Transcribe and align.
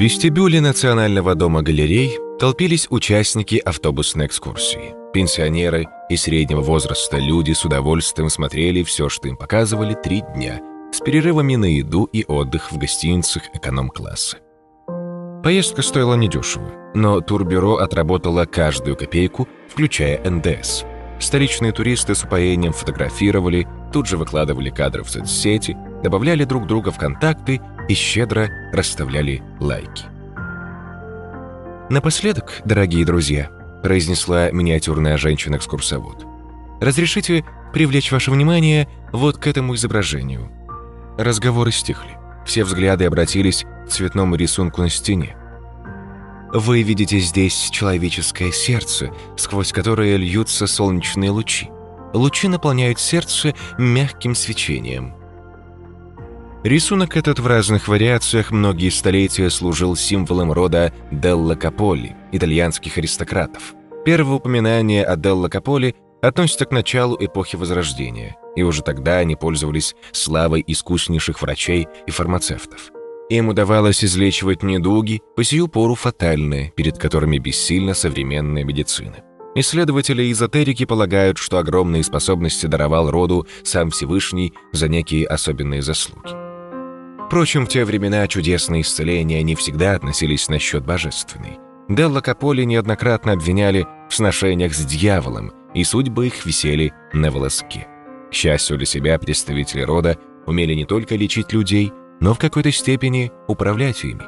вестибюле 0.00 0.62
Национального 0.62 1.34
дома 1.34 1.60
галерей 1.60 2.18
толпились 2.38 2.86
участники 2.88 3.56
автобусной 3.56 4.26
экскурсии. 4.26 4.94
Пенсионеры 5.12 5.88
и 6.08 6.16
среднего 6.16 6.62
возраста 6.62 7.18
люди 7.18 7.52
с 7.52 7.66
удовольствием 7.66 8.30
смотрели 8.30 8.82
все, 8.82 9.10
что 9.10 9.28
им 9.28 9.36
показывали 9.36 9.94
три 9.94 10.22
дня, 10.34 10.62
с 10.90 11.00
перерывами 11.00 11.56
на 11.56 11.66
еду 11.66 12.04
и 12.04 12.24
отдых 12.26 12.72
в 12.72 12.78
гостиницах 12.78 13.42
эконом-класса. 13.52 14.38
Поездка 15.44 15.82
стоила 15.82 16.14
недешево, 16.14 16.70
но 16.94 17.20
турбюро 17.20 17.76
отработало 17.76 18.46
каждую 18.46 18.96
копейку, 18.96 19.48
включая 19.68 20.18
НДС. 20.24 20.84
Столичные 21.18 21.72
туристы 21.72 22.14
с 22.14 22.24
упоением 22.24 22.72
фотографировали, 22.72 23.68
тут 23.92 24.06
же 24.06 24.16
выкладывали 24.16 24.70
кадры 24.70 25.02
в 25.02 25.10
соцсети, 25.10 25.76
добавляли 26.02 26.44
друг 26.44 26.66
друга 26.66 26.90
в 26.90 26.96
контакты 26.96 27.60
и 27.90 27.94
щедро 27.94 28.48
расставляли 28.72 29.42
лайки. 29.58 30.04
«Напоследок, 31.90 32.62
дорогие 32.64 33.04
друзья»,— 33.04 33.50
произнесла 33.82 34.52
миниатюрная 34.52 35.16
женщина-экскурсовод, 35.16 36.24
«разрешите 36.80 37.44
привлечь 37.72 38.12
ваше 38.12 38.30
внимание 38.30 38.88
вот 39.10 39.38
к 39.38 39.48
этому 39.48 39.74
изображению». 39.74 40.52
Разговоры 41.18 41.72
стихли. 41.72 42.16
Все 42.46 42.62
взгляды 42.62 43.06
обратились 43.06 43.66
к 43.86 43.90
цветному 43.90 44.36
рисунку 44.36 44.82
на 44.82 44.88
стене. 44.88 45.36
Вы 46.52 46.82
видите 46.82 47.18
здесь 47.18 47.70
человеческое 47.70 48.52
сердце, 48.52 49.10
сквозь 49.36 49.72
которое 49.72 50.16
льются 50.16 50.68
солнечные 50.68 51.30
лучи. 51.30 51.68
Лучи 52.14 52.46
наполняют 52.46 53.00
сердце 53.00 53.54
мягким 53.78 54.36
свечением. 54.36 55.19
Рисунок 56.62 57.16
этот 57.16 57.38
в 57.38 57.46
разных 57.46 57.88
вариациях 57.88 58.50
многие 58.50 58.90
столетия 58.90 59.48
служил 59.48 59.96
символом 59.96 60.52
рода 60.52 60.92
Делла 61.10 61.54
Каполи, 61.54 62.14
итальянских 62.32 62.98
аристократов. 62.98 63.74
Первое 64.04 64.34
упоминание 64.34 65.02
о 65.06 65.16
Делла 65.16 65.48
Каполи 65.48 65.94
относится 66.20 66.66
к 66.66 66.70
началу 66.70 67.16
эпохи 67.18 67.56
Возрождения, 67.56 68.36
и 68.56 68.62
уже 68.62 68.82
тогда 68.82 69.16
они 69.16 69.36
пользовались 69.36 69.94
славой 70.12 70.62
искуснейших 70.66 71.40
врачей 71.40 71.88
и 72.06 72.10
фармацевтов. 72.10 72.90
Им 73.30 73.48
удавалось 73.48 74.04
излечивать 74.04 74.62
недуги, 74.62 75.22
по 75.36 75.42
сию 75.42 75.66
пору 75.66 75.94
фатальные, 75.94 76.72
перед 76.76 76.98
которыми 76.98 77.38
бессильна 77.38 77.94
современная 77.94 78.64
медицина. 78.64 79.24
Исследователи 79.54 80.30
эзотерики 80.30 80.84
полагают, 80.84 81.38
что 81.38 81.56
огромные 81.56 82.04
способности 82.04 82.66
даровал 82.66 83.10
роду 83.10 83.46
сам 83.62 83.88
Всевышний 83.88 84.52
за 84.72 84.88
некие 84.88 85.26
особенные 85.26 85.80
заслуги. 85.80 86.49
Впрочем, 87.30 87.64
в 87.64 87.68
те 87.68 87.84
времена 87.84 88.26
чудесные 88.26 88.82
исцеления 88.82 89.40
не 89.44 89.54
всегда 89.54 89.92
относились 89.92 90.48
на 90.48 90.58
счет 90.58 90.84
божественный. 90.84 91.60
Делла 91.88 92.20
Каполи 92.22 92.66
неоднократно 92.66 93.34
обвиняли 93.34 93.86
в 94.08 94.14
сношениях 94.16 94.74
с 94.74 94.84
дьяволом, 94.84 95.52
и 95.72 95.84
судьбы 95.84 96.26
их 96.26 96.44
висели 96.44 96.92
на 97.12 97.30
волоске. 97.30 97.86
К 98.32 98.34
счастью 98.34 98.78
для 98.78 98.86
себя, 98.86 99.16
представители 99.16 99.82
рода 99.82 100.18
умели 100.44 100.74
не 100.74 100.86
только 100.86 101.14
лечить 101.14 101.52
людей, 101.52 101.92
но 102.18 102.34
в 102.34 102.38
какой-то 102.40 102.72
степени 102.72 103.30
управлять 103.46 104.02
ими. 104.02 104.24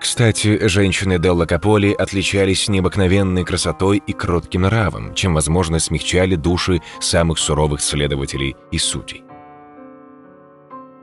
Кстати, 0.00 0.68
женщины 0.68 1.18
Делла 1.18 1.44
Каполи 1.44 1.92
отличались 1.92 2.68
необыкновенной 2.68 3.44
красотой 3.44 4.02
и 4.06 4.14
кротким 4.14 4.62
нравом, 4.62 5.14
чем, 5.14 5.34
возможно, 5.34 5.78
смягчали 5.78 6.36
души 6.36 6.80
самых 6.98 7.38
суровых 7.38 7.82
следователей 7.82 8.56
и 8.70 8.78
судей. 8.78 9.22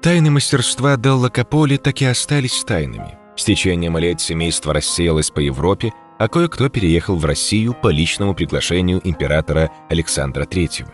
Тайны 0.01 0.29
мастерства 0.29 0.95
Делла 0.95 1.29
Каполи 1.29 1.77
так 1.77 2.01
и 2.01 2.05
остались 2.05 2.63
тайнами. 2.63 3.17
С 3.35 3.43
течением 3.43 3.97
лет 3.97 4.21
семейство 4.21 4.73
рассеялось 4.73 5.31
по 5.31 5.39
Европе, 5.39 5.91
а 6.19 6.27
кое-кто 6.27 6.69
переехал 6.69 7.15
в 7.15 7.25
Россию 7.25 7.73
по 7.73 7.89
личному 7.89 8.33
приглашению 8.35 9.01
императора 9.03 9.71
Александра 9.89 10.45
III. 10.45 10.87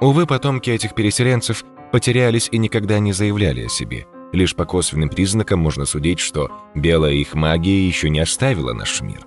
Увы, 0.00 0.26
потомки 0.26 0.70
этих 0.70 0.94
переселенцев 0.94 1.64
потерялись 1.92 2.48
и 2.52 2.58
никогда 2.58 2.98
не 2.98 3.12
заявляли 3.12 3.66
о 3.66 3.68
себе. 3.68 4.06
Лишь 4.32 4.54
по 4.54 4.66
косвенным 4.66 5.08
признакам 5.08 5.60
можно 5.60 5.86
судить, 5.86 6.18
что 6.18 6.50
белая 6.74 7.14
их 7.14 7.34
магия 7.34 7.86
еще 7.86 8.10
не 8.10 8.20
оставила 8.20 8.72
наш 8.74 9.00
мир. 9.00 9.20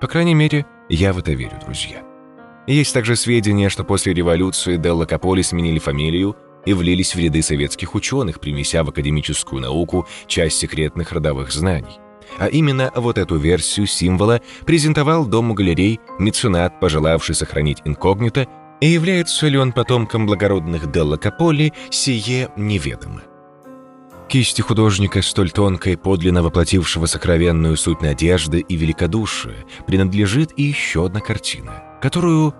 По 0.00 0.08
крайней 0.08 0.34
мере, 0.34 0.66
я 0.88 1.12
в 1.12 1.18
это 1.18 1.32
верю, 1.32 1.58
друзья. 1.64 2.02
Есть 2.66 2.92
также 2.92 3.16
сведения, 3.16 3.68
что 3.68 3.84
после 3.84 4.12
революции 4.12 4.76
Делла 4.76 5.06
Каполи 5.06 5.42
сменили 5.42 5.78
фамилию 5.78 6.36
и 6.66 6.72
влились 6.72 7.14
в 7.14 7.18
ряды 7.18 7.42
советских 7.42 7.94
ученых, 7.94 8.40
принеся 8.40 8.84
в 8.84 8.88
академическую 8.88 9.62
науку 9.62 10.06
часть 10.26 10.58
секретных 10.58 11.12
родовых 11.12 11.52
знаний. 11.52 11.98
А 12.38 12.46
именно 12.46 12.92
вот 12.94 13.18
эту 13.18 13.36
версию 13.36 13.86
символа 13.86 14.40
презентовал 14.66 15.26
Дому 15.26 15.54
галерей 15.54 16.00
меценат, 16.18 16.78
пожелавший 16.80 17.34
сохранить 17.34 17.82
инкогнито, 17.84 18.46
и 18.80 18.86
является 18.86 19.48
ли 19.48 19.58
он 19.58 19.72
потомком 19.72 20.26
благородных 20.26 20.90
Делла 20.90 21.16
Каполи, 21.16 21.72
сие 21.90 22.50
неведомо. 22.56 23.22
Кисти 24.28 24.60
художника, 24.60 25.22
столь 25.22 25.50
тонкой, 25.50 25.96
подлинно 25.96 26.42
воплотившего 26.42 27.06
сокровенную 27.06 27.78
суть 27.78 28.02
надежды 28.02 28.60
и 28.60 28.76
великодушия, 28.76 29.64
принадлежит 29.86 30.52
и 30.56 30.64
еще 30.64 31.06
одна 31.06 31.20
картина, 31.20 31.82
которую 32.02 32.54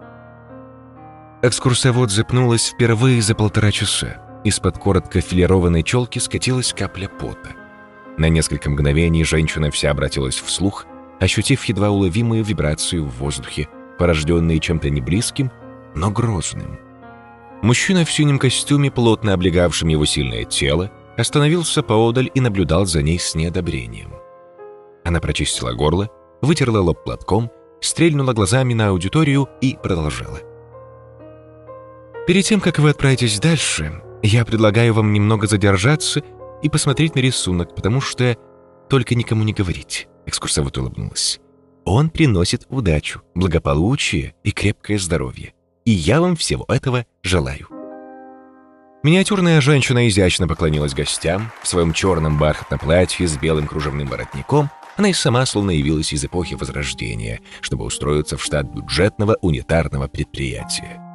Экскурсовод 1.41 2.11
запнулась 2.11 2.71
впервые 2.71 3.23
за 3.23 3.37
полтора 3.37 3.71
часа. 3.71 4.21
Из-под 4.43 4.79
коротко 4.79 5.21
филированной 5.21 5.85
челки 5.85 6.19
скатилась 6.19 6.73
капля 6.73 7.09
пота. 7.09 7.51
На 8.17 8.29
несколько 8.29 8.69
мгновений 8.69 9.23
женщина 9.23 9.71
вся 9.71 9.93
обратилась 9.93 10.35
вслух, 10.35 10.87
ощутив 11.21 11.65
едва 11.67 11.91
уловимую 11.91 12.43
вибрацию 12.43 13.05
в 13.05 13.19
воздухе, 13.19 13.69
порожденные 13.99 14.59
чем-то 14.59 14.91
неблизким, 14.91 15.53
но 15.95 16.11
грозным. 16.11 16.81
Мужчина 17.63 18.05
в 18.05 18.11
синем 18.11 18.41
костюме, 18.41 18.91
плотно 18.91 19.33
облегавшем 19.33 19.89
его 19.89 20.05
сильное 20.07 20.45
тело, 20.45 20.91
остановился 21.17 21.85
поодаль 21.85 22.33
и 22.35 22.41
наблюдал 22.41 22.85
за 22.85 23.01
ней 23.01 23.21
с 23.21 23.37
неодобрением. 23.37 24.13
Она 25.05 25.21
прочистила 25.21 25.73
горло, 25.73 26.09
вытерла 26.43 26.81
лоб 26.81 27.05
платком, 27.05 27.53
стрельнула 27.81 28.33
глазами 28.33 28.75
на 28.75 28.89
аудиторию 28.89 29.49
и 29.61 29.77
продолжала. 29.81 30.41
Перед 32.29 32.45
тем, 32.45 32.61
как 32.61 32.79
вы 32.79 32.91
отправитесь 32.91 33.41
дальше, 33.41 34.03
я 34.23 34.45
предлагаю 34.45 34.93
вам 34.93 35.15
немного 35.15 35.47
задержаться 35.47 36.21
и 36.63 36.69
посмотреть 36.69 37.15
на 37.15 37.21
рисунок, 37.21 37.75
потому 37.75 38.03
что 38.03 38.37
только 38.91 39.15
никому 39.15 39.45
не 39.45 39.55
говорите. 39.55 40.09
Экскурсовод 40.27 40.77
улыбнулась. 40.77 41.41
Он 41.87 42.11
приносит 42.11 42.67
удачу, 42.69 43.23
благополучие 43.35 44.35
и 44.45 44.51
крепкое 44.51 44.99
здоровье. 44.99 45.55
И 45.87 45.91
я 45.91 46.21
вам 46.21 46.37
всего 46.37 46.67
этого 46.69 47.07
желаю. 47.23 47.67
Миниатюрная 49.03 49.63
женщина 49.63 50.07
изящно 50.07 50.47
поклонилась 50.47 50.93
гостям 50.93 51.51
в 51.63 51.67
своем 51.67 51.95
черном 51.95 52.39
бархатном 52.39 52.79
платье 52.79 53.27
с 53.27 53.39
белым 53.39 53.67
кружевным 53.67 54.07
воротником. 54.07 54.69
Она 54.99 55.09
и 55.09 55.15
сама 55.15 55.47
словно 55.47 55.71
явилась 55.71 56.13
из 56.13 56.27
эпохи 56.27 56.57
Возрождения, 56.57 57.41
чтобы 57.63 57.87
устроиться 57.87 58.37
в 58.37 58.43
штат 58.43 58.67
бюджетного 58.67 59.39
унитарного 59.41 60.09
предприятия. 60.09 61.08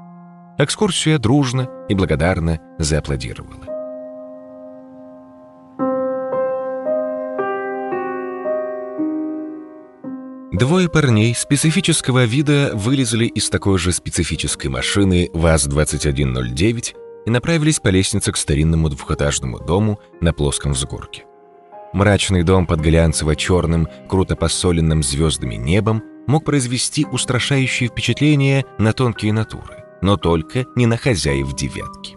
Экскурсия 0.56 1.18
дружно 1.18 1.68
и 1.90 1.96
благодарно 1.96 2.60
зааплодировала. 2.78 3.66
Двое 10.52 10.90
парней 10.90 11.34
специфического 11.34 12.26
вида 12.26 12.70
вылезли 12.76 13.26
из 13.26 13.50
такой 13.50 13.80
же 13.80 13.92
специфической 13.92 14.68
машины 14.68 15.32
ВАЗ-2109 15.34 16.94
и 17.26 17.30
направились 17.32 17.80
по 17.80 17.88
лестнице 17.88 18.32
к 18.32 18.38
старинному 18.38 18.90
двухэтажному 18.90 19.60
дому 19.60 20.00
на 20.22 20.34
плоском 20.34 20.74
взгорке. 20.74 21.24
Мрачный 21.94 22.44
дом 22.44 22.68
под 22.68 22.80
глянцево-черным, 22.82 23.88
круто 24.08 24.36
посоленным 24.36 25.02
звездами 25.02 25.56
небом 25.56 26.04
мог 26.28 26.46
произвести 26.46 27.06
устрашающее 27.06 27.90
впечатление 27.90 28.66
на 28.78 28.94
тонкие 28.94 29.34
натуры 29.34 29.83
но 30.04 30.18
только 30.18 30.68
не 30.76 30.86
на 30.86 30.98
хозяев 30.98 31.56
девятки. 31.56 32.16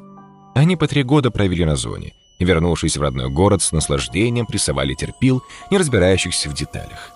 Они 0.54 0.76
по 0.76 0.86
три 0.86 1.02
года 1.02 1.30
провели 1.30 1.64
на 1.64 1.76
зоне 1.76 2.12
вернувшись 2.44 2.96
в 2.96 3.02
родной 3.02 3.30
город, 3.30 3.62
с 3.62 3.72
наслаждением 3.72 4.46
прессовали 4.46 4.94
терпил, 4.94 5.42
не 5.70 5.78
разбирающихся 5.78 6.50
в 6.50 6.54
деталях. 6.54 7.10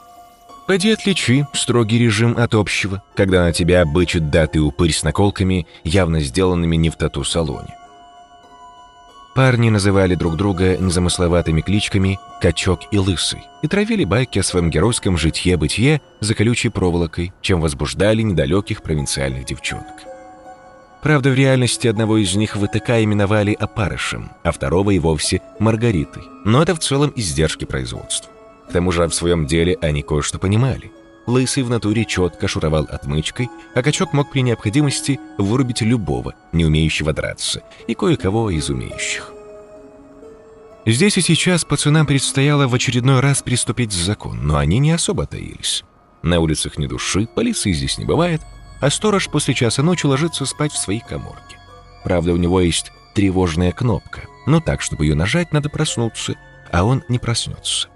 Пойди 0.67 0.93
отличи 0.93 1.46
строгий 1.52 1.99
режим 1.99 2.37
от 2.38 2.55
общего, 2.55 3.02
когда 3.17 3.43
на 3.43 3.52
тебя 3.52 3.84
бычит 3.84 4.31
даты 4.31 4.61
упырь 4.61 4.93
с 4.93 5.02
наколками, 5.02 5.67
явно 5.82 6.20
сделанными 6.20 6.76
не 6.76 6.90
в 6.90 6.96
тату-салоне. 6.96 7.75
Парни 9.34 9.70
называли 9.70 10.14
друг 10.14 10.37
друга 10.37 10.76
незамысловатыми 10.76 11.61
кличками 11.61 12.19
«Качок» 12.40 12.81
и 12.90 12.99
«Лысый» 12.99 13.43
и 13.62 13.69
травили 13.69 14.05
байки 14.05 14.38
о 14.38 14.43
своем 14.43 14.70
геройском 14.70 15.17
житье-бытие 15.17 16.00
за 16.20 16.34
колючей 16.34 16.69
проволокой, 16.69 17.32
чем 17.40 17.61
возбуждали 17.61 18.22
недалеких 18.22 18.82
провинциальных 18.82 19.44
девчонок. 19.44 20.10
Правда, 21.02 21.31
в 21.31 21.35
реальности 21.35 21.88
одного 21.88 22.19
из 22.19 22.35
них 22.37 22.56
ВТК 22.56 22.91
именовали 23.02 23.52
опарышем, 23.52 24.31
а 24.43 24.52
второго 24.52 24.91
и 24.91 24.99
вовсе 24.99 25.41
Маргаритой. 25.58 26.25
Но 26.44 26.62
это 26.62 26.75
в 26.75 26.79
целом 26.81 27.12
издержки 27.17 27.64
производства. 27.64 28.31
К 28.69 28.73
тому 28.73 28.93
же 28.93 29.06
в 29.06 29.14
своем 29.14 29.47
деле 29.47 29.79
они 29.81 30.02
кое-что 30.02 30.38
понимали. 30.38 30.93
Лысый 31.26 31.62
в 31.62 31.70
натуре 31.70 32.05
четко 32.05 32.49
шуровал 32.49 32.87
отмычкой, 32.91 33.49
а 33.75 33.82
качок 33.82 34.12
мог 34.12 34.31
при 34.31 34.41
необходимости 34.41 35.19
вырубить 35.38 35.81
любого, 35.81 36.35
не 36.52 36.64
умеющего 36.64 37.12
драться, 37.12 37.62
и 37.87 37.94
кое-кого 37.94 38.50
из 38.50 38.69
умеющих. 38.69 39.32
Здесь 40.87 41.19
и 41.19 41.20
сейчас 41.20 41.64
пацанам 41.64 42.06
предстояло 42.06 42.67
в 42.67 42.75
очередной 42.75 43.20
раз 43.20 43.43
приступить 43.43 43.93
закон, 43.93 44.46
но 44.46 44.56
они 44.56 44.79
не 44.79 44.93
особо 44.93 45.26
таились. 45.26 45.85
На 46.23 46.41
улицах 46.41 46.79
ни 46.79 46.87
души, 46.87 47.29
полиции 47.35 47.73
здесь 47.73 47.99
не 47.99 48.05
бывает, 48.05 48.41
а 48.81 48.91
сторож 48.91 49.29
после 49.29 49.55
часа 49.55 49.82
ночи 49.82 50.06
ложится 50.06 50.47
спать 50.47 50.73
в 50.73 50.79
своей 50.79 51.00
коморке. 51.00 51.59
Правда, 52.05 52.32
у 52.32 52.37
него 52.37 52.61
есть 52.61 52.93
тревожная 53.15 53.73
кнопка, 53.73 54.23
но 54.47 54.61
так, 54.61 54.81
чтобы 54.81 55.05
ее 55.05 55.15
нажать, 55.15 55.53
надо 55.53 55.69
проснуться, 55.69 56.35
а 56.73 56.85
он 56.85 57.05
не 57.09 57.19
проснется. 57.19 57.88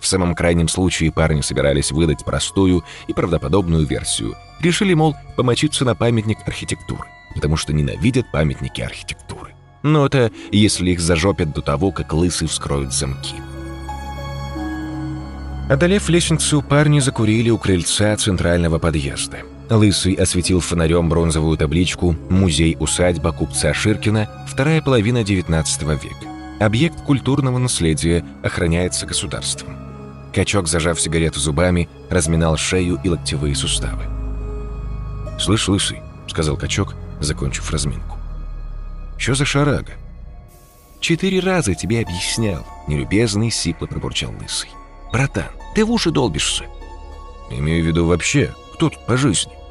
В 0.00 0.06
самом 0.06 0.34
крайнем 0.34 0.68
случае 0.68 1.12
парни 1.12 1.40
собирались 1.40 1.90
выдать 1.90 2.24
простую 2.24 2.84
и 3.06 3.14
правдоподобную 3.14 3.86
версию. 3.86 4.34
Решили, 4.60 4.92
мол, 4.92 5.16
помочиться 5.36 5.84
на 5.84 5.94
памятник 5.94 6.38
архитектуры, 6.46 7.08
потому 7.34 7.56
что 7.56 7.72
ненавидят 7.72 8.30
памятники 8.30 8.82
архитектуры. 8.82 9.54
Но 9.82 10.04
это 10.04 10.30
если 10.50 10.90
их 10.90 11.00
зажопят 11.00 11.52
до 11.52 11.62
того, 11.62 11.90
как 11.90 12.12
лысый 12.12 12.48
вскроют 12.48 12.92
замки. 12.92 13.36
Одолев 15.70 16.10
лестницу, 16.10 16.60
парни 16.60 17.00
закурили 17.00 17.48
у 17.48 17.56
крыльца 17.56 18.14
центрального 18.16 18.78
подъезда. 18.78 19.38
Лысый 19.74 20.14
осветил 20.14 20.60
фонарем 20.60 21.08
бронзовую 21.08 21.58
табличку 21.58 22.12
«Музей-усадьба 22.30 23.32
купца 23.32 23.74
Ширкина, 23.74 24.46
вторая 24.46 24.80
половина 24.80 25.22
XIX 25.22 25.64
века. 26.00 26.64
Объект 26.64 27.02
культурного 27.02 27.58
наследия 27.58 28.24
охраняется 28.44 29.04
государством». 29.04 29.76
Качок, 30.32 30.68
зажав 30.68 31.00
сигарету 31.00 31.40
зубами, 31.40 31.88
разминал 32.08 32.56
шею 32.56 33.00
и 33.02 33.08
локтевые 33.08 33.56
суставы. 33.56 34.04
«Слышь, 35.40 35.66
лысый»,— 35.66 36.02
сказал 36.28 36.56
качок, 36.56 36.94
закончив 37.18 37.68
разминку. 37.72 38.16
«Чё 39.18 39.34
за 39.34 39.44
шарага?» 39.44 39.94
«Четыре 41.00 41.40
раза 41.40 41.74
тебе 41.74 42.00
объяснял»,— 42.00 42.64
нелюбезный 42.86 43.50
сипло 43.50 43.86
пробурчал 43.86 44.30
лысый. 44.40 44.70
«Братан, 45.12 45.50
ты 45.74 45.84
в 45.84 45.90
уши 45.90 46.12
долбишься». 46.12 46.64
«Имею 47.50 47.84
в 47.84 47.88
виду 47.88 48.06
вообще, 48.06 48.54
кто 48.74 48.88
тут 48.88 49.04
по 49.06 49.16
жизни?» 49.16 49.63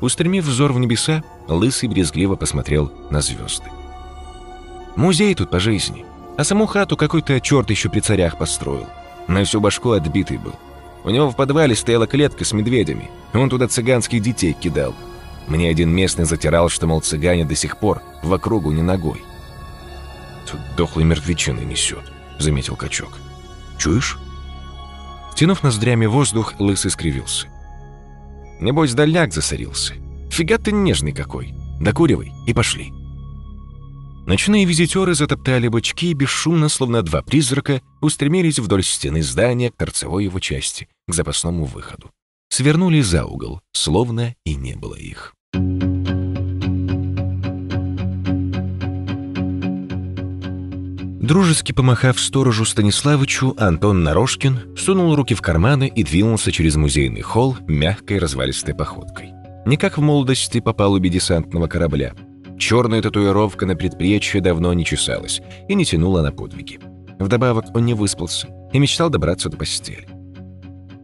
Устремив 0.00 0.44
взор 0.44 0.72
в 0.72 0.78
небеса, 0.78 1.22
лысый 1.48 1.88
брезгливо 1.88 2.36
посмотрел 2.36 2.92
на 3.10 3.20
звезды. 3.20 3.70
«Музей 4.94 5.34
тут 5.34 5.50
по 5.50 5.58
жизни, 5.58 6.04
а 6.36 6.44
саму 6.44 6.66
хату 6.66 6.96
какой-то 6.96 7.40
черт 7.40 7.70
еще 7.70 7.88
при 7.88 8.00
царях 8.00 8.38
построил. 8.38 8.86
На 9.26 9.44
всю 9.44 9.60
башку 9.60 9.92
отбитый 9.92 10.38
был. 10.38 10.54
У 11.04 11.10
него 11.10 11.30
в 11.30 11.36
подвале 11.36 11.74
стояла 11.74 12.06
клетка 12.06 12.44
с 12.44 12.52
медведями. 12.52 13.10
Он 13.32 13.48
туда 13.48 13.68
цыганских 13.68 14.20
детей 14.22 14.52
кидал. 14.52 14.94
Мне 15.46 15.70
один 15.70 15.90
местный 15.90 16.24
затирал, 16.24 16.68
что, 16.68 16.86
мол, 16.86 17.00
цыгане 17.00 17.44
до 17.44 17.54
сих 17.54 17.78
пор 17.78 18.02
в 18.22 18.32
округу 18.32 18.72
не 18.72 18.82
ногой. 18.82 19.22
«Тут 20.50 20.60
дохлый 20.76 21.04
мертвечины 21.04 21.60
несет»,— 21.60 22.12
заметил 22.38 22.76
качок. 22.76 23.18
«Чуешь?» 23.78 24.18
Втянув 25.32 25.62
ноздрями 25.62 26.06
воздух, 26.06 26.54
лысый 26.58 26.90
скривился. 26.90 27.46
«Небось, 28.60 28.94
дальняк 28.94 29.32
засорился. 29.32 29.94
Фига 30.30 30.58
ты 30.58 30.72
нежный 30.72 31.12
какой. 31.12 31.54
Докуривай 31.80 32.32
и 32.46 32.54
пошли». 32.54 32.92
Ночные 34.26 34.64
визитеры 34.64 35.14
затоптали 35.14 35.68
бочки 35.68 36.06
и 36.06 36.12
бесшумно, 36.12 36.68
словно 36.68 37.02
два 37.02 37.22
призрака, 37.22 37.80
устремились 38.00 38.58
вдоль 38.58 38.82
стены 38.82 39.22
здания 39.22 39.70
к 39.70 39.76
торцевой 39.76 40.24
его 40.24 40.40
части, 40.40 40.88
к 41.06 41.14
запасному 41.14 41.64
выходу. 41.64 42.10
Свернули 42.48 43.02
за 43.02 43.24
угол, 43.24 43.60
словно 43.72 44.34
и 44.44 44.56
не 44.56 44.74
было 44.74 44.96
их. 44.96 45.35
Дружески 51.26 51.72
помахав 51.72 52.20
сторожу 52.20 52.64
Станиславычу, 52.64 53.54
Антон 53.58 54.04
Нарошкин 54.04 54.76
сунул 54.76 55.14
руки 55.16 55.34
в 55.34 55.42
карманы 55.42 55.88
и 55.88 56.04
двинулся 56.04 56.52
через 56.52 56.76
музейный 56.76 57.22
холл 57.22 57.56
мягкой 57.66 58.18
развалистой 58.18 58.74
походкой. 58.74 59.32
Не 59.66 59.76
как 59.76 59.98
в 59.98 60.00
молодости 60.00 60.60
по 60.60 60.72
палубе 60.72 61.10
десантного 61.10 61.66
корабля, 61.66 62.14
Черная 62.58 63.02
татуировка 63.02 63.66
на 63.66 63.76
предплечье 63.76 64.40
давно 64.40 64.72
не 64.72 64.84
чесалась 64.84 65.42
и 65.68 65.74
не 65.74 65.84
тянула 65.84 66.22
на 66.22 66.32
подвиги. 66.32 66.78
Вдобавок 67.18 67.64
он 67.74 67.84
не 67.84 67.94
выспался 67.94 68.48
и 68.72 68.78
мечтал 68.78 69.10
добраться 69.10 69.50
до 69.50 69.56
постели. 69.56 70.08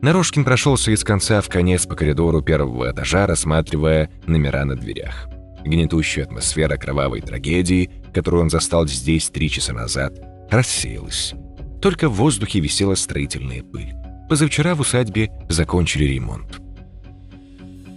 Нарушкин 0.01 0.45
прошелся 0.45 0.91
из 0.91 1.05
конца 1.05 1.41
в 1.41 1.49
конец 1.49 1.87
по 1.87 1.95
коридору 1.95 2.43
первого 2.43 2.91
этажа, 2.91 3.27
рассматривая 3.27 4.11
номера 4.27 4.65
на 4.65 4.77
дверях. 4.77 5.29
Гнетущая 5.65 6.25
атмосфера 6.25 6.77
кровавой 6.77 7.21
трагедии, 7.21 7.91
которую 8.12 8.43
он 8.43 8.50
застал 8.50 8.87
здесь 8.87 9.31
три 9.31 9.50
часа 9.50 9.73
назад, 9.73 10.14
рассеялась. 10.50 11.35
Только 11.81 12.09
в 12.09 12.14
воздухе 12.14 12.61
висела 12.61 12.94
строительная 12.94 13.62
пыль. 13.62 13.93
Позавчера 14.29 14.75
в 14.75 14.81
усадьбе 14.81 15.31
закончили 15.49 16.05
ремонт. 16.05 16.61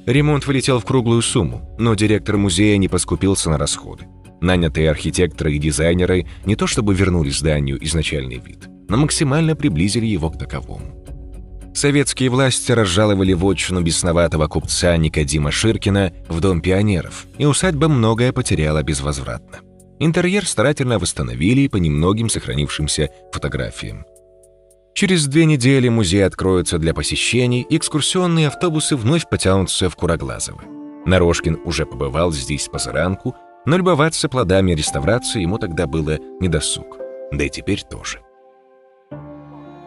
Ремонт 0.06 0.46
вылетел 0.46 0.80
в 0.80 0.86
круглую 0.86 1.22
сумму, 1.22 1.76
но 1.80 1.96
директор 1.96 2.38
музея 2.38 2.78
не 2.78 2.88
поскупился 2.88 3.50
на 3.50 3.58
расходы. 3.58 4.06
Нанятые 4.42 4.92
архитекторы 4.92 5.54
и 5.54 5.60
дизайнеры 5.60 6.28
не 6.46 6.56
то 6.56 6.68
чтобы 6.68 6.94
вернули 6.94 7.30
зданию 7.30 7.84
изначальный 7.84 8.38
вид, 8.38 8.68
но 8.88 8.98
максимально 8.98 9.56
приблизили 9.56 10.06
его 10.06 10.30
к 10.30 10.38
таковому. 10.38 11.06
Советские 11.74 12.30
власти 12.30 12.72
разжаловали 12.72 13.34
вотчину 13.34 13.82
бесноватого 13.82 14.48
купца 14.48 14.96
Никодима 14.96 15.52
Ширкина 15.52 16.14
в 16.30 16.40
Дом 16.40 16.62
пионеров, 16.62 17.26
и 17.38 17.46
усадьба 17.46 17.90
многое 17.90 18.32
потеряла 18.32 18.82
безвозвратно. 18.82 19.60
Интерьер 20.00 20.46
старательно 20.46 21.00
восстановили 21.00 21.68
по 21.68 21.78
немногим 21.78 22.30
сохранившимся 22.30 23.10
фотографиям. 23.32 24.06
Через 24.94 25.28
две 25.28 25.46
недели 25.46 25.90
музей 25.90 26.26
откроется 26.26 26.78
для 26.78 26.94
посещений, 26.94 27.66
и 27.70 27.78
экскурсионные 27.78 28.48
автобусы 28.48 28.96
вновь 28.96 29.28
потянутся 29.30 29.90
в 29.90 29.96
Куроглазово. 29.96 30.62
Нарошкин 31.06 31.60
уже 31.66 31.86
побывал 31.86 32.32
здесь 32.32 32.68
позаранку, 32.68 33.36
но 33.66 33.78
любоваться 33.78 34.30
плодами 34.30 34.74
реставрации 34.74 35.42
ему 35.42 35.58
тогда 35.58 35.88
было 35.88 36.18
недосуг. 36.40 36.98
Да 37.32 37.44
и 37.44 37.50
теперь 37.50 37.84
тоже. 37.84 38.22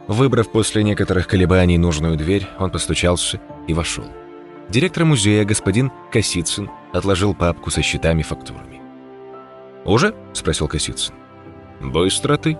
Выбрав 0.09 0.51
после 0.51 0.83
некоторых 0.83 1.27
колебаний 1.27 1.77
нужную 1.77 2.17
дверь, 2.17 2.47
он 2.59 2.71
постучался 2.71 3.41
и 3.67 3.75
вошел. 3.75 4.07
Директор 4.69 5.05
музея, 5.05 5.45
господин 5.45 5.91
Косицын, 6.13 6.71
отложил 6.93 7.35
папку 7.35 7.71
со 7.71 7.83
счетами 7.83 8.21
и 8.21 8.25
фактурами. 8.25 8.78
«Уже?»— 9.89 10.15
спросил 10.35 10.69
Косицын. 10.69 11.15
«Быстро 11.81 12.37
ты», 12.37 12.59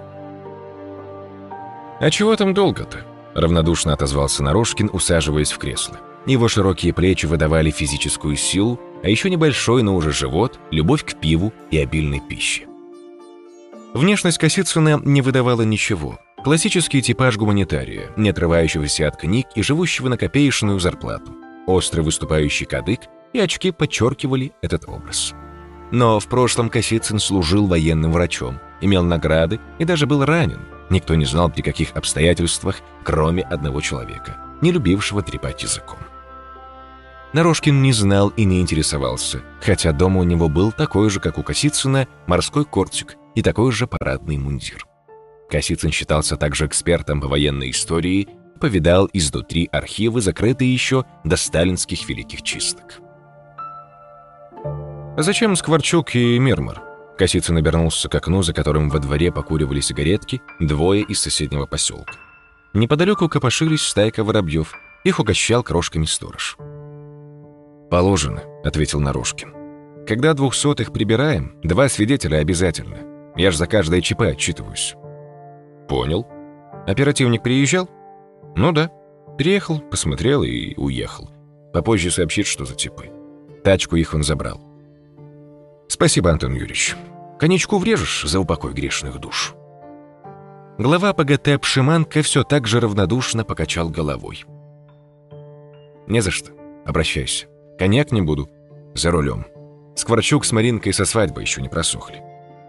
«А 2.01 2.11
чего 2.11 2.37
там 2.37 2.55
долго-то?»— 2.55 3.05
равнодушно 3.35 3.93
отозвался 3.93 4.43
Нарошкин, 4.43 4.91
усаживаясь 4.93 5.53
в 5.53 5.59
кресло. 5.59 5.99
Его 6.27 6.49
широкие 6.49 6.93
плечи 6.93 7.27
выдавали 7.27 7.71
физическую 7.71 8.37
силу, 8.37 8.81
а 9.03 9.09
еще 9.09 9.31
небольшой, 9.31 9.83
но 9.83 9.95
уже 9.97 10.13
живот, 10.13 10.59
любовь 10.71 11.05
к 11.05 11.19
пиву 11.19 11.53
и 11.71 11.79
обильной 11.79 12.21
пище. 12.21 12.67
Внешность 13.95 14.39
Косицына 14.39 15.01
не 15.05 15.23
выдавала 15.23 15.63
ничего. 15.63 16.19
Классический 16.45 17.03
типаж 17.03 17.37
гуманитария, 17.37 18.11
не 18.17 18.31
отрывающегося 18.31 19.09
от 19.09 19.17
книг 19.17 19.49
и 19.55 19.63
живущего 19.63 20.09
на 20.09 20.17
копеечную 20.17 20.79
зарплату. 20.79 21.33
Острый 21.67 22.01
выступающий 22.01 22.65
кадык 22.65 23.01
и 23.33 23.41
очки 23.41 23.73
подчеркивали 23.73 24.53
этот 24.63 24.89
образ. 24.89 25.35
Но 25.91 26.21
в 26.21 26.27
прошлом 26.27 26.69
Косицын 26.69 27.19
служил 27.19 27.67
военным 27.67 28.13
врачом, 28.13 28.61
имел 28.81 29.05
награды 29.05 29.59
и 29.79 29.85
даже 29.85 30.07
был 30.07 30.25
ранен, 30.25 30.61
Никто 30.91 31.15
не 31.15 31.25
знал, 31.25 31.51
при 31.51 31.63
каких 31.63 31.95
обстоятельствах, 31.97 32.77
кроме 33.05 33.43
одного 33.43 33.81
человека, 33.81 34.37
не 34.63 34.73
любившего 34.73 35.23
трепать 35.23 35.63
языком. 35.63 35.99
Нарошкин 37.35 37.83
не 37.83 37.93
знал 37.93 38.29
и 38.31 38.45
не 38.45 38.61
интересовался, 38.61 39.43
хотя 39.61 39.93
дома 39.93 40.21
у 40.21 40.25
него 40.25 40.49
был 40.49 40.73
такой 40.73 41.11
же, 41.11 41.21
как 41.21 41.37
у 41.37 41.43
Косицына, 41.43 42.09
морской 42.27 42.65
кортик 42.65 43.17
и 43.35 43.43
такой 43.43 43.71
же 43.71 43.87
парадный 43.87 44.39
мундир. 44.39 44.87
Косицын 45.51 45.91
считался 45.91 46.37
также 46.37 46.67
экспертом 46.67 47.21
по 47.21 47.29
военной 47.29 47.71
истории, 47.71 48.29
повидал 48.59 49.09
изнутри 49.13 49.69
архивы, 49.71 50.23
закрытые 50.23 50.73
еще 50.73 51.05
до 51.23 51.37
сталинских 51.37 52.09
великих 52.09 52.43
чисток. 52.43 53.01
«Зачем 55.21 55.57
Скворчук 55.57 56.15
и 56.15 56.39
Мирмор?» 56.39 56.81
Косицын 57.19 57.57
обернулся 57.57 58.09
к 58.09 58.15
окну, 58.15 58.43
за 58.43 58.53
которым 58.55 58.89
во 58.89 59.01
дворе 59.01 59.33
покуривали 59.33 59.81
сигаретки 59.81 60.41
двое 60.61 61.03
из 61.03 61.21
соседнего 61.21 61.67
поселка. 61.67 62.15
Неподалеку 62.73 63.29
копошились 63.29 63.83
стайка 63.83 64.23
воробьев. 64.23 64.73
Их 65.03 65.19
угощал 65.19 65.65
крошками 65.65 66.05
сторож. 66.05 66.57
«Положено»,— 67.91 68.45
ответил 68.65 69.01
Нарушкин. 69.01 70.07
«Когда 70.07 70.35
двухсотых 70.35 70.93
прибираем, 70.93 71.59
два 71.65 71.89
свидетеля 71.89 72.37
обязательно. 72.37 72.99
Я 73.35 73.51
ж 73.51 73.57
за 73.57 73.67
каждое 73.67 74.01
ЧП 74.01 74.23
отчитываюсь». 74.23 74.95
«Понял. 75.89 76.29
Оперативник 76.87 77.43
приезжал?» 77.43 77.91
Ну 78.55 78.71
да. 78.71 78.91
Приехал, 79.37 79.81
посмотрел 79.81 80.45
и 80.45 80.75
уехал. 80.77 81.29
Попозже 81.73 82.13
сообщит, 82.13 82.47
что 82.47 82.65
за 82.65 82.75
типы. 82.75 83.11
Тачку 83.65 83.97
их 83.97 84.15
он 84.15 84.23
забрал. 84.23 84.68
Спасибо, 85.89 86.31
Антон 86.31 86.53
Юрьевич. 86.53 86.97
Конечку 87.39 87.79
врежешь 87.79 88.25
за 88.25 88.41
упокой 88.41 88.73
грешных 88.73 89.19
душ. 89.19 89.55
Глава 90.79 91.13
ПГТ 91.13 91.61
Пшиманка 91.61 92.23
все 92.23 92.45
так 92.45 92.67
же 92.67 92.79
равнодушно 92.81 93.45
покачал 93.45 93.89
головой. 93.89 94.45
«Не 96.07 96.21
за 96.21 96.31
что. 96.31 96.53
Обращайся. 96.87 97.47
Коньяк 97.79 98.13
не 98.13 98.23
буду. 98.23 98.49
За 98.95 99.11
рулем. 99.11 99.47
Скворчук 99.95 100.45
с 100.45 100.53
Маринкой 100.53 100.93
со 100.93 101.05
свадьбы 101.05 101.41
еще 101.41 101.61
не 101.61 101.69
просохли. 101.69 102.23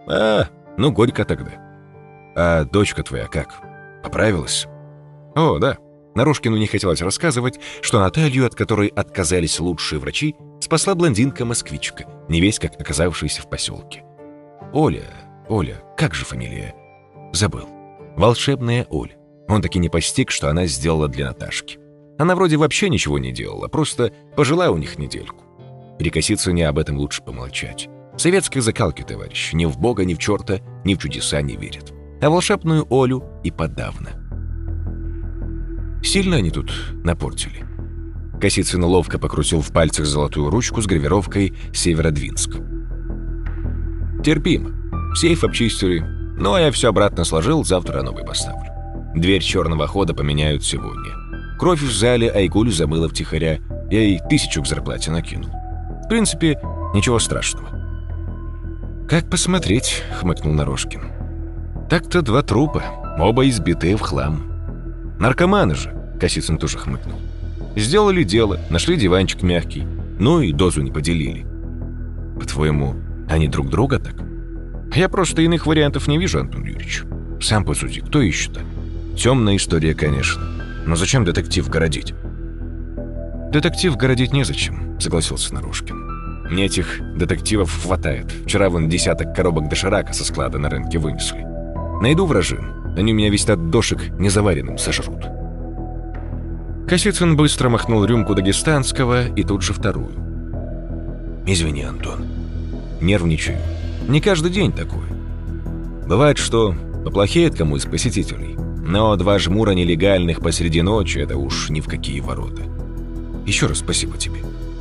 А, 0.08 0.48
ну, 0.76 0.90
горько 0.90 1.24
тогда. 1.24 1.52
А 2.36 2.64
дочка 2.64 3.02
твоя 3.02 3.26
как? 3.26 3.60
Поправилась? 4.02 4.66
О, 5.34 5.58
да. 5.58 5.76
Нарушкину 6.14 6.56
не 6.56 6.66
хотелось 6.66 7.02
рассказывать, 7.02 7.60
что 7.82 8.00
Наталью, 8.00 8.46
от 8.46 8.54
которой 8.54 8.88
отказались 8.88 9.60
лучшие 9.60 9.98
врачи, 9.98 10.34
спасла 10.60 10.94
блондинка-москвичка, 10.94 12.04
не 12.28 12.40
весь 12.40 12.58
как 12.58 12.80
оказавшаяся 12.80 13.42
в 13.42 13.48
поселке. 13.48 14.04
Оля, 14.72 15.04
Оля, 15.48 15.82
как 15.96 16.14
же 16.14 16.24
фамилия? 16.24 16.74
Забыл. 17.32 17.68
Волшебная 18.16 18.86
Оля. 18.90 19.16
Он 19.48 19.62
таки 19.62 19.78
не 19.78 19.88
постиг, 19.88 20.30
что 20.30 20.48
она 20.48 20.66
сделала 20.66 21.08
для 21.08 21.26
Наташки. 21.26 21.78
Она 22.18 22.36
вроде 22.36 22.56
вообще 22.56 22.88
ничего 22.88 23.18
не 23.18 23.32
делала, 23.32 23.68
просто 23.68 24.12
пожила 24.36 24.70
у 24.70 24.76
них 24.76 24.98
недельку. 24.98 25.44
При 25.98 26.10
Косицыне 26.10 26.68
об 26.68 26.78
этом 26.78 26.98
лучше 26.98 27.22
помолчать. 27.22 27.88
Советской 28.16 28.60
закалки, 28.60 29.02
товарищ, 29.02 29.52
ни 29.54 29.64
в 29.64 29.78
Бога, 29.78 30.04
ни 30.04 30.14
в 30.14 30.18
черта, 30.18 30.60
ни 30.84 30.94
в 30.94 30.98
чудеса 30.98 31.40
не 31.40 31.56
верит. 31.56 31.92
А 32.20 32.28
волшебную 32.28 32.86
Олю 32.90 33.24
и 33.42 33.50
подавно. 33.50 34.19
Сильно 36.02 36.36
они 36.36 36.50
тут 36.50 36.72
напортили. 37.04 37.64
Косицын 38.40 38.82
ловко 38.82 39.18
покрутил 39.18 39.60
в 39.60 39.70
пальцах 39.70 40.06
золотую 40.06 40.50
ручку 40.50 40.80
с 40.80 40.86
гравировкой 40.86 41.52
«Северодвинск». 41.74 42.56
«Терпимо. 44.24 44.70
Сейф 45.14 45.44
обчистили. 45.44 46.00
Ну, 46.38 46.54
а 46.54 46.60
я 46.60 46.72
все 46.72 46.88
обратно 46.88 47.24
сложил, 47.24 47.64
завтра 47.64 48.02
новый 48.02 48.24
поставлю. 48.24 48.70
Дверь 49.14 49.42
черного 49.42 49.86
хода 49.86 50.14
поменяют 50.14 50.64
сегодня. 50.64 51.12
Кровь 51.58 51.82
в 51.82 51.92
зале 51.92 52.30
Айгуль 52.30 52.72
замыла 52.72 53.08
втихаря. 53.08 53.58
Я 53.90 54.00
ей 54.00 54.20
тысячу 54.30 54.62
к 54.62 54.66
зарплате 54.66 55.10
накинул. 55.10 55.50
В 56.04 56.08
принципе, 56.08 56.58
ничего 56.94 57.18
страшного. 57.18 57.68
«Как 59.08 59.28
посмотреть?»— 59.28 60.02
хмыкнул 60.20 60.54
Нарожкин. 60.54 61.02
«Так-то 61.90 62.22
два 62.22 62.42
трупа, 62.42 62.84
оба 63.18 63.46
избитые 63.48 63.96
в 63.96 64.00
хлам. 64.00 64.49
Наркоманы 65.20 65.74
же!»— 65.74 65.94
Косицын 66.20 66.56
тоже 66.56 66.78
хмыкнул. 66.78 67.20
«Сделали 67.76 68.24
дело, 68.24 68.58
нашли 68.70 68.96
диванчик 68.96 69.42
мягкий, 69.42 69.86
ну 70.18 70.40
и 70.40 70.50
дозу 70.50 70.80
не 70.80 70.90
поделили. 70.90 71.46
По-твоему, 72.40 72.94
они 73.28 73.46
друг 73.46 73.68
друга 73.68 73.98
так?» 73.98 74.14
«Я 74.94 75.10
просто 75.10 75.42
иных 75.42 75.66
вариантов 75.66 76.08
не 76.08 76.16
вижу, 76.16 76.40
Антон 76.40 76.64
Юрьевич. 76.64 77.02
Сам 77.40 77.64
посуди, 77.64 78.00
кто 78.00 78.22
ищет-то? 78.22 78.60
Темная 79.14 79.56
история, 79.56 79.94
конечно. 79.94 80.42
Но 80.86 80.96
зачем 80.96 81.26
детектив 81.26 81.68
городить?» 81.68 82.14
«Детектив 83.52 83.96
городить 83.96 84.32
незачем»,— 84.32 84.98
согласился 85.00 85.52
Нарушкин. 85.52 86.48
«Мне 86.50 86.64
этих 86.64 86.98
детективов 87.16 87.82
хватает. 87.82 88.32
Вчера 88.46 88.70
вон 88.70 88.88
десяток 88.88 89.36
коробок 89.36 89.68
доширака 89.68 90.14
со 90.14 90.24
склада 90.24 90.58
на 90.58 90.70
рынке 90.70 90.98
вынесли. 90.98 91.46
Найду 92.00 92.24
вражин, 92.24 92.79
они 92.96 93.12
у 93.12 93.16
меня 93.16 93.30
весь 93.30 93.48
от 93.48 93.70
дошек 93.70 94.10
незаваренным 94.18 94.78
сожрут». 94.78 95.24
Косицын 96.88 97.36
быстро 97.36 97.68
махнул 97.68 98.04
рюмку 98.04 98.34
дагестанского 98.34 99.28
и 99.28 99.42
тут 99.44 99.62
же 99.62 99.72
вторую. 99.72 100.10
«Извини, 101.46 101.82
Антон. 101.82 102.24
Нервничаю. 103.00 103.58
Не 104.08 104.20
каждый 104.20 104.50
день 104.50 104.72
такое. 104.72 105.06
Бывает, 106.06 106.38
что 106.38 106.74
поплохеет 107.04 107.56
кому 107.56 107.76
из 107.76 107.86
посетителей. 107.86 108.56
Но 108.84 109.14
два 109.16 109.38
жмура 109.38 109.70
нелегальных 109.70 110.40
посреди 110.40 110.82
ночи— 110.82 111.18
это 111.20 111.36
уж 111.36 111.70
ни 111.70 111.80
в 111.80 111.86
какие 111.86 112.20
ворота. 112.20 112.62
Еще 113.46 113.66
раз 113.66 113.78
спасибо 113.78 114.18
тебе. 114.18 114.40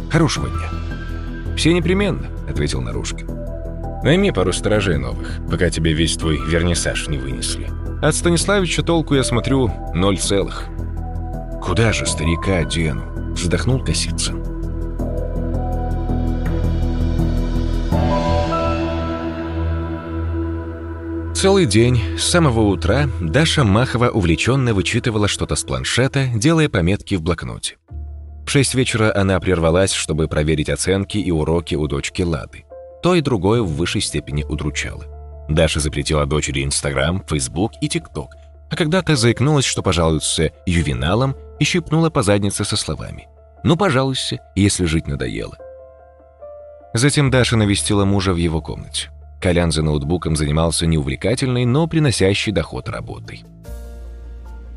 Хорошего 0.10 0.50
дня. 0.50 1.56
Все 1.56 1.74
непременно,— 1.74 2.28
ответил 2.50 2.82
Нарушкин. 2.82 3.39
Найми 4.04 4.32
пару 4.32 4.54
сторожей 4.54 4.98
новых, 4.98 5.40
пока 5.50 5.70
тебе 5.70 5.94
весь 5.94 6.16
твой 6.16 6.38
вернисаж 6.38 7.08
не 7.08 7.18
вынесли. 7.18 7.70
От 8.02 8.16
Станиславича 8.16 8.82
толку, 8.82 9.16
я 9.16 9.24
смотрю, 9.24 9.72
ноль 9.94 10.18
целых. 10.18 10.66
Куда 11.62 11.92
же 11.92 12.06
старика 12.06 12.64
дену? 12.64 13.04
Вздохнул 13.34 13.84
Косицын. 13.84 14.42
Целый 21.36 21.66
день, 21.66 22.02
с 22.18 22.24
самого 22.24 22.62
утра, 22.62 23.10
Даша 23.22 23.64
Махова 23.64 24.10
увлеченно 24.10 24.74
вычитывала 24.74 25.28
что-то 25.28 25.56
с 25.56 25.64
планшета, 25.64 26.28
делая 26.36 26.68
пометки 26.68 27.16
в 27.16 27.22
блокноте. 27.22 27.78
В 28.46 28.50
шесть 28.50 28.76
вечера 28.76 29.14
она 29.16 29.40
прервалась, 29.40 29.94
чтобы 29.94 30.28
проверить 30.28 30.70
оценки 30.70 31.18
и 31.18 31.32
уроки 31.32 31.76
у 31.76 31.88
дочки 31.88 32.24
Лады. 32.24 32.66
То 33.02 33.16
и 33.16 33.22
другое 33.22 33.62
в 33.62 33.74
высшей 33.76 34.02
степени 34.02 34.44
удручало. 34.44 35.06
Даша 35.48 35.80
запретила 35.80 36.26
дочери 36.26 36.64
Инстаграм, 36.64 37.24
Фейсбук 37.28 37.72
и 37.82 37.90
ТикТок, 37.90 38.36
а 38.70 38.76
когда-то 38.76 39.16
заикнулась, 39.16 39.66
что 39.66 39.82
пожалуется 39.82 40.52
ювеналом 40.66 41.36
и 41.60 41.64
щипнула 41.64 42.10
по 42.10 42.22
заднице 42.22 42.64
со 42.64 42.78
словами 42.78 43.28
«Ну, 43.64 43.76
пожалуйся, 43.76 44.40
если 44.56 44.86
жить 44.86 45.08
надоело». 45.08 45.58
Затем 46.94 47.30
Даша 47.30 47.58
навестила 47.58 48.06
мужа 48.06 48.34
в 48.34 48.38
его 48.38 48.62
комнате. 48.62 49.10
Колян 49.42 49.72
за 49.72 49.82
ноутбуком 49.82 50.36
занимался 50.36 50.86
неувлекательной, 50.86 51.66
но 51.66 51.88
приносящей 51.88 52.52
доход 52.52 52.90
работой. 52.90 53.44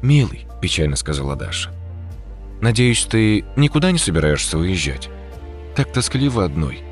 «Милый»,— 0.03 0.47
печально 0.61 0.97
сказала 0.97 1.37
Даша,— 1.37 1.71
«надеюсь, 2.61 3.05
ты 3.05 3.45
никуда 3.57 3.93
не 3.93 3.99
собираешься 3.99 4.59
уезжать? 4.59 5.09
Так 5.75 5.93
тоскливо 5.93 6.45
одной. 6.45 6.83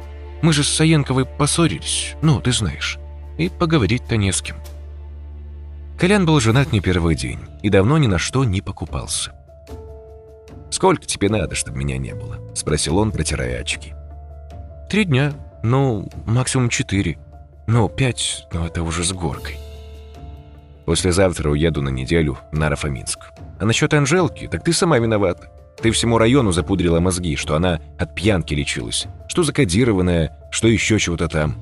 Мы 0.43 0.53
же 0.53 0.65
с 0.65 0.69
Саенковой 0.69 1.27
поссорились, 1.27 2.15
ну, 2.23 2.41
ты 2.41 2.53
знаешь, 2.53 2.99
и 3.39 3.49
поговорить-то 3.49 4.17
не 4.17 4.33
с 4.33 4.43
кем». 4.43 4.57
Колян 5.99 6.25
был 6.25 6.41
женат 6.41 6.73
не 6.73 6.81
первый 6.81 7.15
день 7.15 7.41
и 7.63 7.69
давно 7.69 7.99
ни 7.99 8.07
на 8.07 8.19
что 8.19 8.45
не 8.45 8.61
покупался. 8.61 9.33
«Сколько 10.71 11.05
тебе 11.05 11.29
надо, 11.29 11.55
чтобы 11.55 11.79
меня 11.79 11.99
не 11.99 12.15
было?»— 12.15 12.39
спросил 12.55 12.99
он, 12.99 13.13
протирая 13.13 13.61
очки. 13.61 13.93
«Три 14.89 15.05
дня, 15.05 15.33
ну, 15.63 16.09
максимум 16.27 16.69
четыре», 16.69 17.19
ну, 17.73 17.89
пять, 17.89 18.49
но 18.53 18.67
это 18.67 18.83
уже 18.83 19.05
с 19.05 19.13
горкой. 19.13 19.57
Послезавтра 20.87 21.51
уеду 21.51 21.83
на 21.83 21.89
неделю 21.89 22.37
на 22.51 22.69
Рафаминск. 22.69 23.31
А 23.61 23.65
насчет 23.65 23.95
Анжелки, 23.95 24.49
так 24.49 24.65
ты 24.65 24.73
сама 24.73 24.99
виновата. 24.99 25.53
Ты 25.83 25.91
всему 25.93 26.19
району 26.19 26.53
запудрила 26.53 27.01
мозги, 27.01 27.37
что 27.37 27.57
она 27.57 27.81
от 27.99 28.15
пьянки 28.15 28.53
лечилась, 28.53 29.07
что 29.29 29.43
закодированная, 29.43 30.37
что 30.51 30.69
еще 30.69 30.99
чего-то 30.99 31.29
там. 31.29 31.57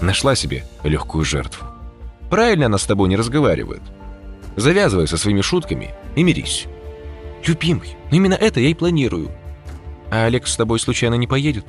Нашла 0.00 0.34
себе 0.34 0.64
легкую 0.82 1.24
жертву. 1.24 1.66
Правильно 2.28 2.66
она 2.66 2.76
с 2.76 2.84
тобой 2.84 3.08
не 3.08 3.16
разговаривает. 3.16 3.82
Завязывай 4.56 5.08
со 5.08 5.16
своими 5.16 5.40
шутками 5.40 5.94
и 6.16 6.22
мирись. 6.22 6.66
Любимый, 7.46 7.96
именно 8.10 8.34
это 8.34 8.60
я 8.60 8.68
и 8.68 8.74
планирую. 8.74 9.30
А 10.10 10.26
Олег 10.26 10.46
с 10.46 10.56
тобой 10.56 10.78
случайно 10.78 11.14
не 11.14 11.26
поедет? 11.26 11.64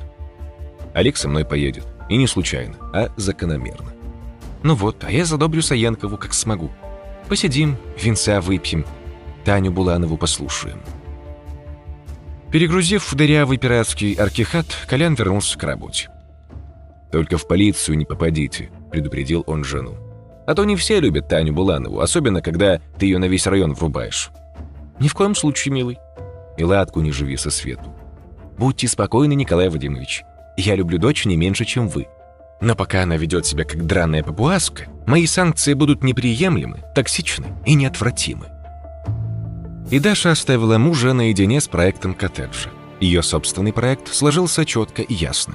Олег 0.94 1.16
со 1.16 1.28
мной 1.28 1.44
поедет. 1.44 1.86
И 2.08 2.16
не 2.16 2.26
случайно, 2.26 2.74
а 2.92 3.08
закономерно. 3.16 3.92
Ну 4.62 4.74
вот, 4.74 5.04
а 5.04 5.10
я 5.10 5.24
задобрю 5.24 5.62
Саенкову, 5.62 6.16
как 6.16 6.34
смогу. 6.34 6.70
Посидим, 7.28 7.76
винца 8.00 8.40
выпьем, 8.40 8.84
Таню 9.44 9.70
Буланову 9.70 10.16
послушаем. 10.16 10.80
Перегрузив 12.50 13.14
дырявый 13.14 13.58
пиратский 13.58 14.14
аркихат, 14.14 14.66
Колян 14.86 15.14
вернулся 15.14 15.58
к 15.58 15.62
работе. 15.62 16.08
«Только 17.12 17.36
в 17.36 17.46
полицию 17.46 17.98
не 17.98 18.06
попадите»,— 18.06 18.70
предупредил 18.90 19.44
он 19.46 19.64
жену. 19.64 19.94
«А 20.46 20.54
то 20.54 20.64
не 20.64 20.76
все 20.76 20.98
любят 20.98 21.28
Таню 21.28 21.52
Буланову, 21.52 22.00
особенно 22.00 22.40
когда 22.40 22.80
ты 22.98 23.06
ее 23.06 23.18
на 23.18 23.26
весь 23.26 23.46
район 23.46 23.74
врубаешь». 23.74 24.30
«Ни 24.98 25.08
в 25.08 25.14
коем 25.14 25.34
случае, 25.34 25.74
милый. 25.74 25.98
И 26.56 26.64
ладку 26.64 27.00
не 27.00 27.12
живи 27.12 27.36
со 27.36 27.50
свету. 27.50 27.94
Будьте 28.56 28.88
спокойны, 28.88 29.34
Николай 29.34 29.68
Вадимович. 29.68 30.22
Я 30.56 30.74
люблю 30.74 30.98
дочь 30.98 31.24
не 31.26 31.36
меньше, 31.36 31.64
чем 31.64 31.86
вы. 31.86 32.08
Но 32.60 32.74
пока 32.74 33.02
она 33.02 33.16
ведет 33.16 33.46
себя 33.46 33.64
как 33.64 33.86
драная 33.86 34.24
папуаска, 34.24 34.86
мои 35.06 35.26
санкции 35.26 35.74
будут 35.74 36.02
неприемлемы, 36.02 36.82
токсичны 36.94 37.46
и 37.64 37.74
неотвратимы. 37.74 38.46
И 39.90 40.00
Даша 40.00 40.32
оставила 40.32 40.76
мужа 40.76 41.14
наедине 41.14 41.60
с 41.60 41.68
проектом 41.68 42.12
коттеджа. 42.14 42.70
Ее 43.00 43.22
собственный 43.22 43.72
проект 43.72 44.12
сложился 44.12 44.66
четко 44.66 45.00
и 45.00 45.14
ясно. 45.14 45.54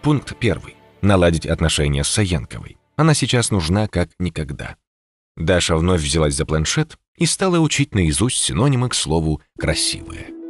Пункт 0.00 0.34
первый. 0.38 0.76
Наладить 1.02 1.46
отношения 1.46 2.02
с 2.02 2.08
Саенковой. 2.08 2.78
Она 2.96 3.12
сейчас 3.12 3.50
нужна 3.50 3.88
как 3.88 4.08
никогда. 4.18 4.76
Даша 5.36 5.76
вновь 5.76 6.00
взялась 6.02 6.34
за 6.34 6.46
планшет 6.46 6.96
и 7.16 7.26
стала 7.26 7.58
учить 7.58 7.94
наизусть 7.94 8.38
синонимы 8.38 8.88
к 8.88 8.94
слову 8.94 9.42
«красивая». 9.58 10.43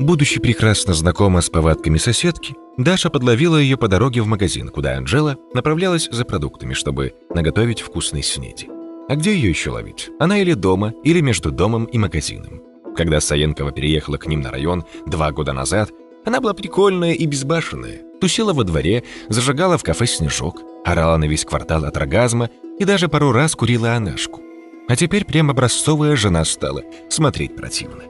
Будучи 0.00 0.40
прекрасно 0.40 0.94
знакома 0.94 1.42
с 1.42 1.50
повадками 1.50 1.98
соседки, 1.98 2.54
Даша 2.78 3.10
подловила 3.10 3.58
ее 3.58 3.76
по 3.76 3.86
дороге 3.86 4.22
в 4.22 4.26
магазин, 4.26 4.70
куда 4.70 4.96
Анжела 4.96 5.36
направлялась 5.52 6.08
за 6.10 6.24
продуктами, 6.24 6.72
чтобы 6.72 7.12
наготовить 7.34 7.82
вкусной 7.82 8.22
снеди. 8.22 8.66
А 9.10 9.16
где 9.16 9.34
ее 9.34 9.50
еще 9.50 9.68
ловить? 9.68 10.08
Она 10.18 10.38
или 10.38 10.54
дома, 10.54 10.94
или 11.04 11.20
между 11.20 11.50
домом 11.50 11.84
и 11.84 11.98
магазином. 11.98 12.62
Когда 12.96 13.20
Саенкова 13.20 13.72
переехала 13.72 14.16
к 14.16 14.26
ним 14.26 14.40
на 14.40 14.50
район 14.50 14.86
два 15.04 15.32
года 15.32 15.52
назад, 15.52 15.90
она 16.24 16.40
была 16.40 16.54
прикольная 16.54 17.12
и 17.12 17.26
безбашенная. 17.26 18.00
Тусила 18.22 18.54
во 18.54 18.64
дворе, 18.64 19.04
зажигала 19.28 19.76
в 19.76 19.82
кафе 19.82 20.06
снежок, 20.06 20.62
орала 20.82 21.18
на 21.18 21.26
весь 21.26 21.44
квартал 21.44 21.84
от 21.84 21.94
оргазма 21.98 22.48
и 22.78 22.86
даже 22.86 23.08
пару 23.08 23.32
раз 23.32 23.54
курила 23.54 23.92
анашку. 23.92 24.40
А 24.88 24.96
теперь 24.96 25.26
прям 25.26 25.50
образцовая 25.50 26.16
жена 26.16 26.46
стала, 26.46 26.82
смотреть 27.10 27.54
противно. 27.54 28.04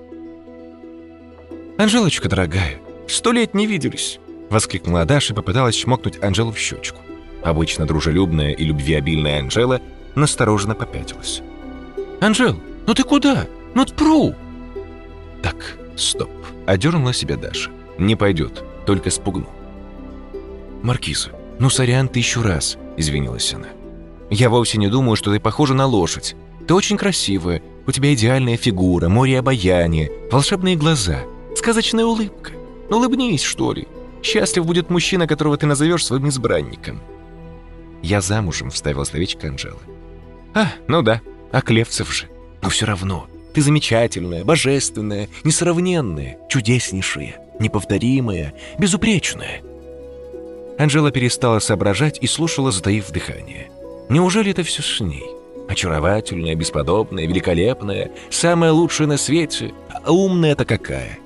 «Анжелочка, 1.80 2.28
дорогая, 2.28 2.78
сто 3.08 3.32
лет 3.32 3.54
не 3.54 3.66
виделись!» 3.66 4.18
Воскликнула 4.50 5.06
Даша 5.06 5.32
и 5.32 5.36
попыталась 5.36 5.76
чмокнуть 5.76 6.22
Анжелу 6.22 6.52
в 6.52 6.58
щечку. 6.58 6.98
Обычно 7.42 7.86
дружелюбная 7.86 8.52
и 8.52 8.66
любвеобильная 8.66 9.40
Анжела 9.40 9.80
настороженно 10.14 10.74
попятилась. 10.74 11.40
«Анжел, 12.20 12.60
ну 12.86 12.92
ты 12.92 13.02
куда? 13.02 13.46
Ну 13.72 13.86
тпру!» 13.86 14.34
«Так, 15.42 15.78
стоп!»— 15.96 16.28
одернула 16.66 17.14
себя 17.14 17.38
Даша. 17.38 17.70
«Не 17.96 18.14
пойдет, 18.14 18.62
только 18.84 19.08
спугну». 19.08 19.48
«Маркиза, 20.82 21.30
ну 21.58 21.70
сорян 21.70 22.08
ты 22.08 22.18
еще 22.18 22.42
раз!»— 22.42 22.76
извинилась 22.98 23.54
она. 23.54 23.68
«Я 24.28 24.50
вовсе 24.50 24.76
не 24.76 24.88
думаю, 24.88 25.16
что 25.16 25.32
ты 25.32 25.40
похожа 25.40 25.72
на 25.72 25.86
лошадь. 25.86 26.36
Ты 26.68 26.74
очень 26.74 26.98
красивая, 26.98 27.62
у 27.86 27.90
тебя 27.90 28.12
идеальная 28.12 28.58
фигура, 28.58 29.08
море 29.08 29.38
обаяния, 29.38 30.10
волшебные 30.30 30.76
глаза— 30.76 31.22
Сказочная 31.60 32.06
улыбка. 32.06 32.52
Улыбнись, 32.88 33.42
что 33.42 33.74
ли. 33.74 33.86
Счастлив 34.22 34.64
будет 34.64 34.88
мужчина, 34.88 35.26
которого 35.26 35.58
ты 35.58 35.66
назовешь 35.66 36.06
своим 36.06 36.26
избранником. 36.30 37.02
Я 38.02 38.22
замужем, 38.22 38.70
вставил 38.70 39.04
словечко 39.04 39.48
Анжелы. 39.48 39.76
А, 40.54 40.72
ну 40.88 41.02
да, 41.02 41.20
а 41.52 41.60
Клевцев 41.60 42.14
же. 42.14 42.30
Но 42.62 42.70
все 42.70 42.86
равно, 42.86 43.26
ты 43.52 43.60
замечательная, 43.60 44.42
божественная, 44.42 45.28
несравненная, 45.44 46.38
чудеснейшая, 46.48 47.36
неповторимая, 47.58 48.54
безупречная. 48.78 49.60
Анжела 50.78 51.10
перестала 51.10 51.58
соображать 51.58 52.16
и 52.22 52.26
слушала, 52.26 52.72
затаив 52.72 53.10
дыхание. 53.10 53.70
Неужели 54.08 54.52
это 54.52 54.62
все 54.62 54.80
с 54.80 54.98
ней? 55.00 55.26
Очаровательная, 55.68 56.54
бесподобная, 56.54 57.26
великолепная, 57.26 58.12
самая 58.30 58.72
лучшая 58.72 59.08
на 59.08 59.18
свете, 59.18 59.74
а 60.02 60.10
умная-то 60.10 60.64
какая? 60.64 61.18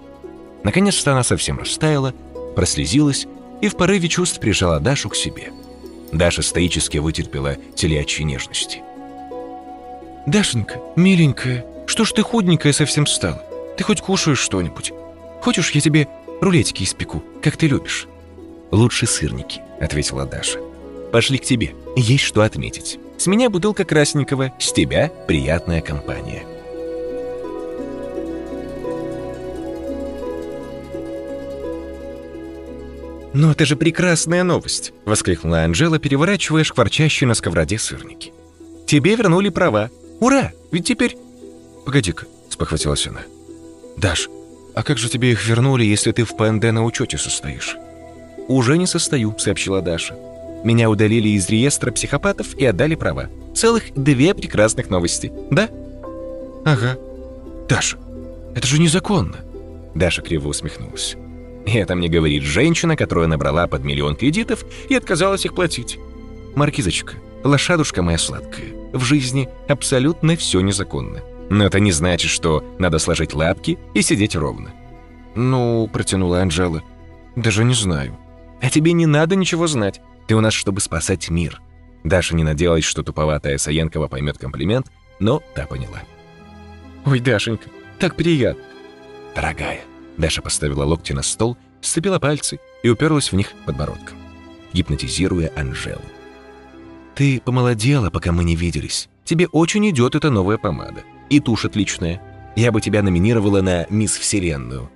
Наконец-то 0.65 1.13
она 1.13 1.23
совсем 1.23 1.59
растаяла, 1.59 2.13
прослезилась 2.57 3.27
и 3.61 3.69
в 3.69 3.77
порыве 3.77 4.09
чувств 4.09 4.41
прижала 4.41 4.81
Дашу 4.81 5.11
к 5.11 5.17
себе. 5.17 5.53
Даша 6.11 6.43
стоически 6.43 6.99
вытерпела 6.99 7.57
телячьи 7.77 8.25
нежности. 8.25 8.83
«Дашенька, 10.27 10.81
миленькая, 10.97 11.67
что 11.87 12.05
ж 12.05 12.13
ты 12.13 12.23
худенькая 12.23 12.73
совсем 12.73 13.07
стала? 13.07 13.43
Ты 13.77 13.85
хоть 13.85 14.01
кушаешь 14.01 14.39
что-нибудь? 14.39 14.93
Хочешь, 15.43 15.71
я 15.73 15.81
тебе 15.81 16.09
рулетики 16.41 16.83
испеку, 16.83 17.23
как 17.43 17.57
ты 17.57 17.67
любишь?» 17.67 18.09
«Лучше 18.71 19.07
сырники»,— 19.07 19.61
ответила 19.81 20.25
Даша. 20.25 20.61
«Пошли 21.13 21.39
к 21.39 21.45
тебе, 21.45 21.75
есть 21.95 22.25
что 22.25 22.41
отметить. 22.43 22.99
С 23.19 23.27
меня 23.27 23.51
бутылка 23.51 23.85
красненького, 23.85 24.53
с 24.59 24.73
тебя 24.73 25.11
приятная 25.29 25.83
компания». 25.83 26.54
«Но 33.35 33.51
это 33.51 33.67
же 33.67 33.75
прекрасная 33.75 34.45
новость!»— 34.45 34.93
воскликнула 35.05 35.65
Анжела, 35.65 35.99
переворачивая 35.99 36.63
шкварчащие 36.63 37.27
на 37.27 37.35
сковороде 37.35 37.79
сырники. 37.79 38.33
«Тебе 38.87 39.17
вернули 39.17 39.49
права! 39.49 39.91
Ура! 40.21 40.53
Ведь 40.71 40.87
теперь...» 40.87 41.17
«Погоди-ка»,— 41.85 42.27
спохватилась 42.49 43.09
она. 43.09 43.23
«Даш, 43.97 44.29
а 44.75 44.85
как 44.85 44.99
же 44.99 45.09
тебе 45.09 45.33
их 45.33 45.45
вернули, 45.45 45.85
если 45.85 46.13
ты 46.13 46.23
в 46.23 46.37
ПНД 46.37 46.73
на 46.73 46.85
учете 46.85 47.19
состоишь?» 47.19 47.77
«Уже 48.47 48.79
не 48.79 48.87
состою»,— 48.87 49.35
сообщила 49.39 49.83
Даша. 49.83 50.15
«Меня 50.63 50.89
удалили 50.89 51.31
из 51.31 51.49
реестра 51.49 51.91
психопатов 51.91 52.55
и 52.55 52.65
отдали 52.65 52.95
права. 52.95 53.31
Целых 53.53 53.93
две 53.95 54.35
прекрасных 54.35 54.91
новости, 54.91 55.33
да?» 55.51 55.69
«Ага. 56.65 56.97
Даша, 57.69 57.99
это 58.55 58.67
же 58.67 58.79
незаконно!» 58.79 59.39
Даша 59.97 60.23
криво 60.23 60.49
усмехнулась. 60.49 61.17
И 61.67 61.79
это 61.79 61.95
мне 61.95 62.09
говорит 62.09 62.43
женщина, 62.43 62.97
которая 62.97 63.27
набрала 63.27 63.67
под 63.67 63.85
миллион 63.85 64.17
кредитов 64.17 64.65
и 64.89 64.95
отказалась 64.95 65.45
их 65.45 65.55
платить. 65.55 65.99
Маркизочка, 66.55 67.15
лошадушка 67.43 68.03
моя 68.03 68.19
сладкая, 68.19 68.69
в 68.93 69.03
жизни 69.03 69.49
абсолютно 69.69 70.37
все 70.37 70.61
незаконно. 70.61 71.23
Но 71.51 71.65
это 71.65 71.81
не 71.81 71.93
значит, 71.93 72.31
что 72.31 72.65
надо 72.79 72.99
сложить 72.99 73.35
лапки 73.35 73.79
и 73.95 74.03
сидеть 74.03 74.37
ровно. 74.37 74.73
«Ну»,— 75.35 75.89
протянула 75.93 76.43
Анжела,— 76.43 76.83
«даже 77.37 77.65
не 77.65 77.75
знаю». 77.75 78.17
«А 78.63 78.71
тебе 78.71 78.93
не 78.93 79.05
надо 79.05 79.37
ничего 79.37 79.67
знать. 79.67 80.01
Ты 80.27 80.35
у 80.37 80.41
нас, 80.41 80.55
чтобы 80.55 80.81
спасать 80.81 81.29
мир». 81.29 81.61
Даша 82.03 82.35
не 82.37 82.45
надеялась, 82.45 82.85
что 82.85 83.03
туповатая 83.03 83.59
Саенкова 83.59 84.09
поймет 84.09 84.39
комплимент, 84.39 84.87
но 85.19 85.43
та 85.55 85.67
поняла. 85.67 86.03
«Ой, 87.05 87.21
Дашенька, 87.21 87.69
так 87.99 88.15
приятно». 88.17 88.63
«Дорогая, 89.35 89.81
Даша 90.17 90.43
поставила 90.43 90.85
локти 90.85 91.13
на 91.13 91.23
стол, 91.23 91.57
сцепила 91.81 92.19
пальцы 92.19 92.61
и 92.83 92.89
уперлась 92.89 93.33
в 93.33 93.37
них 93.37 93.53
подбородком, 93.67 94.17
гипнотизируя 94.73 95.53
Анжелу. 95.57 96.03
«Ты 97.15 97.41
помолодела, 97.41 98.11
пока 98.11 98.33
мы 98.33 98.45
не 98.45 98.57
виделись. 98.57 99.09
Тебе 99.25 99.47
очень 99.47 99.89
идет 99.91 100.15
эта 100.15 100.31
новая 100.31 100.59
помада. 100.59 101.03
И 101.31 101.41
тушь 101.41 101.65
отличная. 101.65 102.21
Я 102.57 102.73
бы 102.73 102.81
тебя 102.81 103.03
номинировала 103.03 103.61
на 103.61 103.87
Мисс 103.89 104.17
Вселенную». 104.17 104.91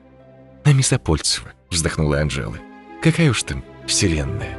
«На 0.64 0.72
Мисс 0.72 0.92
Апольцева»,— 0.92 1.52
вздохнула 1.70 2.20
Анжела. 2.20 2.58
«Какая 3.02 3.30
уж 3.30 3.42
там 3.42 3.64
Вселенная». 3.86 4.58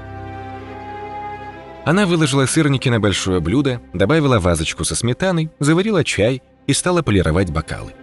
Она 1.86 2.06
выложила 2.06 2.46
сырники 2.46 2.88
на 2.90 3.00
большое 3.00 3.40
блюдо, 3.40 3.82
добавила 3.94 4.40
вазочку 4.40 4.84
со 4.84 4.96
сметаной, 4.96 5.50
заварила 5.60 6.04
чай 6.04 6.42
и 6.68 6.74
стала 6.74 7.02
полировать 7.02 7.50
бокалы. 7.50 7.94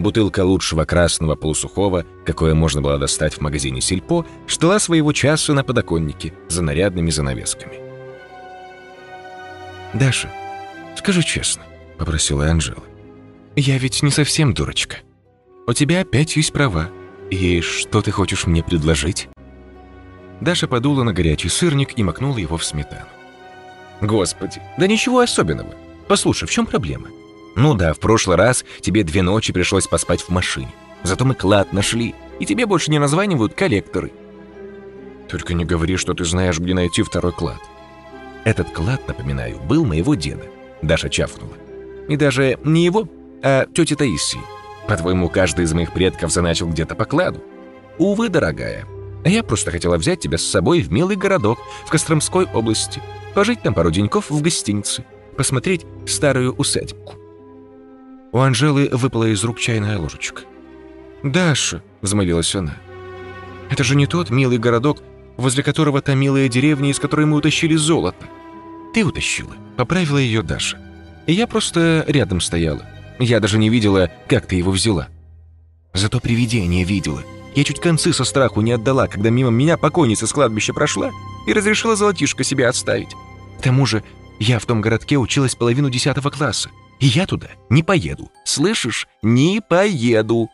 Бутылка 0.00 0.42
лучшего 0.42 0.86
красного 0.86 1.34
полусухого, 1.34 2.06
какое 2.24 2.54
можно 2.54 2.80
было 2.80 2.96
достать 2.96 3.34
в 3.34 3.42
магазине 3.42 3.82
Сельпо, 3.82 4.24
ждала 4.48 4.78
своего 4.78 5.12
часа 5.12 5.52
на 5.52 5.62
подоконнике 5.62 6.32
за 6.48 6.62
нарядными 6.62 7.10
занавесками. 7.10 7.74
«Даша, 9.92 10.30
скажи 10.96 11.22
честно»,— 11.22 11.64
попросила 11.98 12.46
Анжела. 12.46 12.82
«Я 13.56 13.76
ведь 13.76 14.02
не 14.02 14.10
совсем 14.10 14.54
дурочка. 14.54 14.96
У 15.66 15.74
тебя 15.74 16.00
опять 16.00 16.34
есть 16.34 16.54
права. 16.54 16.88
И 17.30 17.60
что 17.60 18.00
ты 18.00 18.10
хочешь 18.10 18.46
мне 18.46 18.62
предложить?» 18.62 19.28
Даша 20.40 20.66
подула 20.66 21.02
на 21.02 21.12
горячий 21.12 21.50
сырник 21.50 21.98
и 21.98 22.02
макнула 22.02 22.38
его 22.38 22.56
в 22.56 22.64
сметану. 22.64 23.04
«Господи, 24.00 24.62
да 24.78 24.86
ничего 24.86 25.20
особенного. 25.20 25.74
Послушай, 26.08 26.46
в 26.46 26.50
чем 26.50 26.64
проблема? 26.64 27.08
Ну 27.56 27.74
да, 27.74 27.92
в 27.92 27.98
прошлый 27.98 28.36
раз 28.36 28.64
тебе 28.80 29.04
две 29.04 29.22
ночи 29.22 29.52
пришлось 29.52 29.86
поспать 29.86 30.22
в 30.22 30.28
машине. 30.28 30.72
Зато 31.02 31.24
мы 31.24 31.34
клад 31.34 31.72
нашли, 31.72 32.14
и 32.38 32.46
тебе 32.46 32.66
больше 32.66 32.90
не 32.90 32.98
названивают 32.98 33.54
коллекторы. 33.54 34.12
Только 35.28 35.54
не 35.54 35.64
говори, 35.64 35.96
что 35.96 36.14
ты 36.14 36.24
знаешь, 36.24 36.58
где 36.58 36.74
найти 36.74 37.02
второй 37.02 37.32
клад. 37.32 37.60
Этот 38.44 38.70
клад, 38.70 39.06
напоминаю, 39.06 39.60
был 39.60 39.84
моего 39.84 40.14
деда. 40.14 40.44
Даша 40.82 41.08
чавкнула. 41.08 41.54
И 42.08 42.16
даже 42.16 42.58
не 42.64 42.84
его, 42.84 43.08
а 43.42 43.66
тети 43.66 43.94
Таисии. 43.94 44.40
По-твоему, 44.88 45.28
каждый 45.28 45.66
из 45.66 45.72
моих 45.72 45.92
предков 45.92 46.32
заначил 46.32 46.68
где-то 46.68 46.94
по 46.94 47.04
кладу? 47.04 47.42
Увы, 47.98 48.28
дорогая. 48.28 48.86
Я 49.24 49.42
просто 49.42 49.70
хотела 49.70 49.98
взять 49.98 50.20
тебя 50.20 50.38
с 50.38 50.42
собой 50.42 50.80
в 50.80 50.90
милый 50.90 51.16
городок 51.16 51.58
в 51.86 51.90
Костромской 51.90 52.46
области, 52.46 53.02
пожить 53.34 53.62
там 53.62 53.74
пару 53.74 53.90
деньков 53.90 54.30
в 54.30 54.40
гостинице, 54.40 55.04
посмотреть 55.36 55.84
старую 56.06 56.54
усадьбку. 56.54 57.19
У 58.32 58.38
Анжелы 58.38 58.88
выпала 58.92 59.24
из 59.24 59.42
рук 59.42 59.58
чайная 59.58 59.98
ложечка. 59.98 60.42
«Даша»,— 61.22 61.82
взмолилась 62.00 62.54
она,— 62.54 62.76
«это 63.70 63.82
же 63.82 63.96
не 63.96 64.06
тот 64.06 64.30
милый 64.30 64.58
городок, 64.58 65.02
возле 65.36 65.62
которого 65.62 66.00
та 66.00 66.14
милая 66.14 66.48
деревня, 66.48 66.90
из 66.90 66.98
которой 66.98 67.26
мы 67.26 67.36
утащили 67.36 67.74
золото». 67.74 68.26
«Ты 68.94 69.04
утащила»,— 69.04 69.54
поправила 69.76 70.18
ее 70.18 70.42
Даша. 70.42 70.78
«И 71.26 71.32
я 71.32 71.46
просто 71.46 72.04
рядом 72.06 72.40
стояла. 72.40 72.86
Я 73.18 73.40
даже 73.40 73.58
не 73.58 73.68
видела, 73.68 74.10
как 74.28 74.46
ты 74.46 74.56
его 74.56 74.70
взяла». 74.70 75.08
«Зато 75.92 76.20
привидение 76.20 76.84
видела. 76.84 77.22
Я 77.54 77.64
чуть 77.64 77.80
концы 77.80 78.12
со 78.12 78.24
страху 78.24 78.60
не 78.60 78.72
отдала, 78.72 79.08
когда 79.08 79.30
мимо 79.30 79.50
меня 79.50 79.76
покойница 79.76 80.26
с 80.26 80.32
кладбища 80.32 80.72
прошла 80.72 81.10
и 81.46 81.52
разрешила 81.52 81.96
золотишко 81.96 82.44
себе 82.44 82.68
отставить. 82.68 83.10
К 83.58 83.62
тому 83.62 83.86
же 83.86 84.04
я 84.38 84.58
в 84.58 84.66
том 84.66 84.80
городке 84.80 85.18
училась 85.18 85.56
половину 85.56 85.90
десятого 85.90 86.30
класса, 86.30 86.70
и 87.00 87.06
я 87.06 87.26
туда 87.26 87.48
не 87.68 87.82
поеду. 87.82 88.30
Слышишь? 88.44 89.08
Не 89.22 89.60
поеду!» 89.60 90.50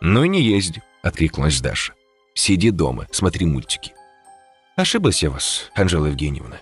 «Ну 0.00 0.24
и 0.24 0.28
не 0.28 0.42
езди»,— 0.42 0.82
откликнулась 1.02 1.60
Даша. 1.60 1.94
«Сиди 2.34 2.70
дома, 2.70 3.06
смотри 3.12 3.46
мультики». 3.46 3.94
«Ошиблась 4.74 5.22
я 5.22 5.30
вас, 5.30 5.70
Анжела 5.74 6.06
Евгеньевна. 6.06 6.58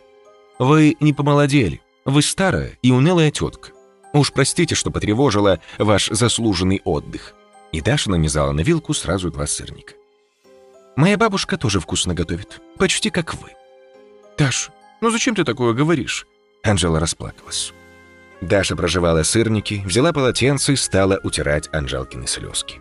Вы 0.58 0.96
не 1.00 1.14
помолодели, 1.14 1.80
вы 2.04 2.22
старая 2.22 2.76
и 2.82 2.90
унылая 2.90 3.30
тетка. 3.30 3.70
Уж 4.12 4.32
простите, 4.32 4.74
что 4.74 4.90
потревожила 4.90 5.60
ваш 5.78 6.08
заслуженный 6.08 6.82
отдых». 6.84 7.34
И 7.72 7.80
Даша 7.80 8.10
нанизала 8.10 8.52
на 8.52 8.60
вилку 8.60 8.92
сразу 8.92 9.30
два 9.30 9.46
сырника. 9.46 9.94
«Моя 10.96 11.16
бабушка 11.16 11.56
тоже 11.56 11.80
вкусно 11.80 12.12
готовит, 12.12 12.60
почти 12.76 13.08
как 13.08 13.34
вы». 13.34 13.50
«Даша, 14.36 14.72
ну 15.00 15.10
зачем 15.10 15.34
ты 15.34 15.44
такое 15.44 15.72
говоришь?» 15.72 16.26
Анжела 16.62 17.00
расплакалась. 17.00 17.72
Даша 18.40 18.74
проживала 18.74 19.22
сырники, 19.22 19.82
взяла 19.84 20.12
полотенце 20.12 20.72
и 20.72 20.76
стала 20.76 21.20
утирать 21.22 21.68
Анжелкины 21.72 22.26
слезки. 22.26 22.80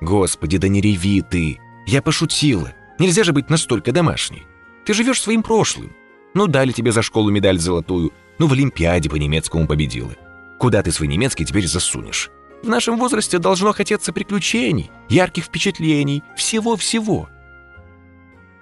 «Господи, 0.00 0.58
да 0.58 0.68
не 0.68 0.80
реви 0.80 1.22
ты! 1.22 1.60
Я 1.86 2.02
пошутила! 2.02 2.72
Нельзя 2.98 3.22
же 3.22 3.32
быть 3.32 3.48
настолько 3.48 3.92
домашней! 3.92 4.42
Ты 4.84 4.94
живешь 4.94 5.20
своим 5.20 5.42
прошлым! 5.42 5.92
Ну, 6.34 6.46
дали 6.48 6.72
тебе 6.72 6.90
за 6.90 7.02
школу 7.02 7.30
медаль 7.30 7.58
золотую, 7.58 8.12
ну, 8.38 8.48
в 8.48 8.52
Олимпиаде 8.52 9.08
по 9.08 9.16
немецкому 9.16 9.68
победила. 9.68 10.12
Куда 10.58 10.82
ты 10.82 10.90
свой 10.90 11.06
немецкий 11.08 11.44
теперь 11.44 11.66
засунешь? 11.68 12.30
В 12.62 12.68
нашем 12.68 12.96
возрасте 12.96 13.38
должно 13.38 13.72
хотеться 13.72 14.12
приключений, 14.12 14.90
ярких 15.08 15.44
впечатлений, 15.44 16.22
всего-всего!» 16.36 17.28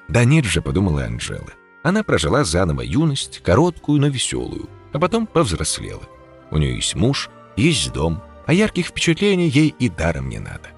«Да 0.09 0.25
нет 0.25 0.45
же»,— 0.45 0.61
подумала 0.63 1.05
Анжела. 1.05 1.53
Она 1.83 2.03
прожила 2.03 2.45
заново 2.45 2.83
юность, 2.83 3.41
короткую, 3.43 4.01
но 4.01 4.09
веселую, 4.09 4.69
а 4.93 4.99
потом 4.99 5.27
повзрослела. 5.27 6.03
У 6.51 6.59
нее 6.59 6.75
есть 6.77 6.95
муж, 6.95 7.31
есть 7.57 7.93
дом, 7.93 8.23
а 8.47 8.53
ярких 8.53 8.87
впечатлений 8.87 9.49
ей 9.49 9.75
и 9.79 9.89
даром 9.89 10.29
не 10.29 10.39
надо. 10.39 10.71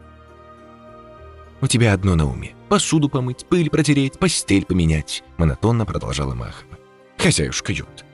«У 1.61 1.68
тебя 1.68 1.92
одно 1.92 2.16
на 2.16 2.29
уме. 2.29 2.55
Посуду 2.68 3.09
помыть, 3.09 3.46
пыль 3.46 3.70
протереть, 3.70 4.18
постель 4.18 4.64
поменять»,— 4.64 5.22
монотонно 5.37 5.87
продолжала 5.87 6.35
Махова. 6.35 6.77
«Хозяюшка 7.16 7.72
ют». 7.72 8.05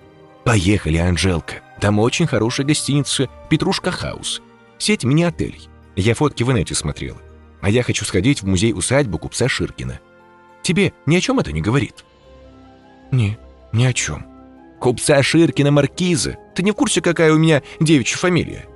«Поехали, 0.45 0.99
Анжелка. 0.99 1.63
Там 1.81 1.99
очень 1.99 2.27
хорошая 2.27 2.67
гостиница 2.67 3.29
«Петрушка 3.49 3.91
Хаус». 3.91 4.43
Сеть 4.77 5.03
мини-отелей. 5.03 5.69
Я 5.97 6.15
фотки 6.15 6.43
в 6.43 6.53
инете 6.53 6.75
смотрела. 6.75 7.19
А 7.61 7.71
я 7.71 7.83
хочу 7.83 8.05
сходить 8.05 8.43
в 8.43 8.47
музей-усадьбу 8.47 9.19
купца 9.19 9.49
Ширкина. 9.49 9.99
Тебе 10.63 10.93
ни 11.07 11.17
о 11.17 11.21
чем 11.21 11.41
это 11.41 11.51
не 11.51 11.63
говорит?» 11.63 12.05
«Не, 13.11 13.39
ни 13.73 13.85
о 13.85 13.93
чем». 13.95 14.38
«Купца 14.81 15.23
Ширкина 15.23 15.71
Маркиза. 15.71 16.37
Ты 16.55 16.63
не 16.63 16.71
в 16.71 16.75
курсе, 16.75 17.01
какая 17.01 17.33
у 17.33 17.39
меня 17.39 17.63
девичья 17.81 18.17
фамилия?» 18.17 18.67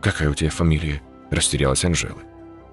«Какая 0.00 0.30
у 0.30 0.34
тебя 0.34 0.50
фамилия?»— 0.50 1.00
растерялась 1.30 1.84
Анжела. 1.84 2.18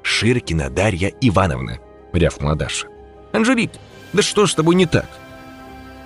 «Ширкина 0.01 0.69
Дарья 0.69 1.13
Ивановна»,— 1.21 1.77
рявкнула 2.13 2.55
Даша. 2.55 2.87
«Анжелик, 3.31 3.71
да 4.13 4.23
что 4.23 4.47
с 4.47 4.55
тобой 4.55 4.75
не 4.75 4.87
так?» 4.87 5.07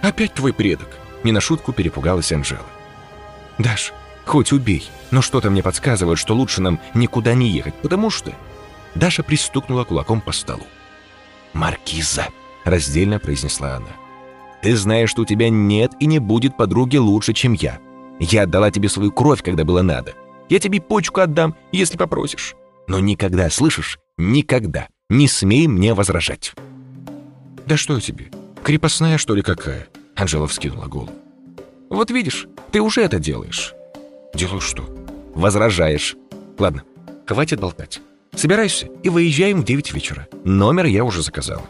«Опять 0.01 0.33
твой 0.33 0.51
предок»,— 0.51 0.89
не 1.23 1.31
на 1.31 1.39
шутку 1.39 1.71
перепугалась 1.71 2.33
Анжела. 2.33 2.65
«Даш, 3.57 3.93
хоть 4.25 4.51
убей, 4.51 4.89
но 5.11 5.21
что-то 5.21 5.49
мне 5.49 5.63
подсказывает, 5.63 6.19
что 6.19 6.35
лучше 6.35 6.61
нам 6.61 6.79
никуда 6.93 7.33
не 7.33 7.49
ехать, 7.49 7.75
потому 7.75 8.09
что...» 8.09 8.33
Даша 8.95 9.23
пристукнула 9.23 9.85
кулаком 9.85 10.19
по 10.19 10.33
столу. 10.33 10.67
«Маркиза»,— 11.53 12.27
раздельно 12.65 13.19
произнесла 13.19 13.75
она. 13.75 14.02
«Ты 14.63 14.77
знаешь, 14.77 15.09
что 15.09 15.23
у 15.23 15.25
тебя 15.25 15.49
нет 15.49 15.91
и 15.99 16.05
не 16.05 16.19
будет 16.19 16.55
подруги 16.55 16.95
лучше, 16.95 17.33
чем 17.33 17.51
я. 17.51 17.79
Я 18.19 18.43
отдала 18.43 18.71
тебе 18.71 18.87
свою 18.87 19.11
кровь, 19.11 19.43
когда 19.43 19.65
было 19.65 19.81
надо. 19.81 20.13
Я 20.47 20.59
тебе 20.59 20.79
почку 20.79 21.19
отдам, 21.19 21.55
если 21.73 21.97
попросишь. 21.97 22.55
Но 22.87 22.99
никогда, 22.99 23.49
слышишь, 23.49 23.99
никогда 24.17 24.87
не 25.09 25.27
смей 25.27 25.67
мне 25.67 25.93
возражать». 25.93 26.53
«Да 27.65 27.75
что 27.75 27.99
тебе, 27.99 28.31
крепостная, 28.63 29.17
что 29.17 29.35
ли, 29.35 29.41
какая?» 29.41 29.87
Анжела 30.15 30.47
вскинула 30.47 30.85
голову. 30.85 31.11
«Вот 31.89 32.09
видишь, 32.09 32.47
ты 32.71 32.79
уже 32.79 33.01
это 33.01 33.19
делаешь». 33.19 33.73
«Делаю 34.33 34.61
что?» 34.61 34.83
«Возражаешь. 35.35 36.15
Ладно, 36.57 36.83
хватит 37.25 37.59
болтать. 37.59 38.01
Собирайся 38.33 38.87
и 39.03 39.09
выезжаем 39.09 39.61
в 39.61 39.65
9 39.65 39.93
вечера. 39.93 40.27
Номер 40.43 40.85
я 40.85 41.03
уже 41.03 41.21
заказал. 41.21 41.61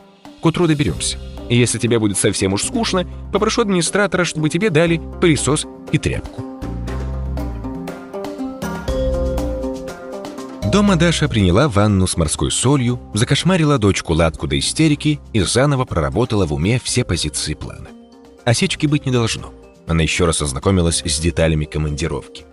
К 0.42 0.46
утру 0.46 0.68
доберемся. 0.68 1.18
И 1.50 1.56
если 1.56 1.78
тебе 1.78 2.00
будет 2.00 2.18
совсем 2.18 2.54
уж 2.54 2.64
скучно, 2.64 3.06
попрошу 3.32 3.62
администратора, 3.62 4.24
чтобы 4.24 4.50
тебе 4.50 4.70
дали 4.70 5.02
пылесос 5.22 5.66
и 5.92 5.98
тряпку». 5.98 6.54
Дома 10.74 10.96
Даша 10.96 11.30
приняла 11.30 11.70
ванну 11.70 12.08
с 12.08 12.18
морской 12.18 12.50
солью, 12.50 13.00
закошмарила 13.14 13.78
дочку 13.78 14.14
Латку 14.14 14.48
до 14.48 14.58
истерики 14.58 15.20
и 15.32 15.40
заново 15.42 15.86
проработала 15.86 16.48
в 16.48 16.54
уме 16.54 16.82
все 16.84 17.04
позиции 17.04 17.54
плана. 17.54 17.90
Осечки 18.44 18.88
быть 18.88 19.06
не 19.06 19.12
должно. 19.12 19.54
Она 19.86 20.02
еще 20.02 20.26
раз 20.26 20.42
ознакомилась 20.42 21.04
с 21.06 21.20
деталями 21.20 21.66
командировки. 21.66 22.46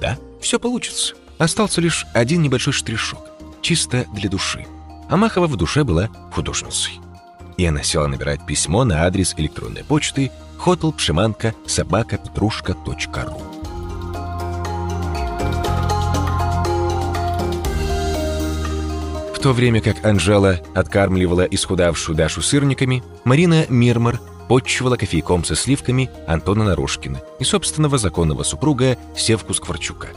Да, 0.00 0.16
все 0.40 0.60
получится. 0.60 1.14
Остался 1.38 1.80
лишь 1.80 2.06
один 2.14 2.40
небольшой 2.42 2.72
штришок, 2.72 3.18
чисто 3.62 4.06
для 4.14 4.30
души. 4.30 4.64
А 5.08 5.16
Махова 5.16 5.48
в 5.48 5.56
душе 5.56 5.82
была 5.82 6.08
художницей. 6.32 7.00
И 7.60 7.66
она 7.66 7.82
села 7.82 8.06
набирать 8.06 8.46
письмо 8.46 8.84
на 8.84 9.04
адрес 9.04 9.34
электронной 9.36 9.84
почты 9.84 10.30
hotelpшиманка 10.64 11.54
собака 11.66 12.16
петрушка.ру. 12.16 13.42
В 19.34 19.38
то 19.42 19.52
время 19.52 19.82
как 19.82 20.02
Анжела 20.06 20.60
откармливала 20.74 21.42
исхудавшую 21.42 22.16
Дашу 22.16 22.40
сырниками, 22.40 23.02
Марина 23.24 23.66
Мирмар 23.68 24.18
подчивала 24.48 24.96
кофейком 24.96 25.44
со 25.44 25.54
сливками 25.54 26.08
Антона 26.26 26.64
Нарушкина 26.64 27.20
и 27.40 27.44
собственного 27.44 27.98
законного 27.98 28.42
супруга 28.42 28.96
Севку 29.14 29.52
Скворчука. 29.52 30.08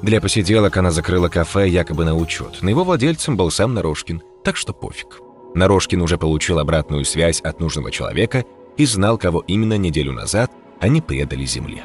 Для 0.00 0.18
посиделок 0.18 0.78
она 0.78 0.92
закрыла 0.92 1.28
кафе 1.28 1.68
якобы 1.68 2.06
на 2.06 2.14
учет, 2.14 2.62
но 2.62 2.70
его 2.70 2.84
владельцем 2.84 3.36
был 3.36 3.50
сам 3.50 3.74
Нарушкин, 3.74 4.22
так 4.42 4.56
что 4.56 4.72
пофиг. 4.72 5.23
Нарушкин 5.54 6.02
уже 6.02 6.18
получил 6.18 6.58
обратную 6.58 7.04
связь 7.04 7.40
от 7.40 7.60
нужного 7.60 7.90
человека 7.90 8.44
и 8.76 8.86
знал, 8.86 9.18
кого 9.18 9.40
именно 9.46 9.78
неделю 9.78 10.12
назад 10.12 10.50
они 10.80 11.00
предали 11.00 11.44
земле. 11.44 11.84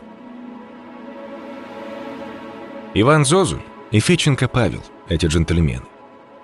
Иван 2.95 3.25
Зозуль 3.25 3.62
и 3.91 3.99
Феченко 3.99 4.47
Павел, 4.47 4.82
эти 5.08 5.27
джентльмены, 5.27 5.86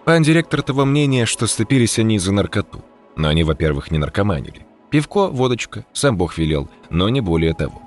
Пан 0.05 0.21
директор 0.21 0.61
того 0.61 0.85
мнения, 0.85 1.25
что 1.25 1.47
сцепились 1.47 1.97
они 1.97 2.19
за 2.19 2.31
наркоту. 2.31 2.85
Но 3.15 3.27
они, 3.27 3.43
во-первых, 3.43 3.89
не 3.89 3.97
наркоманили. 3.97 4.67
Пивко, 4.91 5.29
водочка, 5.29 5.83
сам 5.93 6.15
Бог 6.15 6.37
велел, 6.37 6.69
но 6.91 7.09
не 7.09 7.21
более 7.21 7.55
того. 7.55 7.81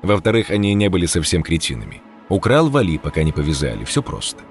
Во-вторых, 0.00 0.50
они 0.50 0.72
не 0.74 0.88
были 0.88 1.06
совсем 1.06 1.42
кретинами. 1.42 2.00
Украл, 2.28 2.68
вали, 2.68 2.96
пока 2.98 3.24
не 3.24 3.32
повязали, 3.32 3.84
все 3.84 4.02
просто. 4.02 4.44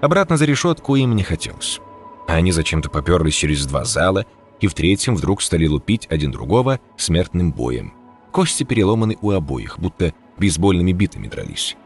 Обратно 0.00 0.36
за 0.36 0.44
решетку 0.44 0.94
им 0.94 1.16
не 1.16 1.24
хотелось. 1.24 1.80
А 2.28 2.34
они 2.34 2.52
зачем-то 2.52 2.90
поперлись 2.90 3.34
через 3.34 3.64
два 3.66 3.84
зала 3.84 4.26
и 4.60 4.66
в 4.66 4.74
третьем 4.74 5.16
вдруг 5.16 5.40
стали 5.40 5.66
лупить 5.66 6.06
один 6.10 6.30
другого 6.30 6.78
смертным 6.98 7.52
боем. 7.52 7.94
Кости 8.32 8.64
переломаны 8.64 9.16
у 9.22 9.30
обоих, 9.30 9.78
будто 9.78 10.12
бейсбольными 10.36 10.92
битами 10.92 11.26
дрались. 11.26 11.76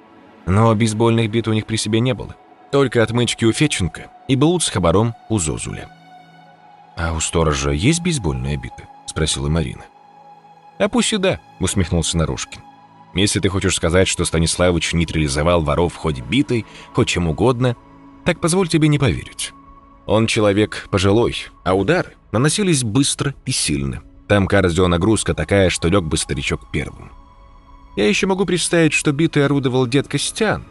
Но 0.44 0.74
бейсбольных 0.74 1.30
бит 1.30 1.46
у 1.46 1.52
них 1.52 1.64
при 1.64 1.76
себе 1.76 2.00
не 2.00 2.12
было. 2.12 2.34
Только 2.72 3.02
отмычки 3.02 3.44
у 3.44 3.52
Феченко 3.52 4.10
и 4.26 4.34
блуд 4.34 4.64
с 4.64 4.68
хабаром 4.68 5.14
у 5.28 5.38
Зозуля. 5.38 5.88
«А 6.96 7.12
у 7.12 7.20
сторожа 7.20 7.70
есть 7.70 8.02
бейсбольные 8.02 8.56
биты?»— 8.56 8.88
спросила 9.06 9.48
Марина. 9.48 9.84
«А 10.78 10.88
пусть 10.88 11.12
и 11.12 11.18
да»,— 11.18 11.40
усмехнулся 11.60 12.18
Нарушкин. 12.18 12.62
«Если 13.14 13.38
ты 13.38 13.48
хочешь 13.48 13.76
сказать, 13.76 14.08
что 14.08 14.24
Станиславыч 14.24 14.92
нейтрализовал 14.92 15.62
воров 15.62 15.94
хоть 15.94 16.20
битой, 16.20 16.66
хоть 16.94 17.08
чем 17.08 17.28
угодно, 17.28 17.76
так 18.24 18.40
позволь 18.40 18.68
тебе 18.68 18.88
не 18.88 18.98
поверить. 18.98 19.52
Он 20.06 20.26
человек 20.26 20.88
пожилой, 20.90 21.36
а 21.64 21.74
удары 21.74 22.14
наносились 22.32 22.82
быстро 22.82 23.34
и 23.46 23.52
сильно. 23.52 24.02
Там 24.28 24.46
кардионагрузка 24.46 25.34
такая, 25.34 25.70
что 25.70 25.88
лег 25.88 26.04
бы 26.04 26.16
старичок 26.16 26.70
первым. 26.72 27.12
Я 27.96 28.08
еще 28.08 28.26
могу 28.26 28.46
представить, 28.46 28.92
что 28.92 29.12
битой 29.12 29.44
орудовал 29.44 29.86
дед 29.86 30.08
Костян, 30.08 30.64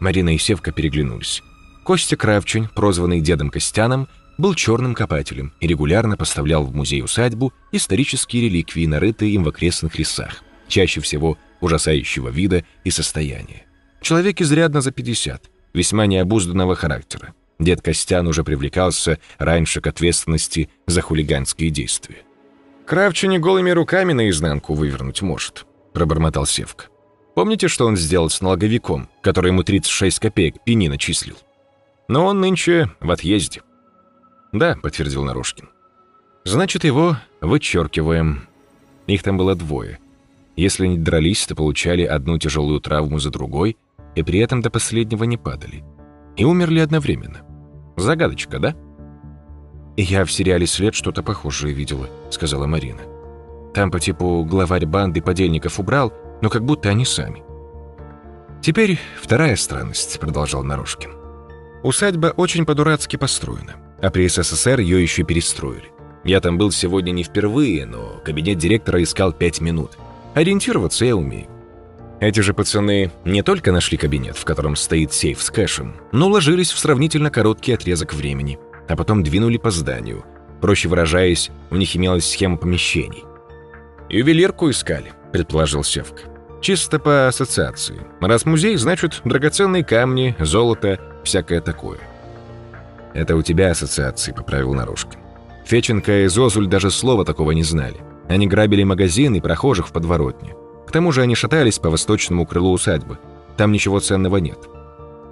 Марина 0.00 0.34
и 0.34 0.38
Севка 0.38 0.72
переглянулись. 0.72 1.42
Костя 1.84 2.16
Кравчень, 2.16 2.68
прозванный 2.74 3.20
дедом 3.20 3.50
Костяном, 3.50 4.08
был 4.36 4.54
черным 4.54 4.94
копателем 4.94 5.52
и 5.60 5.66
регулярно 5.66 6.16
поставлял 6.16 6.64
в 6.64 6.74
музей-усадьбу 6.74 7.52
исторические 7.72 8.44
реликвии, 8.44 8.86
нарытые 8.86 9.32
им 9.32 9.42
в 9.42 9.48
окрестных 9.48 9.98
лесах, 9.98 10.44
чаще 10.68 11.00
всего 11.00 11.36
ужасающего 11.60 12.28
вида 12.28 12.64
и 12.84 12.90
состояния. 12.90 13.66
Человек 14.00 14.40
изрядно 14.40 14.80
за 14.80 14.92
50, 14.92 15.50
весьма 15.74 16.06
необузданного 16.06 16.76
характера. 16.76 17.34
Дед 17.58 17.82
Костян 17.82 18.26
уже 18.26 18.44
привлекался 18.44 19.18
раньше 19.38 19.80
к 19.80 19.86
ответственности 19.86 20.70
за 20.86 21.00
хулиганские 21.00 21.70
действия. 21.70 22.18
«Кравча 22.86 23.26
голыми 23.38 23.70
руками 23.70 24.12
наизнанку 24.12 24.74
вывернуть 24.74 25.22
может»,— 25.22 25.66
пробормотал 25.92 26.46
Севка. 26.46 26.86
«Помните, 27.34 27.68
что 27.68 27.86
он 27.86 27.96
сделал 27.96 28.30
с 28.30 28.40
налоговиком, 28.40 29.08
который 29.20 29.48
ему 29.48 29.62
36 29.62 30.18
копеек 30.20 30.62
пени 30.64 30.88
начислил? 30.88 31.36
Но 32.08 32.24
он 32.24 32.40
нынче 32.40 32.90
в 33.00 33.10
отъезде». 33.10 33.62
«Да»,— 34.52 34.76
подтвердил 34.82 35.24
Нарушкин. 35.24 35.68
«Значит, 36.44 36.84
его 36.84 37.18
вычеркиваем. 37.40 38.48
Их 39.06 39.22
там 39.22 39.36
было 39.36 39.54
двое. 39.54 39.98
Если 40.56 40.86
они 40.86 40.98
дрались, 40.98 41.46
то 41.46 41.54
получали 41.54 42.02
одну 42.02 42.38
тяжелую 42.38 42.80
травму 42.80 43.18
за 43.18 43.30
другой, 43.30 43.76
и 44.14 44.22
при 44.22 44.38
этом 44.38 44.62
до 44.62 44.70
последнего 44.70 45.24
не 45.24 45.36
падали. 45.36 45.84
И 46.36 46.44
умерли 46.44 46.80
одновременно. 46.80 47.42
Загадочка, 48.00 48.58
да?» 48.58 48.74
«Я 49.96 50.24
в 50.24 50.32
сериале 50.32 50.66
«След» 50.66 50.94
что-то 50.94 51.22
похожее 51.22 51.74
видела»,— 51.74 52.08
сказала 52.30 52.66
Марина. 52.66 53.00
«Там 53.74 53.90
по 53.90 53.98
типу 53.98 54.44
главарь 54.44 54.86
банды 54.86 55.20
подельников 55.20 55.80
убрал, 55.80 56.12
но 56.40 56.48
как 56.48 56.64
будто 56.64 56.88
они 56.88 57.04
сами». 57.04 57.42
«Теперь 58.62 58.98
вторая 59.20 59.56
странность»,— 59.56 60.18
продолжал 60.20 60.62
Нарушкин. 60.62 61.10
«Усадьба 61.82 62.28
очень 62.36 62.66
по-дурацки 62.66 63.16
построена, 63.16 63.76
а 64.00 64.10
при 64.10 64.28
СССР 64.28 64.80
ее 64.80 65.02
еще 65.02 65.22
перестроили. 65.22 65.90
Я 66.24 66.40
там 66.40 66.58
был 66.58 66.70
сегодня 66.70 67.12
не 67.12 67.24
впервые, 67.24 67.86
но 67.86 68.20
кабинет 68.24 68.58
директора 68.58 69.02
искал 69.02 69.32
пять 69.32 69.60
минут. 69.60 69.96
Ориентироваться 70.34 71.04
я 71.04 71.16
умею. 71.16 71.46
Эти 72.20 72.40
же 72.40 72.52
пацаны 72.52 73.12
не 73.24 73.42
только 73.42 73.70
нашли 73.70 73.96
кабинет, 73.96 74.36
в 74.36 74.44
котором 74.44 74.74
стоит 74.74 75.12
сейф 75.12 75.40
с 75.40 75.50
кэшем, 75.50 75.94
но 76.10 76.26
уложились 76.26 76.72
в 76.72 76.78
сравнительно 76.78 77.30
короткий 77.30 77.72
отрезок 77.72 78.12
времени, 78.12 78.58
а 78.88 78.96
потом 78.96 79.22
двинули 79.22 79.56
по 79.56 79.70
зданию. 79.70 80.24
Проще 80.60 80.88
выражаясь, 80.88 81.50
у 81.70 81.76
них 81.76 81.94
имелась 81.94 82.28
схема 82.28 82.56
помещений. 82.56 83.24
«Ювелирку 84.08 84.68
искали»,— 84.70 85.12
предположил 85.32 85.84
Севка. 85.84 86.22
«Чисто 86.60 86.98
по 86.98 87.28
ассоциации. 87.28 88.00
Раз 88.20 88.44
музей, 88.44 88.76
значит, 88.76 89.20
драгоценные 89.24 89.84
камни, 89.84 90.34
золото, 90.40 90.98
всякое 91.22 91.60
такое». 91.60 91.98
«Это 93.14 93.36
у 93.36 93.42
тебя 93.42 93.70
ассоциации»,— 93.70 94.32
поправил 94.36 94.74
Нарушкин. 94.74 95.20
Феченко 95.66 96.24
и 96.24 96.26
Зозуль 96.26 96.66
даже 96.66 96.90
слова 96.90 97.24
такого 97.24 97.52
не 97.52 97.62
знали. 97.62 97.98
Они 98.28 98.48
грабили 98.48 98.82
магазин 98.82 99.34
и 99.34 99.40
прохожих 99.40 99.88
в 99.88 99.92
подворотне. 99.92 100.54
К 100.88 100.90
тому 100.90 101.12
же 101.12 101.20
они 101.20 101.34
шатались 101.34 101.78
по 101.78 101.90
восточному 101.90 102.46
крылу 102.46 102.72
усадьбы. 102.72 103.18
Там 103.58 103.72
ничего 103.72 104.00
ценного 104.00 104.38
нет. 104.38 104.58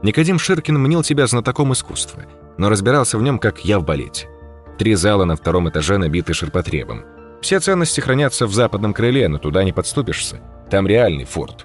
Никодим 0.03 0.38
Ширкин 0.38 0.79
мнил 0.79 1.03
себя 1.03 1.27
знатоком 1.27 1.73
искусства, 1.73 2.25
но 2.59 2.69
разбирался 2.69 3.16
в 3.16 3.23
нем, 3.23 3.38
как 3.38 3.64
я 3.64 3.79
в 3.79 3.85
балете. 3.85 4.29
Три 4.77 4.95
зала 4.97 5.25
на 5.25 5.35
втором 5.35 5.71
этаже 5.71 5.97
набиты 5.97 6.35
ширпотребом. 6.35 7.05
Все 7.40 7.59
ценности 7.59 8.01
хранятся 8.03 8.47
в 8.47 8.53
западном 8.53 8.92
крыле, 8.92 9.29
но 9.29 9.38
туда 9.38 9.64
не 9.64 9.73
подступишься. 9.73 10.40
Там 10.69 10.87
реальный 10.87 11.25
форт. 11.25 11.64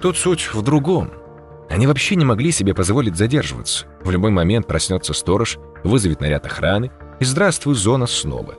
Тут 0.00 0.16
суть 0.16 0.52
в 0.52 0.60
другом. 0.62 1.12
Они 1.68 1.86
вообще 1.86 2.16
не 2.16 2.24
могли 2.24 2.50
себе 2.50 2.74
позволить 2.74 3.14
задерживаться. 3.14 3.86
В 4.02 4.10
любой 4.10 4.32
момент 4.32 4.66
проснется 4.66 5.12
сторож, 5.12 5.58
вызовет 5.84 6.20
наряд 6.20 6.44
охраны, 6.44 6.90
и 7.20 7.24
здравствуй, 7.24 7.76
зона 7.76 8.08
снова. 8.08 8.56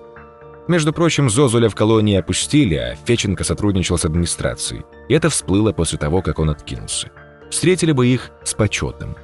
Между 0.67 0.93
прочим, 0.93 1.30
Зозуля 1.30 1.69
в 1.69 1.76
колонии 1.76 2.15
опустили, 2.15 2.76
а 2.76 2.95
Феченко 3.06 3.43
сотрудничал 3.43 3.97
с 3.97 4.06
администрацией. 4.06 4.84
И 5.10 5.13
это 5.13 5.30
всплыло 5.30 5.71
после 5.74 5.97
того, 5.97 6.21
как 6.21 6.39
он 6.39 6.50
откинулся. 6.50 7.10
Встретили 7.50 7.91
бы 7.91 8.08
их 8.08 8.32
с 8.43 8.54
почетом. 8.54 9.15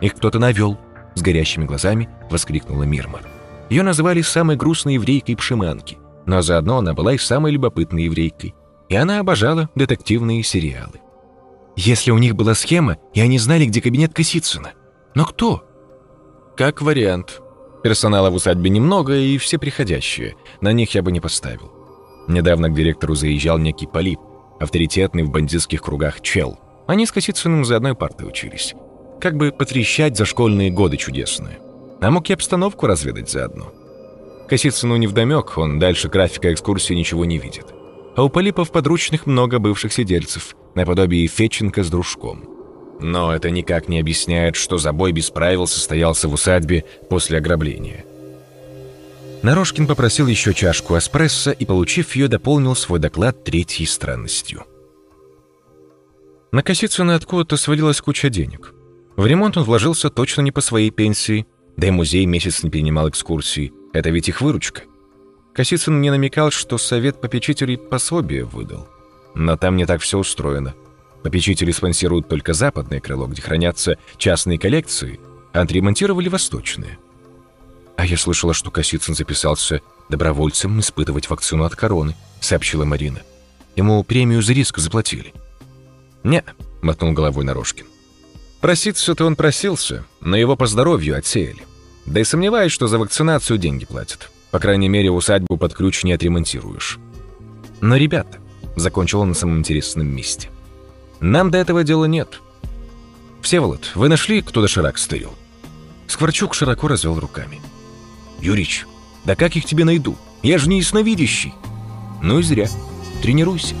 «Их 0.00 0.14
кто-то 0.14 0.38
навел»,— 0.38 0.78
с 1.14 1.22
горящими 1.22 1.64
глазами 1.64 2.08
воскликнула 2.30 2.84
Мирма. 2.84 3.20
Ее 3.68 3.82
называли 3.82 4.22
самой 4.22 4.56
грустной 4.56 4.94
еврейкой 4.94 5.36
Пшиманки, 5.36 5.98
но 6.26 6.42
заодно 6.42 6.78
она 6.78 6.94
была 6.94 7.12
и 7.14 7.18
самой 7.18 7.52
любопытной 7.52 8.04
еврейкой. 8.04 8.54
И 8.88 8.96
она 8.96 9.20
обожала 9.20 9.68
детективные 9.76 10.42
сериалы. 10.42 11.00
Если 11.76 12.10
у 12.10 12.18
них 12.18 12.34
была 12.34 12.54
схема, 12.54 12.98
и 13.14 13.20
они 13.20 13.38
знали, 13.38 13.66
где 13.66 13.80
кабинет 13.80 14.12
Косицына. 14.12 14.72
Но 15.14 15.24
кто? 15.24 15.64
Как 16.56 16.82
вариант, 16.82 17.40
Персонала 17.82 18.30
в 18.30 18.34
усадьбе 18.34 18.70
немного, 18.70 19.16
и 19.16 19.38
все 19.38 19.58
приходящие. 19.58 20.36
На 20.60 20.72
них 20.72 20.94
я 20.94 21.02
бы 21.02 21.12
не 21.12 21.20
поставил. 21.20 21.72
Недавно 22.28 22.68
к 22.68 22.74
директору 22.74 23.14
заезжал 23.14 23.58
некий 23.58 23.86
Полип, 23.86 24.20
авторитетный 24.60 25.22
в 25.22 25.30
бандитских 25.30 25.82
кругах 25.82 26.20
чел. 26.20 26.58
Они 26.86 27.06
с 27.06 27.12
Косицыным 27.12 27.64
за 27.64 27.76
одной 27.76 27.94
партой 27.94 28.28
учились. 28.28 28.74
Как 29.20 29.36
бы 29.36 29.52
потрещать 29.52 30.16
за 30.16 30.24
школьные 30.24 30.70
годы 30.70 30.96
чудесные. 30.96 31.58
А 32.00 32.10
мог 32.10 32.28
и 32.28 32.32
обстановку 32.32 32.86
разведать 32.86 33.30
заодно. 33.30 33.72
Косицыну 34.48 34.96
невдомек, 34.96 35.56
он 35.56 35.78
дальше 35.78 36.08
графика 36.08 36.52
экскурсии 36.52 36.94
ничего 36.94 37.24
не 37.24 37.38
видит. 37.38 37.66
А 38.16 38.24
у 38.24 38.28
Полипов 38.28 38.72
подручных 38.72 39.26
много 39.26 39.58
бывших 39.58 39.92
сидельцев, 39.92 40.56
наподобие 40.74 41.26
Фетченко 41.28 41.82
с 41.84 41.90
дружком. 41.90 42.59
Но 43.00 43.34
это 43.34 43.50
никак 43.50 43.88
не 43.88 43.98
объясняет, 43.98 44.56
что 44.56 44.76
забой 44.76 45.12
без 45.12 45.30
правил 45.30 45.66
состоялся 45.66 46.28
в 46.28 46.34
усадьбе 46.34 46.84
после 47.08 47.38
ограбления. 47.38 48.04
Нарожкин 49.42 49.86
попросил 49.86 50.26
еще 50.26 50.52
чашку 50.52 50.98
эспрессо 50.98 51.50
и, 51.50 51.64
получив 51.64 52.14
ее, 52.14 52.28
дополнил 52.28 52.76
свой 52.76 52.98
доклад 52.98 53.42
третьей 53.42 53.86
странностью. 53.86 54.64
На 56.52 56.62
Косицына 56.62 57.14
откуда-то 57.14 57.56
свалилась 57.56 58.02
куча 58.02 58.28
денег. 58.28 58.74
В 59.16 59.24
ремонт 59.24 59.56
он 59.56 59.64
вложился 59.64 60.10
точно 60.10 60.42
не 60.42 60.52
по 60.52 60.60
своей 60.60 60.90
пенсии, 60.90 61.46
да 61.76 61.86
и 61.86 61.90
музей 61.90 62.26
месяц 62.26 62.62
не 62.62 62.70
принимал 62.70 63.08
экскурсии. 63.08 63.72
Это 63.94 64.10
ведь 64.10 64.28
их 64.28 64.40
выручка. 64.40 64.82
Косицын 65.54 65.94
мне 65.94 66.10
намекал, 66.10 66.50
что 66.50 66.76
совет 66.76 67.20
попечителей 67.20 67.78
пособие 67.78 68.44
выдал. 68.44 68.88
Но 69.34 69.56
там 69.56 69.76
не 69.76 69.86
так 69.86 70.02
все 70.02 70.18
устроено. 70.18 70.74
Попечители 71.22 71.70
спонсируют 71.70 72.28
только 72.28 72.54
западное 72.54 73.00
крыло, 73.00 73.26
где 73.26 73.42
хранятся 73.42 73.98
частные 74.16 74.58
коллекции, 74.58 75.20
а 75.52 75.60
отремонтировали 75.62 76.28
восточные. 76.28 76.98
А 77.96 78.06
я 78.06 78.16
слышала, 78.16 78.54
что 78.54 78.70
Косицын 78.70 79.14
записался 79.14 79.82
добровольцем 80.08 80.80
испытывать 80.80 81.28
вакцину 81.28 81.64
от 81.64 81.76
короны, 81.76 82.16
сообщила 82.40 82.84
Марина. 82.84 83.20
Ему 83.76 84.02
премию 84.02 84.42
за 84.42 84.54
риск 84.54 84.78
заплатили. 84.78 85.34
«Не»,— 86.24 86.42
мотнул 86.82 87.12
головой 87.12 87.44
Нарожкин. 87.44 87.86
«Проситься-то 88.60 89.26
он 89.26 89.36
просился, 89.36 90.04
но 90.20 90.36
его 90.36 90.56
по 90.56 90.66
здоровью 90.66 91.16
отсеяли. 91.16 91.66
Да 92.06 92.20
и 92.20 92.24
сомневаюсь, 92.24 92.72
что 92.72 92.88
за 92.88 92.98
вакцинацию 92.98 93.58
деньги 93.58 93.84
платят. 93.84 94.30
По 94.50 94.58
крайней 94.58 94.88
мере, 94.88 95.10
усадьбу 95.10 95.56
под 95.58 95.74
ключ 95.74 96.02
не 96.02 96.12
отремонтируешь. 96.12 96.98
Но, 97.80 97.96
ребята, 97.96 98.38
закончил 98.76 99.20
он 99.20 99.28
на 99.28 99.34
самом 99.34 99.58
интересном 99.58 100.08
месте— 100.08 100.50
нам 101.20 101.50
до 101.50 101.58
этого 101.58 101.84
дела 101.84 102.06
нет. 102.06 102.40
Всеволод, 103.42 103.92
вы 103.94 104.08
нашли, 104.08 104.42
кто 104.42 104.62
доширак 104.62 104.98
стырил? 104.98 105.34
Скворчук 106.06 106.54
широко 106.54 106.88
развел 106.88 107.18
руками. 107.18 107.60
Юрич, 108.40 108.86
да 109.24 109.36
как 109.36 109.56
их 109.56 109.64
тебе 109.64 109.84
найду? 109.84 110.16
Я 110.42 110.58
же 110.58 110.68
не 110.68 110.78
ясновидящий. 110.78 111.54
Ну 112.22 112.38
и 112.38 112.42
зря. 112.42 112.68
Тренируйся. 113.22 113.74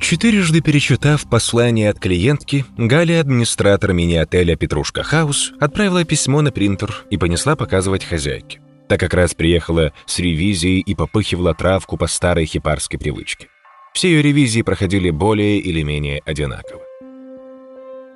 Четырежды 0.00 0.62
перечитав 0.62 1.28
послание 1.28 1.90
от 1.90 1.98
клиентки, 1.98 2.64
Галя, 2.78 3.20
администратор 3.20 3.92
мини-отеля 3.92 4.56
«Петрушка 4.56 5.02
Хаус», 5.02 5.52
отправила 5.60 6.02
письмо 6.04 6.40
на 6.40 6.50
принтер 6.50 7.04
и 7.10 7.18
понесла 7.18 7.56
показывать 7.56 8.04
хозяйке 8.04 8.60
так 8.88 8.98
как 8.98 9.14
раз 9.14 9.34
приехала 9.34 9.92
с 10.06 10.18
ревизией 10.18 10.80
и 10.80 10.94
попыхивала 10.94 11.54
травку 11.54 11.96
по 11.96 12.06
старой 12.06 12.46
хипарской 12.46 12.98
привычке. 12.98 13.48
Все 13.92 14.08
ее 14.08 14.22
ревизии 14.22 14.62
проходили 14.62 15.10
более 15.10 15.58
или 15.58 15.82
менее 15.82 16.22
одинаково. 16.24 16.82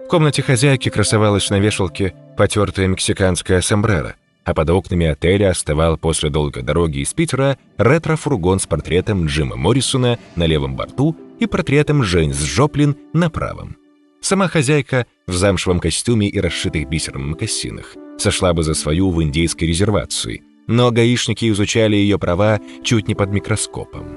В 0.04 0.08
комнате 0.08 0.42
хозяйки 0.42 0.88
красовалась 0.88 1.50
на 1.50 1.58
вешалке 1.58 2.14
потертая 2.36 2.86
мексиканская 2.86 3.60
сомбреро, 3.60 4.16
а 4.44 4.54
под 4.54 4.70
окнами 4.70 5.06
отеля 5.06 5.50
оставал 5.50 5.96
после 5.96 6.28
долгой 6.28 6.62
дороги 6.62 6.98
из 6.98 7.14
Питера 7.14 7.58
ретро-фургон 7.78 8.58
с 8.60 8.66
портретом 8.66 9.26
Джима 9.26 9.56
Моррисона 9.56 10.18
на 10.36 10.46
левом 10.46 10.76
борту 10.76 11.16
и 11.38 11.46
портретом 11.46 12.02
Джейнс 12.02 12.40
Жоплин 12.40 12.96
на 13.12 13.30
правом. 13.30 13.76
Сама 14.20 14.48
хозяйка 14.48 15.06
в 15.26 15.32
замшевом 15.32 15.80
костюме 15.80 16.28
и 16.28 16.40
расшитых 16.40 16.88
бисером 16.88 17.30
мокасинах 17.30 17.96
сошла 18.18 18.52
бы 18.52 18.62
за 18.62 18.74
свою 18.74 19.10
в 19.10 19.22
индейской 19.22 19.66
резервации– 19.68 20.42
но 20.66 20.90
гаишники 20.90 21.50
изучали 21.50 21.96
ее 21.96 22.18
права 22.18 22.60
чуть 22.82 23.08
не 23.08 23.14
под 23.14 23.30
микроскопом. 23.30 24.16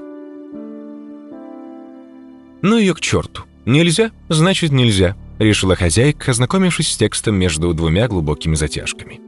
«Ну 2.62 2.78
ее 2.78 2.94
к 2.94 3.00
черту. 3.00 3.42
Нельзя, 3.64 4.10
значит 4.28 4.72
нельзя»,— 4.72 5.16
решила 5.38 5.76
хозяйка, 5.76 6.30
ознакомившись 6.30 6.92
с 6.92 6.96
текстом 6.96 7.36
между 7.36 7.72
двумя 7.74 8.08
глубокими 8.08 8.54
затяжками. 8.54 9.20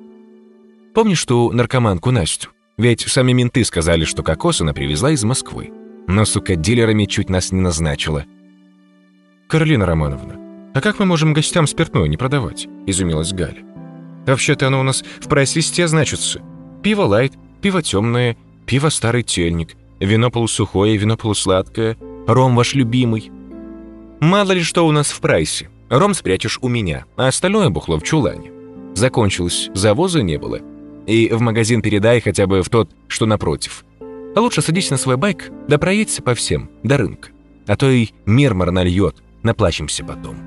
«Помнишь 0.94 1.24
ту 1.24 1.52
наркоманку 1.52 2.10
Настю? 2.10 2.50
Ведь 2.76 3.00
сами 3.00 3.32
менты 3.32 3.64
сказали, 3.64 4.04
что 4.04 4.22
кокос 4.22 4.60
она 4.60 4.72
привезла 4.72 5.10
из 5.10 5.24
Москвы. 5.24 5.70
Но, 6.06 6.24
сука, 6.24 6.56
дилерами 6.56 7.04
чуть 7.04 7.28
нас 7.28 7.52
не 7.52 7.60
назначила. 7.60 8.24
«Каролина 9.48 9.86
Романовна, 9.86 10.72
а 10.74 10.80
как 10.80 10.98
мы 10.98 11.06
можем 11.06 11.32
гостям 11.32 11.66
спиртное 11.66 12.06
не 12.06 12.16
продавать?»– 12.16 12.66
изумилась 12.86 13.32
Галя. 13.32 13.64
«Вообще-то 14.26 14.66
оно 14.66 14.80
у 14.80 14.82
нас 14.82 15.02
в 15.20 15.28
прайс-листе 15.28 15.88
значится. 15.88 16.40
Пиво 16.88 17.02
лайт, 17.02 17.34
пиво 17.60 17.82
темное, 17.82 18.34
пиво 18.64 18.88
старый 18.88 19.22
тельник, 19.22 19.76
вино 20.00 20.30
полусухое, 20.30 20.96
вино 20.96 21.18
полусладкое, 21.18 21.98
ром 22.26 22.56
ваш 22.56 22.72
любимый. 22.72 23.30
Мало 24.20 24.52
ли 24.52 24.62
что 24.62 24.86
у 24.86 24.90
нас 24.90 25.10
в 25.10 25.20
прайсе. 25.20 25.68
Ром 25.90 26.14
спрячешь 26.14 26.58
у 26.62 26.68
меня, 26.68 27.04
а 27.18 27.26
остальное 27.28 27.68
бухло 27.68 27.98
в 27.98 28.04
чулане. 28.04 28.50
Закончилось, 28.94 29.68
завоза 29.74 30.22
не 30.22 30.38
было. 30.38 30.60
И 31.06 31.28
в 31.30 31.42
магазин 31.42 31.82
передай 31.82 32.22
хотя 32.22 32.46
бы 32.46 32.62
в 32.62 32.70
тот, 32.70 32.90
что 33.06 33.26
напротив. 33.26 33.84
А 34.34 34.40
лучше 34.40 34.62
садись 34.62 34.90
на 34.90 34.96
свой 34.96 35.18
байк, 35.18 35.50
да 35.68 35.76
проедься 35.76 36.22
по 36.22 36.34
всем, 36.34 36.70
до 36.84 36.96
рынка. 36.96 37.28
А 37.66 37.76
то 37.76 37.90
и 37.90 38.08
мирмор 38.24 38.70
нальет, 38.70 39.16
наплачемся 39.42 40.04
потом. 40.04 40.38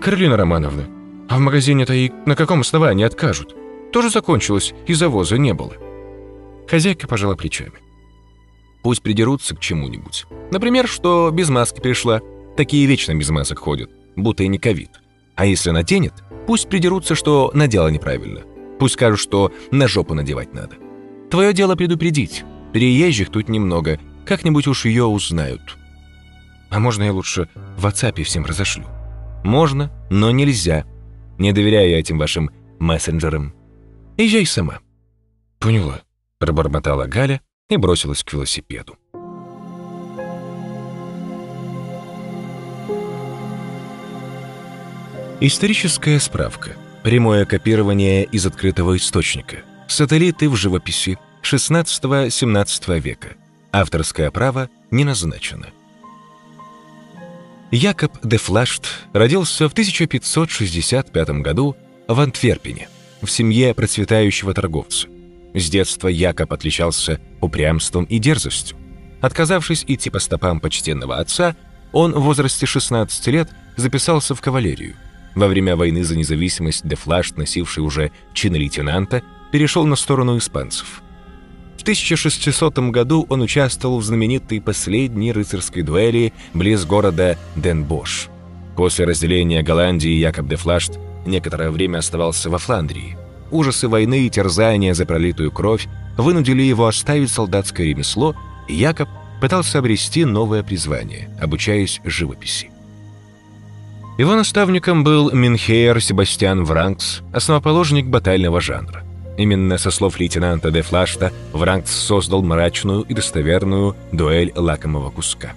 Каролина 0.00 0.36
Романовна, 0.36 0.84
а 1.28 1.38
в 1.38 1.40
магазине-то 1.40 1.92
и 1.92 2.12
на 2.24 2.36
каком 2.36 2.60
основании 2.60 3.04
откажут? 3.04 3.56
Тоже 3.92 4.10
закончилось, 4.10 4.74
и 4.86 4.94
завоза 4.94 5.38
не 5.38 5.54
было. 5.54 5.72
Хозяйка 6.68 7.08
пожала 7.08 7.34
плечами. 7.34 7.72
Пусть 8.82 9.02
придерутся 9.02 9.56
к 9.56 9.60
чему-нибудь. 9.60 10.26
Например, 10.50 10.86
что 10.86 11.30
без 11.32 11.48
маски 11.48 11.80
пришла. 11.80 12.20
Такие 12.56 12.86
вечно 12.86 13.14
без 13.14 13.30
масок 13.30 13.58
ходят, 13.60 13.90
будто 14.16 14.42
и 14.42 14.48
не 14.48 14.58
ковид. 14.58 14.90
А 15.36 15.46
если 15.46 15.70
наденет, 15.70 16.14
пусть 16.46 16.68
придерутся, 16.68 17.14
что 17.14 17.50
надела 17.54 17.88
неправильно. 17.88 18.42
Пусть 18.78 18.94
скажут, 18.94 19.20
что 19.20 19.52
на 19.70 19.88
жопу 19.88 20.14
надевать 20.14 20.52
надо. 20.54 20.76
Твое 21.30 21.52
дело 21.52 21.76
предупредить. 21.76 22.44
Переезжих 22.72 23.30
тут 23.30 23.48
немного. 23.48 23.98
Как-нибудь 24.26 24.66
уж 24.66 24.84
ее 24.84 25.04
узнают. 25.04 25.76
А 26.70 26.78
можно 26.78 27.04
я 27.04 27.12
лучше 27.12 27.48
в 27.76 27.86
WhatsApp 27.86 28.22
всем 28.24 28.44
разошлю? 28.44 28.84
Можно, 29.44 29.90
но 30.10 30.30
нельзя. 30.30 30.84
Не 31.38 31.52
доверяю 31.52 31.90
я 31.90 32.00
этим 32.00 32.18
вашим 32.18 32.50
мессенджерам. 32.78 33.54
Езжай 34.20 34.46
сама. 34.46 34.80
Поняла, 35.60 36.02
пробормотала 36.40 37.06
Галя 37.06 37.40
и 37.68 37.76
бросилась 37.76 38.24
к 38.24 38.32
велосипеду. 38.32 38.98
Историческая 45.40 46.18
справка. 46.18 46.72
Прямое 47.04 47.44
копирование 47.44 48.24
из 48.24 48.44
открытого 48.44 48.96
источника. 48.96 49.58
Сателлиты 49.86 50.48
в 50.48 50.56
живописи 50.56 51.16
16-17 51.44 52.98
века. 52.98 53.36
Авторское 53.70 54.32
право 54.32 54.68
не 54.90 55.04
назначено. 55.04 55.68
Якоб 57.70 58.18
де 58.24 58.36
Флашт 58.38 58.88
родился 59.12 59.68
в 59.68 59.72
1565 59.72 61.28
году 61.30 61.76
в 62.08 62.18
Антверпене, 62.18 62.88
в 63.22 63.30
семье 63.30 63.74
процветающего 63.74 64.54
торговца. 64.54 65.08
С 65.54 65.68
детства 65.70 66.08
Якоб 66.08 66.52
отличался 66.52 67.20
упрямством 67.40 68.04
и 68.04 68.18
дерзостью. 68.18 68.76
Отказавшись 69.20 69.84
идти 69.88 70.10
по 70.10 70.18
стопам 70.18 70.60
почтенного 70.60 71.16
отца, 71.16 71.56
он 71.92 72.12
в 72.12 72.20
возрасте 72.20 72.66
16 72.66 73.26
лет 73.28 73.48
записался 73.76 74.34
в 74.34 74.40
кавалерию– 74.40 74.94
во 75.38 75.46
время 75.46 75.76
войны 75.76 76.02
за 76.02 76.16
независимость 76.16 76.84
Дефлашт, 76.84 77.36
носивший 77.36 77.84
уже 77.84 78.10
чин 78.34 78.54
лейтенанта, 78.56 79.22
перешел 79.52 79.86
на 79.86 79.94
сторону 79.94 80.36
испанцев. 80.36 81.00
В 81.76 81.82
1600 81.82 82.76
году 82.90 83.24
он 83.28 83.42
участвовал 83.42 83.98
в 83.98 84.04
знаменитой 84.04 84.60
последней 84.60 85.30
рыцарской 85.32 85.82
дуэли 85.82 86.32
близ 86.54 86.84
города 86.84 87.38
Денбош. 87.54 88.28
После 88.76 89.04
разделения 89.04 89.62
Голландии 89.62 90.10
Якоб 90.10 90.48
де 90.48 90.56
Флашт 90.56 90.98
некоторое 91.26 91.70
время 91.70 91.98
оставался 91.98 92.50
во 92.50 92.58
Фландрии. 92.58 93.16
Ужасы 93.50 93.88
войны 93.88 94.26
и 94.26 94.30
терзания 94.30 94.94
за 94.94 95.06
пролитую 95.06 95.50
кровь 95.50 95.86
вынудили 96.16 96.62
его 96.62 96.86
оставить 96.86 97.30
солдатское 97.30 97.86
ремесло, 97.86 98.34
и 98.68 98.74
Якоб 98.74 99.08
пытался 99.40 99.78
обрести 99.78 100.24
новое 100.24 100.62
призвание, 100.62 101.30
обучаясь 101.40 102.00
живописи. 102.04 102.70
Его 104.18 104.34
наставником 104.34 105.04
был 105.04 105.30
Минхейер 105.30 106.00
Себастьян 106.00 106.64
Вранкс, 106.64 107.20
основоположник 107.32 108.06
батального 108.06 108.60
жанра. 108.60 109.04
Именно 109.36 109.78
со 109.78 109.92
слов 109.92 110.18
лейтенанта 110.18 110.72
де 110.72 110.82
Флашта 110.82 111.32
Вранкс 111.52 111.92
создал 111.92 112.42
мрачную 112.42 113.02
и 113.02 113.14
достоверную 113.14 113.94
дуэль 114.10 114.52
лакомого 114.56 115.10
куска. 115.10 115.52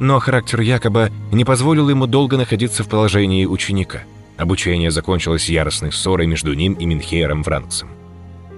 Но 0.00 0.18
характер 0.18 0.60
Якоба 0.60 1.10
не 1.30 1.44
позволил 1.44 1.88
ему 1.88 2.08
долго 2.08 2.36
находиться 2.36 2.82
в 2.82 2.88
положении 2.88 3.46
ученика. 3.46 4.02
Обучение 4.38 4.90
закончилось 4.90 5.48
яростной 5.48 5.92
ссорой 5.92 6.26
между 6.26 6.54
ним 6.54 6.74
и 6.74 6.86
Минхейером 6.86 7.42
Вранксом. 7.42 7.88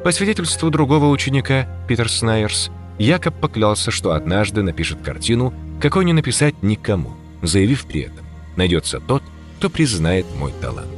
По 0.04 0.12
свидетельству 0.12 0.70
другого 0.70 1.06
ученика, 1.06 1.66
Питер 1.88 2.10
Снайерс, 2.10 2.70
Якоб 2.98 3.40
поклялся, 3.40 3.90
что 3.90 4.12
однажды 4.12 4.62
напишет 4.62 5.00
картину, 5.00 5.54
какой 5.80 6.04
не 6.04 6.12
написать 6.12 6.62
никому, 6.62 7.12
заявив 7.42 7.86
при 7.86 8.02
этом 8.02 8.26
найдется 8.56 9.00
тот, 9.00 9.22
кто 9.56 9.70
признает 9.70 10.26
мой 10.38 10.52
талант. 10.60 10.88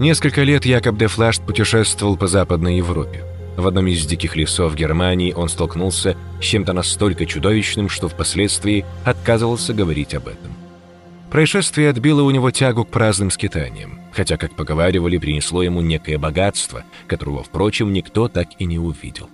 Несколько 0.00 0.42
лет 0.42 0.66
Якоб 0.66 0.98
де 0.98 1.06
Флашт 1.06 1.42
путешествовал 1.42 2.16
по 2.16 2.26
Западной 2.26 2.78
Европе. 2.78 3.24
В 3.56 3.66
одном 3.66 3.86
из 3.86 4.04
диких 4.04 4.34
лесов 4.34 4.74
Германии 4.74 5.32
он 5.32 5.48
столкнулся 5.48 6.16
с 6.40 6.44
чем-то 6.44 6.72
настолько 6.72 7.24
чудовищным, 7.26 7.88
что 7.88 8.08
впоследствии 8.08 8.84
отказывался 9.04 9.72
говорить 9.72 10.14
об 10.14 10.26
этом. 10.26 10.55
Происшествие 11.36 11.90
отбило 11.90 12.22
у 12.22 12.30
него 12.30 12.50
тягу 12.50 12.86
к 12.86 12.88
праздным 12.88 13.30
скитаниям, 13.30 14.00
хотя, 14.10 14.38
как 14.38 14.56
поговаривали, 14.56 15.18
принесло 15.18 15.62
ему 15.62 15.82
некое 15.82 16.16
богатство, 16.16 16.82
которого, 17.06 17.42
впрочем, 17.42 17.92
никто 17.92 18.28
так 18.28 18.48
и 18.58 18.64
не 18.64 18.78
увидел. 18.78 19.28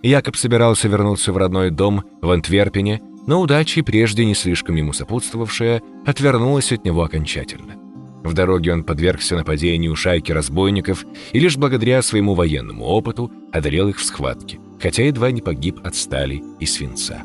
Якоб 0.00 0.36
собирался 0.36 0.86
вернуться 0.86 1.32
в 1.32 1.36
родной 1.36 1.70
дом 1.70 2.04
в 2.20 2.30
Антверпене 2.30 3.02
но 3.26 3.40
удача, 3.40 3.82
прежде 3.82 4.24
не 4.24 4.36
слишком 4.36 4.76
ему 4.76 4.92
сопутствовавшая, 4.92 5.82
отвернулась 6.06 6.70
от 6.70 6.84
него 6.84 7.02
окончательно. 7.02 7.74
В 8.22 8.32
дороге 8.32 8.72
он 8.72 8.84
подвергся 8.84 9.34
нападению 9.34 9.96
шайки 9.96 10.30
разбойников 10.30 11.04
и 11.32 11.40
лишь 11.40 11.56
благодаря 11.56 12.00
своему 12.02 12.34
военному 12.34 12.84
опыту 12.84 13.32
одолел 13.52 13.88
их 13.88 13.98
в 13.98 14.04
схватке, 14.04 14.60
хотя 14.80 15.02
едва 15.02 15.32
не 15.32 15.40
погиб 15.40 15.80
от 15.82 15.96
стали 15.96 16.44
и 16.60 16.66
свинца. 16.66 17.24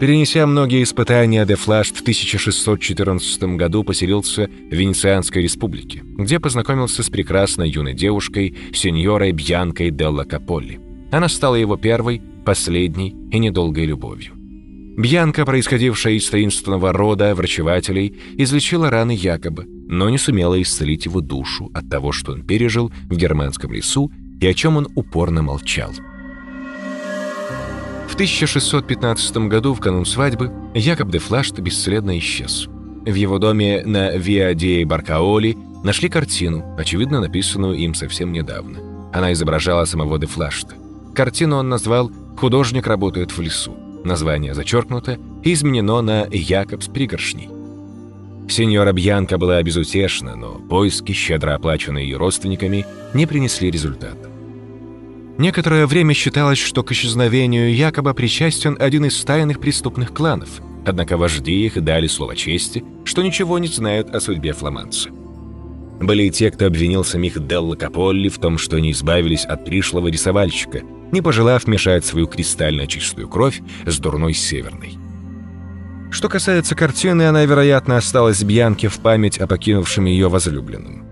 Перенеся 0.00 0.44
многие 0.46 0.82
испытания, 0.82 1.46
Дефлашт 1.46 1.96
в 1.96 2.00
1614 2.00 3.56
году 3.56 3.84
поселился 3.84 4.48
в 4.48 4.74
Венецианской 4.74 5.42
республике, 5.42 6.02
где 6.04 6.40
познакомился 6.40 7.04
с 7.04 7.08
прекрасной 7.08 7.70
юной 7.70 7.94
девушкой, 7.94 8.56
сеньорой 8.72 9.30
Бьянкой 9.30 9.92
Делла 9.92 10.24
Каполли. 10.24 10.80
Она 11.12 11.28
стала 11.28 11.54
его 11.54 11.76
первой, 11.76 12.20
последней 12.44 13.14
и 13.30 13.38
недолгой 13.38 13.86
любовью. 13.86 14.32
Бьянка, 14.96 15.44
происходившая 15.44 16.14
из 16.14 16.28
таинственного 16.28 16.92
рода 16.92 17.32
врачевателей, 17.34 18.16
излечила 18.36 18.90
раны 18.90 19.12
якобы, 19.12 19.64
но 19.66 20.10
не 20.10 20.18
сумела 20.18 20.60
исцелить 20.60 21.06
его 21.06 21.20
душу 21.20 21.70
от 21.72 21.88
того, 21.88 22.10
что 22.10 22.32
он 22.32 22.42
пережил 22.42 22.92
в 23.08 23.16
германском 23.16 23.72
лесу 23.72 24.10
и 24.40 24.46
о 24.46 24.54
чем 24.54 24.76
он 24.76 24.88
упорно 24.96 25.42
молчал. 25.42 25.92
В 28.14 28.16
1615 28.16 29.36
году, 29.48 29.74
в 29.74 29.80
канун 29.80 30.06
свадьбы, 30.06 30.52
Якоб 30.72 31.10
де 31.10 31.18
Флашт 31.18 31.58
бесследно 31.58 32.16
исчез. 32.18 32.68
В 33.04 33.12
его 33.12 33.40
доме 33.40 33.82
на 33.84 34.16
Виа 34.16 34.54
Ди 34.54 34.84
Баркаоли 34.84 35.58
нашли 35.82 36.08
картину, 36.08 36.64
очевидно 36.78 37.20
написанную 37.20 37.74
им 37.74 37.92
совсем 37.92 38.30
недавно. 38.30 38.78
Она 39.12 39.32
изображала 39.32 39.84
самого 39.84 40.20
де 40.20 40.28
Флашта. 40.28 40.76
Картину 41.12 41.56
он 41.56 41.68
назвал 41.68 42.08
«Художник 42.38 42.86
работает 42.86 43.36
в 43.36 43.40
лесу». 43.40 43.76
Название 44.04 44.54
зачеркнуто 44.54 45.18
и 45.42 45.52
изменено 45.52 46.00
на 46.00 46.28
«Якобс 46.30 46.86
пригоршней». 46.86 47.48
Сеньора 48.48 48.92
Бьянка 48.92 49.38
была 49.38 49.60
безутешна, 49.60 50.36
но 50.36 50.52
поиски, 50.52 51.10
щедро 51.10 51.56
оплаченные 51.56 52.08
ее 52.08 52.16
родственниками, 52.16 52.86
не 53.12 53.26
принесли 53.26 53.72
результата. 53.72 54.30
Некоторое 55.38 55.86
время 55.86 56.14
считалось, 56.14 56.58
что 56.58 56.82
к 56.84 56.92
исчезновению 56.92 57.74
якобы 57.74 58.14
причастен 58.14 58.76
один 58.78 59.06
из 59.06 59.20
тайных 59.24 59.58
преступных 59.58 60.12
кланов, 60.14 60.60
однако 60.86 61.16
вожди 61.16 61.66
их 61.66 61.82
дали 61.82 62.06
слово 62.06 62.36
чести, 62.36 62.84
что 63.04 63.22
ничего 63.22 63.58
не 63.58 63.66
знают 63.66 64.10
о 64.10 64.20
судьбе 64.20 64.52
фламандца. 64.52 65.10
Были 66.00 66.24
и 66.24 66.30
те, 66.30 66.50
кто 66.50 66.66
обвинил 66.66 67.04
самих 67.04 67.44
Делла 67.46 67.74
Каполли 67.74 68.28
в 68.28 68.38
том, 68.38 68.58
что 68.58 68.76
они 68.76 68.92
избавились 68.92 69.44
от 69.44 69.64
пришлого 69.64 70.08
рисовальщика, 70.08 70.82
не 71.12 71.20
пожелав 71.20 71.66
мешать 71.66 72.04
свою 72.04 72.26
кристально 72.26 72.86
чистую 72.86 73.28
кровь 73.28 73.60
с 73.86 73.98
дурной 73.98 74.34
северной. 74.34 74.98
Что 76.10 76.28
касается 76.28 76.76
картины, 76.76 77.22
она, 77.22 77.44
вероятно, 77.44 77.96
осталась 77.96 78.42
Бьянке 78.42 78.88
в 78.88 79.00
память 79.00 79.38
о 79.38 79.48
покинувшем 79.48 80.04
ее 80.04 80.28
возлюбленном. 80.28 81.03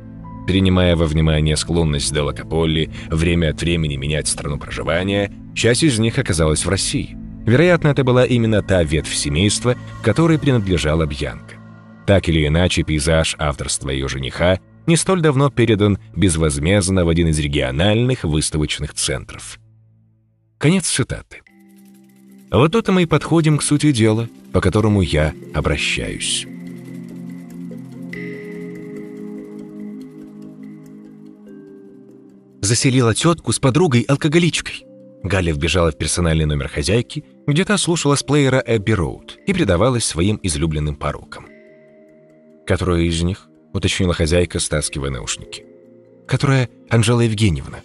Принимая 0.47 0.97
во 0.97 1.07
внимание 1.07 1.57
склонность 1.57 2.12
Делла 2.12 2.32
Каполли 2.32 2.90
время 3.09 3.51
от 3.51 3.61
времени 3.61 3.97
менять 3.97 4.28
страну 4.28 4.59
проживания, 4.59 5.32
Часть 5.55 5.82
из 5.82 5.99
них 5.99 6.18
оказалась 6.18 6.64
в 6.64 6.68
России. 6.68 7.16
Вероятно, 7.45 7.88
это 7.88 8.05
была 8.05 8.24
именно 8.24 8.62
та 8.62 8.82
ветвь 8.82 9.14
семейства, 9.14 9.76
которой 10.03 10.38
принадлежала 10.38 11.07
Бьянка. 11.07 11.57
Так 12.07 12.28
или 12.28 12.47
иначе, 12.47 12.82
пейзаж 12.82 13.36
авторства 13.38 13.90
ее 13.90 14.09
жениха 14.09 14.61
не 14.86 14.97
столь 14.97 15.20
давно 15.20 15.51
передан 15.51 15.99
безвозмездно 16.16 17.05
в 17.05 17.09
один 17.09 17.28
из 17.28 17.38
региональных 17.38 18.24
выставочных 18.24 18.95
центров. 18.95 19.59
Конец 20.59 20.88
цитаты. 20.88 21.43
Вот 22.51 22.72
тут 22.72 22.88
мы 22.88 23.03
и 23.03 23.07
подходим 23.07 23.59
к 23.59 23.62
сути 23.62 23.93
дела, 23.93 24.28
по 24.53 24.61
которому 24.61 25.01
я 25.01 25.32
обращаюсь. 25.55 26.47
Заселила 32.62 33.12
тетку 33.12 33.50
с 33.50 33.58
подругой-алкоголичкой. 33.58 34.86
Галя 35.24 35.52
вбежала 35.52 35.90
в 35.90 35.98
персональный 35.98 36.44
номер 36.44 36.68
хозяйки, 36.68 37.24
где 37.44 37.64
та 37.64 37.76
слушала 37.76 38.14
с 38.14 38.22
плеера 38.22 38.62
Эбби 38.64 38.92
Роуд 38.92 39.36
и 39.48 39.52
предавалась 39.52 40.04
своим 40.04 40.38
излюбленным 40.44 40.94
порокам. 40.94 41.48
«Которая 42.64 43.00
из 43.00 43.20
них?»— 43.20 43.48
уточнила 43.72 44.14
хозяйка, 44.14 44.60
стаскивая 44.60 45.10
наушники. 45.10 45.66
«Которая 46.28 46.68
Анжела 46.88 47.22
Евгеньевна». 47.22 47.80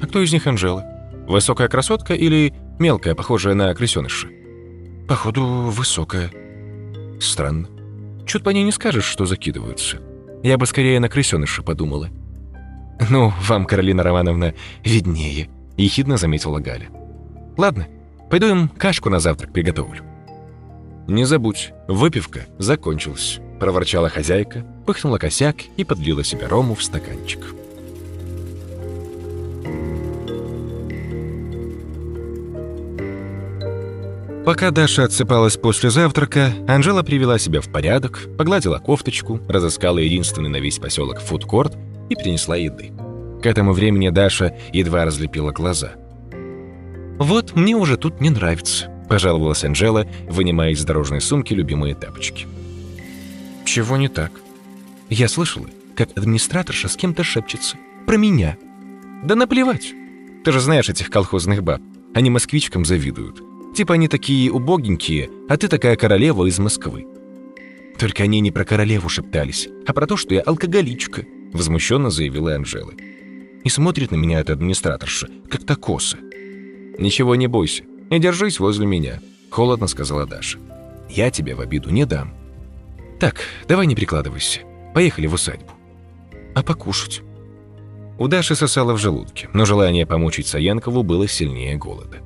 «А 0.00 0.06
кто 0.06 0.22
из 0.22 0.32
них 0.32 0.46
Анжела? 0.46 0.84
Высокая 1.26 1.66
красотка 1.66 2.14
или 2.14 2.54
мелкая, 2.78 3.16
похожая 3.16 3.54
на 3.54 3.74
крысеныша?» 3.74 4.28
«Походу, 5.08 5.44
высокая». 5.44 6.30
«Странно. 7.20 7.68
Чуть 8.28 8.44
по 8.44 8.50
ней 8.50 8.62
не 8.62 8.70
скажешь, 8.70 9.06
что 9.06 9.26
закидываются. 9.26 9.98
Я 10.44 10.56
бы 10.56 10.66
скорее 10.66 11.00
на 11.00 11.08
крысеныша 11.08 11.64
подумала». 11.64 12.10
«Ну, 13.10 13.32
вам, 13.42 13.64
Каролина 13.66 14.02
Романовна, 14.02 14.54
виднее»,— 14.84 15.48
ехидно 15.76 16.16
заметила 16.16 16.58
Галя. 16.58 16.88
«Ладно, 17.56 17.86
пойду 18.30 18.48
им 18.48 18.68
кашку 18.68 19.10
на 19.10 19.20
завтрак 19.20 19.52
приготовлю». 19.52 20.02
«Не 21.06 21.24
забудь, 21.24 21.72
выпивка 21.88 22.46
закончилась»,— 22.58 23.40
проворчала 23.60 24.08
хозяйка, 24.08 24.64
пыхнула 24.86 25.18
косяк 25.18 25.56
и 25.76 25.84
подлила 25.84 26.24
себе 26.24 26.46
рому 26.46 26.74
в 26.74 26.82
стаканчик. 26.82 27.54
Пока 34.46 34.70
Даша 34.70 35.04
отсыпалась 35.04 35.56
после 35.56 35.88
завтрака, 35.88 36.52
Анжела 36.68 37.02
привела 37.02 37.38
себя 37.38 37.62
в 37.62 37.68
порядок, 37.70 38.28
погладила 38.36 38.78
кофточку, 38.78 39.40
разыскала 39.48 39.98
единственный 39.98 40.50
на 40.50 40.58
весь 40.58 40.78
поселок 40.78 41.20
фудкорт 41.20 41.74
и 42.08 42.14
принесла 42.14 42.56
еды. 42.56 42.92
К 43.42 43.46
этому 43.46 43.72
времени 43.72 44.08
Даша 44.08 44.56
едва 44.72 45.04
разлепила 45.04 45.52
глаза. 45.52 45.92
«Вот 47.18 47.54
мне 47.54 47.76
уже 47.76 47.96
тут 47.96 48.20
не 48.20 48.30
нравится»,– 48.30 48.90
пожаловалась 49.08 49.64
Анжела, 49.64 50.06
вынимая 50.28 50.70
из 50.70 50.84
дорожной 50.84 51.20
сумки 51.20 51.52
любимые 51.52 51.94
тапочки. 51.94 52.46
«Чего 53.64 53.96
не 53.96 54.08
так?» 54.08 54.32
«Я 55.10 55.28
слышала, 55.28 55.66
как 55.94 56.16
администраторша 56.16 56.88
с 56.88 56.96
кем-то 56.96 57.22
шепчется. 57.22 57.76
Про 58.06 58.16
меня». 58.16 58.56
«Да 59.22 59.36
наплевать. 59.36 59.92
Ты 60.44 60.52
же 60.52 60.60
знаешь 60.60 60.88
этих 60.88 61.10
колхозных 61.10 61.62
баб. 61.62 61.80
Они 62.14 62.30
москвичкам 62.30 62.84
завидуют. 62.84 63.40
Типа 63.74 63.94
они 63.94 64.08
такие 64.08 64.50
убогенькие, 64.50 65.30
а 65.48 65.56
ты 65.56 65.68
такая 65.68 65.96
королева 65.96 66.46
из 66.46 66.58
Москвы». 66.58 67.06
Только 67.98 68.24
они 68.24 68.40
не 68.40 68.50
про 68.50 68.64
королеву 68.64 69.08
шептались, 69.08 69.68
а 69.86 69.92
про 69.92 70.06
то, 70.06 70.16
что 70.16 70.34
я 70.34 70.40
алкоголичка, 70.40 71.24
возмущенно 71.54 72.10
заявила 72.10 72.54
Анжела. 72.54 72.92
И 73.62 73.70
смотрит 73.70 74.10
на 74.10 74.16
меня 74.16 74.40
эта 74.40 74.52
администраторша, 74.52 75.28
как-то 75.48 75.76
косо. 75.76 76.18
«Ничего 76.98 77.34
не 77.34 77.46
бойся, 77.46 77.84
не 78.10 78.20
держись 78.20 78.60
возле 78.60 78.86
меня»,— 78.86 79.20
холодно 79.50 79.86
сказала 79.86 80.26
Даша. 80.26 80.58
«Я 81.08 81.30
тебе 81.30 81.54
в 81.54 81.60
обиду 81.60 81.88
не 81.88 82.04
дам». 82.04 82.34
«Так, 83.18 83.40
давай 83.66 83.86
не 83.86 83.94
прикладывайся. 83.94 84.60
Поехали 84.94 85.26
в 85.26 85.34
усадьбу». 85.34 85.72
«А 86.54 86.62
покушать?» 86.62 87.22
У 88.18 88.28
Даши 88.28 88.54
сосало 88.54 88.92
в 88.92 88.98
желудке, 88.98 89.48
но 89.54 89.64
желание 89.64 90.06
помучить 90.06 90.46
Саенкову 90.46 91.02
было 91.02 91.26
сильнее 91.26 91.76
голода. 91.76 92.18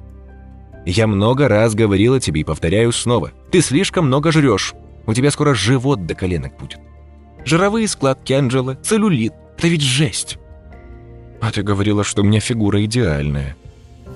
«Я 0.84 1.06
много 1.06 1.48
раз 1.48 1.74
говорила 1.74 2.20
тебе 2.20 2.42
и 2.42 2.44
повторяю 2.44 2.92
снова. 2.92 3.32
Ты 3.50 3.60
слишком 3.62 4.06
много 4.06 4.32
жрешь. 4.32 4.74
У 5.06 5.14
тебя 5.14 5.30
скоро 5.30 5.54
живот 5.54 6.04
до 6.04 6.14
коленок 6.14 6.58
будет. 6.58 6.78
Жировые 7.44 7.88
складки 7.88 8.32
Анджела, 8.32 8.74
целлюлит. 8.76 9.32
Это 9.56 9.68
ведь 9.68 9.82
жесть. 9.82 10.38
А 11.40 11.50
ты 11.50 11.62
говорила, 11.62 12.04
что 12.04 12.22
у 12.22 12.24
меня 12.24 12.40
фигура 12.40 12.84
идеальная. 12.84 13.56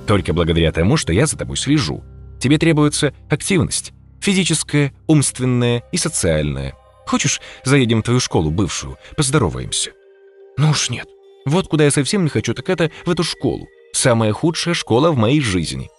Только 0.07 0.33
благодаря 0.33 0.73
тому, 0.73 0.97
что 0.97 1.13
я 1.13 1.27
за 1.27 1.37
тобой 1.37 1.57
слежу. 1.57 2.03
Тебе 2.41 2.59
требуется 2.59 3.15
активность. 3.31 3.93
Физическая, 4.21 4.93
умственная 5.07 5.83
и 5.93 5.97
социальная. 5.97 6.75
Хочешь, 7.07 7.41
заедем 7.65 8.01
в 8.01 8.05
твою 8.05 8.21
школу 8.21 8.51
бывшую, 8.51 8.97
поздороваемся? 9.17 9.93
Ну 10.57 10.71
уж 10.71 10.91
нет. 10.91 11.09
Вот 11.45 11.69
куда 11.69 11.85
я 11.85 11.91
совсем 11.91 12.25
не 12.25 12.31
хочу, 12.31 12.55
так 12.55 12.69
это 12.69 12.91
в 13.05 13.11
эту 13.11 13.25
школу. 13.25 13.67
Самая 13.93 14.33
худшая 14.33 14.75
школа 14.75 15.11
в 15.11 15.17
моей 15.17 15.41
жизни. 15.41 15.91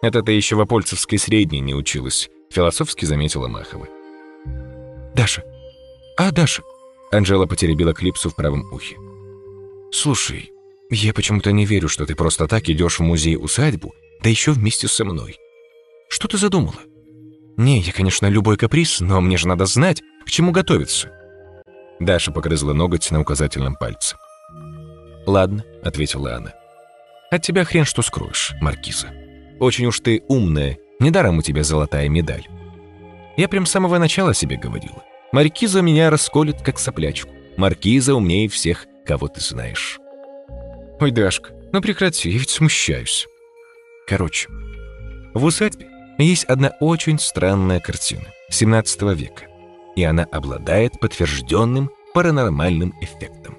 Это 0.00 0.22
ты 0.22 0.32
еще 0.32 0.56
в 0.56 0.60
Апольцевской 0.60 1.18
средней 1.18 1.60
не 1.60 1.74
училась, 1.74 2.28
философски 2.50 3.04
заметила 3.04 3.48
Махова. 3.48 3.86
Даша, 5.14 5.44
«А, 6.16 6.30
Даша?» 6.30 6.62
Анжела 7.10 7.46
потеребила 7.46 7.92
клипсу 7.92 8.30
в 8.30 8.34
правом 8.34 8.72
ухе. 8.72 8.96
«Слушай, 9.90 10.52
я 10.90 11.12
почему-то 11.12 11.52
не 11.52 11.66
верю, 11.66 11.88
что 11.88 12.06
ты 12.06 12.14
просто 12.14 12.48
так 12.48 12.68
идешь 12.68 12.98
в 12.98 13.02
музей-усадьбу, 13.02 13.94
да 14.22 14.30
еще 14.30 14.52
вместе 14.52 14.88
со 14.88 15.04
мной. 15.04 15.38
Что 16.08 16.28
ты 16.28 16.38
задумала? 16.38 16.80
Не, 17.56 17.80
я, 17.80 17.92
конечно, 17.92 18.26
любой 18.26 18.56
каприз, 18.56 19.00
но 19.00 19.20
мне 19.20 19.36
же 19.36 19.48
надо 19.48 19.66
знать, 19.66 20.02
к 20.24 20.30
чему 20.30 20.52
готовиться». 20.52 21.10
Даша 22.00 22.32
погрызла 22.32 22.72
ноготь 22.72 23.10
на 23.10 23.20
указательном 23.20 23.76
пальце. 23.76 24.16
«Ладно»,— 25.26 25.64
ответила 25.82 26.36
она. 26.36 26.54
«От 27.30 27.42
тебя 27.42 27.64
хрен 27.64 27.84
что 27.84 28.02
скроешь, 28.02 28.52
Маркиза. 28.60 29.08
Очень 29.60 29.86
уж 29.86 30.00
ты 30.00 30.22
умная, 30.28 30.78
недаром 30.98 31.38
у 31.38 31.42
тебя 31.42 31.62
золотая 31.62 32.08
медаль. 32.08 32.46
Я 33.36 33.48
прям 33.48 33.66
с 33.66 33.70
самого 33.70 33.98
начала 33.98 34.34
себе 34.34 34.56
говорила. 34.56 35.02
Маркиза 35.32 35.80
меня 35.80 36.10
расколет, 36.10 36.60
как 36.62 36.78
соплячку. 36.78 37.30
Маркиза 37.56 38.14
умнее 38.14 38.48
всех, 38.48 38.86
кого 39.06 39.28
ты 39.28 39.40
знаешь. 39.40 39.98
Ой, 41.00 41.10
Дашка, 41.10 41.52
ну 41.72 41.80
прекрати, 41.80 42.30
я 42.30 42.38
ведь 42.38 42.50
смущаюсь. 42.50 43.26
Короче, 44.06 44.48
в 45.32 45.44
усадьбе 45.44 45.88
есть 46.18 46.44
одна 46.44 46.72
очень 46.80 47.18
странная 47.18 47.80
картина 47.80 48.26
17 48.50 49.02
века, 49.16 49.44
и 49.96 50.04
она 50.04 50.24
обладает 50.24 51.00
подтвержденным 51.00 51.90
паранормальным 52.12 52.94
эффектом. 53.00 53.56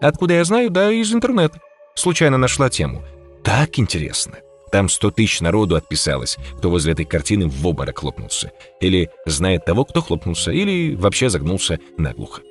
Откуда 0.00 0.34
я 0.34 0.44
знаю? 0.44 0.70
Да, 0.70 0.90
из 0.90 1.12
интернета. 1.12 1.60
Случайно 1.94 2.38
нашла 2.38 2.70
тему. 2.70 3.04
Так 3.44 3.78
интересно. 3.78 4.38
Там 4.70 4.88
сто 4.88 5.10
тысяч 5.10 5.40
народу 5.40 5.76
отписалось, 5.76 6.36
кто 6.58 6.70
возле 6.70 6.92
этой 6.92 7.04
картины 7.04 7.48
в 7.48 7.66
обморок 7.66 7.98
хлопнулся. 7.98 8.52
Или 8.80 9.10
знает 9.26 9.64
того, 9.64 9.84
кто 9.84 10.00
хлопнулся, 10.00 10.52
или 10.52 10.94
вообще 10.94 11.28
загнулся 11.28 11.80
наглухо. 11.96 12.42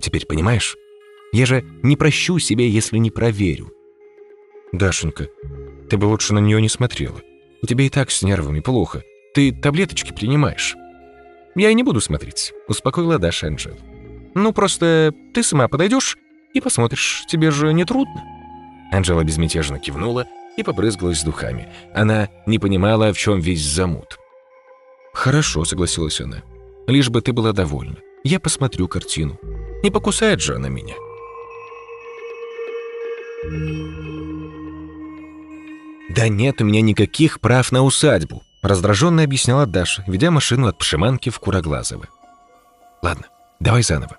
Теперь 0.00 0.26
понимаешь? 0.26 0.76
Я 1.32 1.44
же 1.44 1.64
не 1.82 1.96
прощу 1.96 2.38
себе, 2.38 2.68
если 2.68 2.98
не 2.98 3.10
проверю. 3.10 3.72
Дашенька, 4.72 5.28
ты 5.90 5.96
бы 5.96 6.06
лучше 6.06 6.34
на 6.34 6.38
нее 6.38 6.60
не 6.60 6.68
смотрела. 6.68 7.20
У 7.62 7.66
тебя 7.66 7.84
и 7.84 7.90
так 7.90 8.10
с 8.10 8.22
нервами 8.22 8.60
плохо. 8.60 9.02
Ты 9.34 9.52
таблеточки 9.52 10.12
принимаешь. 10.12 10.76
Я 11.54 11.70
и 11.70 11.74
не 11.74 11.82
буду 11.82 12.00
смотреть, 12.00 12.52
успокоила 12.68 13.18
Даша 13.18 13.48
Анжел. 13.48 13.76
Ну, 14.34 14.52
просто 14.52 15.14
ты 15.34 15.42
сама 15.42 15.68
подойдешь 15.68 16.16
и 16.52 16.60
посмотришь. 16.60 17.24
Тебе 17.28 17.50
же 17.50 17.72
не 17.72 17.84
трудно. 17.84 18.22
Анжела 18.92 19.24
безмятежно 19.24 19.78
кивнула, 19.78 20.26
и 20.56 20.62
побрызгалась 20.62 21.22
духами. 21.22 21.68
Она 21.94 22.28
не 22.46 22.58
понимала, 22.58 23.12
в 23.12 23.18
чем 23.18 23.40
весь 23.40 23.62
замут. 23.62 24.18
«Хорошо»,— 25.12 25.64
согласилась 25.66 26.20
она. 26.20 26.42
«Лишь 26.86 27.08
бы 27.08 27.20
ты 27.20 27.32
была 27.32 27.52
довольна. 27.52 27.96
Я 28.24 28.40
посмотрю 28.40 28.88
картину. 28.88 29.38
Не 29.82 29.90
покусает 29.90 30.40
же 30.40 30.56
она 30.56 30.68
меня». 30.68 30.94
«Да 36.10 36.28
нет 36.28 36.60
у 36.60 36.64
меня 36.64 36.80
никаких 36.80 37.40
прав 37.40 37.72
на 37.72 37.82
усадьбу»,— 37.82 38.42
раздраженно 38.62 39.22
объясняла 39.22 39.66
Даша, 39.66 40.04
ведя 40.06 40.30
машину 40.30 40.66
от 40.66 40.78
Пшиманки 40.78 41.30
в 41.30 41.38
Куроглазово. 41.38 42.08
«Ладно, 43.02 43.26
давай 43.60 43.82
заново. 43.82 44.16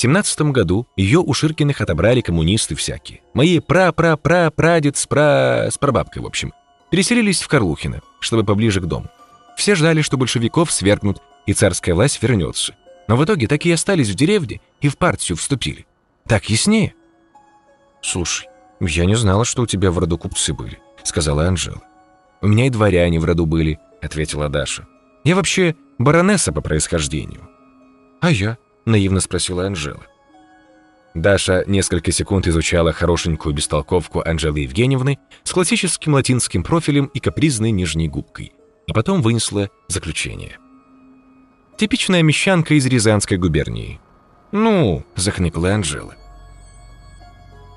В 0.00 0.02
семнадцатом 0.02 0.50
году 0.50 0.86
ее 0.96 1.18
у 1.18 1.34
Ширкиных 1.34 1.82
отобрали 1.82 2.22
коммунисты 2.22 2.74
всякие. 2.74 3.20
Мои 3.34 3.58
пра-пра-пра-прадед 3.58 4.96
с 4.96 5.06
пра... 5.06 5.68
с 5.70 5.76
прабабкой, 5.76 6.22
в 6.22 6.26
общем. 6.26 6.54
Переселились 6.90 7.42
в 7.42 7.48
Карлухино, 7.48 8.00
чтобы 8.18 8.42
поближе 8.42 8.80
к 8.80 8.86
дому. 8.86 9.10
Все 9.58 9.74
ждали, 9.74 10.00
что 10.00 10.16
большевиков 10.16 10.72
свергнут, 10.72 11.20
и 11.44 11.52
царская 11.52 11.94
власть 11.94 12.22
вернется. 12.22 12.74
Но 13.08 13.16
в 13.16 13.24
итоге 13.26 13.46
так 13.46 13.66
и 13.66 13.72
остались 13.72 14.08
в 14.08 14.14
деревне 14.14 14.62
и 14.80 14.88
в 14.88 14.96
партию 14.96 15.36
вступили. 15.36 15.84
Так 16.26 16.48
яснее? 16.48 16.94
«Слушай, 18.00 18.48
я 18.80 19.04
не 19.04 19.16
знала, 19.16 19.44
что 19.44 19.60
у 19.60 19.66
тебя 19.66 19.90
в 19.90 19.98
роду 19.98 20.16
купцы 20.16 20.54
были»,— 20.54 20.78
сказала 21.02 21.46
Анжела. 21.46 21.82
У 22.40 22.46
меня 22.46 22.68
и 22.68 22.70
дворяне 22.70 23.20
в 23.20 23.26
роду 23.26 23.44
были»,— 23.44 23.78
ответила 24.00 24.48
Даша. 24.48 24.88
«Я 25.24 25.36
вообще 25.36 25.76
баронесса 25.98 26.52
по 26.54 26.62
происхождению». 26.62 27.50
«А 28.22 28.30
я?»— 28.30 28.56
наивно 28.84 29.20
спросила 29.20 29.66
Анжела. 29.66 30.06
Даша 31.14 31.64
несколько 31.66 32.12
секунд 32.12 32.46
изучала 32.46 32.92
хорошенькую 32.92 33.54
бестолковку 33.54 34.22
Анжелы 34.24 34.60
Евгеньевны 34.60 35.18
с 35.42 35.52
классическим 35.52 36.14
латинским 36.14 36.62
профилем 36.62 37.06
и 37.06 37.18
капризной 37.18 37.72
нижней 37.72 38.08
губкой, 38.08 38.52
а 38.88 38.92
потом 38.92 39.20
вынесла 39.20 39.70
заключение. 39.88 40.58
Типичная 41.76 42.22
мещанка 42.22 42.74
из 42.74 42.86
Рязанской 42.86 43.38
губернии. 43.38 44.00
«Ну»,— 44.52 45.04
захныкала 45.16 45.72
Анжела. 45.72 46.14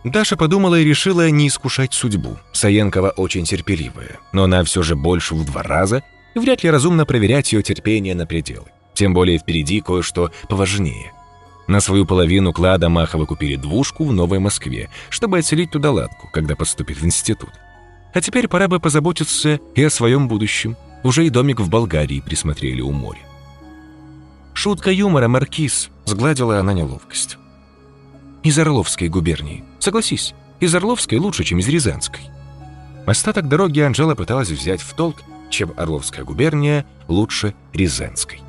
Даша 0.04 0.36
подумала 0.36 0.78
и 0.78 0.84
решила 0.84 1.30
не 1.30 1.48
искушать 1.48 1.94
судьбу. 1.94 2.38
Саенкова 2.52 3.12
очень 3.12 3.46
терпеливая, 3.46 4.20
но 4.34 4.44
она 4.44 4.64
все 4.66 4.84
же 4.84 4.96
больше 4.96 5.34
в 5.34 5.46
два 5.46 5.64
раза, 5.64 6.04
и 6.36 6.40
вряд 6.40 6.64
ли 6.64 6.70
разумно 6.70 7.06
проверять 7.06 7.54
ее 7.54 7.64
терпение 7.64 8.14
на 8.14 8.26
пределы. 8.26 8.73
Тем 8.94 9.14
более 9.14 9.38
впереди 9.38 9.82
кое-что 9.82 10.32
поважнее— 10.48 11.12
на 11.68 11.80
свою 11.80 12.06
половину 12.06 12.52
клада 12.52 12.90
Маховы 12.90 13.26
купили 13.26 13.56
двушку 13.56 14.06
в 14.06 14.14
Новой 14.14 14.40
Москве, 14.40 14.90
чтобы 15.10 15.40
отселить 15.40 15.72
туда 15.72 15.92
ладку, 15.92 16.30
когда 16.32 16.56
поступит 16.56 16.98
в 16.98 17.06
институт. 17.06 17.52
А 18.14 18.22
теперь 18.22 18.48
пора 18.48 18.68
бы 18.68 18.80
позаботиться 18.80 19.60
и 19.74 19.84
о 19.84 19.90
своем 19.90 20.28
будущем. 20.28 20.76
Уже 21.04 21.26
и 21.26 21.30
домик 21.30 21.60
в 21.60 21.70
Болгарии 21.70 22.22
присмотрели 22.22 22.82
у 22.82 22.92
моря. 22.92 23.20
«Шутка 24.54 24.92
юмора, 24.92 25.28
Маркиз»,— 25.28 25.90
сгладила 26.06 26.60
она 26.60 26.74
неловкость. 26.74 27.38
«Из 28.44 28.58
Орловской 28.60 29.10
губернии. 29.10 29.64
Согласись, 29.80 30.34
из 30.60 30.74
Орловской 30.76 31.18
лучше, 31.18 31.44
чем 31.44 31.60
из 31.60 31.68
Рязанской». 31.68 32.22
Остаток 33.06 33.50
дороги 33.50 33.80
Анжела 33.82 34.16
пыталась 34.16 34.50
взять 34.50 34.82
в 34.82 34.94
толк, 34.94 35.18
чем 35.50 35.74
Орловская 35.76 36.24
губерния 36.24 36.86
лучше 37.08 37.54
Рязанской. 37.74 38.43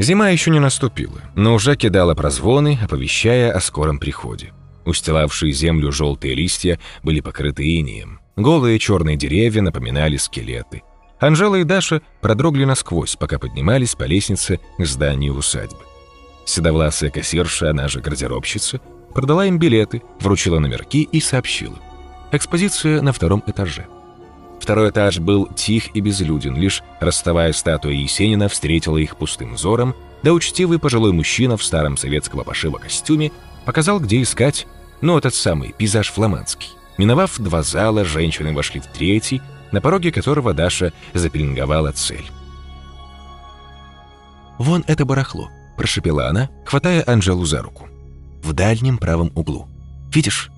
Зима 0.00 0.30
еще 0.30 0.50
не 0.50 0.60
наступила, 0.60 1.20
но 1.34 1.52
уже 1.52 1.76
кидала 1.76 2.14
прозвоны, 2.14 2.78
оповещая 2.82 3.52
о 3.52 3.60
скором 3.60 3.98
приходе. 3.98 4.54
Устилавшие 4.86 5.52
землю 5.52 5.92
желтые 5.92 6.34
листья 6.34 6.80
были 7.02 7.20
покрыты 7.20 7.78
инеем. 7.78 8.18
Голые 8.34 8.78
черные 8.78 9.18
деревья 9.18 9.60
напоминали 9.60 10.16
скелеты. 10.16 10.82
Анжела 11.18 11.56
и 11.56 11.64
Даша 11.64 12.00
продрогли 12.22 12.64
насквозь, 12.64 13.16
пока 13.16 13.38
поднимались 13.38 13.94
по 13.94 14.04
лестнице 14.04 14.58
к 14.78 14.86
зданию 14.86 15.34
усадьбы. 15.34 15.84
Седовласая 16.46 17.10
кассирша, 17.10 17.68
она 17.68 17.86
же 17.88 18.00
гардеробщица, 18.00 18.80
продала 19.14 19.44
им 19.44 19.58
билеты, 19.58 20.00
вручила 20.18 20.60
номерки 20.60 21.02
и 21.02 21.20
сообщила. 21.20 21.78
Экспозиция 22.32 23.02
на 23.02 23.12
втором 23.12 23.44
этаже. 23.46 23.86
Второй 24.60 24.90
этаж 24.90 25.18
был 25.18 25.46
тих 25.46 25.96
и 25.96 26.00
безлюден, 26.00 26.54
лишь 26.54 26.82
ростовая 27.00 27.52
статуя 27.52 27.94
Есенина 27.94 28.48
встретила 28.48 28.98
их 28.98 29.16
пустым 29.16 29.54
взором, 29.54 29.96
да 30.22 30.32
учтивый 30.32 30.78
пожилой 30.78 31.12
мужчина 31.12 31.56
в 31.56 31.64
старом 31.64 31.96
советского 31.96 32.44
пошива 32.44 32.76
костюме 32.76 33.32
показал, 33.64 33.98
где 33.98 34.20
искать, 34.20 34.66
ну, 35.00 35.16
этот 35.16 35.34
самый 35.34 35.72
пейзаж 35.72 36.10
фламандский. 36.12 36.68
Миновав 36.98 37.38
два 37.38 37.62
зала, 37.62 38.04
женщины 38.04 38.52
вошли 38.52 38.80
в 38.80 38.86
третий, 38.86 39.40
на 39.72 39.80
пороге 39.80 40.12
которого 40.12 40.52
Даша 40.52 40.92
запеленговала 41.14 41.92
цель. 41.92 42.26
«Вон 44.58 44.84
это 44.86 45.06
барахло»,– 45.06 45.48
прошепела 45.78 46.28
она, 46.28 46.50
хватая 46.66 47.02
Анжелу 47.06 47.46
за 47.46 47.62
руку. 47.62 47.88
«В 48.42 48.52
дальнем 48.52 48.98
правом 48.98 49.32
углу. 49.34 49.68
Видишь? 50.12 50.50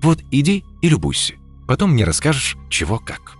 Вот 0.00 0.20
иди 0.30 0.64
и 0.80 0.88
любуйся. 0.88 1.34
Потом 1.66 1.90
мне 1.90 2.04
расскажешь, 2.04 2.56
чего 2.70 3.00
как». 3.00 3.37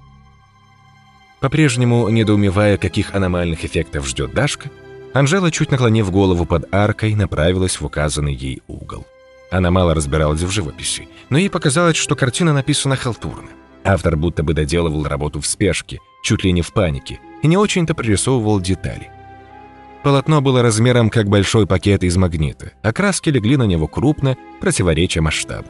По-прежнему 1.41 2.09
недоумевая, 2.09 2.76
каких 2.78 3.14
аномальных 3.14 3.64
эффектов 3.64 4.07
ждет 4.07 4.32
Дашка, 4.32 4.70
Анжела, 5.14 5.51
чуть 5.51 5.70
наклонив 5.70 6.11
голову 6.11 6.45
под 6.45 6.72
аркой, 6.72 7.14
направилась 7.14 7.80
в 7.80 7.84
указанный 7.84 8.34
ей 8.34 8.62
угол. 8.66 9.07
Она 9.51 9.70
мало 9.70 9.95
разбиралась 9.95 10.43
в 10.43 10.51
живописи, 10.51 11.09
но 11.30 11.39
ей 11.39 11.49
показалось, 11.49 11.97
что 11.97 12.16
картина 12.16 12.53
написана 12.53 12.97
халтурно. 12.97 13.49
Автор 13.84 14.16
будто 14.16 14.43
бы 14.43 14.53
доделывал 14.53 15.05
работу 15.05 15.41
в 15.41 15.47
спешке, 15.47 16.01
чуть 16.22 16.45
ли 16.45 16.53
не 16.53 16.62
в 16.62 16.72
панике, 16.72 17.20
и 17.43 17.47
не 17.47 17.57
очень-то 17.57 17.95
прорисовывал 17.95 18.61
детали. 18.61 19.11
Полотно 20.03 20.41
было 20.41 20.62
размером 20.62 21.09
как 21.09 21.28
большой 21.28 21.66
пакет 21.66 22.05
из 22.05 22.16
магнита, 22.16 22.72
а 22.82 22.93
краски 22.93 23.30
легли 23.30 23.57
на 23.57 23.64
него 23.64 23.86
крупно, 23.86 24.36
противоречия 24.61 25.20
масштабу. 25.20 25.68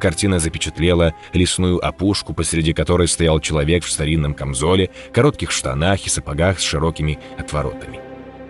Картина 0.00 0.38
запечатлела 0.38 1.14
лесную 1.34 1.84
опушку, 1.86 2.32
посреди 2.32 2.72
которой 2.72 3.06
стоял 3.06 3.38
человек 3.38 3.84
в 3.84 3.90
старинном 3.90 4.34
камзоле, 4.34 4.90
коротких 5.12 5.50
штанах 5.50 6.06
и 6.06 6.08
сапогах 6.08 6.58
с 6.58 6.62
широкими 6.62 7.18
отворотами. 7.38 8.00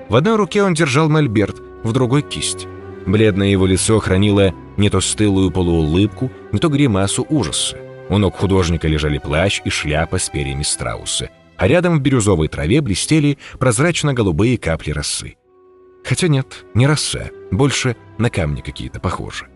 В 0.09 0.15
одной 0.15 0.37
руке 0.37 0.63
он 0.63 0.75
держал 0.75 1.11
мольберт, 1.11 1.57
в 1.83 1.93
другой— 1.93 2.23
кисть. 2.31 2.67
Бледное 3.07 3.49
его 3.49 3.67
лицо 3.67 3.99
хранило 3.99 4.55
не 4.77 4.91
то 4.91 5.01
стылую 5.01 5.51
полуулыбку, 5.51 6.31
не 6.53 6.59
то 6.59 6.69
гримасу 6.69 7.27
ужаса. 7.29 7.77
У 8.09 8.19
ног 8.19 8.37
художника 8.37 8.87
лежали 8.89 9.19
плащ 9.19 9.61
и 9.65 9.71
шляпа 9.71 10.19
с 10.19 10.29
перьями 10.29 10.63
страуса, 10.63 11.31
а 11.57 11.67
рядом 11.67 11.99
в 11.99 12.01
бирюзовой 12.01 12.49
траве 12.49 12.81
блестели 12.81 13.39
прозрачно-голубые 13.59 14.57
капли 14.57 14.93
росы. 14.93 15.37
Хотя 16.05 16.29
нет, 16.29 16.65
не 16.75 16.87
роса, 16.87 17.31
больше 17.51 17.97
на 18.19 18.31
камни 18.31 18.61
какие-то 18.61 19.01
похожи. 19.01 19.47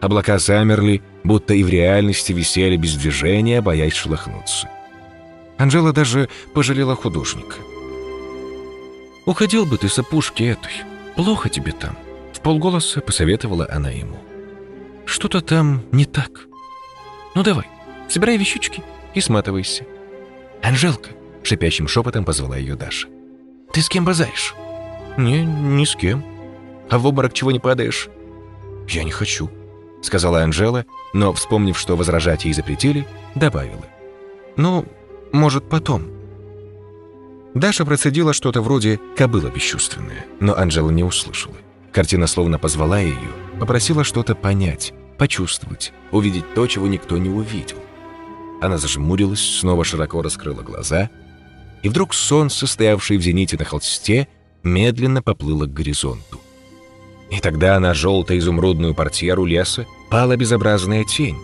Облака 0.00 0.38
замерли, 0.38 1.02
будто 1.24 1.54
и 1.54 1.62
в 1.62 1.68
реальности 1.68 2.32
висели 2.32 2.76
без 2.76 2.94
движения, 2.96 3.60
боясь 3.60 3.92
шелохнуться. 3.92 4.68
Анжела 5.58 5.92
даже 5.92 6.28
пожалела 6.54 6.96
художника. 6.96 7.56
«Уходил 9.26 9.66
бы 9.66 9.76
ты 9.76 9.88
с 9.88 9.98
опушки 9.98 10.42
этой. 10.42 10.72
Плохо 11.16 11.50
тебе 11.50 11.72
там»,— 11.72 11.96
в 12.32 12.40
полголоса 12.40 13.02
посоветовала 13.02 13.68
она 13.70 13.90
ему. 13.90 14.16
«Что-то 15.04 15.42
там 15.42 15.82
не 15.92 16.06
так. 16.06 16.46
Ну 17.34 17.42
давай, 17.42 17.66
собирай 18.08 18.38
вещички 18.38 18.82
и 19.14 19.20
сматывайся». 19.20 19.84
«Анжелка»,— 20.62 21.10
шипящим 21.42 21.88
шепотом 21.88 22.24
позвала 22.24 22.56
ее 22.56 22.74
Даша. 22.74 23.08
«Ты 23.72 23.82
с 23.82 23.88
кем 23.90 24.06
базаришь?» 24.06 24.54
«Не, 25.18 25.44
ни 25.44 25.84
с 25.84 25.94
кем. 25.94 26.24
А 26.88 26.98
в 26.98 27.06
обморок 27.06 27.34
чего 27.34 27.52
не 27.52 27.58
падаешь?» 27.58 28.08
«Я 28.88 29.04
не 29.04 29.10
хочу»,— 29.10 29.50
сказала 30.02 30.42
Анжела, 30.42 30.86
но, 31.12 31.32
вспомнив, 31.32 31.78
что 31.78 31.96
возражать 31.96 32.44
ей 32.44 32.54
запретили, 32.54 33.06
добавила. 33.34 33.84
«Ну, 34.56 34.86
может, 35.32 35.68
потом». 35.68 36.08
Даша 37.54 37.84
процедила 37.84 38.32
что-то 38.32 38.62
вроде 38.62 39.00
«кобыла 39.16 39.48
бесчувственная», 39.48 40.26
но 40.38 40.56
Анжела 40.56 40.90
не 40.90 41.02
услышала. 41.02 41.56
Картина 41.92 42.26
словно 42.26 42.58
позвала 42.58 43.00
ее, 43.00 43.16
попросила 43.58 44.04
что-то 44.04 44.34
понять, 44.34 44.92
почувствовать, 45.18 45.92
увидеть 46.12 46.54
то, 46.54 46.66
чего 46.66 46.86
никто 46.86 47.18
не 47.18 47.28
увидел. 47.28 47.78
Она 48.60 48.78
зажмурилась, 48.78 49.58
снова 49.58 49.84
широко 49.84 50.22
раскрыла 50.22 50.62
глаза, 50.62 51.10
и 51.82 51.88
вдруг 51.88 52.14
солнце, 52.14 52.66
стоявшее 52.66 53.18
в 53.18 53.22
зените 53.22 53.56
на 53.58 53.64
холсте, 53.64 54.28
медленно 54.62 55.22
поплыло 55.22 55.66
к 55.66 55.72
горизонту. 55.72 56.40
И 57.30 57.38
тогда 57.40 57.78
на 57.78 57.94
желто-изумрудную 57.94 58.94
портьеру 58.94 59.44
леса 59.44 59.86
пала 60.10 60.36
безобразная 60.36 61.04
тень. 61.04 61.38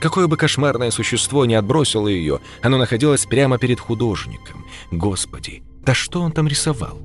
Какое 0.00 0.26
бы 0.26 0.36
кошмарное 0.36 0.90
существо 0.90 1.44
не 1.44 1.54
отбросило 1.54 2.08
ее, 2.08 2.40
оно 2.60 2.78
находилось 2.78 3.26
прямо 3.26 3.58
перед 3.58 3.78
художником. 3.78 4.64
Господи, 4.90 5.62
да 5.84 5.94
что 5.94 6.20
он 6.22 6.32
там 6.32 6.48
рисовал? 6.48 6.98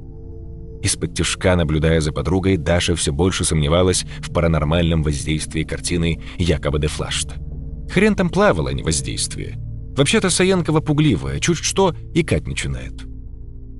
Из-под 0.81 1.15
тяжка, 1.15 1.55
наблюдая 1.55 1.99
за 2.01 2.11
подругой, 2.11 2.57
Даша 2.57 2.95
все 2.95 3.11
больше 3.11 3.43
сомневалась 3.43 4.05
в 4.19 4.31
паранормальном 4.31 5.03
воздействии 5.03 5.63
картины 5.63 6.21
якобы 6.37 6.79
де 6.79 6.87
Флашта. 6.87 7.35
Хрен 7.89 8.15
там 8.15 8.29
плавало, 8.29 8.69
а 8.69 8.73
не 8.73 8.83
воздействие. 8.83 9.57
Вообще-то 9.95 10.29
Саенкова 10.29 10.81
пугливая, 10.81 11.39
чуть 11.39 11.57
что 11.57 11.95
икать 12.13 12.45
начинает. 12.45 12.93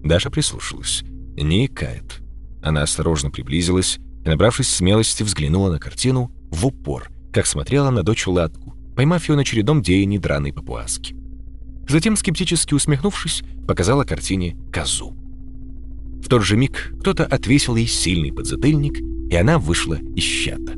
Даша 0.04 0.32
прислушалась. 0.32 1.04
Не 1.36 1.68
икает. 1.68 2.22
Она 2.64 2.82
осторожно 2.82 3.30
приблизилась 3.30 4.00
и, 4.28 4.30
набравшись 4.30 4.68
смелости, 4.70 5.24
взглянула 5.24 5.72
на 5.72 5.80
картину 5.80 6.32
в 6.52 6.66
упор, 6.66 7.10
как 7.32 7.46
смотрела 7.46 7.92
на 7.92 8.04
дочь 8.04 8.28
Латку, 8.28 8.76
поймав 8.94 9.28
ее 9.30 9.36
на 9.36 9.42
очередном 9.42 9.82
деянии 9.82 10.18
драной 10.18 10.52
папуаски. 10.52 11.16
Затем, 11.88 12.18
скептически 12.18 12.74
усмехнувшись, 12.74 13.44
показала 13.66 14.04
картине 14.04 14.58
козу. 14.72 15.16
В 16.22 16.28
тот 16.28 16.44
же 16.44 16.58
миг 16.58 16.94
кто-то 17.00 17.26
отвесил 17.26 17.78
ей 17.78 17.88
сильный 17.88 18.34
подзатыльник, 18.34 19.00
и 19.32 19.36
она 19.36 19.60
вышла 19.60 19.96
из 19.96 20.24
щата. 20.24 20.74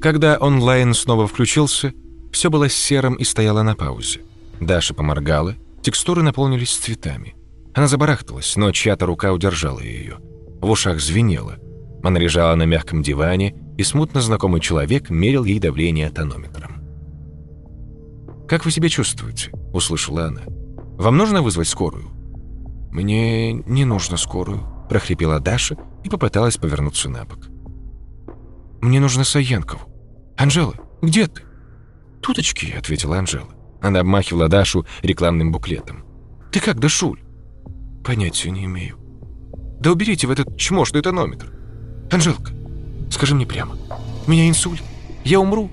Когда 0.00 0.36
онлайн 0.36 0.94
снова 0.94 1.26
включился, 1.26 1.92
все 2.30 2.50
было 2.50 2.68
серым 2.68 3.14
и 3.14 3.24
стояло 3.24 3.62
на 3.62 3.74
паузе. 3.74 4.20
Даша 4.60 4.94
поморгала, 4.94 5.56
текстуры 5.82 6.22
наполнились 6.22 6.76
цветами. 6.76 7.34
Она 7.74 7.88
забарахталась, 7.88 8.56
но 8.56 8.70
чья-то 8.70 9.06
рука 9.06 9.32
удержала 9.32 9.80
ее. 9.80 10.18
В 10.60 10.70
ушах 10.70 11.00
звенело. 11.00 11.56
Она 12.02 12.18
лежала 12.20 12.54
на 12.54 12.64
мягком 12.64 13.02
диване, 13.02 13.56
и 13.76 13.82
смутно 13.82 14.20
знакомый 14.20 14.60
человек 14.60 15.10
мерил 15.10 15.44
ей 15.44 15.58
давление 15.58 16.08
тонометром. 16.10 16.84
«Как 18.46 18.64
вы 18.64 18.70
себя 18.70 18.88
чувствуете?»— 18.88 19.50
услышала 19.72 20.26
она. 20.26 20.42
«Вам 20.96 21.16
нужно 21.16 21.42
вызвать 21.42 21.66
скорую?» 21.66 22.10
«Мне 22.92 23.52
не 23.54 23.84
нужно 23.84 24.16
скорую»,— 24.16 24.60
прохрипела 24.88 25.40
Даша 25.40 25.76
и 26.04 26.08
попыталась 26.08 26.56
повернуться 26.56 27.08
на 27.08 27.24
бок. 27.24 27.48
«Мне 28.80 29.00
нужно 29.00 29.24
Саенкову. 29.24 29.82
Анжела, 30.36 30.74
где 31.02 31.26
ты?» 31.26 31.42
«Туточки»,— 32.22 32.72
ответила 32.78 33.18
Анжела. 33.18 33.48
Она 33.80 34.00
обмахивала 34.00 34.48
Дашу 34.48 34.86
рекламным 35.02 35.50
буклетом. 35.50 36.04
«Ты 36.52 36.60
как, 36.60 36.78
Дашуль?» 36.78 37.23
«Понятия 38.04 38.50
не 38.50 38.66
имею». 38.66 38.98
«Да 39.80 39.92
уберите 39.92 40.26
в 40.26 40.30
этот 40.30 40.56
чмошный 40.56 41.02
тонометр». 41.02 41.52
«Анжелка, 42.10 42.52
скажи 43.10 43.34
мне 43.34 43.46
прямо, 43.46 43.76
у 44.26 44.30
меня 44.30 44.48
инсульт? 44.48 44.82
Я 45.24 45.40
умру?» 45.40 45.70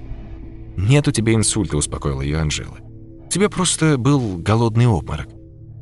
«Нет 0.77 1.07
у 1.07 1.11
тебя 1.11 1.33
инсульта»,— 1.33 1.77
успокоила 1.77 2.21
ее 2.21 2.37
Анжела. 2.37 2.77
«Тебе 3.29 3.49
просто 3.49 3.97
был 3.97 4.37
голодный 4.37 4.87
обморок. 4.87 5.27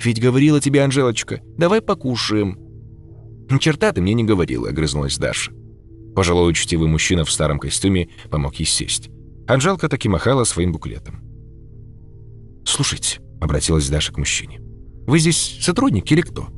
Ведь 0.03 0.21
говорила 0.21 0.59
тебе 0.59 0.83
Анжелочка, 0.83 1.41
давай 1.57 1.81
покушаем». 1.81 2.57
«Ни 3.49 3.57
черта 3.59 3.91
ты 3.91 4.01
мне 4.01 4.13
не 4.13 4.23
говорила»,— 4.23 4.69
огрызнулась 4.69 5.17
Даша. 5.17 5.51
Пожилой 6.15 6.51
учтивый 6.51 6.87
мужчина 6.87 7.23
в 7.25 7.31
старом 7.31 7.59
костюме 7.59 8.09
помог 8.29 8.55
ей 8.55 8.65
сесть. 8.65 9.09
Анжелка 9.47 9.87
таки 9.87 10.09
махала 10.09 10.43
своим 10.43 10.71
буклетом. 10.71 11.21
«Слушайте»,— 12.65 13.19
обратилась 13.41 13.89
Даша 13.89 14.13
к 14.13 14.17
мужчине,— 14.17 14.59
«вы 15.09 15.17
здесь 15.17 15.57
сотрудник 15.59 16.11
или 16.11 16.21
кто?» 16.21 16.49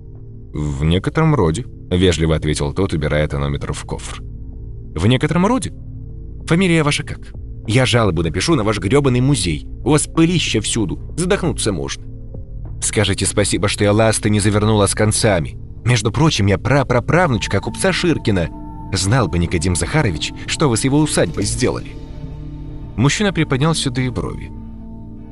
«В 0.51 0.83
некотором 0.83 1.33
роде»,— 1.35 1.63
вежливо 1.89 2.35
ответил 2.35 2.73
тот, 2.73 2.91
убирая 2.91 3.25
тонометр 3.25 3.71
в 3.71 3.85
кофр. 3.85 4.21
«В 4.93 5.07
некотором 5.07 5.45
роде? 5.45 5.73
Фамилия 6.47 6.83
ваша 6.83 7.03
как? 7.03 7.31
Я 7.65 7.85
жалобу 7.85 8.23
напишу 8.23 8.55
на 8.55 8.65
ваш 8.65 8.79
грёбаный 8.79 9.21
музей. 9.21 9.65
У 9.85 9.91
вас 9.91 10.05
пылища 10.05 10.59
всюду, 10.59 10.99
задохнуться 11.15 11.71
можно. 11.71 12.03
Скажите 12.81 13.25
спасибо, 13.25 13.69
что 13.69 13.85
я 13.85 13.93
ласты 13.93 14.29
не 14.29 14.41
завернула 14.41 14.85
с 14.87 14.95
концами. 14.95 15.57
Между 15.85 16.11
прочим, 16.11 16.47
я 16.47 16.57
прапраправнучка 16.57 17.61
купца 17.61 17.93
Ширкина. 17.93 18.49
Знал 18.91 19.29
бы 19.29 19.39
Никодим 19.39 19.77
Захарович, 19.77 20.33
что 20.47 20.67
вы 20.67 20.75
с 20.75 20.83
его 20.83 20.99
усадьбой 20.99 21.45
сделали». 21.45 21.91
Мужчина 22.97 23.31
приподнял 23.31 23.73
седые 23.75 24.11
брови. 24.11 24.51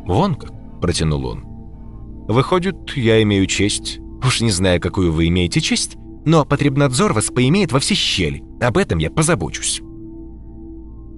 «Вон 0.05 0.35
как»,— 0.35 0.53
протянул 0.81 1.25
он. 1.25 1.48
«Выходит, 2.29 2.95
я 2.95 3.23
имею 3.23 3.47
честь. 3.47 3.97
Уж 4.23 4.41
не 4.41 4.51
знаю, 4.51 4.79
какую 4.79 5.11
вы 5.11 5.29
имеете 5.29 5.61
честь, 5.61 5.95
но 6.25 6.45
потребнадзор 6.45 7.13
вас 7.13 7.31
поимеет 7.31 7.71
во 7.71 7.79
все 7.79 7.95
щели. 7.95 8.43
Об 8.61 8.77
этом 8.77 8.99
я 8.99 9.09
позабочусь». 9.09 9.81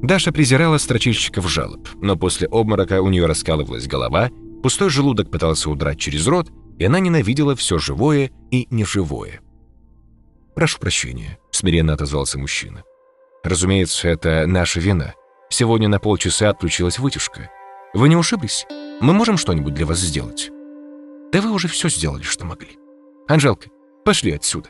Даша 0.01 0.31
презирала 0.31 0.77
строчильщиков 0.77 1.49
жалоб, 1.49 1.85
но 2.01 2.15
после 2.15 2.47
обморока 2.47 3.01
у 3.01 3.09
нее 3.09 3.25
раскалывалась 3.25 3.87
голова, 3.87 4.29
пустой 4.63 4.89
желудок 4.89 5.29
пытался 5.29 5.69
удрать 5.69 5.99
через 5.99 6.25
рот, 6.27 6.49
и 6.79 6.85
она 6.85 7.01
ненавидела 7.01 7.57
все 7.57 7.77
живое 7.77 8.31
и 8.49 8.67
неживое. 8.71 9.41
«Прошу 10.55 10.79
прощения»,— 10.79 11.37
смиренно 11.51 11.91
отозвался 11.91 12.39
мужчина. 12.39 12.83
«Разумеется, 13.43 14.07
это 14.07 14.45
наша 14.47 14.79
вина. 14.79 15.13
Сегодня 15.49 15.89
на 15.89 15.99
полчаса 15.99 16.49
отключилась 16.49 16.99
вытяжка. 16.99 17.49
Вы 17.93 18.07
не 18.07 18.15
ушиблись? 18.15 18.65
Мы 19.01 19.11
можем 19.11 19.35
что-нибудь 19.35 19.73
для 19.73 19.85
вас 19.85 19.99
сделать?» 19.99 20.51
«Да 21.31 21.41
вы 21.41 21.51
уже 21.51 21.67
все 21.67 21.89
сделали, 21.89 22.23
что 22.23 22.45
могли. 22.45 22.77
Анжелка, 23.27 23.69
пошли 24.03 24.31
отсюда». 24.33 24.69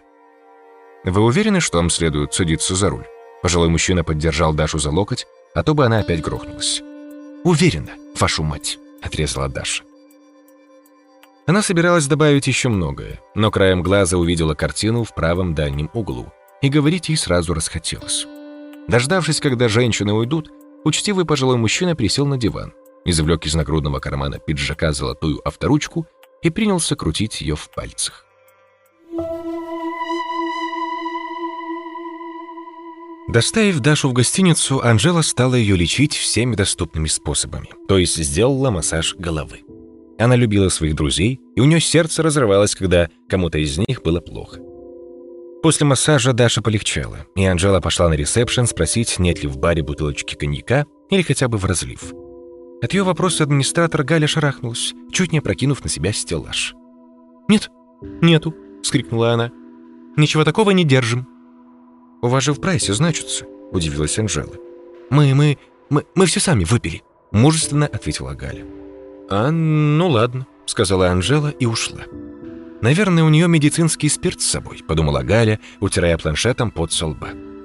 «Вы 1.03 1.21
уверены, 1.21 1.59
что 1.59 1.77
вам 1.77 1.89
следует 1.89 2.33
садиться 2.33 2.75
за 2.75 2.89
руль?» 2.89 3.05
Пожилой 3.41 3.69
мужчина 3.69 4.03
поддержал 4.03 4.53
Дашу 4.53 4.77
за 4.77 4.91
локоть, 4.91 5.25
а 5.55 5.63
то 5.63 5.73
бы 5.73 5.85
она 5.85 5.99
опять 5.99 6.21
грохнулась. 6.21 6.81
«Уверена, 7.43 7.91
вашу 8.19 8.43
мать!»— 8.43 8.77
отрезала 9.01 9.49
Даша. 9.49 9.83
Она 11.47 11.63
собиралась 11.63 12.05
добавить 12.05 12.45
еще 12.45 12.69
многое, 12.69 13.19
но 13.33 13.49
краем 13.49 13.81
глаза 13.81 14.17
увидела 14.17 14.53
картину 14.53 15.03
в 15.03 15.15
правом 15.15 15.55
дальнем 15.55 15.89
углу, 15.93 16.31
и 16.61 16.69
говорить 16.69 17.09
ей 17.09 17.15
сразу 17.15 17.55
расхотелось. 17.55 18.27
Дождавшись, 18.87 19.39
когда 19.39 19.67
женщины 19.67 20.13
уйдут, 20.13 20.51
учтивый 20.83 21.25
пожилой 21.25 21.57
мужчина 21.57 21.95
присел 21.95 22.27
на 22.27 22.37
диван, 22.37 22.73
извлек 23.05 23.45
из 23.45 23.55
нагрудного 23.55 23.99
кармана 23.99 24.37
пиджака 24.37 24.91
золотую 24.91 25.45
авторучку 25.47 26.05
и 26.41 26.49
принялся 26.49 26.95
крутить 26.95 27.41
ее 27.41 27.55
в 27.55 27.69
пальцах. 27.69 28.25
Доставив 33.27 33.79
Дашу 33.79 34.09
в 34.09 34.13
гостиницу, 34.13 34.81
Анжела 34.81 35.21
стала 35.21 35.55
ее 35.55 35.77
лечить 35.77 36.15
всеми 36.15 36.55
доступными 36.55 37.07
способами, 37.07 37.69
то 37.87 37.97
есть 37.97 38.17
сделала 38.17 38.71
массаж 38.71 39.15
головы. 39.15 39.61
Она 40.19 40.35
любила 40.35 40.67
своих 40.69 40.95
друзей, 40.95 41.39
и 41.55 41.61
у 41.61 41.65
нее 41.65 41.79
сердце 41.79 42.23
разрывалось, 42.23 42.75
когда 42.75 43.09
кому-то 43.29 43.57
из 43.57 43.77
них 43.77 44.03
было 44.03 44.19
плохо. 44.19 44.59
После 45.63 45.85
массажа 45.85 46.33
Даша 46.33 46.61
полегчала, 46.61 47.25
и 47.35 47.45
Анжела 47.45 47.79
пошла 47.79 48.09
на 48.09 48.15
ресепшн 48.15 48.65
спросить, 48.65 49.17
нет 49.17 49.43
ли 49.43 49.47
в 49.47 49.57
баре 49.57 49.81
бутылочки 49.81 50.35
коньяка 50.35 50.85
или 51.09 51.21
хотя 51.21 51.47
бы 51.47 51.57
в 51.57 51.65
разлив. 51.65 52.13
От 52.81 52.93
ее 52.93 53.03
вопроса 53.03 53.43
администратор 53.43 54.03
Галя 54.03 54.27
шарахнулась, 54.27 54.93
чуть 55.11 55.31
не 55.31 55.37
опрокинув 55.37 55.83
на 55.83 55.89
себя 55.89 56.11
стеллаж. 56.11 56.73
«Нет, 57.47 57.69
нету»,— 58.21 58.55
скрикнула 58.81 59.33
она. 59.33 59.51
«Ничего 60.17 60.43
такого 60.43 60.71
не 60.71 60.83
держим». 60.83 61.27
«У 62.23 62.27
вас 62.27 62.43
же 62.43 62.53
в 62.53 62.59
прайсе 62.59 62.93
значится»,— 62.93 63.45
удивилась 63.71 64.17
Анжела. 64.17 64.53
«Мы, 65.11 65.35
мы, 65.35 65.59
мы, 65.89 66.05
мы 66.15 66.25
все 66.25 66.39
сами 66.39 66.63
выпили»,— 66.63 67.03
мужественно 67.31 67.85
ответила 67.85 68.33
Галя. 68.33 68.65
«А, 69.29 69.51
ну 69.51 70.09
ладно»,— 70.09 70.47
сказала 70.65 71.09
Анжела 71.09 71.49
и 71.49 71.65
ушла. 71.65 72.01
«Наверное, 72.81 73.23
у 73.23 73.29
нее 73.29 73.47
медицинский 73.47 74.09
спирт 74.09 74.41
с 74.41 74.47
собой»,— 74.47 74.83
подумала 74.87 75.21
Галя, 75.21 75.59
утирая 75.79 76.17
планшетом 76.17 76.71
под 76.71 76.91
со. 76.91 77.15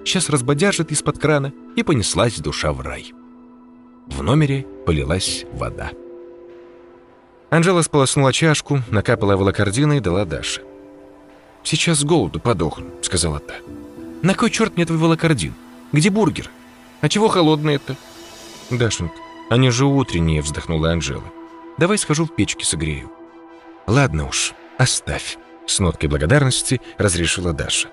«Сейчас 0.04 0.28
разбодяжит 0.28 0.92
из-под 0.92 1.18
крана, 1.18 1.52
и 1.74 1.82
понеслась 1.82 2.38
душа 2.38 2.72
в 2.72 2.80
рай». 2.82 3.12
В 4.06 4.22
номере 4.22 4.66
полилась 4.86 5.44
вода. 5.52 5.90
Анжела 7.50 7.82
сполоснула 7.82 8.32
чашку, 8.32 8.80
накапала 8.90 9.36
волокордина 9.36 9.94
и 9.94 10.00
дала 10.00 10.24
Даше. 10.24 10.62
«Сейчас 11.62 11.98
с 11.98 12.04
голоду 12.04 12.40
подохну»,— 12.40 12.90
сказала 13.02 13.40
та. 13.40 13.54
На 14.22 14.34
кой 14.34 14.50
черт 14.50 14.76
мне 14.76 14.86
твой 14.86 14.98
волокордин? 14.98 15.54
Где 15.92 16.10
бургер? 16.10 16.50
А 17.00 17.08
чего 17.08 17.28
холодные-то? 17.28 17.96
Дашенька, 18.70 19.14
они 19.50 19.70
же 19.70 19.84
утренние, 19.84 20.42
вздохнула 20.42 20.90
Анжела. 20.90 21.24
Давай 21.78 21.98
схожу 21.98 22.24
в 22.24 22.34
печке 22.34 22.64
согрею. 22.64 23.10
Ладно 23.86 24.28
уж, 24.28 24.54
оставь. 24.78 25.38
С 25.66 25.78
ноткой 25.78 26.08
благодарности 26.08 26.80
разрешила 26.98 27.52
Даша. 27.52 27.88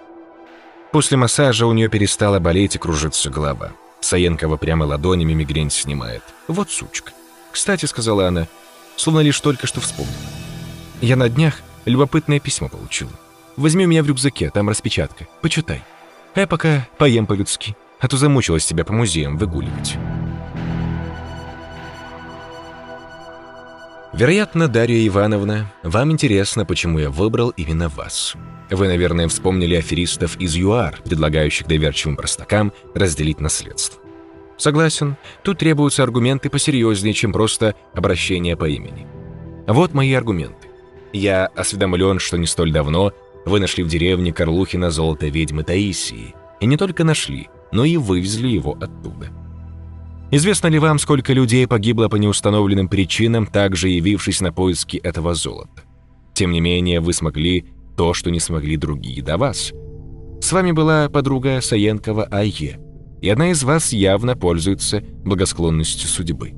После 0.91 1.17
массажа 1.17 1.65
у 1.67 1.73
нее 1.73 1.89
перестала 1.89 2.39
болеть 2.39 2.75
и 2.75 2.79
кружиться 2.79 3.29
голова. 3.29 3.73
Саенкова 4.03 4.57
прямо 4.57 4.83
ладонями 4.83 5.33
мигрень 5.33 5.69
снимает. 5.69 6.23
Вот 6.47 6.69
сучка. 6.69 7.11
Кстати, 7.51 7.85
сказала 7.85 8.27
она, 8.27 8.47
словно 8.95 9.19
лишь 9.21 9.39
только 9.39 9.67
что 9.67 9.81
вспомнила. 9.81 10.15
Я 11.01 11.15
на 11.15 11.29
днях 11.29 11.61
любопытное 11.85 12.39
письмо 12.39 12.69
получила. 12.69 13.11
Возьми 13.55 13.85
у 13.85 13.87
меня 13.87 14.03
в 14.03 14.07
рюкзаке, 14.07 14.49
там 14.49 14.69
распечатка. 14.69 15.27
Почитай. 15.41 15.83
А 16.33 16.39
я 16.41 16.47
пока 16.47 16.87
поем 16.97 17.25
по-людски, 17.25 17.75
а 17.99 18.07
то 18.07 18.17
замучилась 18.17 18.65
тебя 18.65 18.83
по 18.83 18.93
музеям 18.93 19.37
выгуливать. 19.37 19.97
Вероятно, 24.13 24.67
Дарья 24.67 25.07
Ивановна, 25.07 25.71
вам 25.81 26.11
интересно, 26.11 26.65
почему 26.65 26.99
я 26.99 27.09
выбрал 27.09 27.49
именно 27.49 27.89
вас. 27.89 28.35
Вы, 28.73 28.87
наверное, 28.87 29.27
вспомнили 29.27 29.75
аферистов 29.75 30.35
из 30.39 30.55
ЮАР, 30.55 31.01
предлагающих 31.05 31.67
доверчивым 31.67 32.15
простакам 32.15 32.73
разделить 32.95 33.39
наследство. 33.39 34.01
Согласен, 34.57 35.15
тут 35.43 35.59
требуются 35.59 36.01
аргументы 36.01 36.49
посерьезнее, 36.49 37.13
чем 37.13 37.31
просто 37.31 37.75
обращение 37.93 38.57
по 38.57 38.67
имени. 38.67 39.05
Вот 39.67 39.93
мои 39.93 40.11
аргументы. 40.13 40.69
Я 41.11 41.45
осведомлен, 41.45 42.17
что 42.17 42.37
не 42.37 42.47
столь 42.47 42.71
давно 42.71 43.13
вы 43.45 43.59
нашли 43.59 43.83
в 43.83 43.89
деревне 43.89 44.33
Карлухина 44.33 44.89
золото 44.89 45.27
ведьмы 45.27 45.63
Таисии. 45.63 46.33
И 46.59 46.65
не 46.65 46.75
только 46.75 47.03
нашли, 47.03 47.49
но 47.71 47.85
и 47.85 47.97
вывезли 47.97 48.47
его 48.47 48.71
оттуда. 48.71 49.29
Известно 50.31 50.67
ли 50.67 50.79
вам, 50.79 50.97
сколько 50.97 51.31
людей 51.31 51.67
погибло 51.67 52.07
по 52.07 52.15
неустановленным 52.15 52.87
причинам, 52.87 53.45
также 53.45 53.89
явившись 53.89 54.41
на 54.41 54.51
поиски 54.51 54.97
этого 54.97 55.35
золота? 55.35 55.83
Тем 56.33 56.51
не 56.51 56.59
менее, 56.59 57.01
вы 57.01 57.13
смогли 57.13 57.65
то, 57.95 58.13
что 58.13 58.31
не 58.31 58.39
смогли 58.39 58.77
другие 58.77 59.21
до 59.23 59.37
вас. 59.37 59.71
С 60.41 60.51
вами 60.51 60.71
была 60.71 61.09
подруга 61.09 61.61
Саенкова 61.61 62.25
Айе, 62.25 62.79
и 63.21 63.29
одна 63.29 63.51
из 63.51 63.63
вас 63.63 63.93
явно 63.93 64.35
пользуется 64.35 65.01
благосклонностью 65.23 66.09
судьбы. 66.09 66.53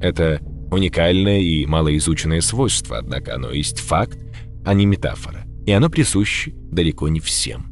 Это 0.00 0.40
уникальное 0.70 1.40
и 1.40 1.66
малоизученное 1.66 2.40
свойство, 2.40 2.98
однако 2.98 3.34
оно 3.34 3.50
есть 3.50 3.80
факт, 3.80 4.18
а 4.64 4.74
не 4.74 4.86
метафора 4.86 5.44
и 5.66 5.72
оно 5.72 5.88
присуще 5.88 6.52
далеко 6.70 7.08
не 7.08 7.20
всем. 7.20 7.66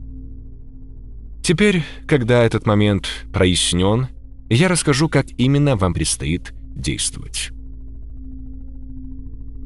Теперь, 1.42 1.82
когда 2.06 2.42
этот 2.44 2.66
момент 2.66 3.08
прояснен, 3.32 4.08
я 4.48 4.68
расскажу, 4.68 5.08
как 5.08 5.26
именно 5.38 5.76
вам 5.76 5.92
предстоит 5.92 6.52
действовать. 6.74 7.50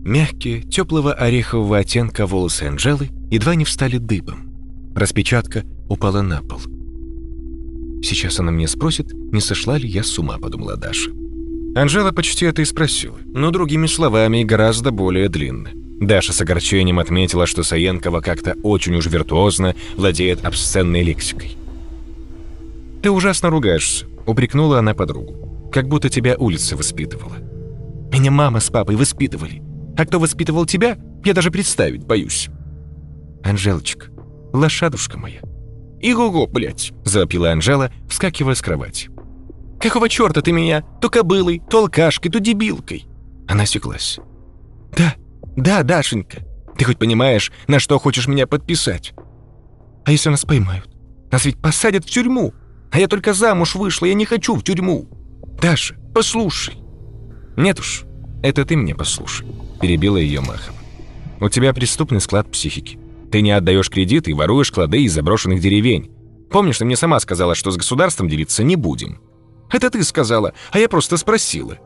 Мягкие, 0.05 0.63
теплого 0.63 1.13
орехового 1.13 1.79
оттенка 1.79 2.27
волосы 2.27 2.65
Анжелы 2.65 3.11
едва 3.31 3.55
не 3.55 3.65
встали 3.65 3.99
дыбом. 3.99 4.53
Распечатка 4.95 5.65
упала 5.89 6.23
на 6.23 6.43
пол. 6.43 6.61
Сейчас 8.03 8.39
она 8.41 8.51
мне 8.51 8.69
спросит, 8.69 9.13
не 9.13 9.41
сошла 9.41 9.79
ли 9.79 9.89
я 9.89 10.03
с 10.03 10.19
ума, 10.19 10.39
подумала 10.39 10.77
Даша. 10.77 11.11
Анжела 11.75 12.13
почти 12.13 12.47
это 12.47 12.63
и 12.63 12.65
спросила, 12.65 13.19
но 13.27 13.51
другими 13.51 13.87
словами 13.87 14.41
и 14.41 14.45
гораздо 14.45 14.93
более 14.93 15.29
длинно. 15.29 15.71
Даша 16.01 16.33
с 16.33 16.41
огорчением 16.41 16.99
отметила, 16.99 17.47
что 17.47 17.63
Саенкова 17.63 18.21
как-то 18.21 18.57
очень 18.63 18.95
уж 18.95 19.07
виртуозно 19.07 19.75
владеет 19.97 20.45
обсценной 20.45 21.03
лексикой. 21.03 21.57
«Ты 23.03 23.11
ужасно 23.11 23.51
ругаешься»,— 23.51 24.07
упрекнула 24.27 24.79
она 24.79 24.95
подругу. 24.95 25.71
«Как 25.73 25.89
будто 25.89 26.09
тебя 26.09 26.37
улица 26.39 26.77
воспитывала». 26.77 27.37
«Меня 28.13 28.31
мама 28.31 28.61
с 28.61 28.71
папой 28.71 28.97
воспитывали. 28.97 29.63
А 29.97 30.07
кто 30.07 30.19
воспитывал 30.19 30.67
тебя, 30.67 30.99
я 31.25 31.35
даже 31.35 31.51
представить 31.51 32.05
боюсь». 32.05 32.49
«Анжелочка, 33.47 34.07
лошадушка 34.53 35.19
моя». 35.19 35.41
«Иго-го, 36.01 36.49
блядь!»— 36.49 36.93
завопила 37.05 37.53
Анжела, 37.53 37.93
вскакивая 38.09 38.57
с 38.57 38.61
кровати. 38.61 39.09
«Какого 39.79 40.09
черта 40.09 40.43
ты 40.43 40.51
меня 40.51 40.83
то 41.01 41.09
кобылой, 41.09 41.63
то 41.71 41.79
алкашкой, 41.79 42.33
то 42.33 42.41
дебилкой?» 42.41 43.07
Она 43.47 43.63
осеклась. 43.63 44.19
«Да, 44.97 45.15
да, 45.57 45.85
Дашенька, 45.85 46.45
ты 46.77 46.85
хоть 46.85 46.99
понимаешь, 46.99 47.53
на 47.69 47.79
что 47.79 48.01
хочешь 48.01 48.27
меня 48.27 48.49
подписать? 48.49 49.15
А 50.05 50.11
если 50.11 50.29
нас 50.29 50.45
поймают? 50.45 50.91
Нас 51.31 51.45
ведь 51.45 51.59
посадят 51.63 52.05
в 52.05 52.11
тюрьму. 52.11 52.53
А 52.91 52.99
я 52.99 53.07
только 53.07 53.33
замуж 53.33 53.77
вышла, 53.77 54.07
я 54.07 54.15
не 54.15 54.25
хочу 54.25 54.57
в 54.57 54.65
тюрьму. 54.65 55.07
Даша, 55.63 55.95
послушай». 56.13 56.79
«Нет 57.57 57.79
уж, 57.79 58.07
это 58.43 58.65
ты 58.65 58.77
мне 58.77 58.97
послушай»,— 58.97 59.47
перебила 59.81 60.17
ее 60.17 60.41
махом. 60.41 60.75
«У 61.39 61.49
тебя 61.49 61.73
преступный 61.73 62.21
склад 62.21 62.51
психики. 62.51 62.99
Ты 63.31 63.41
не 63.41 63.51
отдаешь 63.51 63.91
кредиты 63.91 64.31
и 64.31 64.35
воруешь 64.35 64.71
клады 64.71 65.03
из 65.03 65.13
заброшенных 65.13 65.61
деревень. 65.61 66.11
Помнишь, 66.51 66.79
ты 66.79 66.85
мне 66.85 66.97
сама 66.97 67.19
сказала, 67.21 67.55
что 67.55 67.71
с 67.71 67.77
государством 67.77 68.29
делиться 68.29 68.63
не 68.63 68.77
будем?» 68.77 69.21
«Это 69.71 69.91
ты 69.91 70.03
сказала, 70.05 70.53
а 70.71 70.79
я 70.79 70.89
просто 70.89 71.17
спросила». 71.17 71.79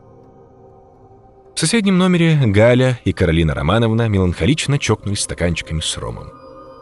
В 1.55 1.59
соседнем 1.59 1.97
номере 1.97 2.39
Галя 2.45 2.99
и 3.03 3.11
Каролина 3.11 3.53
Романовна 3.53 4.07
меланхолично 4.07 4.79
чокнулись 4.79 5.21
стаканчиками 5.21 5.81
с 5.81 5.97
ромом. 5.97 6.29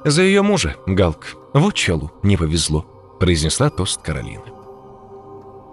«За 0.05 0.21
ее 0.21 0.41
мужа, 0.41 0.75
Галк, 0.85 1.35
вот 1.53 1.73
челу 1.73 2.11
не 2.23 2.37
повезло»,— 2.37 2.85
произнесла 3.19 3.69
тост 3.69 4.01
Каролина. 4.01 4.43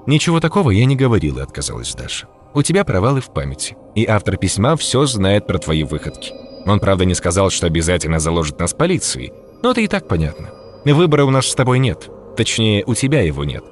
«Ничего 0.06 0.40
такого 0.40 0.70
я 0.70 0.84
не 0.84 0.96
говорила»,— 0.96 1.42
отказалась 1.44 1.94
Даша. 1.94 2.28
«У 2.54 2.62
тебя 2.62 2.84
провалы 2.84 3.20
в 3.20 3.32
памяти, 3.32 3.76
и 3.94 4.06
автор 4.06 4.36
письма 4.36 4.76
все 4.76 5.04
знает 5.04 5.46
про 5.46 5.58
твои 5.58 5.84
выходки. 5.84 6.32
Он, 6.66 6.80
правда, 6.80 7.04
не 7.04 7.14
сказал, 7.14 7.50
что 7.50 7.66
обязательно 7.66 8.18
заложит 8.18 8.58
нас 8.58 8.74
полиции, 8.74 9.32
но 9.62 9.70
это 9.70 9.80
и 9.80 9.86
так 9.86 10.08
понятно. 10.08 10.50
Выбора 10.84 11.24
у 11.24 11.30
нас 11.30 11.46
с 11.46 11.54
тобой 11.54 11.78
нет, 11.78 12.10
точнее, 12.36 12.84
у 12.86 12.94
тебя 12.94 13.22
его 13.22 13.44
нет. 13.44 13.64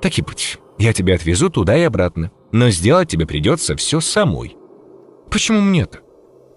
Так 0.00 0.18
и 0.18 0.22
быть, 0.22 0.58
я 0.78 0.92
тебя 0.92 1.14
отвезу 1.14 1.50
туда 1.50 1.76
и 1.76 1.82
обратно, 1.82 2.30
но 2.52 2.70
сделать 2.70 3.10
тебе 3.10 3.26
придется 3.26 3.76
все 3.76 4.00
самой. 4.00 4.56
Почему 5.30 5.60
мне-то? 5.60 6.00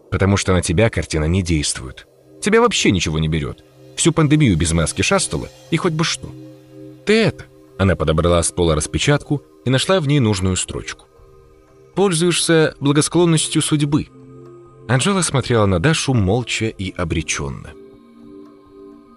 Потому 0.10 0.38
что 0.38 0.54
на 0.54 0.62
тебя 0.62 0.90
картина 0.90 1.26
не 1.26 1.44
действует. 1.44 2.08
Тебя 2.42 2.62
вообще 2.62 2.92
ничего 2.92 3.20
не 3.20 3.28
берет. 3.28 3.64
Всю 3.96 4.12
пандемию 4.12 4.58
без 4.58 4.72
маски 4.72 5.02
шастала, 5.02 5.50
и 5.72 5.78
хоть 5.78 5.94
бы 5.94 6.04
что. 6.04 6.30
Ты 7.06 7.22
это... 7.22 7.46
Она 7.78 7.96
подобрала 7.96 8.42
с 8.42 8.52
пола 8.52 8.76
распечатку 8.76 9.42
и 9.66 9.70
нашла 9.70 10.00
в 10.00 10.08
ней 10.08 10.20
нужную 10.20 10.56
строчку. 10.56 11.06
«Пользуешься 11.96 12.76
благосклонностью 12.80 13.62
судьбы». 13.62 14.08
Анжела 14.88 15.22
смотрела 15.22 15.66
на 15.66 15.80
Дашу 15.80 16.14
молча 16.14 16.66
и 16.66 16.92
обреченно. 16.92 17.72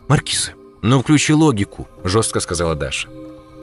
«Маркиза, 0.09 0.53
ну 0.83 1.03
включи 1.03 1.33
логику»,— 1.33 1.89
жестко 2.05 2.41
сказала 2.41 2.75
Даша. 2.75 3.09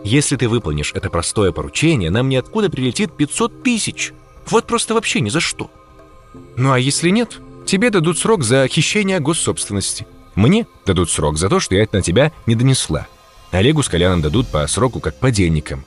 Если 0.04 0.36
ты 0.36 0.50
выполнишь 0.50 0.92
это 0.94 1.10
простое 1.10 1.52
поручение, 1.52 2.10
нам 2.10 2.28
ниоткуда 2.28 2.70
прилетит 2.70 3.14
500 3.16 3.64
тысяч. 3.64 4.12
Вот 4.48 4.68
просто 4.68 4.94
вообще 4.94 5.22
ни 5.22 5.30
за 5.30 5.40
что. 5.40 5.72
Ну 6.58 6.74
а 6.74 6.80
если 6.80 7.10
нет, 7.10 7.40
тебе 7.66 7.90
дадут 7.90 8.20
срок 8.20 8.44
за 8.44 8.68
хищение 8.68 9.20
госсобственности. 9.20 10.06
Мне 10.36 10.68
дадут 10.86 11.10
срок 11.10 11.38
за 11.38 11.48
то, 11.48 11.60
что 11.60 11.76
я 11.76 11.84
это 11.84 11.98
на 11.98 12.02
тебя 12.02 12.34
не 12.46 12.56
донесла. 12.56 13.08
Олегу 13.52 13.82
с 13.82 13.88
Коляном 13.88 14.22
дадут 14.22 14.48
по 14.50 14.68
сроку 14.68 15.00
как 15.00 15.20
подельникам. 15.20 15.86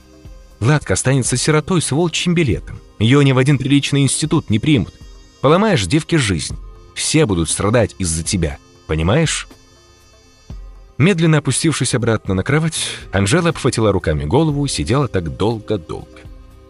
Ладка 0.59 0.93
останется 0.93 1.37
сиротой 1.37 1.81
с 1.81 1.91
волчьим 1.91 2.33
билетом. 2.33 2.79
Ее 2.97 3.23
ни 3.23 3.33
в 3.33 3.37
один 3.37 3.59
приличный 3.59 4.01
институт 4.01 4.49
не 4.49 4.57
примут. 4.57 4.95
Поломаешь 5.41 5.85
девке 5.85 6.17
жизнь. 6.17 6.57
Все 6.95 7.25
будут 7.25 7.49
страдать 7.49 7.95
из-за 7.99 8.23
тебя. 8.23 8.57
Понимаешь? 8.87 9.47
Медленно 10.97 11.37
опустившись 11.37 11.93
обратно 11.93 12.33
на 12.33 12.43
кровать, 12.43 12.89
Анжела 13.11 13.49
обхватила 13.49 13.91
руками 13.91 14.25
голову 14.25 14.65
и 14.65 14.69
сидела 14.69 15.07
так 15.07 15.37
долго-долго. 15.37 16.21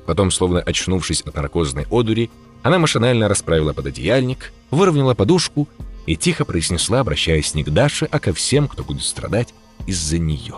Потом, 0.06 0.32
словно 0.32 0.60
очнувшись 0.60 1.22
от 1.22 1.36
наркозной 1.36 1.86
одури, 1.90 2.30
она 2.62 2.78
машинально 2.78 3.30
расправила 3.30 3.72
пододеяльник, 3.72 4.52
выровняла 4.70 5.14
подушку 5.14 5.70
и 6.06 6.18
тихо 6.18 6.44
произнесла, 6.44 7.02
обращаясь 7.02 7.54
не 7.54 7.64
к 7.64 7.70
Даше, 7.70 8.06
а 8.12 8.20
ко 8.20 8.34
всем, 8.34 8.68
кто 8.68 8.84
будет 8.84 9.04
страдать 9.04 9.54
из-за 9.86 10.18
нее. 10.18 10.56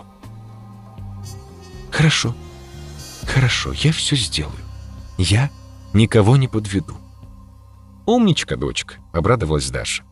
«Хорошо, 1.90 2.34
хорошо, 3.26 3.72
я 3.72 3.92
все 3.92 4.16
сделаю. 4.16 4.54
Я 5.18 5.50
никого 5.92 6.36
не 6.36 6.48
подведу». 6.48 6.99
«Умничка, 8.10 8.56
дочка»,— 8.56 8.96
обрадовалась 9.12 9.70
Даша. 9.70 10.02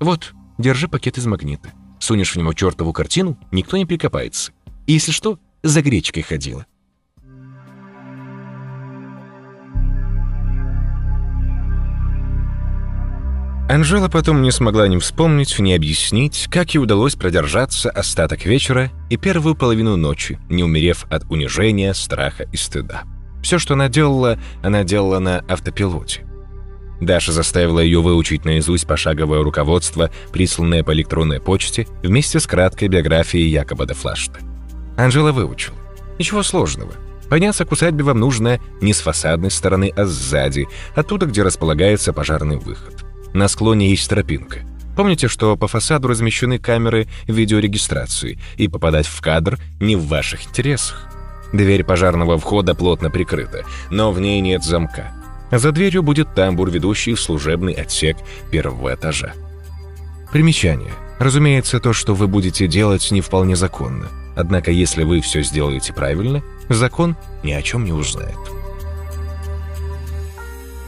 «Вот, 0.00 0.32
держи 0.58 0.88
пакет 0.88 1.18
из 1.18 1.26
магнита. 1.26 1.70
Сунешь 2.00 2.32
в 2.32 2.36
него 2.36 2.52
чертову 2.52 2.92
картину, 2.92 3.38
никто 3.52 3.76
не 3.76 3.86
прикопается. 3.86 4.50
И 4.88 4.94
если 4.94 5.12
что, 5.12 5.38
за 5.62 5.80
гречкой 5.80 6.24
ходила. 6.24 6.66
Анжела 13.68 14.08
потом 14.08 14.42
не 14.42 14.50
смогла 14.50 14.88
ни 14.88 14.98
вспомнить, 14.98 15.56
ни 15.60 15.72
объяснить, 15.74 16.48
как 16.50 16.74
ей 16.74 16.80
удалось 16.80 17.14
продержаться 17.14 17.88
остаток 17.88 18.46
вечера 18.46 18.90
и 19.10 19.16
первую 19.16 19.54
половину 19.54 19.96
ночи, 19.96 20.40
не 20.48 20.64
умерев 20.64 21.06
от 21.08 21.22
унижения, 21.30 21.94
страха 21.94 22.48
и 22.52 22.56
стыда. 22.56 23.04
Все, 23.44 23.60
что 23.60 23.74
она 23.74 23.88
делала, 23.88 24.40
она 24.64 24.82
делала 24.82 25.20
на 25.20 25.38
автопилоте. 25.48 26.26
Даша 27.00 27.32
заставила 27.32 27.80
ее 27.80 28.00
выучить 28.00 28.44
наизусть 28.44 28.86
пошаговое 28.86 29.42
руководство, 29.42 30.10
присланное 30.32 30.82
по 30.82 30.92
электронной 30.92 31.40
почте, 31.40 31.86
вместе 32.02 32.40
с 32.40 32.46
краткой 32.46 32.88
биографией 32.88 33.48
Якоба 33.48 33.86
де 33.86 33.94
Флашта. 33.94 34.40
Анжела 34.96 35.32
выучила. 35.32 35.76
Ничего 36.18 36.42
сложного. 36.42 36.92
Подняться 37.28 37.64
к 37.64 37.72
усадьбе 37.72 38.04
вам 38.04 38.20
нужно 38.20 38.60
не 38.80 38.92
с 38.92 39.00
фасадной 39.00 39.50
стороны, 39.50 39.92
а 39.96 40.04
сзади, 40.04 40.68
оттуда, 40.94 41.26
где 41.26 41.42
располагается 41.42 42.12
пожарный 42.12 42.56
выход. 42.56 43.04
На 43.32 43.48
склоне 43.48 43.90
есть 43.90 44.08
тропинка. 44.08 44.60
Помните, 44.96 45.26
что 45.26 45.56
по 45.56 45.66
фасаду 45.66 46.06
размещены 46.06 46.58
камеры 46.58 47.08
видеорегистрации, 47.26 48.38
и 48.56 48.68
попадать 48.68 49.06
в 49.06 49.20
кадр 49.20 49.58
не 49.80 49.96
в 49.96 50.06
ваших 50.06 50.46
интересах. 50.46 51.08
Дверь 51.52 51.82
пожарного 51.82 52.38
входа 52.38 52.74
плотно 52.74 53.10
прикрыта, 53.10 53.64
но 53.90 54.12
в 54.12 54.20
ней 54.20 54.40
нет 54.40 54.62
замка. 54.62 55.12
За 55.50 55.72
дверью 55.72 56.02
будет 56.02 56.34
тамбур, 56.34 56.70
ведущий 56.70 57.14
в 57.14 57.20
служебный 57.20 57.74
отсек 57.74 58.16
первого 58.50 58.94
этажа. 58.94 59.34
Примечание. 60.32 60.92
Разумеется, 61.18 61.78
то, 61.78 61.92
что 61.92 62.14
вы 62.14 62.26
будете 62.26 62.66
делать, 62.66 63.10
не 63.10 63.20
вполне 63.20 63.54
законно. 63.54 64.08
Однако, 64.36 64.70
если 64.72 65.04
вы 65.04 65.20
все 65.20 65.42
сделаете 65.42 65.92
правильно, 65.92 66.42
закон 66.68 67.16
ни 67.44 67.52
о 67.52 67.62
чем 67.62 67.84
не 67.84 67.92
узнает. 67.92 68.36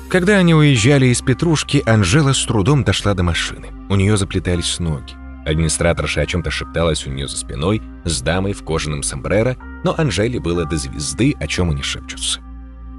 Когда 0.08 0.38
они 0.38 0.54
уезжали 0.54 1.06
из 1.06 1.20
Петрушки, 1.20 1.82
Анжела 1.86 2.32
с 2.32 2.44
трудом 2.44 2.84
дошла 2.84 3.14
до 3.14 3.22
машины. 3.22 3.68
У 3.88 3.96
нее 3.96 4.16
заплетались 4.16 4.78
ноги. 4.78 5.14
Администраторша 5.44 6.22
о 6.22 6.26
чем-то 6.26 6.50
шепталась 6.50 7.06
у 7.06 7.10
нее 7.10 7.28
за 7.28 7.36
спиной 7.36 7.80
с 8.04 8.20
дамой 8.20 8.52
в 8.52 8.64
кожаном 8.64 9.02
сомбреро, 9.02 9.56
но 9.84 9.94
Анжеле 9.96 10.40
было 10.40 10.64
до 10.64 10.76
звезды, 10.76 11.34
о 11.38 11.46
чем 11.46 11.70
они 11.70 11.82
шепчутся. 11.82 12.40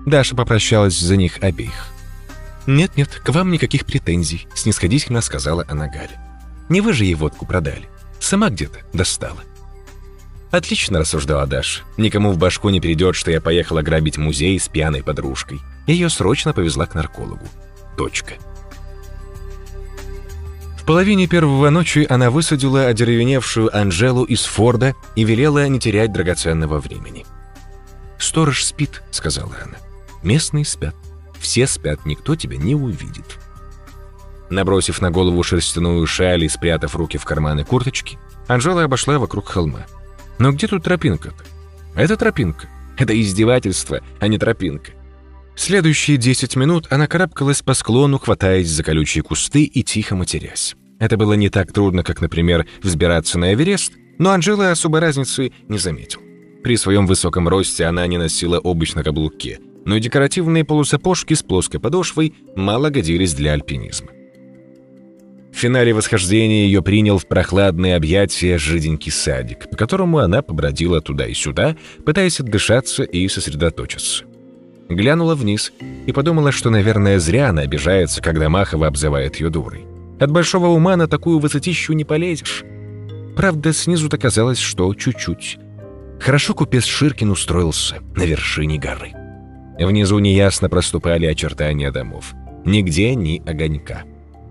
Даша 0.07 0.37
попрощалась 0.37 0.97
за 0.97 1.17
них 1.17 1.39
обеих. 1.41 1.89
«Нет-нет, 2.65 3.09
к 3.09 3.29
вам 3.29 3.51
никаких 3.51 3.85
претензий»,— 3.85 4.47
снисходительно 4.55 5.19
сказала 5.19 5.65
она 5.67 5.87
Гале. 5.87 6.17
«Не 6.69 6.79
вы 6.79 6.93
же 6.93 7.03
ей 7.03 7.13
водку 7.13 7.45
продали. 7.45 7.89
Сама 8.17 8.49
где-то 8.49 8.79
достала». 8.93 9.41
«Отлично»,— 10.49 10.99
рассуждала 11.01 11.45
Даша. 11.45 11.83
«Никому 11.97 12.31
в 12.31 12.37
башку 12.37 12.69
не 12.69 12.79
перейдет, 12.79 13.17
что 13.17 13.31
я 13.31 13.41
поехала 13.41 13.81
грабить 13.81 14.17
музей 14.17 14.57
с 14.57 14.69
пьяной 14.69 15.03
подружкой. 15.03 15.59
Ее 15.87 16.09
срочно 16.09 16.53
повезла 16.53 16.85
к 16.85 16.95
наркологу. 16.95 17.45
Точка». 17.97 18.35
В 20.79 20.85
половине 20.85 21.27
первого 21.27 21.69
ночи 21.69 22.07
она 22.09 22.31
высадила 22.31 22.85
одеревеневшую 22.85 23.77
Анжелу 23.77 24.23
из 24.23 24.45
Форда 24.45 24.95
и 25.17 25.25
велела 25.25 25.67
не 25.67 25.81
терять 25.81 26.13
драгоценного 26.13 26.79
времени. 26.79 27.25
«Сторож 28.17 28.63
спит»,— 28.63 29.03
сказала 29.11 29.51
она. 29.61 29.86
«Местные 30.23 30.65
спят. 30.65 30.95
Все 31.39 31.67
спят, 31.67 32.05
никто 32.05 32.35
тебя 32.35 32.57
не 32.57 32.75
увидит». 32.75 33.37
Набросив 34.49 35.01
на 35.01 35.11
голову 35.11 35.43
шерстяную 35.43 36.05
шаль 36.07 36.45
и 36.45 36.49
спрятав 36.49 36.95
руки 36.95 37.17
в 37.17 37.25
карманы 37.25 37.63
курточки, 37.63 38.17
Анжела 38.47 38.83
обошла 38.83 39.19
вокруг 39.19 39.47
холма. 39.49 39.85
Но 40.39 40.51
где 40.51 40.67
тут 40.67 40.83
тропинка-то? 40.83 41.43
Это 41.95 42.15
тропинка. 42.15 42.67
Это 42.97 43.19
издевательство, 43.19 44.01
а 44.19 44.27
не 44.27 44.37
тропинка. 44.37 44.91
Следующие 45.55 46.17
10 46.17 46.55
минут 46.55 46.87
она 46.91 47.07
карабкалась 47.07 47.61
по 47.61 47.73
склону, 47.73 48.19
хватаясь 48.19 48.69
за 48.69 48.83
колючие 48.83 49.23
кусты 49.23 49.63
и 49.63 49.83
тихо 49.83 50.15
матерясь. 50.15 50.75
Это 50.99 51.17
было 51.17 51.33
не 51.33 51.49
так 51.49 51.73
трудно, 51.73 52.03
как, 52.03 52.21
например, 52.21 52.65
взбираться 52.81 53.37
на 53.37 53.53
Эверест, 53.53 53.93
но 54.19 54.31
Анжела 54.31 54.71
особой 54.71 54.99
разницы 54.99 55.51
не 55.67 55.77
заметил. 55.77 56.21
При 56.63 56.75
своем 56.77 57.07
высоком 57.07 57.47
росте 57.47 57.85
она 57.85 58.05
не 58.07 58.17
носила 58.17 58.59
обувь 58.59 58.93
на 58.93 59.03
но 59.87 59.97
декоративные 59.99 60.65
полусапожки 60.65 61.33
с 61.33 61.41
плоской 61.41 61.79
подошвой 61.79 62.33
мало 62.57 62.89
годились 62.89 63.33
для 63.33 63.53
альпинизма. 63.53 64.09
В 65.53 65.55
финале 65.55 65.93
восхождения 65.93 66.65
ее 66.65 66.83
принял 66.83 67.17
в 67.17 67.25
прохладные 67.25 67.95
объятия 67.95 68.57
жиденький 68.57 69.13
садик, 69.13 69.69
по 69.69 69.77
которому 69.77 70.17
она 70.17 70.41
побродила 70.41 70.99
туда 70.99 71.25
и 71.25 71.33
сюда, 71.33 71.77
пытаясь 72.05 72.41
отдышаться 72.41 73.03
и 73.03 73.29
сосредоточиться. 73.29 74.25
Глянула 74.89 75.35
вниз 75.35 75.71
и 76.05 76.11
подумала, 76.11 76.51
что, 76.51 76.69
наверное, 76.69 77.17
зря 77.17 77.49
она 77.49 77.61
обижается, 77.61 78.21
когда 78.21 78.49
Махова 78.49 78.87
обзывает 78.87 79.37
ее 79.37 79.49
дурой. 79.49 79.85
От 80.19 80.31
большого 80.31 80.67
ума 80.67 80.97
на 80.97 81.07
такую 81.07 81.39
высотищу 81.39 81.93
не 81.93 82.03
полезешь. 82.03 82.65
Правда, 83.37 83.71
снизу-то 83.71 84.17
казалось, 84.17 84.59
что 84.59 84.93
чуть-чуть. 84.93 85.57
Хорошо 86.19 86.53
купец 86.53 86.83
Ширкин 86.83 87.31
устроился 87.31 87.99
на 88.15 88.23
вершине 88.23 88.77
горы. 88.77 89.16
Внизу 89.85 90.19
неясно 90.19 90.69
проступали 90.69 91.25
очертания 91.25 91.91
домов. 91.91 92.33
Нигде 92.65 93.15
ни 93.15 93.41
огонька. 93.45 94.03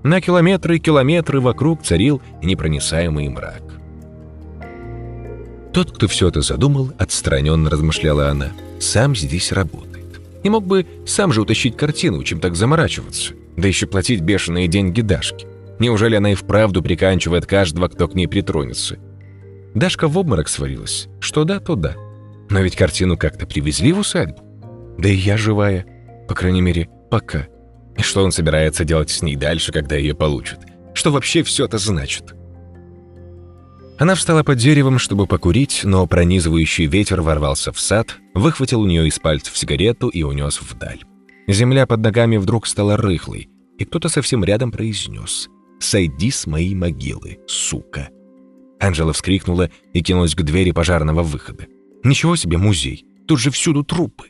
На 0.03 0.21
километры 0.21 0.77
и 0.77 0.81
километры 0.81 1.41
вокруг 1.41 1.83
царил 1.83 2.23
непроницаемый 2.43 3.29
мрак. 3.29 3.63
Тот, 5.73 5.93
кто 5.93 6.07
все 6.09 6.29
это 6.29 6.41
задумал, 6.41 6.93
отстраненно 6.97 7.69
размышляла 7.69 8.29
она, 8.29 8.53
сам 8.81 9.15
здесь 9.17 9.53
работает. 9.53 10.21
Не 10.45 10.51
мог 10.51 10.65
бы 10.65 10.87
сам 11.05 11.33
же 11.33 11.43
утащить 11.43 11.77
картину, 11.77 12.23
чем 12.23 12.41
так 12.41 12.55
заморачиваться, 12.55 13.35
да 13.57 13.67
еще 13.67 13.87
платить 13.87 14.21
бешеные 14.21 14.69
деньги 14.69 15.01
Дашке. 15.01 15.47
Неужели 15.79 16.15
она 16.15 16.33
и 16.33 16.35
вправду 16.35 16.83
приканчивает 16.83 17.47
каждого, 17.47 17.89
кто 17.89 18.09
к 18.09 18.15
ней 18.15 18.27
притронется? 18.29 18.97
Дашка 19.75 20.09
в 20.09 20.17
обморок 20.17 20.49
сварилась. 20.49 21.09
Что 21.21 21.45
да, 21.45 21.61
то 21.61 21.75
да. 21.75 21.95
Но 22.49 22.61
ведь 22.61 22.77
картину 22.77 23.19
как-то 23.19 23.47
привезли 23.47 23.93
в 23.93 23.99
усадьбу. 23.99 24.46
Да 24.99 25.09
и 25.09 25.15
я 25.15 25.37
живая. 25.37 25.87
По 26.29 26.35
крайней 26.35 26.63
мере, 26.63 26.89
пока. 27.11 27.47
И 27.97 28.03
что 28.03 28.25
он 28.25 28.33
собирается 28.33 28.85
делать 28.85 29.11
с 29.11 29.23
ней 29.23 29.37
дальше, 29.37 29.73
когда 29.73 29.97
ее 29.97 30.15
получит? 30.15 30.61
Что 30.95 31.11
вообще 31.11 31.43
все 31.43 31.67
это 31.67 31.79
значит? 31.79 32.35
Она 33.99 34.15
встала 34.15 34.43
под 34.43 34.59
деревом, 34.59 34.99
чтобы 34.99 35.27
покурить, 35.27 35.81
но 35.85 36.07
пронизывающий 36.07 36.87
ветер 36.87 37.23
ворвался 37.23 37.73
в 37.73 37.81
сад, 37.81 38.17
выхватил 38.35 38.83
у 38.83 38.87
нее 38.87 39.07
из 39.09 39.19
пальцев 39.19 39.57
сигарету 39.57 40.09
и 40.09 40.23
унес 40.23 40.61
вдаль. 40.61 41.01
Земля 41.49 41.87
под 41.87 42.01
ногами 42.01 42.37
вдруг 42.37 42.67
стала 42.67 42.97
рыхлой, 42.97 43.49
и 43.79 43.85
кто-то 43.85 44.09
совсем 44.09 44.45
рядом 44.45 44.71
произнес 44.71 45.49
«Сойди 45.81 46.31
с 46.31 46.47
моей 46.47 46.75
могилы, 46.75 47.39
сука!» 47.47 48.11
Анжела 48.81 49.15
вскрикнула 49.15 49.71
и 49.95 50.03
кинулась 50.03 50.35
к 50.35 50.43
двери 50.43 50.73
пожарного 50.73 51.23
выхода. 51.23 51.67
«Ничего 52.05 52.37
себе 52.37 52.59
музей! 52.59 53.07
Тут 53.27 53.41
же 53.41 53.51
всюду 53.51 53.83
трупы!» 53.83 54.27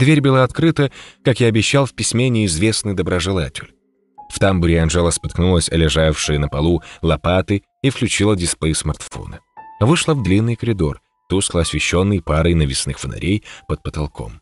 Дверь 0.00 0.22
была 0.22 0.44
открыта, 0.44 0.90
как 1.22 1.42
и 1.42 1.44
обещал 1.44 1.84
в 1.84 1.92
письме 1.92 2.30
неизвестный 2.30 2.94
доброжелатель. 2.94 3.74
В 4.32 4.38
тамбуре 4.38 4.80
Анжела 4.80 5.10
споткнулась 5.10 5.68
о 5.68 5.76
лежавшие 5.76 6.38
на 6.38 6.48
полу 6.48 6.82
лопаты 7.02 7.64
и 7.82 7.90
включила 7.90 8.34
дисплей 8.34 8.74
смартфона. 8.74 9.40
Вышла 9.78 10.14
в 10.14 10.22
длинный 10.22 10.56
коридор, 10.56 11.02
тускло 11.28 11.60
освещенный 11.60 12.22
парой 12.22 12.54
навесных 12.54 12.98
фонарей 12.98 13.44
под 13.68 13.82
потолком. 13.82 14.40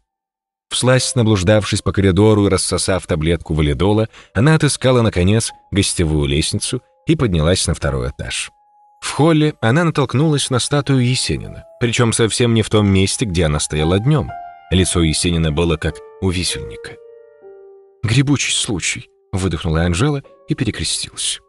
Вслась, 0.70 1.16
наблуждавшись 1.16 1.82
по 1.82 1.90
коридору 1.90 2.46
и 2.46 2.50
рассосав 2.50 3.04
таблетку 3.08 3.54
валидола, 3.54 4.08
она 4.34 4.54
отыскала, 4.54 5.02
наконец, 5.02 5.50
гостевую 5.72 6.26
лестницу 6.28 6.82
и 7.08 7.16
поднялась 7.16 7.66
на 7.66 7.74
второй 7.74 8.10
этаж. 8.10 8.52
В 9.00 9.10
холле 9.10 9.54
она 9.60 9.82
натолкнулась 9.82 10.50
на 10.50 10.60
статую 10.60 11.04
Есенина, 11.04 11.64
причем 11.80 12.12
совсем 12.12 12.54
не 12.54 12.62
в 12.62 12.70
том 12.70 12.86
месте, 12.86 13.24
где 13.24 13.46
она 13.46 13.58
стояла 13.58 13.98
днем— 13.98 14.30
Лицо 14.70 15.02
Есенина 15.02 15.50
было 15.50 15.76
как 15.76 15.96
у 16.20 16.28
висельника. 16.28 16.96
«Гребучий 18.02 18.52
случай»,— 18.52 19.08
выдохнула 19.32 19.82
Анжела 19.82 20.22
и 20.46 20.54
перекрестилась. 20.54 21.40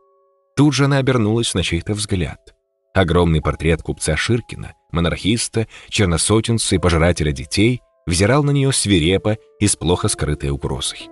Тут 0.56 0.74
же 0.74 0.86
она 0.86 0.98
обернулась 0.98 1.54
на 1.54 1.62
чей-то 1.62 1.94
взгляд. 1.94 2.56
Огромный 2.94 3.42
портрет 3.42 3.82
купца 3.82 4.16
Ширкина, 4.16 4.74
монархиста, 4.92 5.68
черносотенца 5.90 6.76
и 6.76 6.80
пожирателя 6.80 7.32
детей 7.32 7.82
взирал 8.08 8.44
на 8.44 8.52
нее 8.52 8.72
свирепо 8.72 9.38
и 9.60 9.68
с 9.68 9.76
плохо 9.76 10.08
скрытой 10.08 10.50
угрозой. 10.50 11.10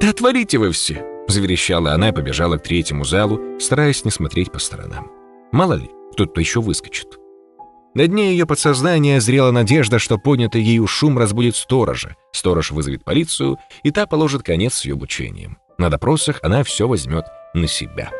«Да 0.00 0.10
отвалите 0.10 0.58
вы 0.58 0.72
все!»— 0.72 1.04
заверещала 1.28 1.92
она 1.92 2.10
и 2.10 2.12
побежала 2.12 2.58
к 2.58 2.64
третьему 2.64 3.04
залу, 3.04 3.58
стараясь 3.60 4.04
не 4.04 4.10
смотреть 4.10 4.52
по 4.52 4.58
сторонам. 4.58 5.10
Мало 5.52 5.74
ли, 5.74 5.88
кто-то 6.12 6.40
еще 6.40 6.60
выскочит. 6.60 7.15
На 7.96 8.08
дне 8.08 8.32
ее 8.32 8.44
подсознания 8.44 9.22
зрела 9.22 9.52
надежда, 9.52 9.98
что 9.98 10.18
поднятый 10.18 10.60
ею 10.60 10.86
шум 10.86 11.16
разбудит 11.16 11.56
сторожа. 11.56 12.14
Сторож 12.30 12.70
вызовет 12.70 13.02
полицию, 13.04 13.56
и 13.84 13.90
та 13.90 14.06
положит 14.06 14.42
конец 14.42 14.84
ее 14.84 14.92
обучением. 14.92 15.56
На 15.78 15.88
допросах 15.88 16.38
она 16.42 16.62
все 16.62 16.86
возьмет 16.86 17.24
на 17.54 17.66
себя. 17.66 18.10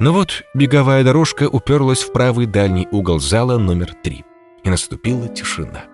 Но 0.00 0.12
вот 0.12 0.42
беговая 0.52 1.02
дорожка 1.02 1.48
уперлась 1.48 2.02
в 2.02 2.12
правый 2.12 2.44
дальний 2.44 2.86
угол 2.90 3.20
зала 3.20 3.56
номер 3.56 3.94
три, 4.04 4.22
и 4.64 4.68
наступила 4.68 5.28
тишина. 5.28 5.84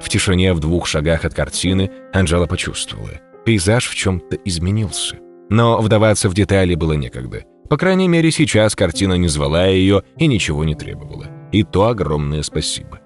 В 0.00 0.08
тишине 0.08 0.54
в 0.54 0.60
двух 0.60 0.86
шагах 0.86 1.26
от 1.26 1.34
картины 1.34 1.90
Анжела 2.14 2.46
почувствовала, 2.46 3.20
пейзаж 3.44 3.90
в 3.90 3.94
чем-то 3.94 4.36
изменился. 4.36 5.18
Но 5.50 5.82
вдаваться 5.82 6.30
в 6.30 6.34
детали 6.34 6.74
было 6.76 6.94
некогда. 6.94 7.44
По 7.68 7.76
крайней 7.76 8.08
мере, 8.08 8.30
сейчас 8.30 8.74
картина 8.74 9.18
не 9.18 9.28
звала 9.28 9.66
ее 9.66 10.02
и 10.16 10.26
ничего 10.26 10.64
не 10.64 10.74
требовала. 10.74 11.41
И 11.52 11.62
то 11.64 11.86
огромное 11.86 12.42
спасибо. 12.42 13.00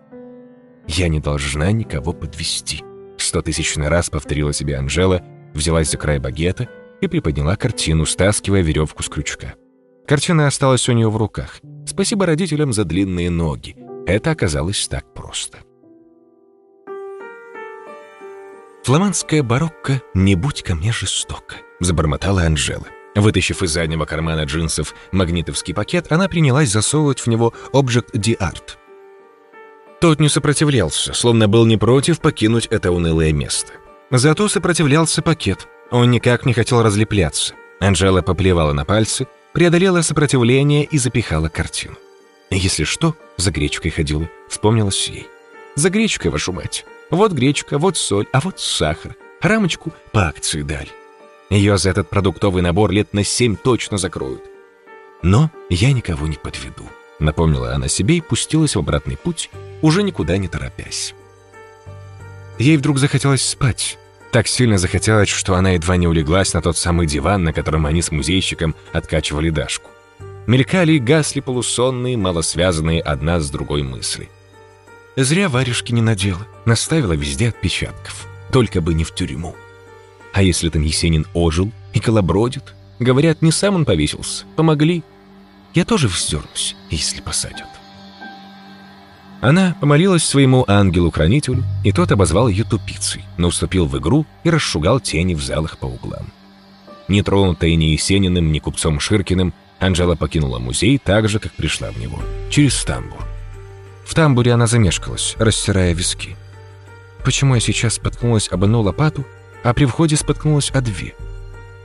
«Я 0.87 1.09
не 1.09 1.21
должна 1.21 1.73
никого 1.73 2.13
подвести»,— 2.13 2.85
стотысячный 3.19 3.89
раз 3.89 4.09
повторила 4.09 4.53
себе 4.53 4.77
Анжела, 4.77 5.23
взялась 5.53 5.91
за 5.91 5.99
край 5.99 6.21
багета 6.21 6.69
и 7.01 7.09
приподняла 7.09 7.57
картину, 7.57 8.07
стаскивая 8.07 8.63
веревку 8.63 9.03
с 9.03 9.09
крючка. 9.09 9.55
Картина 10.07 10.47
осталась 10.47 10.89
у 10.89 10.93
нее 10.93 11.11
в 11.11 11.17
руках. 11.17 11.61
Спасибо 11.85 12.27
родителям 12.27 12.73
за 12.73 12.85
длинные 12.85 13.31
ноги. 13.31 13.77
Это 14.07 14.31
оказалось 14.31 14.87
так 14.87 15.13
просто. 15.13 15.59
«Фламандская 18.85 19.43
барокко, 19.43 20.01
не 20.15 20.37
будь 20.37 20.63
ко 20.63 20.77
мне 20.77 20.93
жестоко»,— 20.93 21.57
забормотала 21.81 22.43
Анжела. 22.43 22.87
Вытащив 23.17 23.63
из 23.63 23.71
заднего 23.71 24.05
кармана 24.05 24.45
джинсов 24.45 24.95
магнитовский 25.11 25.75
пакет, 25.75 26.13
она 26.13 26.29
принялась 26.29 26.71
засовывать 26.71 27.21
в 27.21 27.27
него 27.29 27.55
Object 27.73 28.11
D 28.13 28.35
Art. 28.35 28.77
Тот 30.03 30.21
не 30.21 30.29
сопротивлялся, 30.29 31.15
словно 31.15 31.49
был 31.49 31.65
не 31.65 31.79
против 31.79 32.21
покинуть 32.21 32.67
это 32.67 32.93
унылое 32.93 33.33
место. 33.33 33.73
Зато 34.11 34.49
сопротивлялся 34.49 35.23
пакет. 35.23 35.67
Он 35.91 36.11
никак 36.11 36.45
не 36.45 36.53
хотел 36.53 36.83
разлепляться. 36.83 37.55
Анжела 37.81 38.21
поплевала 38.21 38.75
на 38.75 38.85
пальцы, 38.85 39.27
преодолела 39.55 40.03
сопротивление 40.03 40.85
и 40.85 40.99
запихала 40.99 41.49
картину. 41.49 41.97
«Если 42.51 42.85
что, 42.85 43.17
за 43.39 43.51
гречкой 43.51 43.93
ходила»,— 43.93 44.29
вспомнилась 44.49 45.09
ей. 45.09 45.27
«За 45.75 45.89
гречкой, 45.89 46.31
вашу 46.31 46.53
мать. 46.53 46.85
Вот 47.09 47.33
гречка, 47.33 47.79
вот 47.79 47.97
соль, 47.97 48.27
а 48.33 48.41
вот 48.41 48.61
сахар. 48.61 49.17
Рамочку 49.41 49.95
по 50.13 50.29
акции 50.29 50.61
дали». 50.61 50.91
Ее 51.51 51.79
за 51.79 51.91
этот 51.91 52.11
продуктовый 52.11 52.63
набор 52.63 52.91
лет 52.91 53.13
на 53.13 53.25
семь 53.25 53.57
точно 53.57 53.99
закроют. 53.99 54.43
Но 55.23 55.51
я 55.71 55.93
никого 55.93 56.27
не 56.27 56.37
подведу. 56.37 56.85
Напомнила 57.19 57.75
она 57.75 57.89
себе 57.89 58.19
и 58.19 58.21
пустилась 58.21 58.77
в 58.77 58.79
обратный 58.79 59.17
путь, 59.17 59.51
уже 59.81 60.03
никуда 60.03 60.37
не 60.37 60.49
торопясь. 60.49 61.15
Ей 62.59 62.77
вдруг 62.77 62.99
захотелось 62.99 63.43
спать. 63.43 63.99
Так 64.33 64.49
сильно 64.49 64.77
захотелось, 64.77 65.29
что 65.29 65.55
она 65.55 65.71
едва 65.71 65.97
не 65.97 66.09
улеглась 66.09 66.53
на 66.53 66.61
тот 66.61 66.77
самый 66.77 67.07
диван, 67.07 67.45
на 67.45 67.53
котором 67.53 67.87
они 67.87 68.03
с 68.03 68.11
музейщиком 68.11 68.75
откачивали 68.93 69.51
Дашку. 69.51 69.91
Мелькали 70.47 70.93
и 70.93 70.99
гасли 70.99 71.41
полусонные, 71.41 72.17
малосвязанные 72.17 73.01
одна 73.01 73.41
с 73.41 73.51
другой 73.51 73.83
мысли. 73.83 74.29
Зря 75.17 75.49
варежки 75.49 75.93
не 75.93 76.03
надела, 76.03 76.47
наставила 76.67 77.15
везде 77.15 77.49
отпечатков. 77.49 78.27
Только 78.53 78.81
бы 78.81 78.95
не 78.95 79.05
в 79.05 79.15
тюрьму. 79.15 79.57
А 80.37 80.43
если 80.43 80.69
там 80.69 80.83
Есенин 80.83 81.27
ожил 81.33 81.73
и 81.95 81.99
колобродит? 81.99 82.75
Говорят, 82.99 83.41
не 83.41 83.51
сам 83.51 83.75
он 83.75 83.87
повесился. 83.87 84.45
Помогли. 84.55 85.03
Я 85.73 85.87
тоже 85.87 86.09
вздернусь, 86.09 86.77
если 86.91 87.23
посадят. 87.23 87.69
Она 89.41 89.75
помолилась 89.81 90.25
своему 90.25 90.67
ангелу-хранителю, 90.69 91.65
и 91.85 91.91
тот 91.91 92.13
обозвал 92.13 92.49
ее 92.49 92.65
тупицей, 92.65 93.25
но 93.39 93.49
уступил 93.49 93.87
в 93.87 93.97
игру 93.97 94.27
и 94.45 94.51
расшугал 94.51 95.01
тени 95.01 95.33
в 95.33 95.43
залах 95.43 95.79
по 95.79 95.87
углам. 95.87 96.31
Не 97.09 97.23
тронутая 97.23 97.75
ни 97.75 97.85
Есениным, 97.85 98.53
ни 98.53 98.59
купцом 98.59 99.01
Ширкиным, 99.01 99.55
Анжела 99.79 100.17
покинула 100.17 100.59
музей 100.59 100.99
так 100.99 101.31
же, 101.31 101.39
как 101.39 101.53
пришла 101.53 101.91
в 101.93 101.99
него, 101.99 102.21
через 102.51 102.85
тамбур. 102.85 103.25
В 104.05 104.15
тамбуре 104.15 104.53
она 104.53 104.67
замешкалась, 104.67 105.35
растирая 105.39 105.95
виски. 105.95 106.37
Почему 107.25 107.55
я 107.55 107.61
сейчас 107.63 107.95
споткнулась 107.95 108.53
об 108.53 108.65
одну 108.65 108.83
лопату, 108.83 109.25
а 109.67 109.75
при 109.75 109.85
входе 109.85 110.17
споткнулась 110.17 110.71
о 110.71 110.81
две? 110.81 111.15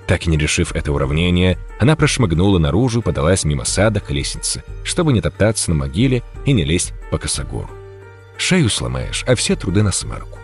Так 0.05 0.27
и 0.27 0.29
не 0.29 0.37
решив 0.37 0.75
это 0.75 0.91
уравнение, 0.91 1.57
она 1.79 1.95
прошмыгнула 1.95 2.59
наружу 2.59 3.01
подалась 3.01 3.43
мимо 3.43 3.65
сада 3.65 3.99
к 3.99 4.11
лестнице, 4.11 4.63
чтобы 4.83 5.13
не 5.13 5.21
топтаться 5.21 5.71
на 5.71 5.77
могиле 5.77 6.21
и 6.45 6.53
не 6.53 6.63
лезть 6.63 6.93
по 7.09 7.17
косогору. 7.17 7.71
Шею 8.37 8.69
сломаешь, 8.69 9.23
а 9.27 9.33
все 9.33 9.55
труды 9.55 9.81
на 9.81 9.91
смарку. 9.91 10.37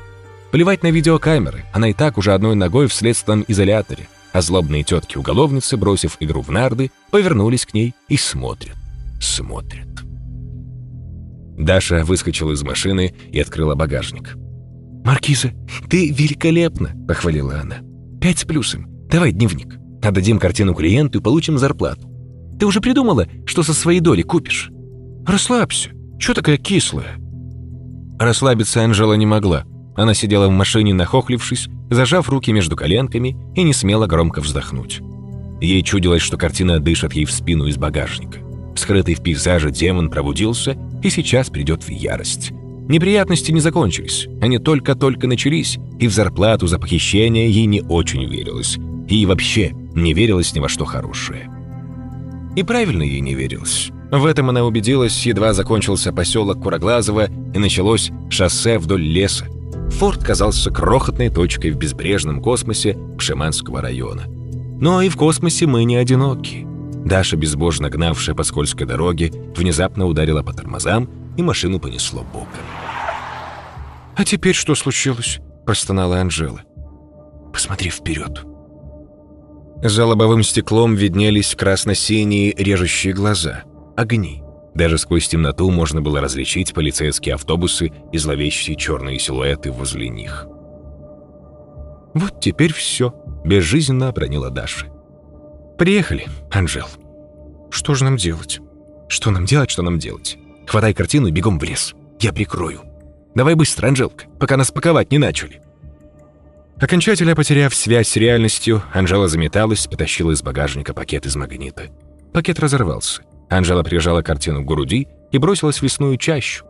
Плевать 0.52 0.82
на 0.82 0.90
видеокамеры, 0.90 1.66
она 1.74 1.90
и 1.90 1.94
так 1.94 2.18
уже 2.18 2.34
одной 2.34 2.56
ногой 2.56 2.88
в 2.88 2.94
следственном 2.94 3.46
изоляторе, 3.48 4.08
а 4.34 4.42
злобные 4.42 4.84
тетки-уголовницы, 4.84 5.78
бросив 5.78 6.18
игру 6.20 6.42
в 6.42 6.50
нарды, 6.50 6.90
повернулись 7.12 7.68
к 7.68 7.74
ней 7.76 7.94
и 8.08 8.18
смотрят, 8.18 8.78
смотрят. 9.22 9.88
Даша 11.56 12.04
выскочила 12.04 12.54
из 12.54 12.64
машины 12.64 13.14
и 13.32 13.40
открыла 13.40 13.76
багажник. 13.76 14.36
«Маркиза, 15.08 15.54
ты 15.90 16.12
великолепна!»— 16.12 16.92
похвалила 17.08 17.62
она. 17.62 17.78
«Пять 18.20 18.40
с 18.40 18.44
плюсом. 18.44 18.88
Давай 19.10 19.32
дневник. 19.32 19.78
Отдадим 20.04 20.38
картину 20.38 20.74
клиенту 20.74 21.20
и 21.20 21.22
получим 21.22 21.58
зарплату. 21.58 22.10
Ты 22.60 22.66
уже 22.66 22.82
придумала, 22.82 23.26
что 23.46 23.64
со 23.64 23.74
своей 23.74 24.02
доли 24.02 24.22
купишь?» 24.22 24.70
«Расслабься. 25.26 25.92
Чё 26.20 26.34
такая 26.34 26.58
кислая?» 26.58 27.16
Расслабиться 28.20 28.84
Анжела 28.84 29.14
не 29.14 29.26
могла. 29.26 29.64
Она 29.96 30.14
сидела 30.14 30.50
в 30.50 30.52
машине, 30.52 30.94
нахохлившись, 30.94 31.70
зажав 31.90 32.28
руки 32.28 32.52
между 32.52 32.76
коленками 32.76 33.38
и 33.56 33.64
не 33.64 33.72
смела 33.72 34.08
громко 34.08 34.42
вздохнуть. 34.42 35.00
Ей 35.62 35.84
чудилось, 35.84 36.22
что 36.22 36.36
картина 36.36 36.82
дышит 36.82 37.14
ей 37.14 37.24
в 37.24 37.32
спину 37.32 37.68
из 37.68 37.78
багажника. 37.78 38.40
Скрытый 38.76 39.16
в 39.16 39.24
пейзаже 39.24 39.72
демон 39.72 40.10
пробудился 40.10 40.76
и 41.02 41.10
сейчас 41.10 41.50
придет 41.50 41.84
в 41.84 41.90
ярость. 41.90 42.52
Неприятности 42.88 43.52
не 43.52 43.60
закончились, 43.60 44.28
они 44.42 44.60
только-только 44.60 45.28
начались, 45.28 45.78
и 46.00 46.08
в 46.08 46.14
зарплату 46.14 46.68
за 46.68 46.80
похищение 46.80 47.50
ей 47.50 47.66
не 47.66 47.82
очень 47.82 48.26
верилось. 48.26 48.78
И 49.10 49.26
вообще 49.26 49.74
не 49.94 50.14
верилось 50.14 50.54
ни 50.56 50.60
во 50.60 50.70
что 50.70 50.86
хорошее. 50.86 51.50
И 52.56 52.64
правильно 52.64 53.04
ей 53.04 53.20
не 53.20 53.34
верилось. 53.34 53.92
В 54.10 54.26
этом 54.26 54.50
она 54.50 54.64
убедилась, 54.64 55.26
едва 55.26 55.54
закончился 55.54 56.14
поселок 56.14 56.64
Куроглазово 56.64 57.28
и 57.54 57.60
началось 57.60 58.10
шоссе 58.30 58.80
вдоль 58.80 59.04
леса. 59.04 59.48
Форт 59.92 60.24
казался 60.24 60.72
крохотной 60.72 61.30
точкой 61.30 61.72
в 61.72 61.78
безбрежном 61.78 62.42
космосе 62.42 62.98
Пшеманского 63.18 63.82
района. 63.82 64.24
Но 64.80 65.02
и 65.02 65.10
в 65.10 65.18
космосе 65.18 65.66
мы 65.66 65.84
не 65.84 65.98
одиноки. 65.98 66.66
Даша, 67.04 67.36
безбожно 67.36 67.90
гнавшая 67.90 68.36
по 68.36 68.44
скользкой 68.44 68.88
дороге, 68.88 69.32
внезапно 69.56 70.06
ударила 70.06 70.42
по 70.42 70.54
тормозам, 70.54 71.10
и 71.38 71.44
машину 71.44 71.80
понесло 71.80 72.26
боком. 72.34 72.48
«А 74.18 74.26
теперь 74.26 74.56
что 74.56 74.74
случилось?»– 74.74 75.40
простонала 75.66 76.20
Анжела. 76.20 76.62
«Посмотри 77.54 77.92
вперед». 77.92 78.44
За 79.84 80.08
лобовым 80.08 80.42
стеклом 80.42 80.96
виднелись 80.96 81.54
красно-синие 81.56 82.52
режущие 82.58 83.14
глаза, 83.14 83.64
огни. 83.96 84.42
Даже 84.74 84.98
сквозь 84.98 85.28
темноту 85.28 85.70
можно 85.70 86.02
было 86.02 86.20
различить 86.20 86.74
полицейские 86.74 87.36
автобусы 87.36 87.92
и 88.12 88.18
зловещие 88.18 88.76
черные 88.76 89.20
силуэты 89.20 89.72
возле 89.72 90.10
них. 90.10 90.48
«Вот 92.16 92.40
теперь 92.42 92.74
все»,— 92.74 93.14
безжизненно 93.46 94.08
обронила 94.08 94.50
Даша. 94.50 94.88
«Приехали, 95.78 96.26
Анжел. 96.50 96.88
Что 97.70 97.94
же 97.94 98.04
нам 98.04 98.18
делать? 98.18 98.62
Что 99.10 99.30
нам 99.30 99.46
делать, 99.46 99.70
что 99.70 99.84
нам 99.84 100.00
делать? 100.00 100.40
Хватай 100.66 100.96
картину 100.96 101.28
и 101.28 101.32
бегом 101.32 101.60
в 101.60 101.64
лес. 101.64 101.94
Я 102.20 102.34
прикрою. 102.34 102.82
Давай 103.38 103.54
быстро, 103.54 103.90
Анжелка, 103.90 104.26
пока 104.40 104.58
нас 104.58 104.72
паковать 104.72 105.12
не 105.12 105.20
начали». 105.20 105.62
Окончательно 106.82 107.36
потеряв 107.36 107.76
связь 107.76 108.08
с 108.08 108.16
реальностью, 108.16 108.82
Анжела 108.94 109.28
заметалась, 109.28 109.86
потащила 109.86 110.32
из 110.32 110.42
багажника 110.42 110.96
пакет 110.96 111.28
из 111.28 111.36
магнита. 111.36 111.92
Пакет 112.34 112.60
разорвался. 112.60 113.22
Анжела 113.48 113.84
прижала 113.84 114.24
картину 114.24 114.64
к 114.64 114.66
груди 114.66 115.08
и 115.32 115.38
бросилась 115.38 115.78
в 115.78 115.84
лесную 115.84 116.18
чащу. 116.18 116.66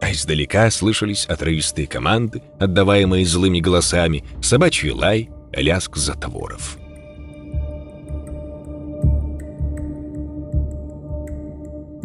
А 0.00 0.12
издалека 0.12 0.70
слышались 0.70 1.26
отрывистые 1.26 1.88
команды, 1.88 2.42
отдаваемые 2.60 3.26
злыми 3.26 3.58
голосами, 3.58 4.24
собачий 4.40 4.92
лай, 4.92 5.30
лязг 5.52 5.96
затворов. 5.96 6.78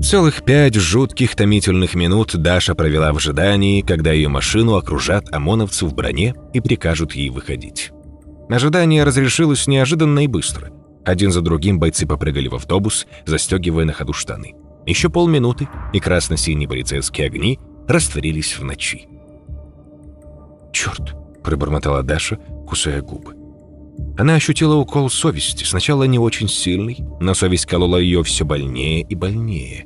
Целых 0.01 0.43
пять 0.45 0.75
жутких 0.75 1.35
томительных 1.35 1.93
минут 1.93 2.35
Даша 2.35 2.73
провела 2.73 3.11
в 3.11 3.17
ожидании, 3.17 3.81
когда 3.81 4.13
ее 4.13 4.29
машину 4.29 4.75
окружат 4.75 5.31
ОМОНовцы 5.33 5.85
в 5.85 5.93
броне 5.93 6.35
и 6.53 6.61
прикажут 6.61 7.13
ей 7.13 7.29
выходить. 7.29 7.91
Ожидание 8.49 9.03
разрешилось 9.03 9.67
неожиданно 9.67 10.23
и 10.23 10.27
быстро. 10.27 10.71
Один 11.05 11.31
за 11.31 11.41
другим 11.41 11.79
бойцы 11.79 12.07
попрыгали 12.07 12.47
в 12.47 12.55
автобус, 12.55 13.07
застегивая 13.25 13.85
на 13.85 13.93
ходу 13.93 14.13
штаны. 14.13 14.55
Еще 14.85 15.09
полминуты, 15.09 15.67
и 15.93 15.99
красно-синие 15.99 16.67
полицейские 16.67 17.27
огни 17.27 17.59
растворились 17.87 18.57
в 18.57 18.63
ночи. 18.63 19.07
«Черт!»– 20.71 21.13
пробормотала 21.43 22.03
Даша, 22.03 22.37
кусая 22.67 23.01
губы. 23.01 23.35
Она 24.17 24.35
ощутила 24.35 24.75
укол 24.75 25.09
совести, 25.09 25.63
сначала 25.63 26.03
не 26.03 26.19
очень 26.19 26.47
сильный, 26.47 26.97
но 27.19 27.33
совесть 27.33 27.65
колола 27.65 27.99
ее 27.99 28.23
все 28.23 28.45
больнее 28.45 29.01
и 29.01 29.15
больнее. 29.15 29.85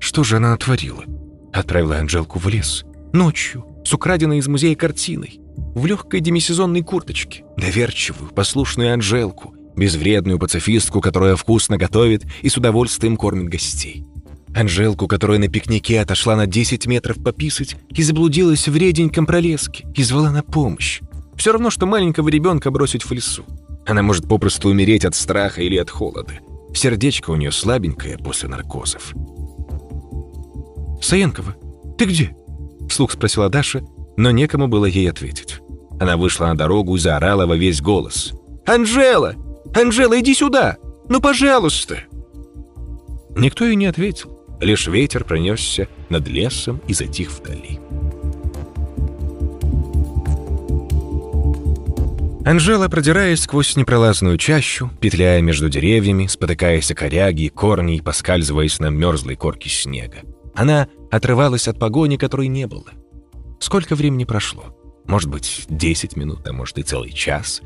Что 0.00 0.24
же 0.24 0.36
она 0.36 0.50
натворила? 0.50 1.04
Отправила 1.52 1.98
Анжелку 1.98 2.38
в 2.38 2.48
лес. 2.48 2.84
Ночью, 3.12 3.64
с 3.84 3.92
украденной 3.92 4.38
из 4.38 4.48
музея 4.48 4.74
картиной. 4.74 5.40
В 5.74 5.86
легкой 5.86 6.20
демисезонной 6.20 6.82
курточке. 6.82 7.44
Доверчивую, 7.56 8.30
послушную 8.30 8.92
Анжелку. 8.92 9.54
Безвредную 9.76 10.38
пацифистку, 10.38 11.00
которая 11.00 11.36
вкусно 11.36 11.76
готовит 11.76 12.24
и 12.42 12.48
с 12.48 12.56
удовольствием 12.56 13.16
кормит 13.16 13.48
гостей. 13.48 14.04
Анжелку, 14.54 15.06
которая 15.06 15.38
на 15.38 15.48
пикнике 15.48 16.00
отошла 16.00 16.34
на 16.34 16.46
10 16.46 16.86
метров 16.86 17.22
пописать 17.22 17.76
и 17.90 18.02
заблудилась 18.02 18.66
в 18.66 18.76
реденьком 18.76 19.24
пролеске 19.26 19.86
и 19.94 20.02
звала 20.02 20.30
на 20.30 20.42
помощь. 20.42 21.00
Все 21.36 21.52
равно, 21.52 21.70
что 21.70 21.86
маленького 21.86 22.28
ребенка 22.28 22.70
бросить 22.70 23.04
в 23.04 23.12
лесу. 23.12 23.44
Она 23.86 24.02
может 24.02 24.28
попросту 24.28 24.68
умереть 24.68 25.04
от 25.04 25.14
страха 25.14 25.62
или 25.62 25.76
от 25.76 25.90
холода. 25.90 26.40
Сердечко 26.74 27.30
у 27.30 27.36
нее 27.36 27.52
слабенькое 27.52 28.18
после 28.18 28.48
наркозов. 28.48 29.14
«Саенкова, 31.00 31.56
ты 31.96 32.04
где?»— 32.04 32.36
вслух 32.88 33.12
спросила 33.12 33.48
Даша, 33.48 33.82
но 34.16 34.30
некому 34.30 34.68
было 34.68 34.86
ей 34.86 35.10
ответить. 35.10 35.60
Она 36.00 36.16
вышла 36.16 36.46
на 36.46 36.56
дорогу 36.56 36.96
и 36.96 36.98
заорала 36.98 37.46
во 37.46 37.56
весь 37.56 37.80
голос. 37.80 38.32
«Анжела! 38.66 39.34
Анжела, 39.74 40.18
иди 40.20 40.34
сюда! 40.34 40.76
Ну, 41.08 41.20
пожалуйста!» 41.20 42.04
Никто 43.36 43.64
ей 43.64 43.76
не 43.76 43.86
ответил. 43.86 44.38
Лишь 44.60 44.88
ветер 44.88 45.24
пронесся 45.24 45.88
над 46.08 46.26
лесом 46.28 46.80
и 46.88 46.94
затих 46.94 47.30
вдали. 47.30 47.78
Анжела, 52.44 52.88
продираясь 52.88 53.42
сквозь 53.42 53.76
непролазную 53.76 54.38
чащу, 54.38 54.90
петляя 55.00 55.42
между 55.42 55.68
деревьями, 55.68 56.26
спотыкаясь 56.26 56.90
о 56.90 56.94
коряги, 56.94 57.48
корни 57.48 57.96
и 57.96 58.00
поскальзываясь 58.00 58.80
на 58.80 58.86
мерзлой 58.86 59.36
корке 59.36 59.68
снега. 59.68 60.22
Она 60.58 60.88
отрывалась 61.12 61.68
от 61.68 61.78
погони, 61.78 62.16
которой 62.16 62.48
не 62.48 62.66
было. 62.66 62.90
Сколько 63.60 63.94
времени 63.94 64.24
прошло? 64.24 64.76
Может 65.06 65.30
быть, 65.30 65.66
10 65.68 66.16
минут, 66.16 66.48
а 66.48 66.52
может 66.52 66.78
и 66.78 66.82
целый 66.82 67.12
час. 67.12 67.62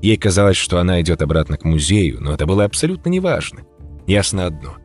Ей 0.00 0.16
казалось, 0.16 0.56
что 0.56 0.78
она 0.78 1.00
идет 1.00 1.22
обратно 1.22 1.56
к 1.56 1.64
музею, 1.64 2.18
но 2.20 2.32
это 2.32 2.46
было 2.46 2.64
абсолютно 2.64 3.08
неважно. 3.08 3.62
Ясно 4.06 4.46
одно. 4.46 4.76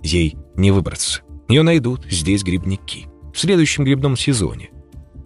Ей 0.00 0.36
не 0.54 0.70
выбраться. 0.70 1.22
Ее 1.48 1.64
найдут 1.64 2.04
здесь 2.08 2.44
грибники. 2.44 3.08
В 3.34 3.38
следующем 3.40 3.82
грибном 3.82 4.16
сезоне. 4.16 4.70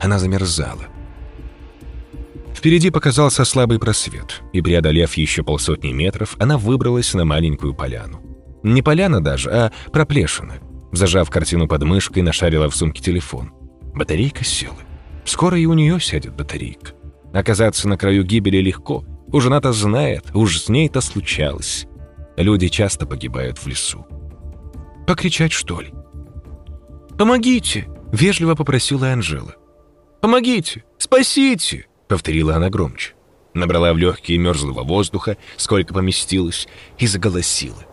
Она 0.01 0.18
замерзала. 0.18 0.86
Впереди 2.55 2.88
показался 2.88 3.45
слабый 3.45 3.78
просвет, 3.78 4.40
и, 4.55 4.62
преодолев 4.62 5.12
еще 5.18 5.43
полсотни 5.43 5.93
метров, 5.93 6.36
она 6.38 6.57
выбралась 6.57 7.12
на 7.12 7.26
маленькую 7.26 7.74
поляну. 7.74 8.22
Не 8.62 8.80
поляна 8.80 9.22
даже, 9.22 9.51
а 9.51 9.72
проплешина. 9.93 10.55
Зажав 10.93 11.30
картину 11.30 11.66
под 11.66 11.82
мышкой, 11.84 12.22
нашарила 12.22 12.68
в 12.68 12.76
сумке 12.76 13.03
телефон. 13.03 13.53
Батарейка 13.95 14.45
села. 14.45 14.76
Скоро 15.24 15.59
и 15.59 15.66
у 15.66 15.72
нее 15.72 15.99
сядет 16.01 16.34
батарейка. 16.34 16.93
Оказаться 17.32 17.88
на 17.88 17.97
краю 17.97 18.24
гибели 18.24 18.59
легко. 18.59 19.05
Уж 19.28 19.47
она-то 19.47 19.72
знает, 19.72 20.26
уж 20.34 20.61
с 20.61 20.68
ней-то 20.68 21.01
случалось. 21.01 21.86
Люди 22.36 22.68
часто 22.68 23.07
погибают 23.07 23.59
в 23.59 23.66
лесу. 23.66 24.07
Покричать, 25.07 25.53
что 25.53 25.80
ли? 25.80 25.93
«Помогите!»— 27.18 27.88
вежливо 28.12 28.55
попросила 28.55 29.12
Анжела. 29.12 29.55
«Помогите! 30.20 30.84
Спасите!»— 30.99 31.86
повторила 32.09 32.57
она 32.57 32.68
громче. 32.68 33.14
Набрала 33.55 33.93
в 33.93 33.99
легкие 33.99 34.38
мерзлого 34.38 34.82
воздуха, 34.82 35.36
сколько 35.57 35.93
поместилось, 35.93 36.68
и 36.99 37.07
заголосила. 37.07 37.84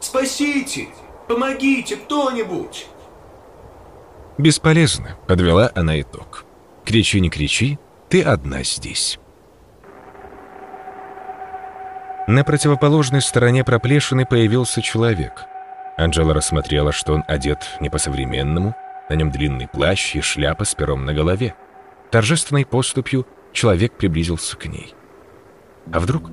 «Спасите! 0.00 0.88
Помогите 1.28 1.96
кто-нибудь!» 1.96 2.86
«Бесполезно»,— 4.38 5.16
подвела 5.26 5.70
она 5.74 6.00
итог. 6.00 6.44
«Кричи, 6.84 7.20
не 7.20 7.30
кричи, 7.30 7.78
ты 8.08 8.22
одна 8.22 8.62
здесь». 8.62 9.18
На 12.26 12.42
противоположной 12.42 13.20
стороне 13.20 13.64
проплешины 13.64 14.24
появился 14.24 14.80
человек. 14.80 15.44
Анжела 15.96 16.32
рассмотрела, 16.32 16.90
что 16.90 17.12
он 17.12 17.22
одет 17.28 17.58
не 17.80 17.90
по-современному, 17.90 18.74
на 19.10 19.14
нем 19.14 19.30
длинный 19.30 19.68
плащ 19.68 20.16
и 20.16 20.20
шляпа 20.20 20.64
с 20.64 20.74
пером 20.74 21.04
на 21.04 21.12
голове. 21.12 21.54
Торжественной 22.10 22.64
поступью 22.64 23.26
человек 23.52 23.92
приблизился 23.92 24.56
к 24.56 24.66
ней. 24.66 24.94
А 25.92 26.00
вдруг 26.00 26.30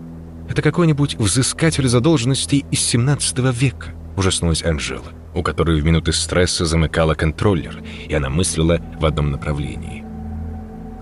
это 0.49 0.61
какой-нибудь 0.61 1.15
взыскатель 1.15 1.87
задолженностей 1.87 2.65
из 2.71 2.79
17 2.79 3.39
века, 3.53 3.93
ужаснулась 4.18 4.64
Анжела, 4.64 5.07
у 5.34 5.43
которой 5.43 5.80
в 5.80 5.86
минуты 5.86 6.14
стресса 6.14 6.66
замыкала 6.66 7.14
контроллер, 7.14 7.82
и 8.07 8.14
она 8.14 8.30
мыслила 8.30 8.80
в 8.99 9.05
одном 9.05 9.32
направлении. 9.32 10.03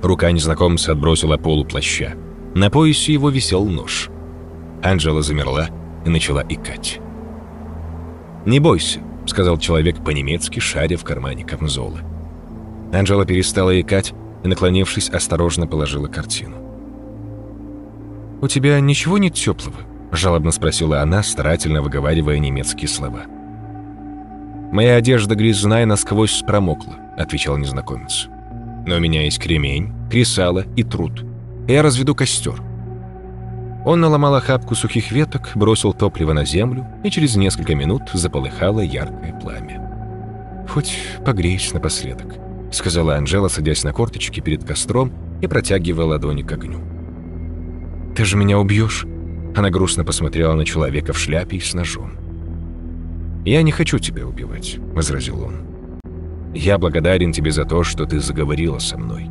Рука 0.01 0.32
незнакомца 0.32 0.93
отбросила 0.93 1.38
полу 1.38 1.66
плаща. 1.66 2.14
На 2.55 2.70
поясе 2.70 3.14
его 3.14 3.30
висел 3.30 3.66
нож. 3.66 4.10
Анжела 4.82 5.22
замерла 5.22 5.70
и 6.05 6.10
начала 6.10 6.43
икать. 6.47 6.99
«Не 8.45 8.60
бойся»,— 8.60 9.01
сказал 9.26 9.57
человек 9.57 10.03
по-немецки, 10.03 10.60
шаря 10.60 10.97
в 10.97 11.03
кармане 11.03 11.43
камзола. 11.43 11.99
Анжела 12.93 13.26
перестала 13.26 13.80
икать 13.80 14.14
и, 14.43 14.47
наклонившись, 14.47 15.10
осторожно 15.10 15.68
положила 15.68 16.07
картину. 16.07 16.55
«У 18.41 18.47
тебя 18.47 18.80
ничего 18.80 19.18
нет 19.18 19.34
теплого?»— 19.34 19.78
жалобно 20.12 20.51
спросила 20.51 21.01
она, 21.01 21.24
старательно 21.24 21.82
выговаривая 21.82 22.39
немецкие 22.39 22.88
слова. 22.88 23.22
«Моя 24.72 24.95
одежда 24.95 25.36
грязная 25.36 25.86
насквозь 25.86 26.43
промокла»,— 26.45 26.95
отвечал 27.18 27.57
незнакомец. 27.57 28.28
«Но 28.86 28.95
у 28.95 28.99
меня 28.99 29.24
есть 29.24 29.39
кремень, 29.39 29.91
кресало 30.10 30.66
и 30.76 30.84
труд. 30.84 31.26
Я 31.68 31.82
разведу 31.82 32.16
костер. 32.16 32.62
Он 33.86 34.01
наломал 34.01 34.36
охапку 34.36 34.76
сухих 34.76 35.12
веток, 35.12 35.51
бросил 35.55 35.93
топливо 35.93 36.34
на 36.34 36.45
землю, 36.45 36.86
и 37.03 37.10
через 37.10 37.36
несколько 37.36 37.76
минут 37.76 38.10
заполыхало 38.14 38.82
яркое 38.82 39.34
пламя. 39.39 40.66
«Хоть 40.68 40.97
погреюсь 41.26 41.74
напоследок»,— 41.74 42.36
сказала 42.72 43.16
Анжела, 43.16 43.47
садясь 43.47 43.84
на 43.84 43.93
корточки 43.93 44.41
перед 44.41 44.64
костром 44.64 45.12
и 45.41 45.47
протягивая 45.47 46.05
ладони 46.05 46.43
к 46.43 46.51
огню. 46.51 46.80
«Ты 48.16 48.26
же 48.26 48.38
меня 48.38 48.60
убьешь?» 48.60 49.05
Она 49.60 49.72
грустно 49.72 50.05
посмотрела 50.05 50.53
на 50.53 50.64
человека 50.64 51.12
в 51.12 51.20
шляпе 51.20 51.57
и 51.57 51.60
с 51.60 51.74
ножом. 51.74 52.14
«Я 53.43 53.62
не 53.62 53.74
хочу 53.74 53.99
тебя 53.99 54.26
убивать»,— 54.26 54.78
возразил 54.95 55.43
он. 55.43 55.66
«Я 56.55 56.78
благодарен 56.78 57.34
тебе 57.34 57.51
за 57.51 57.66
то, 57.66 57.84
что 57.84 58.05
ты 58.05 58.22
заговорила 58.22 58.80
со 58.80 58.97
мной. 58.97 59.30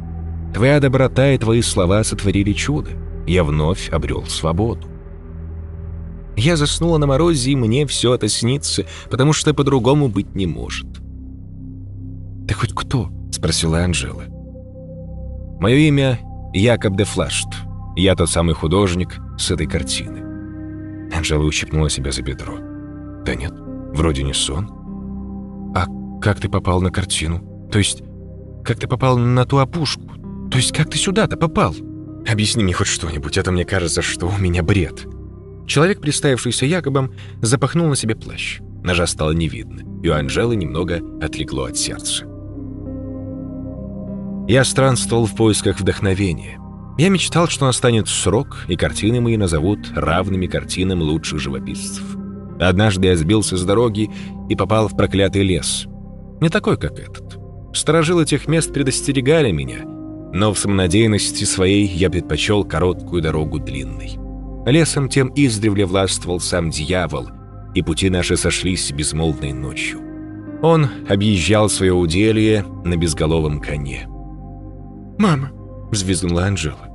Твоя 0.53 0.81
доброта 0.81 1.31
и 1.31 1.39
твои 1.39 1.63
слова 1.63 2.05
сотворили 2.05 2.53
чудо 2.53 2.91
я 3.27 3.43
вновь 3.43 3.89
обрел 3.89 4.27
свободу. 4.27 4.87
Я 6.37 6.57
заснула 6.57 6.99
на 6.99 7.07
морозе, 7.07 7.53
и 7.53 7.57
мне 7.57 7.87
все 7.87 8.13
это 8.13 8.29
снится, 8.29 8.85
потому 9.09 9.33
что 9.33 9.55
по-другому 9.55 10.09
быть 10.09 10.35
не 10.35 10.47
может. 10.47 10.89
«Ты 12.47 12.53
хоть 12.53 12.75
кто?»— 12.75 13.09
спросила 13.31 13.83
Анжела. 13.83 14.25
«Мое 15.59 15.77
имя 15.77 16.19
Якоб 16.53 16.99
де 16.99 17.05
Флашт. 17.05 17.49
Я 17.99 18.15
тот 18.15 18.31
самый 18.31 18.55
художник 18.55 19.19
с 19.37 19.51
этой 19.51 19.67
картины». 19.67 20.23
Анжела 21.13 21.43
ущипнула 21.43 21.91
себя 21.91 22.13
за 22.13 22.23
бедро. 22.23 22.55
«Да 23.25 23.35
нет, 23.35 23.53
вроде 23.93 24.23
не 24.23 24.33
сон. 24.33 24.71
А 25.75 25.87
как 26.21 26.39
ты 26.39 26.49
попал 26.49 26.81
на 26.81 26.93
картину? 26.93 27.69
То 27.73 27.79
есть, 27.79 28.05
как 28.65 28.79
ты 28.79 28.87
попал 28.87 29.19
на 29.19 29.45
ту 29.45 29.59
опушку? 29.59 30.05
То 30.49 30.59
есть, 30.59 30.73
как 30.73 30.89
ты 30.89 30.97
сюда-то 30.97 31.37
попал?» 31.37 31.75
Объясни 32.31 32.63
мне 32.63 32.73
хоть 32.73 32.87
что-нибудь, 32.87 33.37
а 33.37 33.43
то 33.43 33.51
мне 33.51 33.65
кажется, 33.65 34.01
что 34.01 34.27
у 34.27 34.39
меня 34.39 34.63
бред». 34.63 35.05
Человек, 35.67 36.01
представившийся 36.01 36.67
Якобом, 36.67 37.13
запахнул 37.43 37.89
на 37.89 37.97
себе 37.97 38.15
плащ. 38.15 38.61
Ножа 38.85 39.09
стало 39.09 39.33
не 39.33 39.49
видно, 39.49 39.83
и 40.05 40.09
у 40.09 40.15
Анжелы 40.15 40.55
немного 40.55 41.01
отлегло 41.21 41.67
от 41.67 41.77
сердца. 41.77 42.25
Я 44.47 44.63
странствовал 44.63 45.27
в 45.27 45.35
поисках 45.35 45.81
вдохновения. 45.81 46.61
Я 46.99 47.09
мечтал, 47.09 47.49
что 47.49 47.67
настанет 47.67 48.09
срок, 48.09 48.65
и 48.69 48.77
картины 48.77 49.21
мои 49.21 49.37
назовут 49.37 49.79
равными 49.95 50.47
картинам 50.47 51.01
лучших 51.01 51.39
живописцев. 51.39 52.05
Однажды 52.61 53.07
я 53.07 53.17
сбился 53.17 53.57
с 53.57 53.65
дороги 53.65 54.11
и 54.49 54.57
попал 54.57 54.89
в 54.89 54.97
проклятый 54.97 55.43
лес. 55.43 55.87
Не 56.41 56.49
такой, 56.49 56.77
как 56.77 56.99
этот. 56.99 57.39
Сторожилы 57.73 58.25
тех 58.25 58.49
мест 58.49 58.73
предостерегали 58.73 59.53
меня— 59.53 59.85
но 60.33 60.53
в 60.53 60.59
самонадеянности 60.59 61.45
своей 61.45 61.87
я 61.87 62.11
предпочел 62.11 62.65
короткую 62.65 63.23
дорогу 63.23 63.59
длинной. 63.59 64.19
Лесом 64.67 65.09
тем 65.09 65.33
издревле 65.35 65.87
властвовал 65.87 66.41
сам 66.41 66.71
дьявол, 66.71 67.29
и 67.75 67.83
пути 67.83 68.11
наши 68.11 68.37
сошлись 68.37 68.93
безмолвной 68.93 69.53
ночью. 69.53 70.01
Он 70.63 70.89
объезжал 71.09 71.69
свое 71.69 71.95
уделье 71.95 72.65
на 72.85 72.97
безголовом 72.97 73.61
коне. 73.61 74.07
«Мама!»— 75.19 75.51
взвизгнула 75.91 76.47
Анжела. 76.47 76.88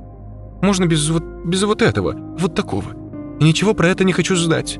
«Можно 0.64 0.86
без 0.86 1.10
вот, 1.10 1.22
без 1.44 1.62
вот 1.62 1.82
этого, 1.82 2.14
вот 2.38 2.54
такого. 2.54 2.86
И 3.38 3.44
ничего 3.44 3.74
про 3.74 3.88
это 3.88 4.02
не 4.02 4.14
хочу 4.14 4.34
знать. 4.34 4.78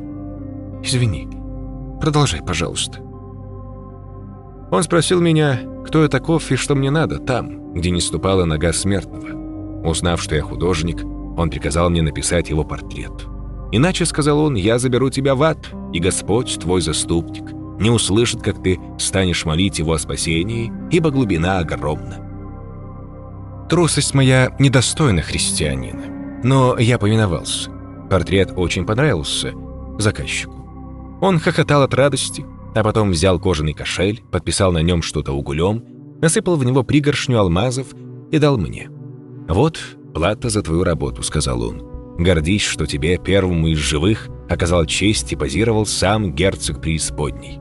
Извини. 0.82 1.28
Продолжай, 2.00 2.40
пожалуйста». 2.42 3.00
Он 4.70 4.82
спросил 4.82 5.20
меня, 5.20 5.60
кто 5.86 6.02
я 6.02 6.08
таков 6.08 6.50
и 6.50 6.56
что 6.56 6.74
мне 6.74 6.90
надо 6.90 7.18
там, 7.18 7.74
где 7.74 7.90
не 7.90 8.00
ступала 8.00 8.46
нога 8.46 8.72
смертного. 8.72 9.86
Узнав, 9.86 10.22
что 10.22 10.34
я 10.34 10.40
художник, 10.40 11.04
он 11.36 11.50
приказал 11.50 11.90
мне 11.90 12.00
написать 12.00 12.48
его 12.48 12.64
портрет. 12.64 13.12
Иначе, 13.70 14.06
сказал 14.06 14.38
он, 14.38 14.54
я 14.54 14.78
заберу 14.78 15.10
тебя 15.10 15.34
в 15.34 15.42
ад, 15.42 15.58
и 15.92 16.00
Господь, 16.00 16.58
твой 16.58 16.80
заступник, 16.80 17.52
не 17.78 17.90
услышит, 17.90 18.40
как 18.40 18.62
ты 18.62 18.80
станешь 18.98 19.44
молить 19.44 19.80
его 19.80 19.92
о 19.92 19.98
спасении, 19.98 20.72
ибо 20.90 21.10
глубина 21.10 21.58
огромна. 21.58 22.23
Трусость 23.74 24.14
моя 24.14 24.54
недостойна 24.60 25.20
христианина, 25.20 26.04
но 26.44 26.78
я 26.78 26.96
повиновался. 26.96 27.72
Портрет 28.08 28.52
очень 28.54 28.86
понравился 28.86 29.52
заказчику. 29.98 31.18
Он 31.20 31.40
хохотал 31.40 31.82
от 31.82 31.92
радости, 31.92 32.46
а 32.76 32.84
потом 32.84 33.10
взял 33.10 33.40
кожаный 33.40 33.72
кошель, 33.72 34.22
подписал 34.30 34.70
на 34.70 34.78
нем 34.78 35.02
что-то 35.02 35.32
угулем, 35.32 35.84
насыпал 36.22 36.54
в 36.54 36.64
него 36.64 36.84
пригоршню 36.84 37.40
алмазов 37.40 37.88
и 38.30 38.38
дал 38.38 38.58
мне. 38.58 38.90
«Вот 39.48 39.80
плата 40.14 40.50
за 40.50 40.62
твою 40.62 40.84
работу»,— 40.84 41.22
сказал 41.24 41.60
он. 41.60 41.82
«Гордись, 42.16 42.62
что 42.62 42.86
тебе, 42.86 43.18
первому 43.18 43.66
из 43.66 43.78
живых, 43.78 44.28
оказал 44.48 44.86
честь 44.86 45.32
и 45.32 45.36
позировал 45.36 45.84
сам 45.84 46.32
герцог 46.32 46.80
преисподней. 46.80 47.58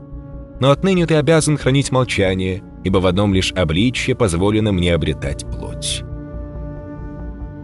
Но 0.60 0.70
отныне 0.70 1.08
ты 1.08 1.16
обязан 1.16 1.58
хранить 1.58 1.90
молчание, 1.90 2.62
ибо 2.84 2.98
в 2.98 3.06
одном 3.06 3.34
лишь 3.34 3.52
обличье 3.52 4.14
позволено 4.14 4.72
мне 4.72 4.94
обретать 4.94 5.44
плоть». 5.46 6.04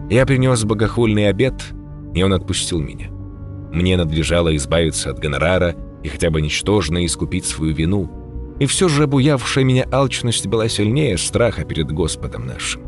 Я 0.09 0.25
принес 0.25 0.63
богохульный 0.65 1.29
обед, 1.29 1.53
и 2.13 2.21
он 2.21 2.33
отпустил 2.33 2.81
меня. 2.81 3.07
Мне 3.71 3.95
надлежало 3.95 4.53
избавиться 4.57 5.09
от 5.09 5.19
гонорара 5.19 5.75
и 6.03 6.09
хотя 6.09 6.29
бы 6.29 6.41
ничтожно 6.41 7.05
искупить 7.05 7.45
свою 7.45 7.73
вину. 7.73 8.11
И 8.59 8.65
все 8.65 8.89
же 8.89 9.03
обуявшая 9.03 9.63
меня 9.63 9.87
алчность 9.91 10.47
была 10.47 10.67
сильнее 10.67 11.17
страха 11.17 11.63
перед 11.63 11.91
Господом 11.91 12.45
нашим. 12.45 12.81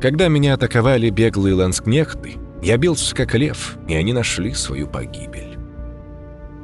Когда 0.00 0.28
меня 0.28 0.54
атаковали 0.54 1.10
беглые 1.10 1.54
ланскнехты, 1.54 2.34
я 2.62 2.76
бился 2.76 3.14
как 3.14 3.34
лев, 3.34 3.76
и 3.88 3.94
они 3.94 4.12
нашли 4.12 4.54
свою 4.54 4.86
погибель. 4.86 5.58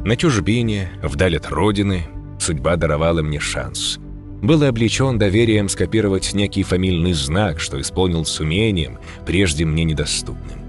На 0.04 0.16
чужбине, 0.16 0.92
вдаль 1.02 1.36
от 1.36 1.48
родины, 1.48 2.04
судьба 2.38 2.76
даровала 2.76 3.20
мне 3.20 3.40
шанс. 3.40 3.98
Был 4.42 4.62
облечен 4.62 5.18
доверием 5.18 5.68
скопировать 5.68 6.32
некий 6.32 6.62
фамильный 6.62 7.12
знак, 7.12 7.58
что 7.58 7.80
исполнил 7.80 8.24
с 8.24 8.38
умением, 8.38 8.98
прежде 9.26 9.64
мне 9.64 9.84
недоступным. 9.84 10.60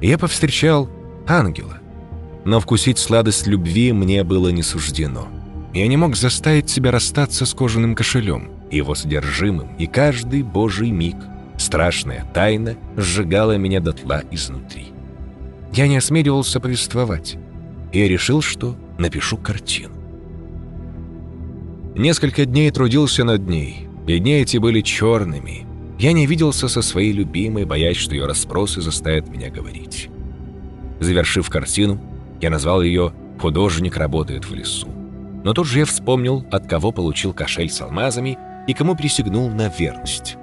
Я 0.00 0.16
повстречал 0.16 0.88
ангела, 1.26 1.78
но 2.44 2.60
вкусить 2.60 2.98
сладость 2.98 3.46
любви 3.46 3.92
мне 3.92 4.22
было 4.22 4.50
не 4.50 4.62
суждено. 4.62 5.28
Я 5.74 5.86
не 5.88 5.96
мог 5.96 6.16
заставить 6.16 6.70
себя 6.70 6.92
расстаться 6.92 7.46
с 7.46 7.52
кожаным 7.52 7.94
кошелем, 7.94 8.50
его 8.70 8.94
содержимым, 8.94 9.74
и 9.76 9.86
каждый 9.86 10.42
божий 10.42 10.90
миг 10.90 11.16
страшная 11.58 12.24
тайна 12.32 12.76
сжигала 12.96 13.56
меня 13.56 13.80
дотла 13.80 14.22
изнутри. 14.30 14.86
Я 15.72 15.88
не 15.88 15.96
осмеливался 15.96 16.60
повествовать. 16.60 17.36
я 17.92 18.08
решил, 18.08 18.40
что 18.40 18.76
напишу 18.98 19.36
картину. 19.36 19.97
Несколько 21.98 22.44
дней 22.44 22.70
трудился 22.70 23.24
над 23.24 23.48
ней, 23.48 23.88
и 24.06 24.18
дни 24.20 24.34
эти 24.34 24.58
были 24.58 24.82
черными. 24.82 25.66
Я 25.98 26.12
не 26.12 26.26
виделся 26.26 26.68
со 26.68 26.80
своей 26.80 27.10
любимой, 27.10 27.64
боясь, 27.64 27.96
что 27.96 28.14
ее 28.14 28.26
расспросы 28.26 28.80
заставят 28.80 29.28
меня 29.28 29.50
говорить. 29.50 30.08
Завершив 31.00 31.50
картину, 31.50 32.00
я 32.40 32.50
назвал 32.50 32.82
ее 32.82 33.12
«Художник 33.40 33.96
работает 33.96 34.44
в 34.44 34.54
лесу». 34.54 34.88
Но 35.42 35.52
тут 35.54 35.66
же 35.66 35.80
я 35.80 35.84
вспомнил, 35.86 36.46
от 36.52 36.68
кого 36.68 36.92
получил 36.92 37.32
кошель 37.32 37.68
с 37.68 37.80
алмазами 37.80 38.38
и 38.68 38.74
кому 38.74 38.94
присягнул 38.94 39.50
на 39.50 39.66
верность. 39.66 40.36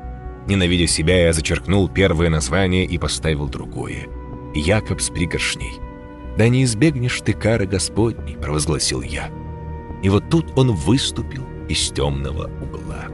Ненавидя 0.48 0.88
себя, 0.88 1.28
я 1.28 1.32
зачеркнул 1.32 1.88
первое 1.88 2.30
название 2.30 2.84
и 2.84 2.98
поставил 2.98 3.48
другое. 3.48 4.08
«Якоб 4.54 5.00
с 5.00 5.10
пригоршней». 5.10 5.72
«Да 6.38 6.50
не 6.50 6.66
избегнешь 6.66 7.22
ты 7.22 7.32
кары 7.32 7.66
Господней»,— 7.66 8.36
провозгласил 8.42 9.02
я. 9.02 9.30
И 10.04 10.10
вот 10.10 10.30
тут 10.30 10.58
он 10.58 10.72
выступил 10.72 11.44
из 11.68 11.90
темного 11.92 12.50
угла. 12.62 13.06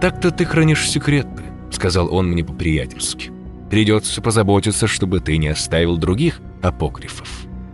«Так-то 0.00 0.30
ты 0.30 0.44
хранишь 0.44 0.88
секреты»,— 0.88 1.42
сказал 1.70 2.12
он 2.14 2.28
мне 2.28 2.44
по-приятельски. 2.44 3.30
«Придется 3.70 4.22
позаботиться, 4.22 4.86
чтобы 4.86 5.20
ты 5.20 5.36
не 5.38 5.48
оставил 5.48 5.96
других 5.96 6.40
апокрифов. 6.62 7.28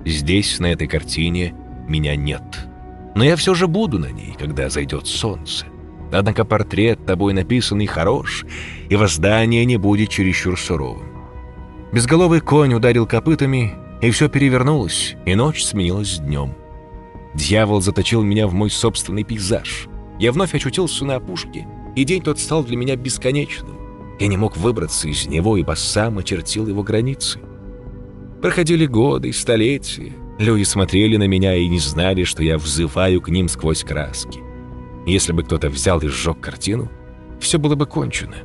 Здесь, 0.05 0.59
на 0.59 0.67
этой 0.67 0.87
картине, 0.87 1.55
меня 1.87 2.17
нет. 2.17 2.43
Но 3.15 3.25
я 3.25 3.37
все 3.37 3.55
же 3.55 3.69
буду 3.69 3.99
на 3.99 4.11
ней, 4.11 4.35
когда 4.39 4.69
зайдет 4.69 5.07
солнце. 5.07 5.67
Однако 6.13 6.45
портрет 6.45 7.05
тобой 7.07 7.33
написанный 7.33 7.87
хорош, 7.87 8.45
и 8.89 8.97
воздание 8.97 9.65
не 9.65 9.77
будет 9.77 10.11
чересчур 10.11 10.59
суровым. 10.59 11.15
Безголовый 11.93 12.41
конь 12.41 12.75
ударил 12.75 13.07
копытами, 13.07 13.75
и 14.07 14.11
все 14.11 14.29
перевернулось, 14.29 15.17
и 15.25 15.35
ночь 15.35 15.65
сменилась 15.65 16.19
днем. 16.19 16.55
Дьявол 17.35 17.81
заточил 17.81 18.23
меня 18.23 18.47
в 18.47 18.55
мой 18.55 18.71
собственный 18.71 19.25
пейзаж. 19.25 19.89
Я 20.19 20.33
вновь 20.33 20.55
очутился 20.55 21.05
на 21.05 21.17
опушке, 21.17 21.67
и 21.97 22.05
день 22.05 22.23
тот 22.23 22.39
стал 22.39 22.65
для 22.65 22.77
меня 22.77 22.97
бесконечным. 22.97 23.77
Я 24.21 24.29
не 24.29 24.37
мог 24.37 24.57
выбраться 24.57 25.09
из 25.09 25.27
него, 25.27 25.57
ибо 25.57 25.73
сам 25.73 26.19
очертил 26.19 26.69
его 26.69 26.83
границы. 26.83 27.41
Проходили 28.41 28.87
годы, 28.87 29.33
столетия. 29.33 30.13
Люди 30.39 30.65
смотрели 30.65 31.17
на 31.17 31.27
меня 31.27 31.57
и 31.57 31.69
не 31.69 31.79
знали, 31.79 32.25
что 32.25 32.43
я 32.43 32.59
взываю 32.59 33.21
к 33.21 33.29
ним 33.29 33.49
сквозь 33.49 33.83
краски. 33.83 34.41
Если 35.07 35.33
бы 35.33 35.43
кто-то 35.43 35.69
взял 35.69 36.01
и 36.01 36.09
сжег 36.09 36.41
картину, 36.41 36.91
все 37.41 37.59
было 37.59 37.75
бы 37.75 37.87
кончено. 37.87 38.37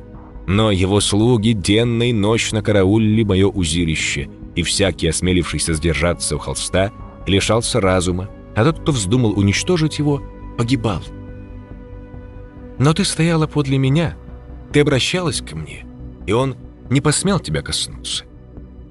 Но 0.46 0.70
его 0.70 1.00
слуги 1.00 1.52
денно 1.52 2.10
и 2.10 2.12
ночно 2.12 2.62
караулили 2.62 3.22
мое 3.22 3.46
узилище, 3.46 4.28
и 4.60 4.62
всякий, 4.62 5.08
осмелившийся 5.08 5.72
сдержаться 5.74 6.36
у 6.36 6.38
холста, 6.38 6.92
лишался 7.26 7.80
разума, 7.80 8.28
а 8.54 8.64
тот, 8.64 8.80
кто 8.80 8.92
вздумал 8.92 9.38
уничтожить 9.38 9.98
его, 9.98 10.22
погибал. 10.58 11.02
Но 12.78 12.92
ты 12.92 13.04
стояла 13.04 13.46
подле 13.46 13.78
меня, 13.78 14.16
ты 14.72 14.80
обращалась 14.80 15.40
ко 15.40 15.56
мне, 15.56 15.86
и 16.26 16.32
он 16.32 16.56
не 16.90 17.00
посмел 17.00 17.40
тебя 17.40 17.62
коснуться. 17.62 18.24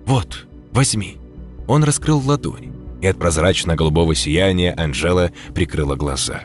Вот, 0.06 0.48
возьми. 0.72 1.18
Он 1.68 1.84
раскрыл 1.84 2.20
ладонь, 2.20 2.74
и 3.00 3.06
от 3.06 3.20
прозрачно-голубого 3.20 4.16
сияния 4.16 4.74
Анжела 4.76 5.32
прикрыла 5.54 5.96
глаза. 5.96 6.42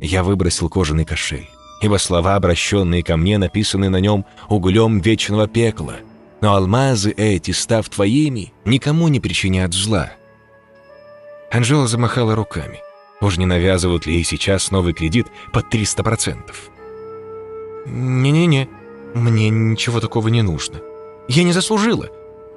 Я 0.00 0.24
выбросил 0.24 0.68
кожаный 0.68 1.04
кошель, 1.04 1.48
ибо 1.80 1.96
слова, 1.98 2.34
обращенные 2.34 3.04
ко 3.04 3.16
мне, 3.16 3.38
написаны 3.38 3.88
на 3.88 4.00
нем 4.00 4.26
углем 4.48 4.98
вечного 4.98 5.46
пекла. 5.46 5.94
Но 6.40 6.54
алмазы 6.54 7.12
эти, 7.12 7.50
став 7.52 7.88
твоими, 7.88 8.52
никому 8.64 9.08
не 9.08 9.20
причинят 9.20 9.72
зла. 9.72 10.12
Анжела 11.50 11.86
замахала 11.86 12.34
руками. 12.34 12.80
Уж 13.20 13.38
не 13.38 13.46
навязывают 13.46 14.06
ли 14.06 14.14
ей 14.14 14.24
сейчас 14.24 14.70
новый 14.70 14.92
кредит 14.92 15.26
под 15.52 15.72
300%? 15.72 16.40
«Не-не-не, 17.86 18.68
мне 19.14 19.48
ничего 19.48 20.00
такого 20.00 20.28
не 20.28 20.42
нужно. 20.42 20.80
Я 21.28 21.44
не 21.44 21.52
заслужила. 21.52 22.08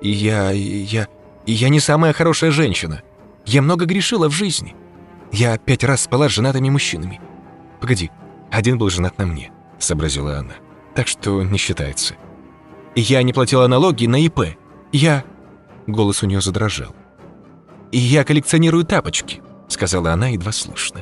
Я... 0.02 0.52
я... 0.52 1.08
я 1.46 1.70
не 1.70 1.80
самая 1.80 2.14
хорошая 2.14 2.52
женщина. 2.52 3.04
Я 3.46 3.62
много 3.62 3.86
грешила 3.86 4.28
в 4.28 4.34
жизни. 4.34 4.76
Я 5.32 5.58
пять 5.58 5.84
раз 5.84 6.02
спала 6.02 6.28
с 6.28 6.32
женатыми 6.32 6.70
мужчинами. 6.70 7.22
«Погоди, 7.80 8.12
один 8.52 8.78
был 8.78 8.90
женат 8.90 9.18
на 9.18 9.26
мне»,— 9.26 9.52
сообразила 9.80 10.38
она. 10.40 10.56
«Так 10.96 11.08
что 11.08 11.42
не 11.44 11.58
считается». 11.58 12.16
«Я 12.96 13.24
не 13.24 13.34
платила 13.34 13.68
налоги 13.68 14.06
на 14.06 14.24
ИП. 14.26 14.58
Я...» 14.92 15.24
Голос 15.88 16.24
у 16.24 16.28
нее 16.28 16.42
задрожал. 16.42 16.96
«И 17.92 17.98
я 17.98 18.24
коллекционирую 18.24 18.86
тапочки»,— 18.86 19.42
сказала 19.68 20.12
она 20.14 20.30
едва 20.30 20.52
слышно. 20.52 21.02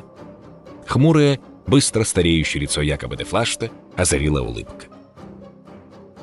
Хмурое, 0.88 1.40
быстро 1.66 2.04
стареющее 2.04 2.62
лицо 2.62 2.82
якобы 2.82 3.18
де 3.18 3.26
Флашта 3.26 3.70
озарила 3.96 4.42
улыбка. 4.42 4.88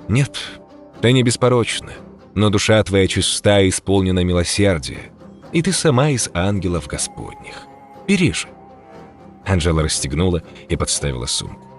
«Нет, 0.08 0.38
ты 1.00 1.12
не 1.12 1.22
беспорочна, 1.22 1.92
но 2.34 2.50
душа 2.50 2.82
твоя 2.82 3.06
чиста 3.06 3.60
и 3.60 3.68
исполнена 3.68 4.24
милосердия, 4.24 5.12
и 5.52 5.62
ты 5.62 5.72
сама 5.72 6.10
из 6.10 6.30
ангелов 6.32 6.86
Господних. 6.86 7.66
Бери 8.06 8.32
же». 8.32 8.48
Анжела 9.46 9.82
расстегнула 9.82 10.42
и 10.68 10.76
подставила 10.76 11.26
сумку. 11.26 11.73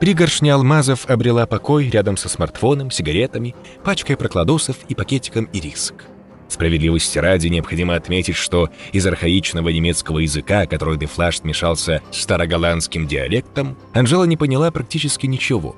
Пригоршня 0.00 0.54
алмазов 0.54 1.08
обрела 1.08 1.46
покой 1.46 1.88
рядом 1.88 2.16
со 2.16 2.28
смартфоном, 2.28 2.90
сигаретами, 2.90 3.54
пачкой 3.84 4.16
прокладосов 4.16 4.76
и 4.88 4.94
пакетиком 4.94 5.48
ирисок. 5.52 6.04
Справедливости 6.48 7.18
ради 7.18 7.48
необходимо 7.48 7.94
отметить, 7.94 8.36
что 8.36 8.68
из 8.92 9.06
архаичного 9.06 9.70
немецкого 9.70 10.18
языка, 10.18 10.66
который 10.66 10.98
Дефлаш 10.98 11.38
смешался 11.38 12.02
с 12.10 12.20
староголландским 12.22 13.06
диалектом, 13.06 13.76
Анжела 13.92 14.24
не 14.24 14.36
поняла 14.36 14.70
практически 14.70 15.26
ничего. 15.26 15.74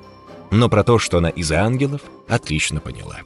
Но 0.51 0.69
про 0.69 0.83
то, 0.83 0.99
что 0.99 1.19
она 1.19 1.29
из 1.29 1.51
ангелов, 1.51 2.01
отлично 2.27 2.79
поняла. 2.79 3.17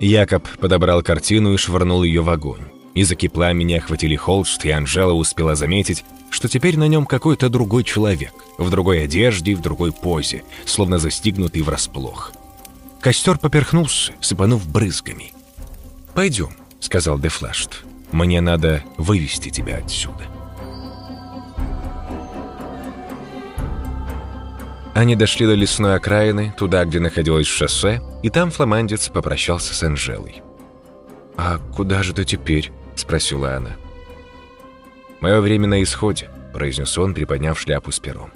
Якоб 0.00 0.46
подобрал 0.58 1.02
картину 1.02 1.54
и 1.54 1.56
швырнул 1.56 2.04
ее 2.04 2.22
в 2.22 2.30
огонь. 2.30 2.62
Языки 2.94 3.28
пламени 3.28 3.74
охватили 3.74 4.16
холст, 4.16 4.64
и 4.64 4.70
Анжела 4.70 5.12
успела 5.12 5.54
заметить, 5.54 6.04
что 6.30 6.48
теперь 6.48 6.78
на 6.78 6.88
нем 6.88 7.06
какой-то 7.06 7.48
другой 7.48 7.84
человек, 7.84 8.32
в 8.58 8.70
другой 8.70 9.04
одежде 9.04 9.52
и 9.52 9.54
в 9.54 9.60
другой 9.60 9.92
позе, 9.92 10.42
словно 10.66 10.98
застигнутый 10.98 11.62
врасплох. 11.62 12.32
Костер 13.00 13.38
поперхнулся, 13.38 14.12
сыпанув 14.20 14.68
брызгами. 14.68 15.32
«Пойдем»,— 16.14 16.50
сказал 16.80 17.18
Дефлашт. 17.18 17.84
«Мне 18.10 18.40
надо 18.40 18.82
вывести 18.96 19.50
тебя 19.50 19.78
отсюда». 19.78 20.24
Они 24.94 25.14
дошли 25.14 25.46
до 25.46 25.54
лесной 25.54 25.94
окраины, 25.94 26.52
туда, 26.58 26.84
где 26.84 26.98
находилось 26.98 27.46
шоссе, 27.46 28.02
и 28.24 28.30
там 28.30 28.50
фламандец 28.50 29.08
попрощался 29.08 29.72
с 29.72 29.82
Анжелой. 29.84 30.42
«А 31.36 31.58
куда 31.76 32.02
же 32.02 32.12
ты 32.12 32.24
теперь?»— 32.24 32.72
спросила 32.96 33.54
она. 33.54 33.76
«Мое 35.20 35.40
время 35.40 35.68
на 35.68 35.80
исходе»,— 35.84 36.28
произнес 36.52 36.98
он, 36.98 37.14
приподняв 37.14 37.60
шляпу 37.60 37.92
с 37.92 38.00
пером. 38.00 38.32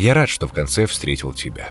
«Я 0.00 0.14
рад, 0.14 0.30
что 0.30 0.48
в 0.48 0.52
конце 0.54 0.86
встретил 0.86 1.34
тебя». 1.34 1.68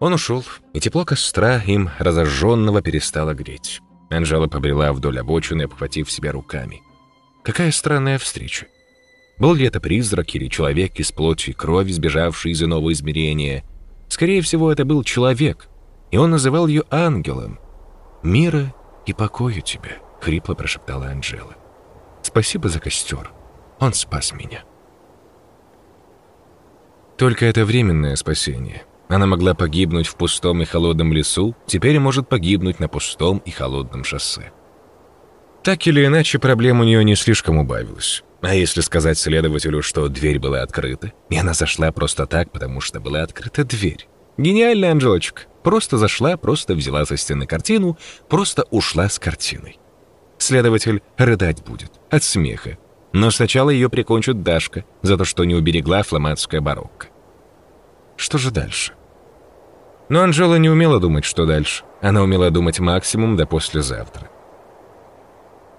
Он 0.00 0.14
ушел, 0.14 0.42
и 0.72 0.80
тепло 0.80 1.04
костра 1.04 1.58
им 1.58 1.90
разожженного 1.98 2.80
перестало 2.80 3.34
греть. 3.34 3.82
Анжела 4.08 4.46
побрела 4.46 4.94
вдоль 4.94 5.20
обочины, 5.20 5.64
обхватив 5.64 6.10
себя 6.10 6.32
руками. 6.32 6.80
Какая 7.44 7.72
странная 7.72 8.16
встреча. 8.16 8.68
Был 9.36 9.52
ли 9.52 9.66
это 9.66 9.80
призрак 9.80 10.34
или 10.34 10.48
человек 10.48 10.98
из 10.98 11.12
плоти 11.12 11.50
и 11.50 11.52
крови, 11.52 11.92
сбежавший 11.92 12.52
из 12.52 12.62
иного 12.62 12.90
измерения? 12.92 13.64
Скорее 14.08 14.40
всего, 14.40 14.72
это 14.72 14.86
был 14.86 15.04
человек, 15.04 15.68
и 16.10 16.16
он 16.16 16.30
называл 16.30 16.68
ее 16.68 16.84
ангелом. 16.90 17.58
«Мира 18.22 18.74
и 19.04 19.12
покою 19.12 19.60
тебе».— 19.60 19.98
хрипло 20.22 20.54
прошептала 20.54 21.08
Анжела. 21.08 21.54
«Спасибо 22.22 22.70
за 22.70 22.80
костер. 22.80 23.30
Он 23.78 23.92
спас 23.92 24.32
меня». 24.32 24.64
Только 27.18 27.46
это 27.46 27.64
временное 27.64 28.14
спасение. 28.14 28.84
Она 29.08 29.26
могла 29.26 29.54
погибнуть 29.54 30.06
в 30.06 30.14
пустом 30.14 30.62
и 30.62 30.64
холодном 30.64 31.12
лесу, 31.12 31.56
теперь 31.66 31.98
может 31.98 32.28
погибнуть 32.28 32.78
на 32.78 32.88
пустом 32.88 33.42
и 33.44 33.50
холодном 33.50 34.04
шоссе. 34.04 34.52
Так 35.64 35.86
или 35.88 36.06
иначе, 36.06 36.38
проблем 36.38 36.80
у 36.80 36.84
нее 36.84 37.02
не 37.04 37.16
слишком 37.16 37.58
убавилось. 37.58 38.22
А 38.40 38.54
если 38.54 38.82
сказать 38.82 39.18
следователю, 39.18 39.82
что 39.82 40.08
дверь 40.08 40.38
была 40.38 40.62
открыта, 40.62 41.12
и 41.28 41.36
она 41.36 41.54
зашла 41.54 41.90
просто 41.90 42.26
так, 42.26 42.52
потому 42.52 42.80
что 42.80 43.00
была 43.00 43.22
открыта 43.22 43.64
дверь. 43.64 44.06
Гениально, 44.36 44.92
Анжелочка. 44.92 45.42
Просто 45.64 45.98
зашла, 45.98 46.36
просто 46.36 46.74
взяла 46.74 47.04
со 47.04 47.16
стены 47.16 47.46
картину, 47.46 47.98
просто 48.28 48.64
ушла 48.70 49.08
с 49.08 49.18
картиной. 49.18 49.80
Следователь 50.38 51.02
рыдать 51.16 51.64
будет 51.64 51.90
от 52.10 52.22
смеха. 52.22 52.78
Но 53.12 53.30
сначала 53.32 53.70
ее 53.70 53.88
прикончит 53.88 54.42
Дашка 54.44 54.84
за 55.02 55.16
то, 55.16 55.24
что 55.24 55.44
не 55.44 55.56
уберегла 55.56 56.02
фламандская 56.04 56.60
барокко. 56.60 57.07
Что 58.18 58.36
же 58.36 58.50
дальше? 58.50 58.94
Но 60.08 60.22
Анжела 60.22 60.56
не 60.56 60.68
умела 60.68 60.98
думать, 60.98 61.24
что 61.24 61.46
дальше. 61.46 61.84
Она 62.02 62.22
умела 62.22 62.50
думать 62.50 62.80
максимум 62.80 63.36
до 63.36 63.46
послезавтра. 63.46 64.28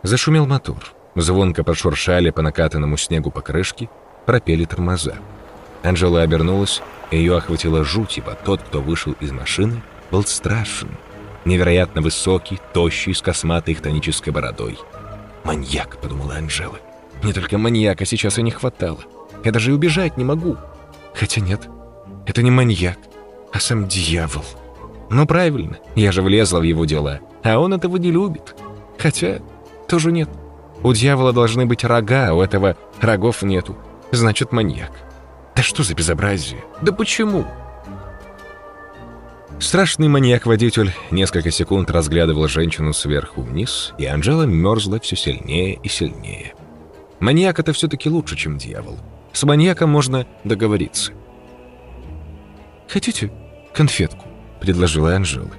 Зашумел 0.03 0.45
мотор. 0.45 0.93
Звонко 1.15 1.65
прошуршали 1.65 2.29
по 2.29 2.41
накатанному 2.41 2.95
снегу 2.95 3.29
покрышке, 3.29 3.89
пропели 4.25 4.63
тормоза. 4.63 5.15
Анжела 5.83 6.21
обернулась, 6.21 6.81
и 7.11 7.17
ее 7.17 7.35
охватила 7.35 7.83
жуть, 7.83 8.17
ибо 8.17 8.35
тот, 8.35 8.61
кто 8.61 8.79
вышел 8.79 9.13
из 9.19 9.31
машины, 9.31 9.81
был 10.09 10.23
страшен. 10.23 10.89
Невероятно 11.43 12.01
высокий, 12.01 12.59
тощий, 12.73 13.13
с 13.13 13.21
косматой 13.21 13.73
хтонической 13.73 14.31
бородой. 14.31 14.79
«Маньяк»,— 15.43 15.99
подумала 16.01 16.35
Анжела. 16.35 16.79
«Не 17.21 17.33
только 17.33 17.57
маньяка 17.57 18.05
сейчас 18.05 18.37
и 18.37 18.43
не 18.43 18.51
хватало. 18.51 18.99
Я 19.43 19.51
даже 19.51 19.71
и 19.71 19.73
убежать 19.73 20.15
не 20.15 20.23
могу. 20.23 20.57
Хотя 21.13 21.41
нет, 21.41 21.67
это 22.29 22.43
не 22.43 22.51
маньяк, 22.51 22.99
а 23.51 23.59
сам 23.59 23.87
дьявол. 23.87 24.45
Ну 25.09 25.25
правильно, 25.25 25.79
я 25.95 26.11
же 26.11 26.21
влезла 26.21 26.59
в 26.59 26.63
его 26.63 26.85
дела, 26.85 27.21
а 27.43 27.57
он 27.57 27.73
этого 27.73 27.97
не 27.97 28.11
любит. 28.11 28.55
Хотя 28.99 29.39
тоже 29.87 30.11
нет. 30.11 30.29
У 30.83 30.93
дьявола 30.93 31.33
должны 31.33 31.65
быть 31.65 31.83
рога, 31.83 32.29
а 32.29 32.33
у 32.33 32.41
этого 32.41 32.77
рогов 33.01 33.41
нету. 33.41 33.75
Значит, 34.11 34.51
маньяк. 34.51 34.91
Да 35.55 35.63
что 35.63 35.81
за 35.83 35.95
безобразие? 35.95 36.63
Да 36.81 36.91
почему? 36.91 37.45
Страшный 39.59 40.07
маньяк-водитель 40.07 40.93
несколько 41.11 41.49
секунд 41.51 41.89
разглядывал 41.89 42.47
женщину 42.47 42.93
сверху 42.93 43.41
вниз, 43.41 43.93
и 43.97 44.05
Анжела 44.05 44.43
мерзла 44.43 44.99
все 44.99 45.15
сильнее 45.15 45.79
и 45.81 45.89
сильнее. 45.89 46.53
Маньяк— 47.19 47.59
это 47.59 47.73
все-таки 47.73 48.07
лучше, 48.07 48.37
чем 48.37 48.57
дьявол. 48.57 48.97
С 49.33 49.43
маньяком 49.43 49.89
можно 49.89 50.25
договориться. 50.43 51.11
«Хотите 52.89 53.31
конфетку?»— 53.71 54.25
предложила 54.61 55.15
Анжела. 55.15 55.51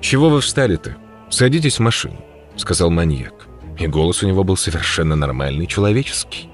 «Чего 0.00 0.28
вы 0.30 0.40
встали-то? 0.40 0.96
Садитесь 1.30 1.78
в 1.78 1.82
машину»,— 1.82 2.16
сказал 2.56 2.90
маньяк. 2.90 3.48
И 3.78 3.88
голос 3.88 4.22
у 4.22 4.28
него 4.28 4.44
был 4.44 4.56
совершенно 4.56 5.16
нормальный, 5.16 5.66
человеческий. 5.66 6.48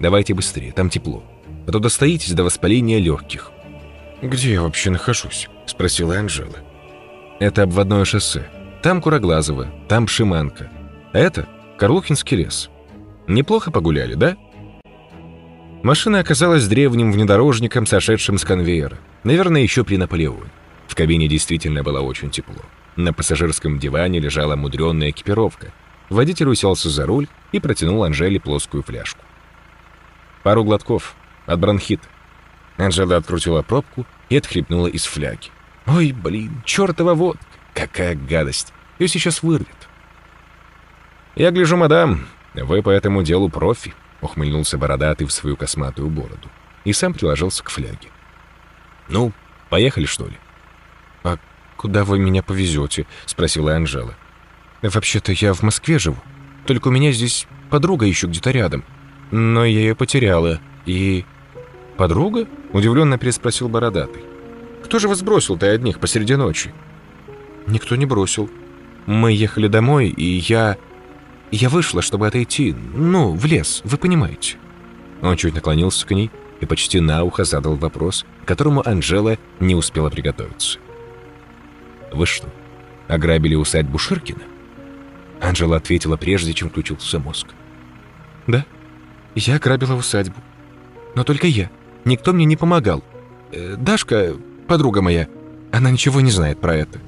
«Давайте 0.00 0.34
быстрее, 0.34 0.72
там 0.72 0.90
тепло. 0.90 1.22
А 1.68 1.70
то 1.70 1.78
достоитесь 1.78 2.32
до 2.32 2.42
воспаления 2.42 2.98
легких». 2.98 3.52
«Где 4.20 4.54
я 4.54 4.62
вообще 4.62 4.90
нахожусь?»— 4.90 5.48
спросила 5.66 6.18
Анжела. 6.18 6.56
«Это 7.38 7.62
обводное 7.62 8.04
шоссе. 8.04 8.48
Там 8.82 9.00
Куроглазово, 9.00 9.68
там 9.88 10.06
Пшиманка. 10.06 10.70
А 11.12 11.18
это 11.18 11.46
Карлухинский 11.78 12.38
лес. 12.38 12.68
Неплохо 13.28 13.70
погуляли, 13.70 14.14
да?» 14.14 14.36
Машина 15.82 16.20
оказалась 16.20 16.66
древним 16.66 17.12
внедорожником, 17.12 17.86
сошедшим 17.86 18.38
с 18.38 18.44
конвейера. 18.44 18.98
Наверное, 19.24 19.62
еще 19.62 19.84
при 19.84 19.96
Наполеоне. 19.96 20.50
В 20.88 20.94
кабине 20.94 21.28
действительно 21.28 21.82
было 21.82 22.00
очень 22.00 22.30
тепло. 22.30 22.62
На 22.96 23.12
пассажирском 23.12 23.78
диване 23.78 24.18
лежала 24.18 24.56
мудренная 24.56 25.10
экипировка. 25.10 25.72
Водитель 26.08 26.48
уселся 26.48 26.88
за 26.88 27.06
руль 27.06 27.28
и 27.52 27.60
протянул 27.60 28.04
Анжеле 28.04 28.40
плоскую 28.40 28.82
фляжку. 28.82 29.20
Пару 30.42 30.64
глотков. 30.64 31.14
От 31.46 31.60
бронхита. 31.60 32.08
Анжела 32.76 33.16
открутила 33.16 33.62
пробку 33.62 34.06
и 34.28 34.36
отхлебнула 34.36 34.88
из 34.88 35.04
фляги. 35.04 35.50
«Ой, 35.86 36.12
блин, 36.12 36.62
чертова 36.64 37.14
водка! 37.14 37.44
Какая 37.74 38.16
гадость! 38.16 38.72
Ее 38.98 39.08
сейчас 39.08 39.42
вырвет!» 39.42 39.68
«Я 41.36 41.50
гляжу, 41.50 41.76
мадам, 41.76 42.26
вы 42.54 42.82
по 42.82 42.90
этому 42.90 43.22
делу 43.22 43.48
профи»,— 43.48 43.94
ухмыльнулся 44.20 44.78
бородатый 44.78 45.24
в 45.24 45.32
свою 45.32 45.56
косматую 45.56 46.08
бороду 46.08 46.48
и 46.84 46.92
сам 46.92 47.14
приложился 47.14 47.62
к 47.64 47.70
фляге. 47.70 48.08
«Ну, 49.08 49.32
поехали, 49.68 50.06
что 50.06 50.26
ли?» 50.26 50.38
«А 51.24 51.38
куда 51.76 52.04
вы 52.04 52.18
меня 52.18 52.42
повезете?»— 52.42 53.06
спросила 53.26 53.74
Анжела. 53.74 54.14
«Вообще-то 54.82 55.32
я 55.32 55.52
в 55.52 55.62
Москве 55.62 55.98
живу, 55.98 56.18
только 56.66 56.88
у 56.88 56.90
меня 56.90 57.12
здесь 57.12 57.46
подруга 57.70 58.06
еще 58.06 58.26
где-то 58.26 58.50
рядом, 58.50 58.84
но 59.30 59.64
я 59.64 59.80
ее 59.80 59.94
потеряла, 59.94 60.60
и...» 60.84 61.24
«Подруга?»— 61.96 62.46
удивленно 62.72 63.18
переспросил 63.18 63.68
бородатый. 63.68 64.22
«Кто 64.84 64.98
же 64.98 65.08
вас 65.08 65.22
бросил-то 65.22 65.70
одних 65.70 65.98
посреди 65.98 66.36
ночи?» 66.36 66.72
«Никто 67.66 67.96
не 67.96 68.06
бросил. 68.06 68.50
Мы 69.06 69.32
ехали 69.32 69.66
домой, 69.66 70.08
и 70.08 70.38
я...» 70.38 70.76
Я 71.50 71.68
вышла, 71.68 72.02
чтобы 72.02 72.26
отойти, 72.26 72.74
ну, 72.94 73.34
в 73.34 73.44
лес, 73.44 73.82
вы 73.84 73.98
понимаете». 73.98 74.56
Он 75.22 75.36
чуть 75.36 75.54
наклонился 75.54 76.06
к 76.06 76.10
ней 76.10 76.30
и 76.60 76.66
почти 76.66 77.00
на 77.00 77.22
ухо 77.24 77.44
задал 77.44 77.76
вопрос, 77.76 78.26
к 78.44 78.48
которому 78.48 78.86
Анжела 78.86 79.38
не 79.60 79.74
успела 79.74 80.10
приготовиться. 80.10 80.78
«Вы 82.12 82.26
что, 82.26 82.48
ограбили 83.08 83.54
усадьбу 83.54 83.98
Ширкина?» 83.98 84.42
Анжела 85.40 85.76
ответила, 85.76 86.16
прежде 86.16 86.52
чем 86.52 86.70
включился 86.70 87.18
мозг. 87.18 87.48
«Да, 88.46 88.64
я 89.34 89.56
ограбила 89.56 89.94
усадьбу. 89.94 90.40
Но 91.14 91.24
только 91.24 91.46
я. 91.46 91.70
Никто 92.04 92.32
мне 92.32 92.44
не 92.44 92.56
помогал. 92.56 93.02
Э, 93.52 93.76
Дашка, 93.76 94.34
подруга 94.66 95.02
моя, 95.02 95.28
она 95.72 95.90
ничего 95.90 96.20
не 96.20 96.30
знает 96.30 96.60
про 96.60 96.74
это». 96.74 97.00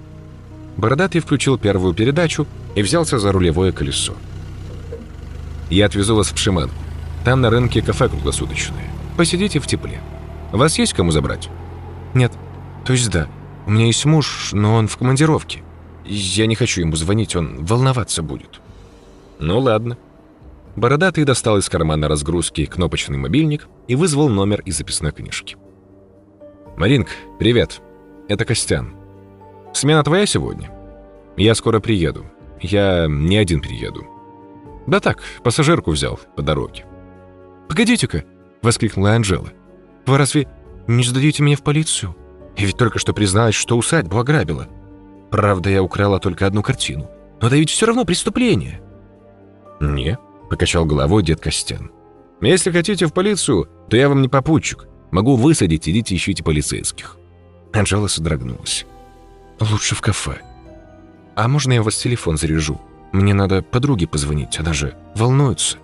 Бородатый 0.79 1.19
включил 1.19 1.59
первую 1.59 1.93
передачу 1.93 2.47
и 2.77 2.83
взялся 2.83 3.19
за 3.19 3.33
рулевое 3.33 3.73
колесо. 3.73 4.15
«Я 5.71 5.87
отвезу 5.87 6.15
вас 6.15 6.29
в 6.29 6.35
Пшиманку. 6.35 6.75
Там 7.25 7.41
на 7.41 7.51
рынке 7.51 7.83
кафе 7.83 8.09
круглосуточное. 8.09 8.89
Посидите 9.17 9.59
в 9.59 9.67
тепле. 9.67 10.01
Вас 10.53 10.79
есть 10.79 10.95
кому 10.95 11.11
забрать?» 11.11 11.51
«Нет. 12.15 12.33
То 12.87 12.93
есть 12.93 13.11
да. 13.11 13.27
У 13.67 13.73
меня 13.73 13.87
есть 13.87 14.05
муж, 14.05 14.51
но 14.53 14.77
он 14.77 14.87
в 14.87 14.97
командировке. 14.97 15.63
Я 16.07 16.47
не 16.47 16.55
хочу 16.55 16.81
ему 16.81 16.95
звонить, 16.95 17.35
он 17.35 17.65
волноваться 17.65 18.23
будет». 18.23 18.61
«Ну 19.41 19.59
ладно». 19.59 19.99
Бородатый 20.77 21.25
достал 21.25 21.59
из 21.59 21.69
кармана 21.69 22.07
разгрузки 22.07 22.67
кнопочный 22.67 23.19
мобильник 23.19 23.67
и 23.89 23.97
вызвал 23.97 24.29
номер 24.29 24.61
из 24.61 24.79
записной 24.79 25.11
книжки. 25.11 25.57
«Маринк, 26.77 27.09
привет. 27.41 27.81
Это 28.29 28.45
Костян. 28.45 28.98
Смена 29.79 30.03
твоя 30.03 30.27
сегодня? 30.27 30.73
Я 31.37 31.55
скоро 31.55 31.79
приеду. 31.79 32.27
Я 32.61 33.07
не 33.09 33.37
один 33.37 33.61
приеду. 33.61 34.05
Да 34.89 34.99
так, 34.99 35.23
пассажирку 35.45 35.93
взял 35.93 36.19
по 36.35 36.43
дороге. 36.43 36.85
«Погодите-ка!»— 37.69 38.25
воскликнула 38.63 39.13
Анжела. 39.13 39.51
«Вы 40.05 40.19
разве 40.19 40.49
не 40.89 41.05
сдадите 41.05 41.45
меня 41.45 41.57
в 41.57 41.63
полицию? 41.63 42.17
Я 42.57 42.67
ведь 42.67 42.77
только 42.77 42.99
что 42.99 43.13
призналась, 43.13 43.55
что 43.55 43.79
усадьбу 43.79 44.19
ограбила. 44.19 44.67
Правда, 45.31 45.71
я 45.71 45.81
украла 45.81 46.19
только 46.19 46.49
одну 46.49 46.65
картину. 46.65 47.09
Но 47.41 47.47
это 47.47 47.55
ведь 47.55 47.71
все 47.71 47.87
равно 47.87 48.05
преступление». 48.05 48.81
«Не»,— 49.79 50.19
покачал 50.51 50.87
головой 50.87 51.23
дед 51.23 51.39
Костян. 51.39 51.93
«Если 52.41 52.73
хотите 52.73 53.07
в 53.07 53.13
полицию, 53.13 53.69
то 53.89 53.97
я 53.97 54.09
вам 54.09 54.23
не 54.23 54.29
попутчик. 54.29 54.89
Могу 55.13 55.37
высадить, 55.37 55.89
идите 55.89 56.17
ищите 56.17 56.43
полицейских». 56.43 57.17
Анжела 57.73 58.09
содрогнулась. 58.09 58.85
«Лучше 59.61 59.95
в 59.95 60.01
кафе. 60.01 60.39
А 61.35 61.49
можно 61.49 61.73
я 61.73 61.83
вас 61.83 61.97
телефон 61.97 62.37
заряжу? 62.37 62.81
Мне 63.13 63.35
надо 63.35 63.63
подруге 63.63 64.07
позвонить, 64.07 64.59
она 64.59 64.73
же 64.73 64.97
волнуется». 65.15 65.79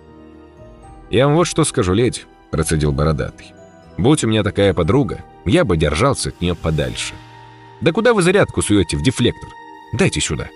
«Я 1.09 1.27
вам 1.27 1.35
вот 1.35 1.45
что 1.45 1.63
скажу, 1.63 1.93
леди»,— 1.93 2.21
процедил 2.51 2.91
бородатый. 2.91 3.53
«Будь 3.97 4.23
у 4.23 4.27
меня 4.27 4.43
такая 4.43 4.73
подруга, 4.73 5.23
я 5.45 5.63
бы 5.63 5.77
держался 5.77 6.29
от 6.29 6.41
нее 6.41 6.55
подальше. 6.55 7.13
Да 7.81 7.91
куда 7.91 8.13
вы 8.13 8.21
зарядку 8.21 8.61
суете 8.61 8.97
в 8.97 9.03
дефлектор? 9.03 9.49
Дайте 9.93 10.19
сюда». 10.19 10.49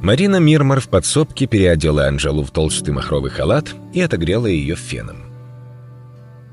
Марина 0.00 0.36
Мирмар 0.36 0.80
в 0.80 0.88
подсобке 0.88 1.46
переодела 1.46 2.06
Анжелу 2.06 2.42
в 2.42 2.50
толстый 2.50 2.92
махровый 2.92 3.30
халат 3.30 3.74
и 3.92 4.00
отогрела 4.00 4.46
ее 4.46 4.74
феном. 4.74 5.27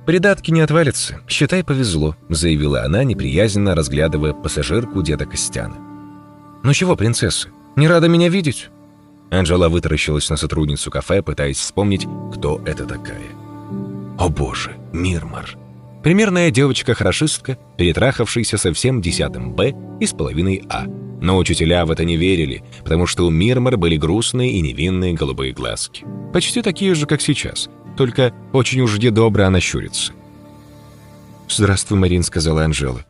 «Придатки 0.05 0.51
не 0.51 0.61
отвалятся, 0.61 1.19
считай, 1.27 1.63
повезло»,— 1.63 2.15
заявила 2.29 2.83
она, 2.83 3.03
неприязненно 3.03 3.73
разглядывая 3.73 4.33
пассажирку 4.33 5.01
деда 5.01 5.25
Костяна. 5.25 5.77
«Ну 6.63 6.73
чего, 6.73 6.95
принцесса, 6.95 7.49
не 7.75 7.87
рада 7.87 8.07
меня 8.07 8.29
видеть?» 8.29 8.69
Анжела 9.31 9.67
вытаращилась 9.67 10.29
на 10.29 10.37
сотрудницу 10.37 10.91
кафе, 10.91 11.23
пытаясь 11.23 11.57
вспомнить, 11.57 12.07
кто 12.35 12.61
это 12.65 12.85
такая. 12.85 13.25
«О 14.17 14.29
боже, 14.29 14.75
Мирмар!» 14.93 15.57
Примерная 16.03 16.51
девочка-хорошистка, 16.51 17.57
перетрахавшаяся 17.77 18.57
совсем 18.57 19.01
десятым 19.01 19.53
«Б» 19.53 19.73
и 19.99 20.05
с 20.05 20.13
половиной 20.13 20.63
«А». 20.69 20.85
Но 21.19 21.37
учителя 21.37 21.83
в 21.85 21.91
это 21.91 22.05
не 22.05 22.15
верили, 22.15 22.63
потому 22.83 23.07
что 23.07 23.25
у 23.25 23.31
Мирмар 23.31 23.77
были 23.77 23.97
грустные 23.97 24.51
и 24.51 24.61
невинные 24.61 25.15
голубые 25.15 25.51
глазки. 25.53 26.05
Почти 26.31 26.61
такие 26.61 26.93
же, 26.93 27.07
как 27.07 27.21
сейчас, 27.21 27.69
только 27.95 28.33
очень 28.53 28.81
уж 28.81 28.97
недобро 28.97 29.47
она 29.47 29.59
щурится. 29.59 30.13
«Здравствуй, 31.47 31.97
Марин»,— 31.97 32.23
сказала 32.23 32.63
Анжела. 32.63 33.05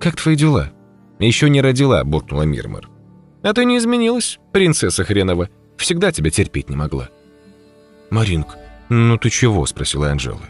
«Как 0.00 0.16
твои 0.16 0.36
дела?» 0.36 0.72
«Еще 1.18 1.48
не 1.48 1.60
родила»,— 1.60 2.02
буркнула 2.04 2.42
Мирмар. 2.42 2.88
«А 3.42 3.52
ты 3.52 3.64
не 3.64 3.78
изменилась, 3.78 4.38
принцесса 4.52 5.04
хренова. 5.04 5.48
Всегда 5.76 6.12
тебя 6.12 6.30
терпеть 6.30 6.68
не 6.68 6.76
могла». 6.76 7.08
«Маринк, 8.10 8.56
«Ну 8.88 9.18
ты 9.18 9.30
чего?»— 9.30 9.66
спросила 9.66 10.10
Анжела. 10.10 10.40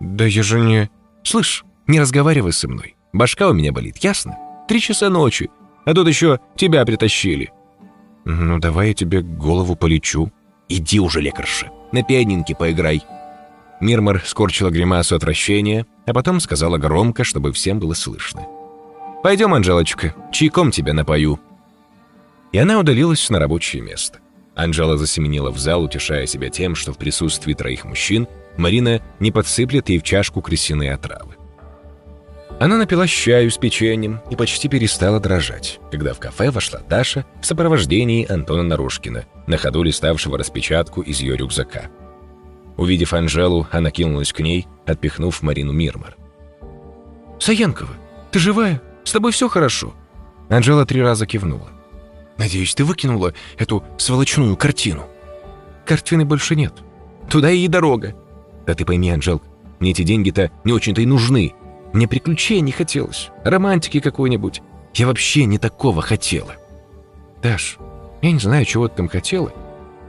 «Да 0.00 0.24
я 0.24 0.42
же 0.42 0.60
не...» 0.60 0.90
«Слышь, 1.22 1.64
не 1.86 2.00
разговаривай 2.00 2.52
со 2.52 2.68
мной. 2.68 2.96
Башка 3.12 3.48
у 3.48 3.52
меня 3.52 3.72
болит, 3.72 3.98
ясно? 3.98 4.36
Три 4.68 4.80
часа 4.80 5.08
ночи, 5.08 5.50
а 5.84 5.94
тут 5.94 6.08
еще 6.08 6.40
тебя 6.56 6.84
притащили». 6.84 7.52
«Ну 8.24 8.58
давай 8.58 8.88
я 8.88 8.94
тебе 8.94 9.22
голову 9.22 9.76
полечу». 9.76 10.32
«Иди 10.68 11.00
уже, 11.00 11.20
лекарша, 11.20 11.70
на 11.92 12.02
пианинке 12.02 12.54
поиграй». 12.54 13.02
Мирмар 13.80 14.22
скорчила 14.24 14.70
гримасу 14.70 15.16
отвращения, 15.16 15.86
а 16.06 16.12
потом 16.12 16.40
сказала 16.40 16.78
громко, 16.78 17.24
чтобы 17.24 17.52
всем 17.52 17.78
было 17.78 17.94
слышно. 17.94 18.46
«Пойдем, 19.22 19.54
Анжелочка, 19.54 20.14
чайком 20.32 20.70
тебя 20.70 20.92
напою». 20.92 21.40
И 22.52 22.58
она 22.58 22.78
удалилась 22.78 23.28
на 23.30 23.38
рабочее 23.38 23.82
место. 23.82 24.20
Анжела 24.54 24.96
засеменила 24.96 25.50
в 25.50 25.58
зал, 25.58 25.82
утешая 25.82 26.26
себя 26.26 26.48
тем, 26.48 26.74
что 26.74 26.92
в 26.92 26.98
присутствии 26.98 27.54
троих 27.54 27.84
мужчин 27.84 28.28
Марина 28.56 29.02
не 29.18 29.32
подсыплет 29.32 29.88
ей 29.88 29.98
в 29.98 30.04
чашку 30.04 30.40
крысиные 30.40 30.94
отравы. 30.94 31.33
Она 32.64 32.78
напилась 32.78 33.10
чаю 33.10 33.50
с 33.50 33.58
печеньем 33.58 34.22
и 34.30 34.36
почти 34.36 34.68
перестала 34.70 35.20
дрожать, 35.20 35.80
когда 35.90 36.14
в 36.14 36.18
кафе 36.18 36.50
вошла 36.50 36.80
Даша 36.88 37.26
в 37.42 37.44
сопровождении 37.44 38.26
Антона 38.26 38.62
Нарушкина, 38.62 39.26
на 39.46 39.58
ходу 39.58 39.82
листавшего 39.82 40.38
распечатку 40.38 41.02
из 41.02 41.20
ее 41.20 41.36
рюкзака. 41.36 41.90
Увидев 42.78 43.12
Анжелу, 43.12 43.66
она 43.70 43.90
кинулась 43.90 44.32
к 44.32 44.40
ней, 44.40 44.66
отпихнув 44.86 45.42
Марину 45.42 45.72
Мирмар. 45.72 46.16
«Саянкова, 47.38 47.92
ты 48.30 48.38
живая? 48.38 48.80
С 49.04 49.12
тобой 49.12 49.32
все 49.32 49.50
хорошо?» 49.50 49.92
Анжела 50.48 50.86
три 50.86 51.02
раза 51.02 51.26
кивнула. 51.26 51.68
«Надеюсь, 52.38 52.74
ты 52.74 52.86
выкинула 52.86 53.34
эту 53.58 53.84
сволочную 53.98 54.56
картину?» 54.56 55.04
«Картины 55.84 56.24
больше 56.24 56.56
нет. 56.56 56.72
Туда 57.28 57.50
и 57.50 57.68
дорога». 57.68 58.14
«Да 58.66 58.72
ты 58.72 58.86
пойми, 58.86 59.10
Анжел, 59.10 59.42
мне 59.80 59.90
эти 59.90 60.02
деньги-то 60.02 60.50
не 60.64 60.72
очень-то 60.72 61.02
и 61.02 61.06
нужны. 61.06 61.52
Мне 61.94 62.08
приключений 62.08 62.72
хотелось, 62.72 63.30
романтики 63.44 64.00
какой-нибудь. 64.00 64.62
Я 64.94 65.06
вообще 65.06 65.44
не 65.44 65.58
такого 65.58 66.02
хотела». 66.02 66.56
«Даш, 67.40 67.78
я 68.20 68.32
не 68.32 68.40
знаю, 68.40 68.64
чего 68.64 68.88
ты 68.88 68.96
там 68.96 69.08
хотела. 69.08 69.52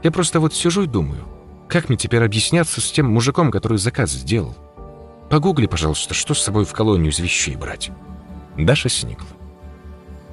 Я 0.02 0.10
просто 0.10 0.40
вот 0.40 0.52
сижу 0.52 0.82
и 0.82 0.86
думаю, 0.88 1.22
как 1.68 1.88
мне 1.88 1.96
теперь 1.96 2.24
объясняться 2.24 2.80
с 2.80 2.90
тем 2.90 3.06
мужиком, 3.06 3.52
который 3.52 3.78
заказ 3.78 4.10
сделал? 4.10 4.56
Погугли, 5.30 5.66
пожалуйста, 5.66 6.12
что 6.12 6.34
с 6.34 6.42
собой 6.42 6.64
в 6.64 6.72
колонию 6.72 7.12
из 7.12 7.20
вещей 7.20 7.54
брать». 7.54 7.92
Даша 8.56 8.88
сникла. 8.88 9.28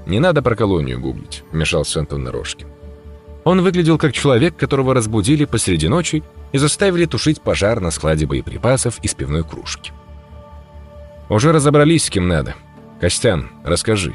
«Не 0.07 0.19
надо 0.19 0.41
про 0.41 0.55
колонию 0.55 0.99
гуглить»,— 0.99 1.43
вмешался 1.51 1.99
Антон 1.99 2.23
Нарожкин. 2.23 2.67
Он 3.43 3.61
выглядел 3.61 3.99
как 3.99 4.13
человек, 4.13 4.57
которого 4.57 4.95
разбудили 4.95 5.45
посреди 5.45 5.87
ночи 5.87 6.23
и 6.51 6.57
заставили 6.57 7.05
тушить 7.05 7.41
пожар 7.41 7.79
на 7.79 7.91
складе 7.91 8.25
боеприпасов 8.25 8.97
из 9.03 9.13
пивной 9.13 9.43
кружки. 9.43 9.91
«Уже 11.33 11.51
разобрались, 11.51 12.05
с 12.05 12.09
кем 12.11 12.27
надо. 12.27 12.53
Костян, 13.01 13.49
расскажи». 13.63 14.13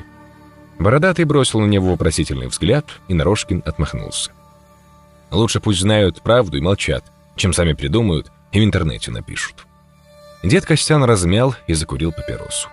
Бородатый 0.78 1.24
бросил 1.24 1.58
на 1.58 1.66
него 1.66 1.90
вопросительный 1.90 2.46
взгляд, 2.46 2.86
и 3.08 3.14
Нарожкин 3.14 3.64
отмахнулся. 3.66 4.30
«Лучше 5.32 5.58
пусть 5.58 5.80
знают 5.80 6.22
правду 6.22 6.58
и 6.58 6.60
молчат, 6.60 7.02
чем 7.34 7.52
сами 7.52 7.72
придумают 7.72 8.30
и 8.52 8.60
в 8.60 8.64
интернете 8.64 9.10
напишут». 9.10 9.66
Дед 10.44 10.64
Костян 10.64 11.02
размял 11.02 11.56
и 11.66 11.74
закурил 11.74 12.12
папиросу. 12.12 12.68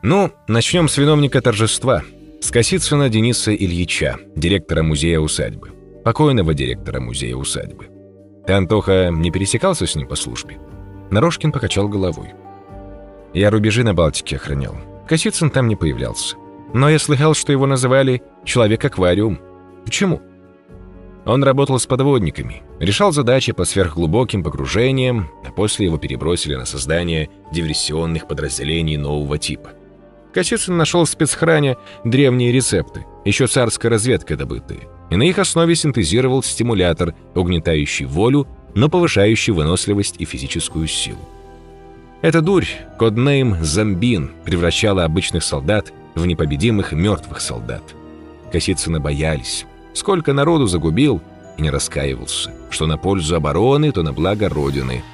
Ну, 0.00 0.32
начнем 0.48 0.88
с 0.88 0.96
виновника 0.96 1.42
торжества. 1.42 2.02
С 2.40 2.50
Косицына 2.50 3.10
Дениса 3.10 3.54
Ильича, 3.54 4.16
директора 4.34 4.82
музея-усадьбы. 4.82 5.72
Покойного 6.04 6.54
директора 6.54 7.00
музея-усадьбы. 7.00 7.88
Ты, 8.46 8.54
Антоха, 8.54 9.10
не 9.12 9.30
пересекался 9.30 9.86
с 9.86 9.94
ним 9.94 10.08
по 10.08 10.16
службе? 10.16 10.58
Нарожкин 11.10 11.52
покачал 11.52 11.86
головой. 11.86 12.32
Я 13.34 13.50
рубежи 13.50 13.82
на 13.84 13.94
Балтике 13.94 14.36
охранял. 14.36 14.76
Косицын 15.08 15.50
там 15.50 15.68
не 15.68 15.76
появлялся. 15.76 16.36
Но 16.74 16.88
я 16.88 16.98
слыхал, 16.98 17.34
что 17.34 17.52
его 17.52 17.66
называли 17.66 18.22
«человек-аквариум». 18.44 19.40
Почему? 19.84 20.20
Он 21.24 21.44
работал 21.44 21.78
с 21.78 21.86
подводниками, 21.86 22.62
решал 22.80 23.12
задачи 23.12 23.52
по 23.52 23.64
сверхглубоким 23.64 24.42
погружениям, 24.42 25.30
а 25.46 25.52
после 25.52 25.86
его 25.86 25.98
перебросили 25.98 26.54
на 26.56 26.64
создание 26.64 27.30
диверсионных 27.52 28.26
подразделений 28.26 28.96
нового 28.96 29.38
типа– 29.38 29.70
Косицын 30.32 30.76
нашел 30.76 31.04
в 31.04 31.10
спецхране 31.10 31.76
древние 32.04 32.52
рецепты, 32.52 33.04
еще 33.24 33.46
царской 33.46 33.90
разведкой 33.90 34.36
добытые, 34.36 34.88
и 35.10 35.16
на 35.16 35.24
их 35.24 35.38
основе 35.38 35.74
синтезировал 35.74 36.42
стимулятор, 36.42 37.14
угнетающий 37.34 38.06
волю, 38.06 38.48
но 38.74 38.88
повышающий 38.88 39.52
выносливость 39.52 40.16
и 40.18 40.24
физическую 40.24 40.86
силу. 40.86 41.18
Эта 42.22 42.40
дурь, 42.40 42.66
коднейм 42.98 43.62
«Зомбин», 43.62 44.30
превращала 44.44 45.04
обычных 45.04 45.44
солдат 45.44 45.92
в 46.14 46.24
непобедимых 46.24 46.92
мертвых 46.92 47.40
солдат. 47.40 47.82
Косицына 48.50 49.00
боялись. 49.00 49.66
Сколько 49.92 50.32
народу 50.32 50.66
загубил 50.66 51.20
и 51.58 51.62
не 51.62 51.70
раскаивался, 51.70 52.52
что 52.70 52.86
на 52.86 52.96
пользу 52.96 53.36
обороны, 53.36 53.92
то 53.92 54.02
на 54.02 54.12
благо 54.12 54.48
Родины– 54.48 55.02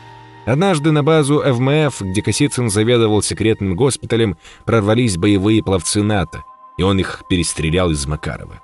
Однажды 0.49 0.93
на 0.93 1.03
базу 1.03 1.43
ФМФ, 1.43 2.01
где 2.01 2.23
Косицын 2.23 2.71
заведовал 2.71 3.21
секретным 3.21 3.77
госпиталем, 3.77 4.39
прорвались 4.65 5.19
боевые 5.19 5.63
пловцы 5.63 6.03
НАТО, 6.03 6.43
и 6.79 6.83
он 6.83 6.99
их 6.99 7.25
перестрелял 7.29 7.91
из 7.91 8.07
Макарова. 8.07 8.63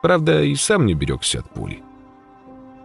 Правда, 0.00 0.44
и 0.44 0.54
сам 0.54 0.86
не 0.86 0.94
берегся 0.94 1.40
от 1.40 1.52
пули. 1.52 1.82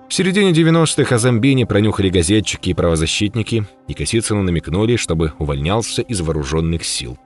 В 0.10 0.14
середине 0.16 0.54
90-х 0.54 1.16
о 1.16 1.20
Замбине 1.20 1.68
пронюхали 1.68 2.10
газетчики 2.10 2.72
и 2.72 2.74
правозащитники, 2.74 3.66
и 3.88 3.94
Косицыну 3.94 4.42
намекнули, 4.42 4.96
чтобы 4.96 5.34
увольнялся 5.38 6.02
из 6.02 6.22
вооруженных 6.22 6.84
сил. 6.84 7.20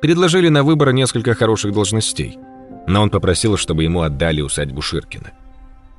Предложили 0.00 0.48
на 0.48 0.62
выбор 0.62 0.92
несколько 0.92 1.34
хороших 1.34 1.72
должностей, 1.72 2.38
но 2.86 3.02
он 3.02 3.10
попросил, 3.10 3.56
чтобы 3.56 3.82
ему 3.82 4.02
отдали 4.02 4.40
усадьбу 4.40 4.82
Ширкина. 4.82 5.32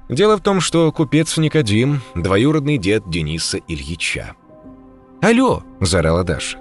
Дело 0.08 0.38
в 0.38 0.42
том, 0.42 0.62
что 0.62 0.90
купец 0.94 1.36
Никодим– 1.36 2.00
двоюродный 2.16 2.78
дед 2.78 3.04
Дениса 3.10 3.60
Ильича. 3.68 4.34
«Алло!»– 5.22 5.62
заорала 5.82 6.24
Даша. 6.24 6.58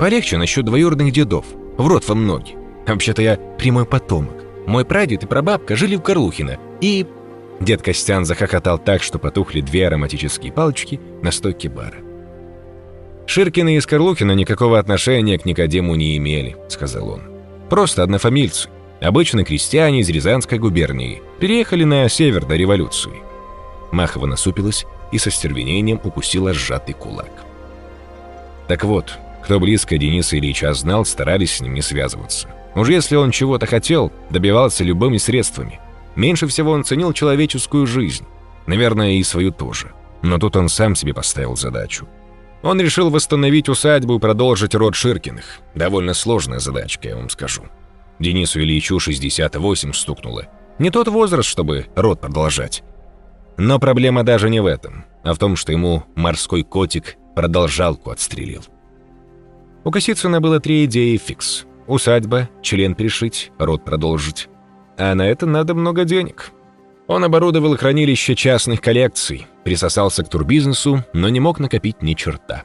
«Полегче 0.00 0.38
насчет 0.38 0.64
двоюродных 0.64 1.12
дедов. 1.12 1.44
В 1.76 1.86
рот 1.86 2.08
вам 2.08 2.26
ноги. 2.26 2.56
Вообще-то 2.86 3.20
я 3.20 3.36
прямой 3.58 3.84
потомок. 3.84 4.42
Мой 4.66 4.86
прадед 4.86 5.24
и 5.24 5.26
прабабка 5.26 5.76
жили 5.76 5.96
в 5.96 6.02
Горлухино. 6.02 6.56
И...» 6.80 7.06
Дед 7.60 7.82
Костян 7.82 8.24
захохотал 8.24 8.78
так, 8.78 9.02
что 9.02 9.18
потухли 9.18 9.60
две 9.60 9.86
ароматические 9.86 10.52
палочки 10.52 11.00
на 11.22 11.30
стойке 11.30 11.68
бара. 11.68 11.96
«Ширкины 13.26 13.76
и 13.76 13.80
Скорлухина 13.80 14.32
никакого 14.32 14.78
отношения 14.78 15.38
к 15.38 15.44
Никодиму 15.44 15.94
не 15.94 16.16
имели»,— 16.16 16.56
сказал 16.68 17.08
он. 17.10 17.22
«Просто 17.68 18.02
однофамильцы. 18.02 18.68
Обычно 19.00 19.44
крестьяне 19.44 20.00
из 20.00 20.08
Рязанской 20.08 20.58
губернии 20.58 21.22
переехали 21.40 21.84
на 21.84 22.08
север 22.08 22.46
до 22.46 22.56
революции. 22.56 23.12
Махова 23.92 24.26
насупилась 24.26 24.86
и 25.12 25.18
со 25.18 25.30
стервенением 25.30 26.00
укусила 26.02 26.52
сжатый 26.52 26.94
кулак. 26.94 27.30
Так 28.68 28.84
вот, 28.84 29.18
кто 29.44 29.60
близко 29.60 29.98
Дениса 29.98 30.38
Ильича 30.38 30.72
знал, 30.72 31.04
старались 31.04 31.56
с 31.56 31.60
ним 31.60 31.74
не 31.74 31.82
связываться. 31.82 32.48
Уж 32.74 32.88
если 32.88 33.16
он 33.16 33.30
чего-то 33.30 33.66
хотел, 33.66 34.12
добивался 34.30 34.82
любыми 34.82 35.18
средствами. 35.18 35.80
Меньше 36.16 36.46
всего 36.46 36.72
он 36.72 36.84
ценил 36.84 37.12
человеческую 37.12 37.86
жизнь. 37.86 38.24
Наверное, 38.66 39.12
и 39.12 39.22
свою 39.22 39.52
тоже. 39.52 39.92
Но 40.22 40.38
тут 40.38 40.56
он 40.56 40.68
сам 40.68 40.96
себе 40.96 41.14
поставил 41.14 41.56
задачу. 41.56 42.08
Он 42.62 42.80
решил 42.80 43.10
восстановить 43.10 43.68
усадьбу 43.68 44.16
и 44.16 44.18
продолжить 44.18 44.74
род 44.74 44.94
Ширкиных. 44.94 45.60
Довольно 45.74 46.14
сложная 46.14 46.58
задачка, 46.58 47.08
я 47.08 47.16
вам 47.16 47.28
скажу. 47.28 47.64
Денису 48.18 48.60
Ильичу 48.60 48.98
68 48.98 49.92
стукнуло. 49.92 50.46
Не 50.78 50.90
тот 50.90 51.08
возраст, 51.08 51.48
чтобы 51.48 51.86
род 51.94 52.20
продолжать. 52.20 52.82
Но 53.58 53.78
проблема 53.78 54.24
даже 54.24 54.50
не 54.50 54.60
в 54.60 54.66
этом, 54.66 55.04
а 55.22 55.34
в 55.34 55.38
том, 55.38 55.54
что 55.54 55.72
ему 55.72 56.04
морской 56.14 56.62
котик 56.62 57.16
продолжалку 57.34 58.10
отстрелил. 58.10 58.64
У 59.84 59.90
Косицына 59.90 60.40
было 60.40 60.58
три 60.58 60.84
идеи 60.86 61.16
фикс. 61.16 61.66
Усадьба, 61.86 62.48
член 62.62 62.94
пришить, 62.94 63.52
род 63.58 63.84
продолжить. 63.84 64.48
А 64.98 65.14
на 65.14 65.26
это 65.26 65.46
надо 65.46 65.74
много 65.74 66.04
денег. 66.04 66.52
Он 67.06 67.22
оборудовал 67.22 67.76
хранилище 67.76 68.34
частных 68.34 68.80
коллекций, 68.80 69.46
присосался 69.64 70.24
к 70.24 70.28
турбизнесу, 70.28 71.04
но 71.12 71.28
не 71.28 71.38
мог 71.38 71.60
накопить 71.60 72.02
ни 72.02 72.14
черта. 72.14 72.64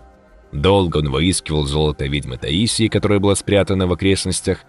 Долго 0.51 0.97
он 0.97 1.09
выискивал 1.09 1.65
золото 1.65 2.05
ведьмы 2.05 2.37
Таисии, 2.37 2.87
которое 2.87 3.19
было 3.19 3.35
спрятано 3.35 3.87
в 3.87 3.93
окрестностях, 3.93 4.59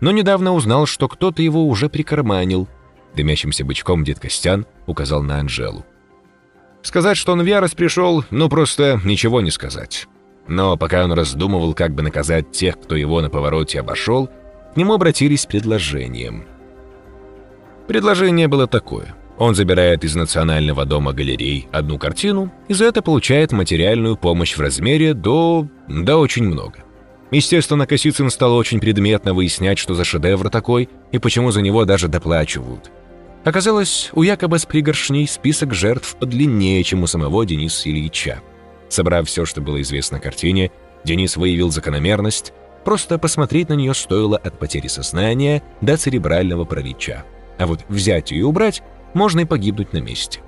но 0.00 0.10
недавно 0.12 0.54
узнал, 0.54 0.86
что 0.86 1.08
кто-то 1.08 1.42
его 1.42 1.66
уже 1.66 1.88
прикарманил. 1.88 2.68
Дымящимся 3.14 3.64
бычком 3.64 4.04
дед 4.04 4.18
Костян 4.18 4.66
указал 4.86 5.22
на 5.22 5.40
Анжелу. 5.40 5.84
Сказать, 6.82 7.16
что 7.16 7.32
он 7.32 7.42
в 7.42 7.46
ярость 7.46 7.76
пришел, 7.76 8.24
ну 8.30 8.48
просто 8.48 9.00
ничего 9.04 9.40
не 9.40 9.50
сказать. 9.50 10.06
Но 10.46 10.76
пока 10.76 11.04
он 11.04 11.12
раздумывал, 11.12 11.74
как 11.74 11.94
бы 11.94 12.02
наказать 12.02 12.52
тех, 12.52 12.80
кто 12.80 12.96
его 12.96 13.20
на 13.20 13.28
повороте 13.28 13.80
обошел, 13.80 14.28
к 14.72 14.76
нему 14.76 14.94
обратились 14.94 15.42
с 15.42 15.46
предложением. 15.46 16.46
Предложение 17.88 18.48
было 18.48 18.66
такое. 18.66 19.14
Он 19.38 19.54
забирает 19.54 20.04
из 20.04 20.14
Национального 20.14 20.84
дома 20.84 21.14
галерей 21.14 21.68
одну 21.72 21.98
картину 21.98 22.52
и 22.68 22.74
за 22.74 22.84
это 22.84 23.00
получает 23.00 23.50
материальную 23.52 24.16
помощь 24.16 24.56
в 24.56 24.60
размере 24.60 25.14
до... 25.14 25.66
да 25.88 26.18
очень 26.18 26.44
много. 26.44 26.84
Естественно, 27.30 27.86
Косицын 27.86 28.28
стал 28.28 28.54
очень 28.56 28.78
предметно 28.78 29.32
выяснять, 29.32 29.78
что 29.78 29.94
за 29.94 30.04
шедевр 30.04 30.50
такой 30.50 30.90
и 31.12 31.18
почему 31.18 31.50
за 31.50 31.62
него 31.62 31.86
даже 31.86 32.08
доплачивают. 32.08 32.90
Оказалось, 33.44 34.10
у 34.12 34.22
якобы 34.22 34.58
с 34.58 34.66
пригоршней 34.66 35.26
список 35.26 35.72
жертв 35.72 36.16
подлиннее, 36.16 36.82
чем 36.84 37.04
у 37.04 37.06
самого 37.06 37.46
Дениса 37.46 37.88
Ильича. 37.88 38.42
Собрав 38.90 39.26
все, 39.26 39.46
что 39.46 39.62
было 39.62 39.80
известно 39.80 40.20
картине, 40.20 40.70
Денис 41.04 41.38
выявил 41.38 41.70
закономерность, 41.70 42.52
просто 42.84 43.18
посмотреть 43.18 43.70
на 43.70 43.74
нее 43.74 43.94
стоило 43.94 44.36
от 44.36 44.58
потери 44.58 44.88
сознания 44.88 45.62
до 45.80 45.96
церебрального 45.96 46.66
паралича. 46.66 47.24
А 47.58 47.66
вот 47.66 47.84
взять 47.88 48.32
и 48.32 48.42
убрать 48.42 48.82
можно 49.14 49.40
и 49.40 49.44
погибнуть 49.44 49.92
на 49.92 49.98
месте. 49.98 50.40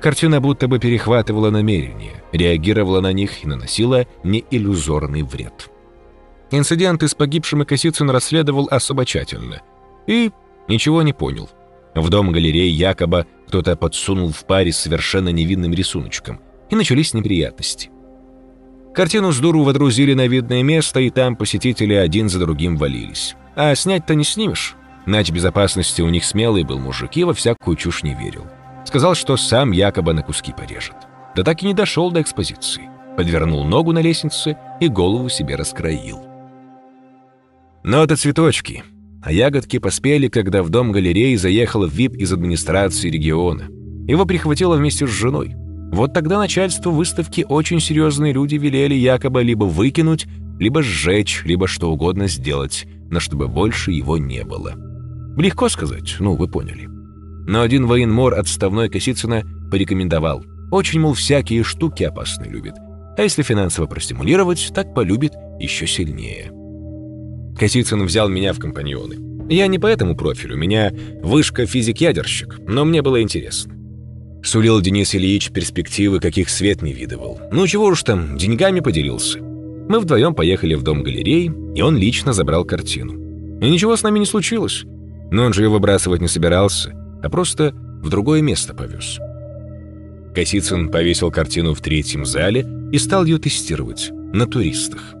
Картина 0.00 0.40
будто 0.40 0.68
бы 0.68 0.78
перехватывала 0.78 1.50
намерения, 1.50 2.22
реагировала 2.32 3.00
на 3.00 3.12
них 3.12 3.42
и 3.42 3.48
наносила 3.48 4.06
неиллюзорный 4.22 5.22
вред. 5.22 5.70
Инциденты 6.50 7.08
с 7.08 7.14
погибшим 7.14 7.62
и 7.62 7.64
Косицын 7.64 8.10
расследовал 8.10 8.68
особо 8.70 9.04
тщательно. 9.04 9.60
И 10.06 10.30
ничего 10.68 11.02
не 11.02 11.12
понял. 11.12 11.50
В 11.94 12.08
дом 12.10 12.30
галереи 12.30 12.70
якобы 12.70 13.26
кто-то 13.48 13.76
подсунул 13.76 14.30
в 14.30 14.44
паре 14.44 14.72
с 14.72 14.78
совершенно 14.78 15.30
невинным 15.30 15.72
рисуночком, 15.72 16.40
и 16.70 16.76
начались 16.76 17.12
неприятности. 17.12 17.90
Картину 18.94 19.32
с 19.32 19.38
дуру 19.38 19.62
водрузили 19.64 20.14
на 20.14 20.26
видное 20.26 20.62
место, 20.62 21.00
и 21.00 21.10
там 21.10 21.36
посетители 21.36 21.94
один 21.94 22.28
за 22.28 22.38
другим 22.38 22.76
валились. 22.76 23.36
А 23.54 23.74
снять-то 23.74 24.14
не 24.14 24.24
снимешь. 24.24 24.76
Нач 25.08 25.30
безопасности 25.30 26.02
у 26.02 26.10
них 26.10 26.22
смелый 26.22 26.64
был 26.64 26.78
мужик 26.78 27.16
и 27.16 27.24
во 27.24 27.32
всякую 27.32 27.78
чушь 27.78 28.02
не 28.02 28.14
верил. 28.14 28.44
Сказал, 28.84 29.14
что 29.14 29.38
сам 29.38 29.70
якобы 29.70 30.12
на 30.12 30.22
куски 30.22 30.52
порежет. 30.52 30.96
Да 31.34 31.42
так 31.42 31.62
и 31.62 31.66
не 31.66 31.72
дошел 31.72 32.10
до 32.10 32.20
экспозиции. 32.20 32.90
Подвернул 33.16 33.64
ногу 33.64 33.92
на 33.92 34.00
лестнице 34.00 34.58
и 34.80 34.88
голову 34.88 35.30
себе 35.30 35.56
раскроил. 35.56 36.20
Но 37.82 38.04
это 38.04 38.16
цветочки. 38.16 38.84
А 39.22 39.32
ягодки 39.32 39.78
поспели, 39.78 40.28
когда 40.28 40.62
в 40.62 40.68
дом 40.68 40.92
галереи 40.92 41.36
заехал 41.36 41.86
ВИП 41.86 42.14
из 42.14 42.30
администрации 42.30 43.08
региона. 43.08 43.64
Его 44.06 44.26
прихватило 44.26 44.76
вместе 44.76 45.06
с 45.06 45.10
женой. 45.10 45.54
Вот 45.90 46.12
тогда 46.12 46.36
начальству 46.36 46.92
выставки 46.92 47.46
очень 47.48 47.80
серьезные 47.80 48.34
люди 48.34 48.56
велели 48.56 48.94
якобы 48.94 49.42
либо 49.42 49.64
выкинуть, 49.64 50.26
либо 50.58 50.82
сжечь, 50.82 51.44
либо 51.46 51.66
что 51.66 51.90
угодно 51.90 52.28
сделать, 52.28 52.86
но 53.10 53.20
чтобы 53.20 53.48
больше 53.48 53.90
его 53.92 54.18
не 54.18 54.44
было. 54.44 54.87
Легко 55.38 55.68
сказать, 55.68 56.16
ну, 56.18 56.34
вы 56.34 56.48
поняли. 56.48 56.88
Но 57.46 57.62
один 57.62 57.86
военмор 57.86 58.34
отставной 58.34 58.88
Косицына 58.88 59.44
порекомендовал. 59.70 60.44
Очень, 60.72 61.00
мол, 61.00 61.14
всякие 61.14 61.62
штуки 61.62 62.02
опасные 62.02 62.50
любит. 62.50 62.74
А 63.16 63.22
если 63.22 63.42
финансово 63.42 63.86
простимулировать, 63.86 64.72
так 64.74 64.94
полюбит 64.94 65.32
еще 65.60 65.86
сильнее. 65.86 66.50
Косицын 67.56 68.04
взял 68.04 68.28
меня 68.28 68.52
в 68.52 68.58
компаньоны. 68.58 69.16
Я 69.48 69.68
не 69.68 69.78
по 69.78 69.86
этому 69.86 70.16
профилю, 70.16 70.56
у 70.56 70.58
меня 70.58 70.92
вышка 71.22 71.66
физик-ядерщик, 71.66 72.58
но 72.66 72.84
мне 72.84 73.00
было 73.00 73.22
интересно. 73.22 73.74
Сулил 74.42 74.80
Денис 74.80 75.14
Ильич 75.14 75.50
перспективы, 75.50 76.20
каких 76.20 76.50
свет 76.50 76.82
не 76.82 76.92
видывал. 76.92 77.40
Ну 77.50 77.66
чего 77.66 77.86
уж 77.86 78.02
там, 78.02 78.36
деньгами 78.36 78.80
поделился. 78.80 79.38
Мы 79.40 80.00
вдвоем 80.00 80.34
поехали 80.34 80.74
в 80.74 80.82
дом 80.82 81.02
галереи, 81.02 81.52
и 81.74 81.80
он 81.80 81.96
лично 81.96 82.32
забрал 82.32 82.64
картину. 82.64 83.14
И 83.60 83.70
ничего 83.70 83.96
с 83.96 84.02
нами 84.02 84.18
не 84.18 84.26
случилось. 84.26 84.84
Но 85.30 85.44
он 85.44 85.52
же 85.52 85.62
ее 85.62 85.68
выбрасывать 85.68 86.20
не 86.20 86.28
собирался, 86.28 86.92
а 87.22 87.28
просто 87.28 87.72
в 87.74 88.08
другое 88.08 88.42
место 88.42 88.74
повез. 88.74 89.18
Косицын 90.34 90.90
повесил 90.90 91.30
картину 91.30 91.74
в 91.74 91.80
третьем 91.80 92.24
зале 92.24 92.66
и 92.92 92.98
стал 92.98 93.24
ее 93.24 93.38
тестировать 93.38 94.10
на 94.32 94.46
туристах. 94.46 95.14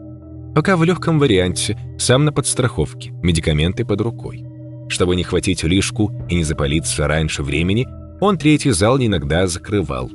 Пока 0.54 0.76
в 0.76 0.84
легком 0.84 1.18
варианте, 1.18 1.78
сам 1.98 2.24
на 2.24 2.32
подстраховке, 2.32 3.10
медикаменты 3.22 3.84
под 3.84 4.00
рукой. 4.00 4.44
Чтобы 4.88 5.16
не 5.16 5.22
хватить 5.22 5.62
лишку 5.64 6.10
и 6.28 6.36
не 6.36 6.44
запалиться 6.44 7.06
раньше 7.06 7.42
времени, 7.42 7.86
он 8.20 8.38
третий 8.38 8.70
зал 8.70 8.98
иногда 8.98 9.46
закрывал. 9.46 10.10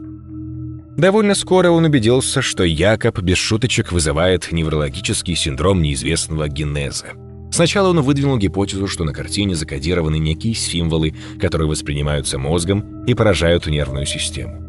Довольно 0.97 1.33
скоро 1.33 1.69
он 1.69 1.85
убедился, 1.85 2.41
что 2.41 2.63
Якоб 2.63 3.19
без 3.21 3.37
шуточек 3.37 3.91
вызывает 3.91 4.51
неврологический 4.51 5.35
синдром 5.35 5.81
неизвестного 5.81 6.47
генеза. 6.47 7.13
Сначала 7.53 7.89
он 7.89 8.01
выдвинул 8.01 8.39
гипотезу, 8.39 8.87
что 8.87 9.03
на 9.03 9.13
картине 9.13 9.53
закодированы 9.53 10.17
некие 10.17 10.55
символы, 10.55 11.13
которые 11.39 11.69
воспринимаются 11.69 12.39
мозгом 12.39 13.05
и 13.05 13.13
поражают 13.13 13.67
нервную 13.67 14.07
систему. 14.07 14.59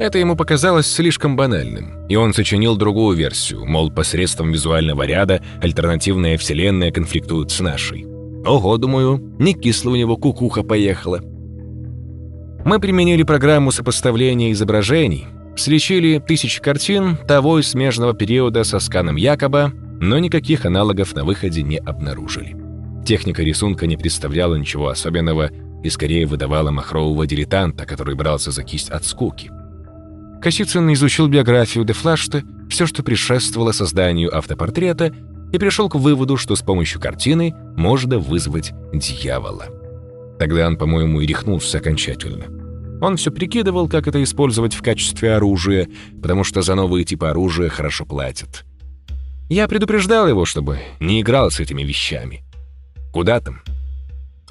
Это 0.00 0.16
ему 0.16 0.34
показалось 0.34 0.86
слишком 0.86 1.36
банальным, 1.36 2.06
и 2.08 2.16
он 2.16 2.32
сочинил 2.32 2.76
другую 2.76 3.14
версию, 3.14 3.66
мол, 3.66 3.90
посредством 3.90 4.52
визуального 4.52 5.02
ряда 5.02 5.42
альтернативная 5.60 6.38
вселенная 6.38 6.92
конфликтует 6.92 7.50
с 7.50 7.60
нашей. 7.60 8.06
Ого, 8.46 8.78
думаю, 8.78 9.18
не 9.38 9.52
кисло 9.52 9.90
у 9.90 9.96
него 9.96 10.16
кукуха 10.16 10.62
поехала. 10.62 11.20
Мы 12.64 12.80
применили 12.80 13.22
программу 13.22 13.70
сопоставления 13.70 14.52
изображений, 14.52 15.26
слечили 15.58 16.24
тысячи 16.26 16.62
картин 16.62 17.18
того 17.28 17.58
и 17.58 17.62
смежного 17.62 18.14
периода 18.14 18.64
со 18.64 18.78
сканом 18.78 19.16
Якоба, 19.16 19.74
но 20.00 20.18
никаких 20.18 20.64
аналогов 20.66 21.14
на 21.14 21.24
выходе 21.24 21.62
не 21.62 21.78
обнаружили. 21.78 22.56
Техника 23.04 23.42
рисунка 23.42 23.86
не 23.86 23.96
представляла 23.96 24.54
ничего 24.56 24.88
особенного 24.88 25.50
и 25.82 25.90
скорее 25.90 26.26
выдавала 26.26 26.70
махрового 26.70 27.26
дилетанта, 27.26 27.86
который 27.86 28.14
брался 28.14 28.50
за 28.50 28.62
кисть 28.62 28.90
от 28.90 29.04
скуки. 29.04 29.50
Косицын 30.42 30.92
изучил 30.92 31.28
биографию 31.28 31.84
де 31.84 31.92
Флашта, 31.92 32.42
все, 32.68 32.86
что 32.86 33.02
предшествовало 33.02 33.72
созданию 33.72 34.36
автопортрета, 34.36 35.12
и 35.52 35.58
пришел 35.58 35.88
к 35.88 35.94
выводу, 35.94 36.36
что 36.36 36.54
с 36.54 36.60
помощью 36.60 37.00
картины 37.00 37.54
можно 37.76 38.18
вызвать 38.18 38.72
дьявола. 38.92 39.66
Тогда 40.38 40.66
он, 40.66 40.76
по-моему, 40.76 41.20
и 41.20 41.26
рехнулся 41.26 41.78
окончательно. 41.78 42.44
Он 43.00 43.16
все 43.16 43.30
прикидывал, 43.30 43.88
как 43.88 44.06
это 44.06 44.22
использовать 44.22 44.74
в 44.74 44.82
качестве 44.82 45.34
оружия, 45.34 45.88
потому 46.20 46.44
что 46.44 46.62
за 46.62 46.74
новые 46.74 47.04
типы 47.04 47.26
оружия 47.26 47.68
хорошо 47.68 48.04
платят. 48.04 48.64
Я 49.48 49.66
предупреждал 49.66 50.28
его, 50.28 50.44
чтобы 50.44 50.80
не 51.00 51.22
играл 51.22 51.50
с 51.50 51.58
этими 51.58 51.82
вещами. 51.82 52.42
Куда 53.12 53.40
там? 53.40 53.62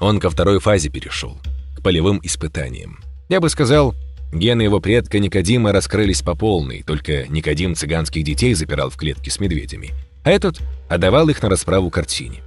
Он 0.00 0.18
ко 0.18 0.28
второй 0.28 0.58
фазе 0.58 0.88
перешел, 0.88 1.38
к 1.76 1.82
полевым 1.82 2.18
испытаниям. 2.24 2.98
Я 3.28 3.40
бы 3.40 3.48
сказал, 3.48 3.94
гены 4.32 4.62
его 4.62 4.80
предка 4.80 5.20
Никодима 5.20 5.70
раскрылись 5.70 6.22
по 6.22 6.34
полной, 6.34 6.82
только 6.82 7.28
Никодим 7.28 7.76
цыганских 7.76 8.24
детей 8.24 8.54
запирал 8.54 8.90
в 8.90 8.96
клетке 8.96 9.30
с 9.30 9.38
медведями, 9.38 9.92
а 10.24 10.30
этот 10.30 10.58
отдавал 10.88 11.28
их 11.28 11.42
на 11.42 11.48
расправу 11.48 11.90
картине. 11.90 12.42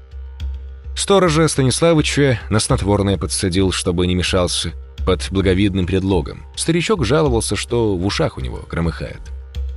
Сторожа 0.94 1.48
Станиславыча 1.48 2.42
на 2.50 2.60
снотворное 2.60 3.18
подсадил, 3.18 3.72
чтобы 3.72 4.08
не 4.08 4.16
мешался, 4.16 4.74
под 5.06 5.26
благовидным 5.32 5.86
предлогом. 5.86 6.44
Старичок 6.58 7.06
жаловался, 7.06 7.56
что 7.56 7.96
в 7.96 8.06
ушах 8.06 8.38
у 8.38 8.42
него 8.42 8.66
громыхает. 8.70 9.22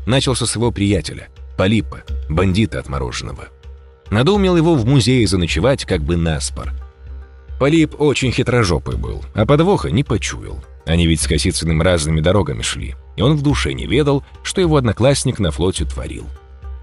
Начал 0.07 0.35
со 0.35 0.45
своего 0.45 0.73
приятеля— 0.73 1.29
Полипа, 1.57 2.03
бандита 2.29 2.79
отмороженного. 2.79 3.49
Надумал 4.11 4.57
его 4.57 4.75
в 4.75 4.87
музее 4.87 5.27
заночевать 5.27 5.85
как 5.85 6.03
бы 6.03 6.17
наспор. 6.17 6.73
Полип 7.59 8.01
очень 8.01 8.33
хитрожопый 8.33 8.97
был, 8.97 9.25
а 9.35 9.47
подвоха 9.47 9.91
не 9.91 10.05
почуял. 10.05 10.63
Они 10.87 11.07
ведь 11.07 11.21
с 11.21 11.27
Косицыным 11.27 11.81
разными 11.81 12.21
дорогами 12.21 12.63
шли, 12.63 12.95
и 13.17 13.23
он 13.23 13.37
в 13.37 13.43
душе 13.43 13.73
не 13.73 13.87
ведал, 13.87 14.25
что 14.43 14.61
его 14.61 14.77
одноклассник 14.77 15.39
на 15.39 15.51
флоте 15.51 15.85
творил. 15.85 16.27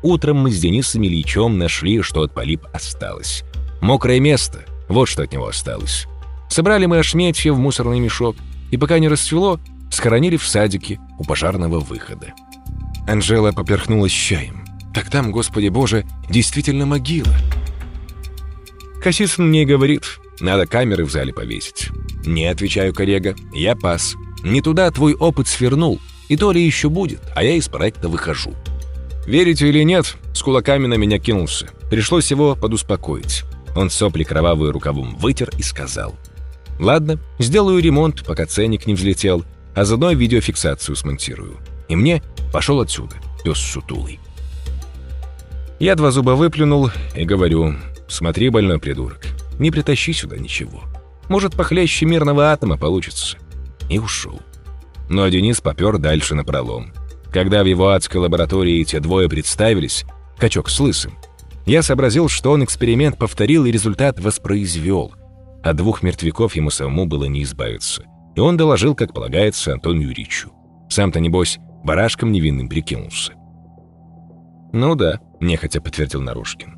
Утром 0.01 0.37
мы 0.37 0.51
с 0.51 0.59
Денисом 0.59 1.03
Ильичем 1.03 1.57
нашли, 1.57 2.01
что 2.01 2.21
от 2.21 2.33
Полип 2.33 2.65
осталось. 2.73 3.43
Мокрое 3.81 4.19
место, 4.19 4.65
вот 4.87 5.07
что 5.07 5.23
от 5.23 5.33
него 5.33 5.47
осталось. 5.47 6.07
Собрали 6.49 6.85
мы 6.85 6.97
ошметья 6.97 7.53
в 7.53 7.59
мусорный 7.59 7.99
мешок, 7.99 8.35
и 8.71 8.77
пока 8.77 8.97
не 8.99 9.07
расцвело, 9.07 9.59
схоронили 9.91 10.37
в 10.37 10.47
садике 10.47 10.99
у 11.19 11.23
пожарного 11.23 11.79
выхода. 11.79 12.33
Анжела 13.07 13.51
поперхнулась 13.51 14.11
чаем. 14.11 14.60
Так 14.93 15.09
там, 15.09 15.31
Господи 15.31 15.69
Боже, 15.69 16.05
действительно 16.29 16.85
могила. 16.85 17.33
Кассисон 19.01 19.49
мне 19.49 19.65
говорит, 19.65 20.19
надо 20.39 20.67
камеры 20.67 21.05
в 21.05 21.11
зале 21.11 21.33
повесить. 21.33 21.89
Не 22.25 22.47
отвечаю, 22.47 22.93
коллега, 22.93 23.35
я 23.53 23.75
пас. 23.75 24.15
Не 24.43 24.61
туда 24.61 24.89
твой 24.91 25.13
опыт 25.13 25.47
свернул, 25.47 25.99
и 26.29 26.37
то 26.37 26.51
ли 26.51 26.63
еще 26.63 26.89
будет, 26.89 27.21
а 27.35 27.43
я 27.43 27.55
из 27.55 27.67
проекта 27.67 28.09
выхожу. 28.09 28.53
Верите 29.25 29.69
или 29.69 29.83
нет, 29.83 30.17
с 30.33 30.41
кулаками 30.41 30.87
на 30.87 30.95
меня 30.95 31.19
кинулся. 31.19 31.69
Пришлось 31.89 32.31
его 32.31 32.55
подуспокоить. 32.55 33.43
Он 33.75 33.89
сопли 33.89 34.23
кровавые 34.23 34.71
рукавом 34.71 35.15
вытер 35.15 35.49
и 35.57 35.61
сказал. 35.61 36.15
«Ладно, 36.79 37.19
сделаю 37.37 37.81
ремонт, 37.81 38.25
пока 38.25 38.45
ценник 38.45 38.87
не 38.87 38.95
взлетел, 38.95 39.45
а 39.75 39.85
заодно 39.85 40.11
видеофиксацию 40.11 40.95
смонтирую. 40.95 41.57
И 41.87 41.95
мне 41.95 42.21
пошел 42.51 42.81
отсюда, 42.81 43.15
пес 43.43 43.57
сутулый». 43.57 44.19
Я 45.81 45.95
два 45.95 46.11
зуба 46.11 46.35
выплюнул 46.35 46.91
и 47.15 47.25
говорю, 47.25 47.73
смотри, 48.07 48.49
больной 48.49 48.77
придурок, 48.77 49.25
не 49.57 49.71
притащи 49.71 50.13
сюда 50.13 50.37
ничего. 50.37 50.83
Может, 51.27 51.55
похлеще 51.55 52.05
мирного 52.05 52.51
атома 52.51 52.77
получится. 52.77 53.39
и 53.89 53.97
ушел. 53.97 54.39
Но 55.09 55.27
Денис 55.27 55.59
попер 55.59 55.97
дальше 55.97 56.35
на 56.35 56.43
пролом. 56.45 56.93
Когда 57.33 57.63
в 57.63 57.65
его 57.65 57.89
адской 57.89 58.21
лаборатории 58.21 58.83
те 58.83 58.99
двое 58.99 59.27
представились, 59.27 60.05
качок 60.37 60.69
с 60.69 60.79
лысым, 60.79 61.17
я 61.65 61.81
сообразил, 61.81 62.29
что 62.29 62.51
он 62.51 62.63
эксперимент 62.63 63.17
повторил 63.17 63.65
и 63.65 63.71
результат 63.71 64.19
воспроизвел. 64.19 65.15
От 65.63 65.77
двух 65.77 66.03
мертвяков 66.03 66.55
ему 66.55 66.69
самому 66.69 67.07
было 67.07 67.23
не 67.23 67.41
избавиться. 67.41 68.03
И 68.35 68.39
он 68.39 68.55
доложил, 68.55 68.93
как 68.93 69.15
полагается, 69.15 69.73
Антону 69.73 70.01
Юрьевичу. 70.01 70.51
Сам-то, 70.91 71.19
небось, 71.19 71.57
барашком 71.83 72.31
невинным 72.31 72.69
прикинулся. 72.69 73.33
«Ну 74.73 74.95
да»,— 74.95 75.19
нехотя 75.39 75.81
подтвердил 75.81 76.21
Нарушкин. 76.21 76.77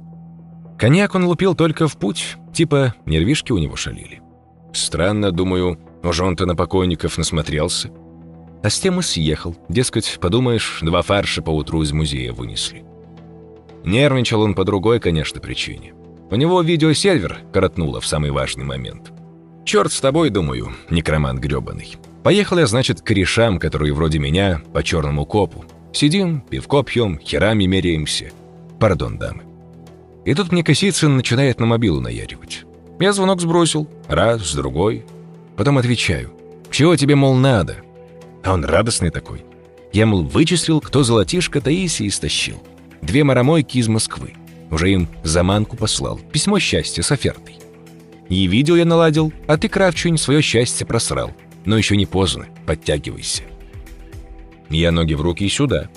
Коньяк 0.77 1.15
он 1.15 1.25
лупил 1.25 1.55
только 1.55 1.87
в 1.87 1.97
путь, 1.97 2.37
типа 2.53 2.95
нервишки 3.05 3.51
у 3.51 3.57
него 3.57 3.75
шалили. 3.75 4.21
Странно, 4.73 5.31
думаю, 5.31 5.79
уже 6.03 6.25
он-то 6.25 6.45
на 6.45 6.55
покойников 6.55 7.17
насмотрелся. 7.17 7.89
А 8.63 8.69
с 8.69 8.79
тем 8.79 8.99
и 8.99 9.03
съехал. 9.03 9.55
Дескать, 9.69 10.17
подумаешь, 10.19 10.79
два 10.81 11.01
фарша 11.01 11.41
поутру 11.41 11.83
из 11.83 11.91
музея 11.91 12.33
вынесли. 12.33 12.83
Нервничал 13.83 14.41
он 14.41 14.55
по 14.55 14.63
другой, 14.63 14.99
конечно, 14.99 15.39
причине. 15.39 15.93
У 16.31 16.35
него 16.35 16.61
видеосервер 16.61 17.39
коротнуло 17.51 18.01
в 18.01 18.07
самый 18.07 18.31
важный 18.31 18.63
момент. 18.63 19.11
Черт 19.65 19.91
с 19.91 20.01
тобой, 20.01 20.29
думаю, 20.29 20.71
некромант 20.89 21.39
грёбаный. 21.39 21.95
Поехал 22.23 22.57
я, 22.57 22.65
значит, 22.65 23.01
к 23.01 23.05
корешам, 23.05 23.59
которые 23.59 23.93
вроде 23.93 24.17
меня, 24.19 24.61
по 24.73 24.81
черному 24.81 25.25
копу. 25.25 25.65
Сидим, 25.93 26.41
пивко 26.41 26.83
пьем, 26.83 27.19
херами 27.19 27.65
меряемся. 27.65 28.31
Пардон, 28.79 29.17
дамы. 29.17 29.43
И 30.25 30.33
тут 30.33 30.51
мне 30.51 30.63
Косицын 30.63 31.15
начинает 31.15 31.59
на 31.59 31.67
мобилу 31.67 32.01
наяривать. 32.01 32.63
Я 32.99 33.13
звонок 33.13 33.41
сбросил, 33.41 33.87
раз, 34.07 34.53
другой. 34.55 35.05
Потом 35.55 35.77
отвечаю. 35.77 36.31
«Чего 36.71 36.95
тебе, 36.95 37.15
мол, 37.15 37.35
надо?» 37.35 37.77
А 38.43 38.53
он 38.53 38.65
радостный 38.65 39.11
такой. 39.11 39.45
Я, 39.91 40.07
мол, 40.07 40.23
вычислил, 40.23 40.81
кто 40.81 41.03
золотишко 41.03 41.61
Таисии 41.61 42.09
стащил. 42.09 42.61
Две 43.03 43.23
маромойки 43.23 43.77
из 43.77 43.87
Москвы. 43.87 44.33
Уже 44.71 44.91
им 44.91 45.07
заманку 45.23 45.77
послал. 45.77 46.19
Письмо 46.31 46.57
счастья 46.57 47.03
с 47.03 47.11
офертой. 47.11 47.57
И 48.29 48.47
видео 48.47 48.75
я 48.75 48.85
наладил, 48.85 49.31
а 49.45 49.57
ты, 49.57 49.69
Кравчунь, 49.69 50.17
свое 50.17 50.41
счастье 50.41 50.87
просрал. 50.87 51.31
Но 51.65 51.77
еще 51.77 51.95
не 51.95 52.07
поздно, 52.07 52.47
подтягивайся. 52.65 53.43
Я 54.73 54.91
ноги 54.91 55.13
в 55.13 55.21
руки 55.21 55.45
и 55.45 55.49
сюда. 55.49 55.87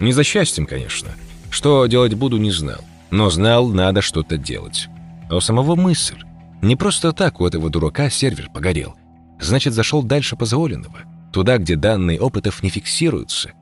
Не 0.00 0.12
за 0.12 0.24
счастьем, 0.24 0.66
конечно. 0.66 1.10
Что 1.50 1.86
делать 1.86 2.14
буду, 2.14 2.38
не 2.38 2.50
знал. 2.50 2.80
Но 3.10 3.30
знал, 3.30 3.68
надо 3.68 4.02
что-то 4.02 4.36
делать. 4.36 4.88
А 5.30 5.36
у 5.36 5.40
самого 5.40 5.76
мысль. 5.76 6.18
Не 6.60 6.74
просто 6.74 7.12
так 7.12 7.40
у 7.40 7.46
этого 7.46 7.70
дурака 7.70 8.10
сервер 8.10 8.50
погорел. 8.52 8.96
Значит, 9.40 9.74
зашел 9.74 10.02
дальше 10.02 10.36
позволенного. 10.36 11.00
Туда, 11.32 11.58
где 11.58 11.76
данные 11.76 12.20
опытов 12.20 12.62
не 12.62 12.68
фиксируются. 12.68 13.52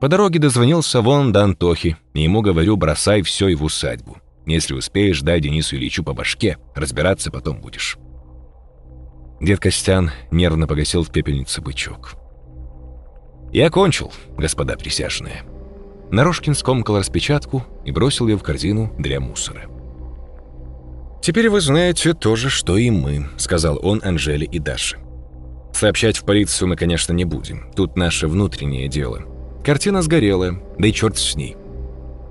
По 0.00 0.08
дороге 0.08 0.38
дозвонился 0.38 1.00
вон 1.00 1.32
до 1.32 1.44
Антохи, 1.44 1.96
и 2.14 2.22
ему 2.22 2.42
говорю, 2.42 2.76
бросай 2.76 3.22
все 3.22 3.48
и 3.48 3.54
в 3.54 3.64
усадьбу. 3.64 4.18
Если 4.46 4.74
успеешь, 4.74 5.20
дай 5.20 5.40
Денису 5.40 5.76
Ильичу 5.76 6.02
по 6.02 6.12
башке, 6.12 6.58
разбираться 6.74 7.30
потом 7.30 7.60
будешь. 7.60 7.96
Дед 9.40 9.60
Костян 9.60 10.10
нервно 10.30 10.66
погасил 10.66 11.02
в 11.02 11.10
пепельнице 11.10 11.60
бычок. 11.60 12.19
«Я 13.52 13.70
кончил, 13.70 14.12
господа 14.36 14.76
присяжные». 14.76 15.42
Нарожкин 16.10 16.54
скомкал 16.54 16.98
распечатку 16.98 17.64
и 17.84 17.92
бросил 17.92 18.28
ее 18.28 18.36
в 18.36 18.42
корзину 18.42 18.92
для 18.98 19.20
мусора. 19.20 19.62
«Теперь 21.22 21.50
вы 21.50 21.60
знаете 21.60 22.14
то 22.14 22.34
же, 22.34 22.48
что 22.48 22.76
и 22.76 22.90
мы»,— 22.90 23.28
сказал 23.36 23.78
он 23.82 24.00
Анжеле 24.02 24.46
и 24.46 24.58
Даше. 24.58 24.98
«Сообщать 25.72 26.16
в 26.16 26.24
полицию 26.24 26.68
мы, 26.68 26.76
конечно, 26.76 27.12
не 27.12 27.24
будем. 27.24 27.70
Тут 27.76 27.96
наше 27.96 28.26
внутреннее 28.26 28.88
дело. 28.88 29.22
Картина 29.64 30.02
сгорела, 30.02 30.60
да 30.78 30.88
и 30.88 30.92
черт 30.92 31.18
с 31.18 31.36
ней. 31.36 31.56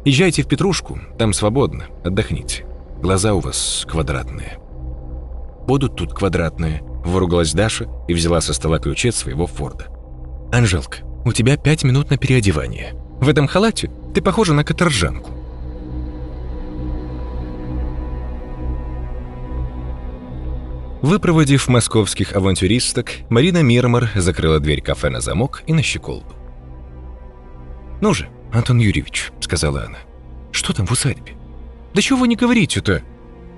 Езжайте 0.05 0.41
в 0.41 0.47
Петрушку, 0.47 0.99
там 1.17 1.33
свободно, 1.33 1.85
отдохните. 2.03 2.65
Глаза 3.01 3.33
у 3.33 3.39
вас 3.39 3.85
квадратные». 3.87 4.57
«Будут 5.67 5.95
тут 5.95 6.13
квадратные»,— 6.13 6.81
выругалась 7.05 7.53
Даша 7.53 7.87
и 8.07 8.13
взяла 8.13 8.41
со 8.41 8.53
стола 8.53 8.79
ключи 8.79 9.09
от 9.09 9.15
своего 9.15 9.45
Форда. 9.45 9.87
«Анжелка, 10.51 10.97
у 11.25 11.33
тебя 11.33 11.57
пять 11.57 11.83
минут 11.83 12.09
на 12.09 12.17
переодевание. 12.17 12.93
В 13.19 13.27
этом 13.27 13.47
халате 13.47 13.91
ты 14.13 14.21
похожа 14.21 14.53
на 14.53 14.63
каторжанку. 14.63 15.31
Выпроводив 21.01 21.69
московских 21.69 22.35
авантюристок, 22.35 23.11
Марина 23.29 23.63
Мирмор 23.63 24.09
закрыла 24.15 24.59
дверь 24.59 24.81
кафе 24.81 25.09
на 25.09 25.21
замок 25.21 25.63
и 25.65 25.73
на 25.73 25.81
щеколду. 25.81 26.35
«Ну 28.01 28.13
же, 28.13 28.27
Антон 28.51 28.79
Юрьевич»,— 28.79 29.31
сказала 29.39 29.83
она,— 29.83 29.99
«что 30.51 30.73
там 30.73 30.85
в 30.85 30.91
усадьбе?» 30.91 31.35
«Да 31.93 32.01
чего 32.01 32.19
вы 32.19 32.27
не 32.27 32.35
говорите-то?» 32.35 33.01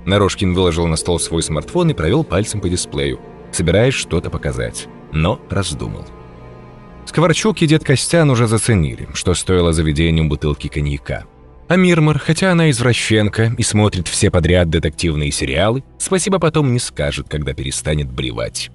Нарожкин 0.05 0.53
выложил 0.53 0.87
на 0.87 0.95
стол 0.95 1.19
свой 1.19 1.43
смартфон 1.43 1.89
и 1.89 1.93
провел 1.93 2.23
пальцем 2.23 2.61
по 2.61 2.69
дисплею, 2.69 3.19
собираясь 3.51 3.93
что-то 3.93 4.29
показать, 4.29 4.87
но 5.11 5.39
раздумал. 5.49 6.05
Скворчук 7.11 7.61
и 7.61 7.67
дед 7.67 7.83
Костян 7.83 8.29
уже 8.29 8.47
заценили, 8.47 9.09
что 9.13 9.33
стоило 9.33 9.73
заведению 9.73 10.29
бутылки 10.29 10.69
коньяка. 10.69 11.25
А 11.67 11.75
Мирмор, 11.75 12.17
хотя 12.19 12.53
она 12.53 12.69
извращенка 12.69 13.53
и 13.57 13.63
смотрит 13.63 14.07
все 14.07 14.31
подряд 14.31 14.69
детективные 14.69 15.29
сериалы, 15.29 15.83
спасибо 15.97 16.39
потом 16.39 16.71
не 16.71 16.79
скажет, 16.79 17.27
когда 17.27 17.53
перестанет 17.53 18.09
блевать. 18.09 18.71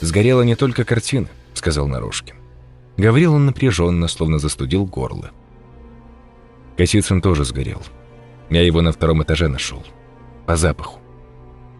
«Сгорела 0.00 0.40
не 0.40 0.54
только 0.54 0.86
картина»,— 0.86 1.28
сказал 1.52 1.88
Нарушкин. 1.88 2.36
Говорил 2.96 3.34
он 3.34 3.44
напряженно, 3.44 4.08
словно 4.08 4.38
застудил 4.38 4.86
горло. 4.86 5.30
Косицын 6.78 7.20
тоже 7.20 7.44
сгорел. 7.44 7.82
Я 8.48 8.62
его 8.62 8.80
на 8.80 8.92
втором 8.92 9.22
этаже 9.22 9.46
нашел. 9.48 9.84
По 10.46 10.56
запаху. 10.56 11.00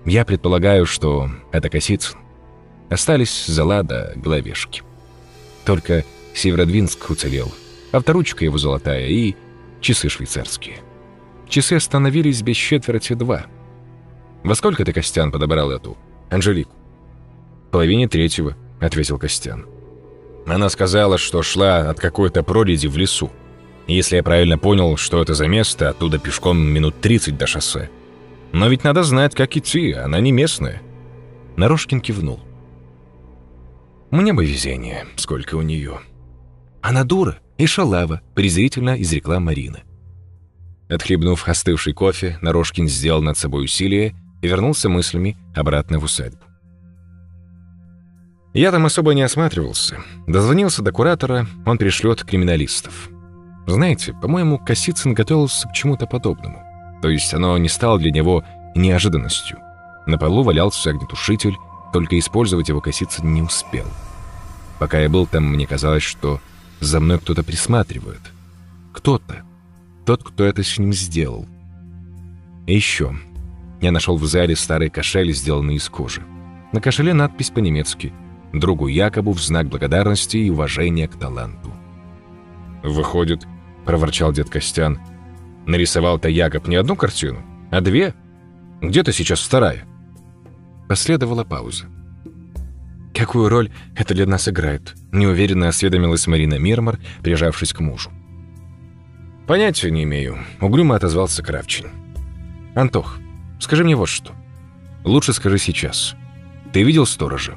Я 0.05 0.27
предполагаю, 0.27 0.85
что 0.85 1.31
это 1.51 1.71
Косицын. 1.71 2.22
Остались 2.93 3.47
зола 3.47 3.83
до 3.83 4.13
головешки. 4.17 4.83
Только 5.65 6.05
Северодвинск 6.35 7.09
уцелел, 7.09 7.51
авторучка 7.91 8.45
его 8.45 8.59
золотая 8.59 9.07
и 9.07 9.35
часы 9.81 10.11
швейцарские. 10.11 10.77
Часы 11.49 11.73
остановились 11.73 12.43
без 12.43 12.57
четверти 12.57 13.15
два. 13.15 13.47
«Во 14.45 14.55
сколько 14.55 14.85
ты, 14.85 14.93
Костян, 14.93 15.33
подобрал 15.33 15.71
эту 15.71 15.97
Анжелику?» 16.29 16.75
«Половине 17.71 18.09
третьего»,— 18.09 18.59
ответил 18.81 19.19
Костян. 19.19 19.65
Она 20.47 20.69
сказала, 20.69 21.17
что 21.17 21.43
шла 21.43 21.89
от 21.89 21.99
какой-то 21.99 22.43
прорези 22.43 22.89
в 22.89 22.99
лесу. 22.99 23.31
Если 23.87 24.17
я 24.17 24.23
правильно 24.23 24.59
понял, 24.59 24.99
что 24.99 25.23
это 25.23 25.33
за 25.33 25.47
место, 25.49 25.89
оттуда 25.89 26.19
пешком 26.19 26.59
минут 26.59 27.01
30 27.01 27.39
до 27.39 27.47
шоссе. 27.47 27.89
Но 28.53 28.69
ведь 28.69 28.85
надо 28.85 29.03
знать, 29.03 29.35
как 29.35 29.57
идти, 29.57 29.93
она 29.93 30.21
не 30.21 30.31
местная. 30.31 30.83
Нарожкин 31.57 32.03
кивнул. 32.03 32.41
Мне 34.13 34.35
бы 34.35 34.45
везение, 34.45 35.07
сколько 35.17 35.55
у 35.55 35.63
нее. 35.63 36.01
Она 36.83 37.03
дура 37.03 37.39
и 37.57 37.65
шалава, 37.65 38.21
презрительно 38.35 39.01
изрекла 39.01 39.41
Марина. 39.41 39.85
Отхлебнув 40.91 41.49
остывший 41.49 41.95
кофе, 41.95 42.37
Нарожкин 42.43 42.89
сделал 42.89 43.23
над 43.23 43.39
собой 43.39 43.65
усилие 43.65 44.15
и 44.43 44.49
вернулся 44.49 44.91
мыслями 44.91 45.39
обратно 45.55 45.99
в 45.99 46.05
усадьбу. 46.05 46.45
Я 48.53 48.71
там 48.71 48.85
особо 48.85 49.15
не 49.15 49.23
осматривался. 49.23 49.97
Дозвонился 50.27 50.83
до 50.83 50.93
куратора, 50.93 51.47
он 51.65 51.79
пришлет 51.79 52.23
криминалистов. 52.23 53.09
Знаете, 53.67 54.13
по-моему, 54.13 54.59
Косицын 54.59 55.15
готовился 55.15 55.69
к 55.69 55.73
чему-то 55.73 56.07
подобному. 56.07 56.63
То 57.01 57.09
есть 57.09 57.33
оно 57.33 57.57
не 57.57 57.71
стало 57.71 57.99
для 57.99 58.11
него 58.11 58.45
неожиданностью. 58.75 59.57
На 60.07 60.19
полу 60.19 60.43
валялся 60.43 60.91
огнетушитель, 60.91 61.57
только 61.93 62.19
использовать 62.19 62.69
его 62.69 62.81
Косицын 62.81 63.33
не 63.33 63.43
успел. 63.43 63.87
Пока 64.79 64.99
я 64.99 65.09
был 65.09 65.27
там, 65.27 65.45
мне 65.45 65.67
казалось, 65.67 66.03
что 66.03 66.41
за 66.81 66.99
мной 66.99 67.19
кто-то 67.21 67.45
присматривает. 67.45 68.21
Кто-то. 68.93 69.43
Тот, 70.05 70.25
кто 70.25 70.45
это 70.45 70.63
с 70.65 70.79
ним 70.79 70.93
сделал. 70.93 71.47
И 72.67 72.75
еще. 72.75 73.15
Я 73.81 73.93
нашел 73.93 74.17
в 74.17 74.25
зале 74.27 74.57
старый 74.57 74.91
кошель, 74.91 75.33
сделанный 75.33 75.77
из 75.77 75.89
кожи. 75.89 76.23
На 76.73 76.81
кошеле 76.81 77.15
надпись 77.15 77.51
по-немецки 77.51 78.13
«Другу 78.53 78.87
Якобу 78.87 79.33
в 79.33 79.41
знак 79.41 79.69
благодарности 79.69 80.37
и 80.37 80.51
уважения 80.51 81.07
к 81.07 81.17
таланту». 81.17 81.73
«Выходит»,— 82.83 83.47
проворчал 83.85 84.33
дед 84.33 84.51
Костян, 84.51 84.99
«нарисовал-то 85.67 86.29
Якоб 86.29 86.67
не 86.67 86.77
одну 86.77 86.97
картину, 86.97 87.43
а 87.71 87.81
две? 87.81 88.15
Где-то 88.81 89.13
сейчас 89.13 89.41
вторая?» 89.41 89.87
Последовала 90.93 91.43
пауза. 91.43 91.87
«Какую 93.15 93.49
роль 93.49 93.71
это 93.97 94.13
для 94.13 94.27
нас 94.27 94.47
играет?»– 94.47 94.95
неуверенно 95.11 95.69
осведомилась 95.69 96.27
Марина 96.27 96.59
Мирмор, 96.59 96.99
прижавшись 97.23 97.73
к 97.73 97.81
мужу. 97.81 98.11
«Понятия 99.47 99.91
не 99.91 100.03
имею»,– 100.03 100.37
угрюмо 100.61 100.97
отозвался 100.97 101.43
Кравчин. 101.43 101.87
«Антох, 102.75 103.21
скажи 103.59 103.85
мне 103.85 103.97
вот 103.97 104.11
что. 104.11 104.35
Лучше 105.03 105.33
скажи 105.33 105.57
сейчас. 105.57 106.15
Ты 106.75 106.83
видел 106.83 107.07
сторожа?» 107.07 107.55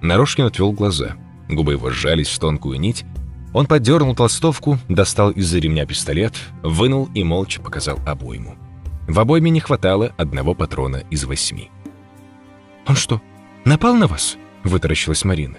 Нарушкин 0.00 0.46
отвел 0.46 0.72
глаза. 0.72 1.16
Губы 1.50 1.72
его 1.72 1.90
сжались 1.90 2.28
в 2.28 2.38
тонкую 2.38 2.80
нить. 2.80 3.04
Он 3.52 3.66
поддернул 3.66 4.14
толстовку, 4.14 4.78
достал 4.88 5.32
из-за 5.32 5.58
ремня 5.58 5.84
пистолет, 5.84 6.32
вынул 6.62 7.10
и 7.12 7.24
молча 7.24 7.60
показал 7.60 7.98
обойму. 8.06 8.56
В 9.06 9.20
обойме 9.20 9.50
не 9.50 9.60
хватало 9.60 10.14
одного 10.16 10.54
патрона 10.54 11.02
из 11.10 11.24
восьми. 11.24 11.70
«Он 12.92 12.96
что, 12.96 13.22
напал 13.64 13.94
на 13.94 14.06
вас?»— 14.06 14.36
вытаращилась 14.64 15.24
Марина. 15.24 15.56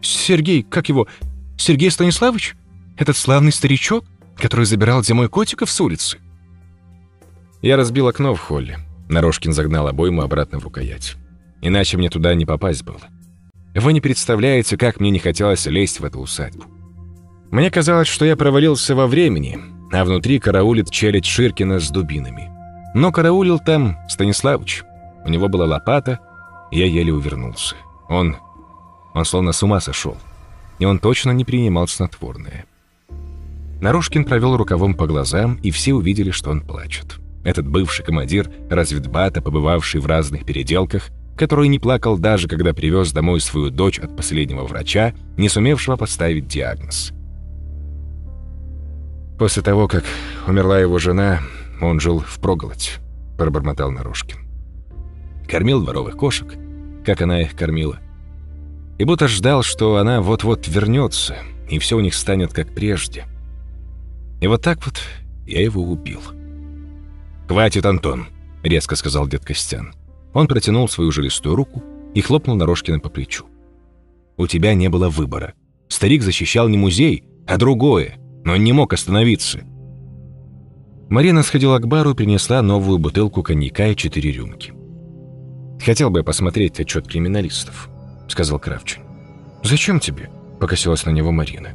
«Сергей, 0.00 0.64
как 0.64 0.88
его? 0.88 1.06
Сергей 1.56 1.88
Станиславович? 1.88 2.56
Этот 2.96 3.16
славный 3.16 3.52
старичок, 3.52 4.04
который 4.34 4.66
забирал 4.66 5.04
зимой 5.04 5.28
котиков 5.28 5.70
с 5.70 5.80
улицы?» 5.80 6.18
Я 7.62 7.76
разбил 7.76 8.08
окно 8.08 8.34
в 8.34 8.40
холле. 8.40 8.80
Нарожкин 9.08 9.52
загнал 9.52 9.86
обойму 9.86 10.22
обратно 10.22 10.58
в 10.58 10.64
рукоять. 10.64 11.14
Иначе 11.62 11.96
мне 11.96 12.10
туда 12.10 12.34
не 12.34 12.44
попасть 12.44 12.82
было. 12.82 13.02
Вы 13.76 13.92
не 13.92 14.00
представляете, 14.00 14.76
как 14.76 14.98
мне 14.98 15.10
не 15.10 15.20
хотелось 15.20 15.64
лезть 15.66 16.00
в 16.00 16.04
эту 16.04 16.18
усадьбу. 16.18 16.64
Мне 17.52 17.70
казалось, 17.70 18.08
что 18.08 18.24
я 18.24 18.34
провалился 18.34 18.96
во 18.96 19.06
времени, 19.06 19.60
а 19.92 20.04
внутри 20.04 20.40
караулит 20.40 20.90
челядь 20.90 21.24
Ширкина 21.24 21.78
с 21.78 21.88
дубинами. 21.90 22.50
Но 22.94 23.12
караулил 23.12 23.60
там 23.60 23.96
Станиславыч. 24.08 24.82
У 25.24 25.28
него 25.28 25.48
была 25.48 25.64
лопата, 25.64 26.18
я 26.70 26.86
еле 26.86 27.12
увернулся. 27.12 27.76
Он... 28.08 28.36
он 29.14 29.24
словно 29.24 29.52
с 29.52 29.62
ума 29.62 29.80
сошел. 29.80 30.16
И 30.78 30.84
он 30.84 30.98
точно 30.98 31.32
не 31.32 31.44
принимал 31.44 31.88
снотворное. 31.88 32.66
Нарушкин 33.80 34.24
провел 34.24 34.56
рукавом 34.56 34.94
по 34.94 35.06
глазам, 35.06 35.54
и 35.62 35.70
все 35.70 35.94
увидели, 35.94 36.30
что 36.30 36.50
он 36.50 36.60
плачет. 36.60 37.18
Этот 37.44 37.68
бывший 37.68 38.04
командир 38.04 38.50
разведбата, 38.68 39.40
побывавший 39.40 40.00
в 40.00 40.06
разных 40.06 40.44
переделках, 40.44 41.10
который 41.36 41.68
не 41.68 41.78
плакал 41.78 42.18
даже, 42.18 42.48
когда 42.48 42.74
привез 42.74 43.12
домой 43.12 43.40
свою 43.40 43.70
дочь 43.70 44.00
от 44.00 44.16
последнего 44.16 44.64
врача, 44.64 45.14
не 45.36 45.48
сумевшего 45.48 45.96
поставить 45.96 46.48
диагноз. 46.48 47.12
«После 49.38 49.62
того, 49.62 49.86
как 49.86 50.04
умерла 50.48 50.80
его 50.80 50.98
жена, 50.98 51.40
он 51.80 52.00
жил 52.00 52.18
в 52.18 52.40
проголодь»,— 52.40 52.98
пробормотал 53.38 53.92
Нарушкин. 53.92 54.47
Кормил 55.48 55.82
дворовых 55.82 56.16
кошек, 56.16 56.54
как 57.04 57.22
она 57.22 57.40
их 57.40 57.56
кормила. 57.56 57.98
И 58.98 59.04
будто 59.04 59.28
ждал, 59.28 59.62
что 59.62 59.96
она 59.96 60.20
вот-вот 60.20 60.68
вернется, 60.68 61.36
и 61.70 61.78
все 61.78 61.96
у 61.96 62.00
них 62.00 62.14
станет 62.14 62.52
как 62.52 62.74
прежде. 62.74 63.24
И 64.40 64.46
вот 64.46 64.62
так 64.62 64.84
вот 64.84 65.00
я 65.46 65.62
его 65.62 65.82
убил. 65.82 66.20
«Хватит, 67.48 67.86
Антон»,— 67.86 68.26
резко 68.62 68.94
сказал 68.94 69.26
дед 69.26 69.44
Костян. 69.44 69.94
Он 70.34 70.46
протянул 70.46 70.86
свою 70.88 71.10
жилистую 71.10 71.56
руку 71.56 71.82
и 72.14 72.20
хлопнул 72.20 72.56
Нарожкина 72.56 73.00
по 73.00 73.08
плечу. 73.08 73.46
«У 74.36 74.46
тебя 74.46 74.74
не 74.74 74.88
было 74.88 75.08
выбора. 75.08 75.54
Старик 75.88 76.22
защищал 76.22 76.68
не 76.68 76.76
музей, 76.76 77.24
а 77.46 77.56
другое, 77.56 78.18
но 78.44 78.52
он 78.52 78.64
не 78.64 78.74
мог 78.74 78.92
остановиться». 78.92 79.60
Марина 81.08 81.42
сходила 81.42 81.78
к 81.78 81.86
бару 81.86 82.10
и 82.10 82.14
принесла 82.14 82.60
новую 82.60 82.98
бутылку 82.98 83.42
коньяка 83.42 83.88
и 83.88 83.96
четыре 83.96 84.30
рюмки. 84.30 84.77
«Хотел 85.84 86.10
бы 86.10 86.20
я 86.20 86.24
посмотреть 86.24 86.80
отчет 86.80 87.06
криминалистов»,— 87.06 87.88
сказал 88.28 88.58
Кравчин. 88.58 89.02
«Зачем 89.62 90.00
тебе?»— 90.00 90.30
покосилась 90.60 91.06
на 91.06 91.10
него 91.10 91.32
Марина. 91.32 91.70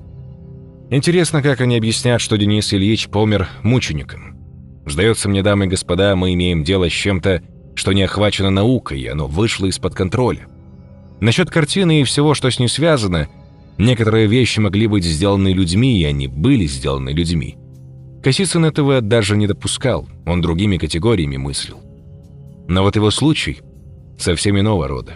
«Интересно, 0.89 1.41
как 1.41 1.61
они 1.61 1.77
объяснят, 1.77 2.21
что 2.21 2.37
Денис 2.37 2.73
Ильич 2.73 3.07
помер 3.07 3.47
мучеником. 3.63 4.37
Сдается 4.85 5.29
мне, 5.29 5.41
дамы 5.41 5.65
и 5.65 5.69
господа, 5.69 6.15
мы 6.15 6.33
имеем 6.33 6.63
дело 6.63 6.89
с 6.89 6.93
чем-то, 6.93 7.41
что 7.75 7.93
не 7.93 8.03
охвачено 8.03 8.49
наукой, 8.49 8.99
и 8.99 9.07
оно 9.07 9.27
вышло 9.27 9.65
из-под 9.67 9.95
контроля. 9.95 10.47
Насчет 11.21 11.49
картины 11.49 12.01
и 12.01 12.03
всего, 12.03 12.33
что 12.33 12.51
с 12.51 12.59
ней 12.59 12.67
связано, 12.67 13.29
некоторые 13.77 14.27
вещи 14.27 14.59
могли 14.59 14.87
быть 14.87 15.05
сделаны 15.05 15.53
людьми, 15.53 15.97
и 15.97 16.03
они 16.03 16.27
были 16.27 16.65
сделаны 16.65 17.09
людьми. 17.09 17.57
Косицын 18.21 18.65
этого 18.65 19.01
даже 19.01 19.37
не 19.37 19.47
допускал, 19.47 20.07
он 20.25 20.41
другими 20.41 20.77
категориями 20.77 21.37
мыслил. 21.37 21.79
Но 22.67 22.83
вот 22.83 22.95
его 22.95 23.09
случай 23.09 23.61
совсем 24.17 24.59
иного 24.59 24.87
рода. 24.87 25.15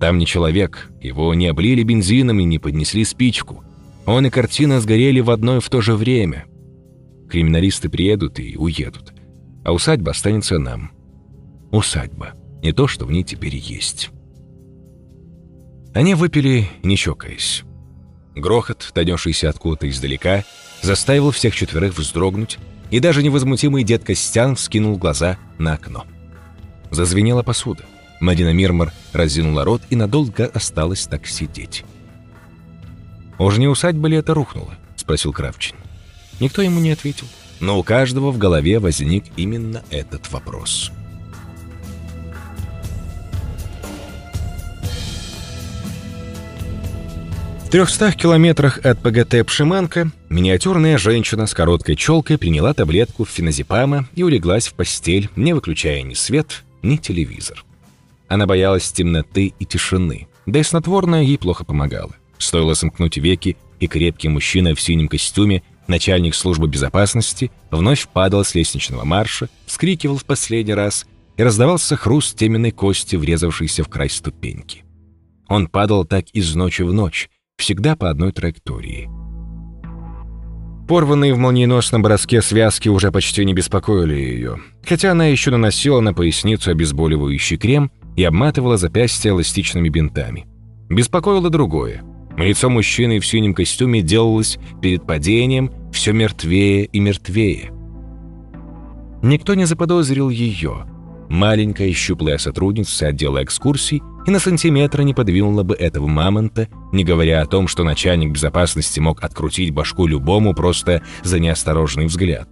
Там 0.00 0.18
не 0.18 0.26
человек, 0.26 0.90
его 1.00 1.32
не 1.34 1.46
облили 1.46 1.82
бензином 1.82 2.40
и 2.40 2.44
не 2.44 2.58
поднесли 2.58 3.04
спичку. 3.04 3.64
Он 4.06 4.26
и 4.26 4.30
картина 4.30 4.80
сгорели 4.80 5.20
в 5.20 5.30
одно 5.30 5.56
и 5.56 5.60
в 5.60 5.68
то 5.68 5.80
же 5.80 5.94
время. 5.94 6.44
Криминалисты 7.30 7.88
приедут 7.88 8.38
и 8.38 8.56
уедут, 8.56 9.14
а 9.64 9.72
усадьба 9.72 10.10
останется 10.10 10.58
нам 10.58 10.94
усадьба. 11.74 12.34
Не 12.62 12.72
то, 12.72 12.86
что 12.86 13.04
в 13.04 13.12
ней 13.12 13.24
теперь 13.24 13.56
есть. 13.56 14.10
Они 15.92 16.14
выпили, 16.14 16.68
не 16.82 16.96
чокаясь. 16.96 17.62
Грохот, 18.34 18.90
донесшийся 18.94 19.50
откуда-то 19.50 19.88
издалека, 19.88 20.44
заставил 20.82 21.30
всех 21.30 21.54
четверых 21.54 21.96
вздрогнуть, 21.96 22.58
и 22.90 23.00
даже 23.00 23.22
невозмутимый 23.22 23.84
дед 23.84 24.04
Костян 24.04 24.56
вскинул 24.56 24.96
глаза 24.96 25.38
на 25.58 25.74
окно. 25.74 26.04
Зазвенела 26.90 27.42
посуда. 27.42 27.84
Мадина 28.24 28.52
Мирмар 28.52 28.92
разинула 29.12 29.64
рот 29.64 29.82
и 29.90 29.96
надолго 29.96 30.46
осталась 30.46 31.06
так 31.06 31.26
сидеть. 31.26 31.84
«Уж 33.38 33.58
не 33.58 33.68
усадьба 33.68 34.08
ли 34.08 34.16
это 34.16 34.34
рухнула?»— 34.34 34.74
спросил 34.96 35.32
Кравчин. 35.32 35.76
Никто 36.40 36.62
ему 36.62 36.80
не 36.80 36.90
ответил, 36.90 37.26
но 37.60 37.78
у 37.78 37.82
каждого 37.82 38.30
в 38.30 38.38
голове 38.38 38.78
возник 38.78 39.24
именно 39.36 39.82
этот 39.90 40.32
вопрос. 40.32 40.90
«Вопрос». 40.90 41.04
трехстах 47.74 48.14
километрах 48.14 48.78
от 48.86 49.00
ПГТ 49.00 49.44
Пшиманка 49.44 50.12
миниатюрная 50.28 50.96
женщина 50.96 51.48
с 51.48 51.54
короткой 51.54 51.96
челкой 51.96 52.38
приняла 52.38 52.72
таблетку 52.72 53.24
феназепама 53.24 54.06
и 54.14 54.22
улеглась 54.22 54.68
в 54.68 54.74
постель, 54.74 55.28
не 55.34 55.54
выключая 55.54 56.02
ни 56.02 56.14
свет, 56.14 56.62
ни 56.82 56.98
телевизор. 56.98 57.64
Она 58.28 58.46
боялась 58.46 58.90
темноты 58.90 59.54
и 59.58 59.64
тишины, 59.64 60.28
да 60.46 60.60
и 60.60 60.62
снотворное 60.62 61.22
ей 61.22 61.38
плохо 61.38 61.64
помогало. 61.64 62.12
Стоило 62.38 62.74
сомкнуть 62.74 63.16
веки, 63.16 63.56
и 63.80 63.86
крепкий 63.86 64.28
мужчина 64.28 64.74
в 64.74 64.80
синем 64.80 65.08
костюме, 65.08 65.62
начальник 65.86 66.34
службы 66.34 66.68
безопасности, 66.68 67.50
вновь 67.70 68.08
падал 68.08 68.44
с 68.44 68.54
лестничного 68.54 69.04
марша, 69.04 69.48
вскрикивал 69.66 70.16
в 70.16 70.24
последний 70.24 70.74
раз, 70.74 71.06
и 71.36 71.42
раздавался 71.42 71.96
хруст 71.96 72.38
теменной 72.38 72.70
кости, 72.70 73.16
врезавшейся 73.16 73.82
в 73.82 73.88
край 73.88 74.08
ступеньки. 74.08 74.84
Он 75.48 75.66
падал 75.66 76.04
так 76.04 76.26
из 76.30 76.54
ночи 76.54 76.82
в 76.82 76.92
ночь, 76.92 77.28
всегда 77.56 77.96
по 77.96 78.08
одной 78.08 78.32
траектории. 78.32 79.10
Порванные 80.88 81.34
в 81.34 81.38
молниеносном 81.38 82.02
броске 82.02 82.42
связки 82.42 82.88
уже 82.88 83.10
почти 83.10 83.44
не 83.44 83.54
беспокоили 83.54 84.14
ее, 84.14 84.60
хотя 84.86 85.12
она 85.12 85.26
еще 85.26 85.50
наносила 85.50 86.00
на 86.00 86.12
поясницу 86.12 86.70
обезболивающий 86.70 87.56
крем 87.56 87.90
и 88.16 88.24
обматывала 88.24 88.76
запястья 88.76 89.30
эластичными 89.30 89.88
бинтами. 89.88 90.46
Беспокоило 90.88 91.50
другое. 91.50 92.02
Лицо 92.36 92.68
мужчины 92.68 93.20
в 93.20 93.26
синем 93.26 93.54
костюме 93.54 94.02
делалось 94.02 94.58
перед 94.82 95.06
падением 95.06 95.70
все 95.92 96.12
мертвее 96.12 96.84
и 96.86 97.00
мертвее. 97.00 97.70
Никто 99.22 99.54
не 99.54 99.64
заподозрил 99.64 100.28
ее. 100.28 100.86
Маленькая 101.28 101.92
щуплая 101.92 102.38
сотрудница 102.38 103.08
отдела 103.08 103.42
экскурсий 103.42 104.02
и 104.26 104.30
на 104.30 104.38
сантиметр 104.38 105.02
не 105.02 105.14
подвинула 105.14 105.62
бы 105.62 105.74
этого 105.74 106.06
мамонта, 106.06 106.68
не 106.92 107.04
говоря 107.04 107.40
о 107.40 107.46
том, 107.46 107.68
что 107.68 107.84
начальник 107.84 108.32
безопасности 108.32 109.00
мог 109.00 109.22
открутить 109.22 109.72
башку 109.72 110.06
любому 110.06 110.54
просто 110.54 111.02
за 111.22 111.38
неосторожный 111.38 112.06
взгляд. 112.06 112.48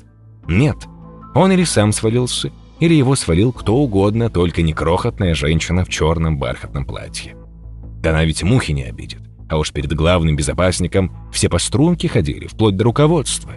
Нет, 0.48 0.76
он 1.34 1.52
или 1.52 1.64
сам 1.64 1.92
свалился, 1.92 2.52
или 2.82 2.94
его 2.94 3.16
свалил 3.16 3.52
кто 3.52 3.76
угодно, 3.76 4.28
только 4.28 4.62
не 4.62 4.72
крохотная 4.72 5.34
женщина 5.34 5.84
в 5.84 5.88
черном 5.88 6.38
бархатном 6.38 6.84
платье. 6.84 7.34
Да 8.00 8.10
она 8.10 8.24
ведь 8.24 8.42
мухи 8.42 8.72
не 8.72 8.82
обидит, 8.82 9.20
а 9.48 9.58
уж 9.58 9.72
перед 9.72 9.92
главным 9.94 10.36
безопасником 10.36 11.30
все 11.32 11.48
по 11.48 11.58
струнке 11.58 12.08
ходили, 12.08 12.46
вплоть 12.46 12.76
до 12.76 12.84
руководства. 12.84 13.52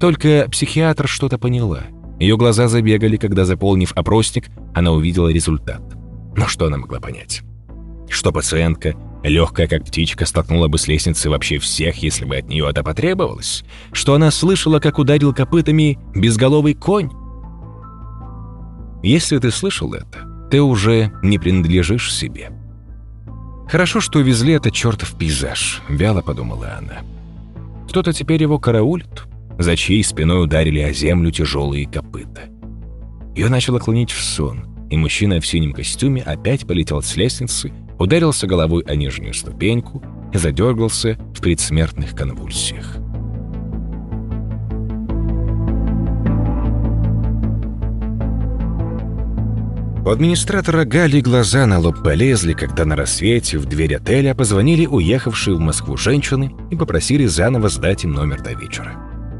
Только 0.00 0.46
психиатр 0.50 1.08
что-то 1.08 1.38
поняла. 1.38 1.84
Ее 2.20 2.36
глаза 2.36 2.68
забегали, 2.68 3.16
когда, 3.16 3.44
заполнив 3.44 3.92
опросник, 3.94 4.48
она 4.74 4.92
увидела 4.92 5.28
результат– 5.28 5.82
но 6.36 6.46
что 6.46 6.66
она 6.66 6.76
могла 6.76 7.00
понять? 7.00 7.42
Что 8.08 8.30
пациентка, 8.30 8.94
легкая 9.24 9.66
как 9.66 9.84
птичка, 9.84 10.26
столкнула 10.26 10.68
бы 10.68 10.78
с 10.78 10.86
лестницы 10.86 11.30
вообще 11.30 11.58
всех, 11.58 11.96
если 11.96 12.24
бы 12.24 12.36
от 12.36 12.48
нее 12.48 12.68
это 12.68 12.84
потребовалось? 12.84 13.64
Что 13.92 14.14
она 14.14 14.30
слышала, 14.30 14.78
как 14.78 14.98
ударил 14.98 15.34
копытами 15.34 15.98
безголовый 16.14 16.74
конь? 16.74 17.10
Если 19.02 19.38
ты 19.38 19.50
слышал 19.50 19.94
это, 19.94 20.26
ты 20.50 20.60
уже 20.60 21.12
не 21.22 21.38
принадлежишь 21.38 22.12
себе. 22.12 22.50
Хорошо, 23.68 24.00
что 24.00 24.20
увезли 24.20 24.52
этот 24.52 24.72
чертов 24.72 25.16
пейзаж, 25.16 25.82
вяло 25.88 26.22
подумала 26.22 26.78
она. 26.78 27.02
Кто-то 27.88 28.12
теперь 28.12 28.42
его 28.42 28.58
караулит, 28.58 29.24
за 29.58 29.76
чьей 29.76 30.04
спиной 30.04 30.44
ударили 30.44 30.80
о 30.80 30.92
землю 30.92 31.30
тяжелые 31.30 31.86
копыта. 31.86 32.42
Ее 33.34 33.48
начало 33.48 33.78
клонить 33.78 34.10
в 34.10 34.22
сон— 34.22 34.66
и 34.90 34.96
мужчина 34.96 35.40
в 35.40 35.46
синем 35.46 35.72
костюме 35.72 36.22
опять 36.22 36.66
полетел 36.66 37.02
с 37.02 37.16
лестницы, 37.16 37.72
ударился 37.98 38.46
головой 38.46 38.84
о 38.86 38.94
нижнюю 38.94 39.34
ступеньку 39.34 40.02
и 40.32 40.38
задергался 40.38 41.18
в 41.34 41.40
предсмертных 41.40 42.14
конвульсиях. 42.14 42.98
У 50.06 50.08
администратора 50.08 50.84
Гали 50.84 51.20
глаза 51.20 51.66
на 51.66 51.80
лоб 51.80 52.00
полезли, 52.04 52.52
когда 52.52 52.84
на 52.84 52.94
рассвете 52.94 53.58
в 53.58 53.66
дверь 53.66 53.96
отеля 53.96 54.36
позвонили 54.36 54.86
уехавшие 54.86 55.56
в 55.56 55.58
Москву 55.58 55.96
женщины 55.96 56.54
и 56.70 56.76
попросили 56.76 57.26
заново 57.26 57.68
сдать 57.68 58.04
им 58.04 58.12
номер 58.12 58.40
до 58.40 58.52
вечера. 58.52 58.94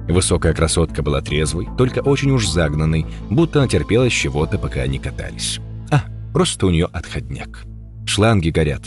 Высокая 0.08 0.52
красотка 0.54 1.04
была 1.04 1.20
трезвой, 1.20 1.68
только 1.78 2.00
очень 2.00 2.32
уж 2.32 2.48
загнанной, 2.48 3.06
будто 3.30 3.60
натерпелась 3.60 4.12
чего-то, 4.12 4.58
пока 4.58 4.80
они 4.80 4.98
катались. 4.98 5.60
А, 5.92 6.02
просто 6.32 6.66
у 6.66 6.70
нее 6.70 6.88
отходняк. 6.92 7.62
Шланги 8.04 8.50
горят. 8.50 8.82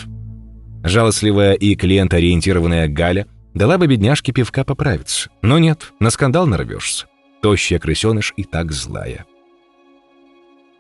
Жалостливая 0.84 1.54
и 1.54 1.76
клиент-ориентированная 1.76 2.90
Галя 2.90 3.26
дала 3.54 3.78
бы 3.78 3.88
бедняжке 3.88 4.34
пивка 4.34 4.66
поправиться. 4.66 5.30
Но 5.42 5.60
нет, 5.60 5.94
на 6.02 6.10
скандал 6.10 6.46
нарвешься. 6.46 7.06
Тощая 7.42 7.80
крысеныш 7.80 8.34
и 8.36 8.44
так 8.44 8.74
злая. 8.74 9.26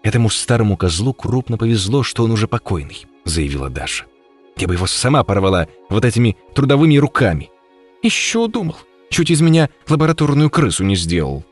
«Этому 0.01 0.29
старому 0.29 0.77
козлу 0.77 1.13
крупно 1.13 1.57
повезло, 1.57 2.03
что 2.03 2.23
он 2.23 2.31
уже 2.31 2.47
покойный»,— 2.47 3.05
заявила 3.25 3.69
Даша. 3.69 4.05
«Я 4.57 4.67
бы 4.67 4.75
его 4.75 4.87
сама 4.87 5.23
порвала 5.23 5.67
вот 5.89 6.05
этими 6.05 6.37
трудовыми 6.55 6.97
руками. 6.97 7.49
Еще 8.01 8.47
думал. 8.47 8.77
Чуть 9.09 9.31
из 9.31 9.41
меня 9.41 9.69
лабораторную 9.87 10.49
крысу 10.49 10.83
не 10.83 10.95
сделал». 10.95 11.43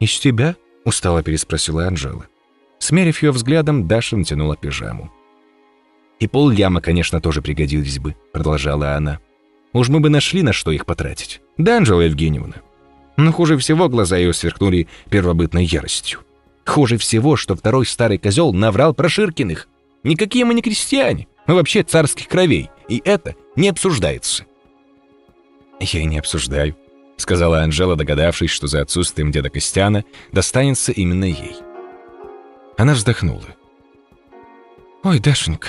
«Из 0.00 0.18
тебя?»— 0.18 0.56
устало 0.84 1.22
переспросила 1.22 1.86
Анжела. 1.86 2.26
Смерив 2.78 3.22
ее 3.22 3.32
взглядом, 3.32 3.88
Даша 3.88 4.16
натянула 4.16 4.56
пижаму. 4.56 5.10
«И 6.20 6.26
пол 6.26 6.50
яма, 6.50 6.80
конечно, 6.80 7.20
тоже 7.20 7.40
пригодились 7.40 7.98
бы»,— 7.98 8.14
продолжала 8.32 8.94
она. 8.94 9.18
«Уж 9.72 9.88
мы 9.88 10.00
бы 10.00 10.10
нашли, 10.10 10.42
на 10.42 10.52
что 10.52 10.70
их 10.70 10.84
потратить. 10.84 11.40
Да, 11.56 11.78
Анжела 11.78 12.02
Евгеньевна?» 12.02 12.56
Но 13.16 13.32
хуже 13.32 13.56
всего 13.56 13.88
глаза 13.88 14.18
ее 14.18 14.34
сверкнули 14.34 14.88
первобытной 15.08 15.64
яростью. 15.64 16.20
Хуже 16.66 16.98
всего, 16.98 17.36
что 17.36 17.54
второй 17.54 17.86
старый 17.86 18.18
козел 18.18 18.52
наврал 18.52 18.92
про 18.92 19.08
Ширкиных. 19.08 19.68
Никакие 20.02 20.44
мы 20.44 20.52
не 20.52 20.62
крестьяне, 20.62 21.28
мы 21.46 21.54
вообще 21.54 21.82
царских 21.82 22.28
кровей, 22.28 22.70
и 22.88 23.00
это 23.04 23.34
не 23.54 23.68
обсуждается. 23.68 24.44
«Я 25.78 26.00
и 26.00 26.04
не 26.04 26.18
обсуждаю»,— 26.18 26.76
сказала 27.16 27.62
Анжела, 27.62 27.96
догадавшись, 27.96 28.50
что 28.50 28.66
за 28.66 28.82
отсутствием 28.82 29.30
деда 29.30 29.48
Костяна 29.48 30.04
достанется 30.32 30.92
именно 30.92 31.24
ей. 31.24 31.56
Она 32.76 32.94
вздохнула. 32.94 33.46
«Ой, 35.02 35.20
Дашенька, 35.20 35.68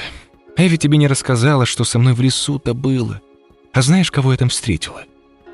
а 0.56 0.64
я 0.64 0.68
ведь 0.68 0.82
тебе 0.82 0.98
не 0.98 1.08
рассказала, 1.08 1.66
что 1.66 1.84
со 1.84 2.00
мной 2.00 2.14
в 2.14 2.22
лесу-то 2.22 2.74
было. 2.74 3.22
А 3.72 3.82
знаешь, 3.82 4.12
кого 4.12 4.32
я 4.32 4.38
там 4.38 4.50
встретила? 4.50 5.04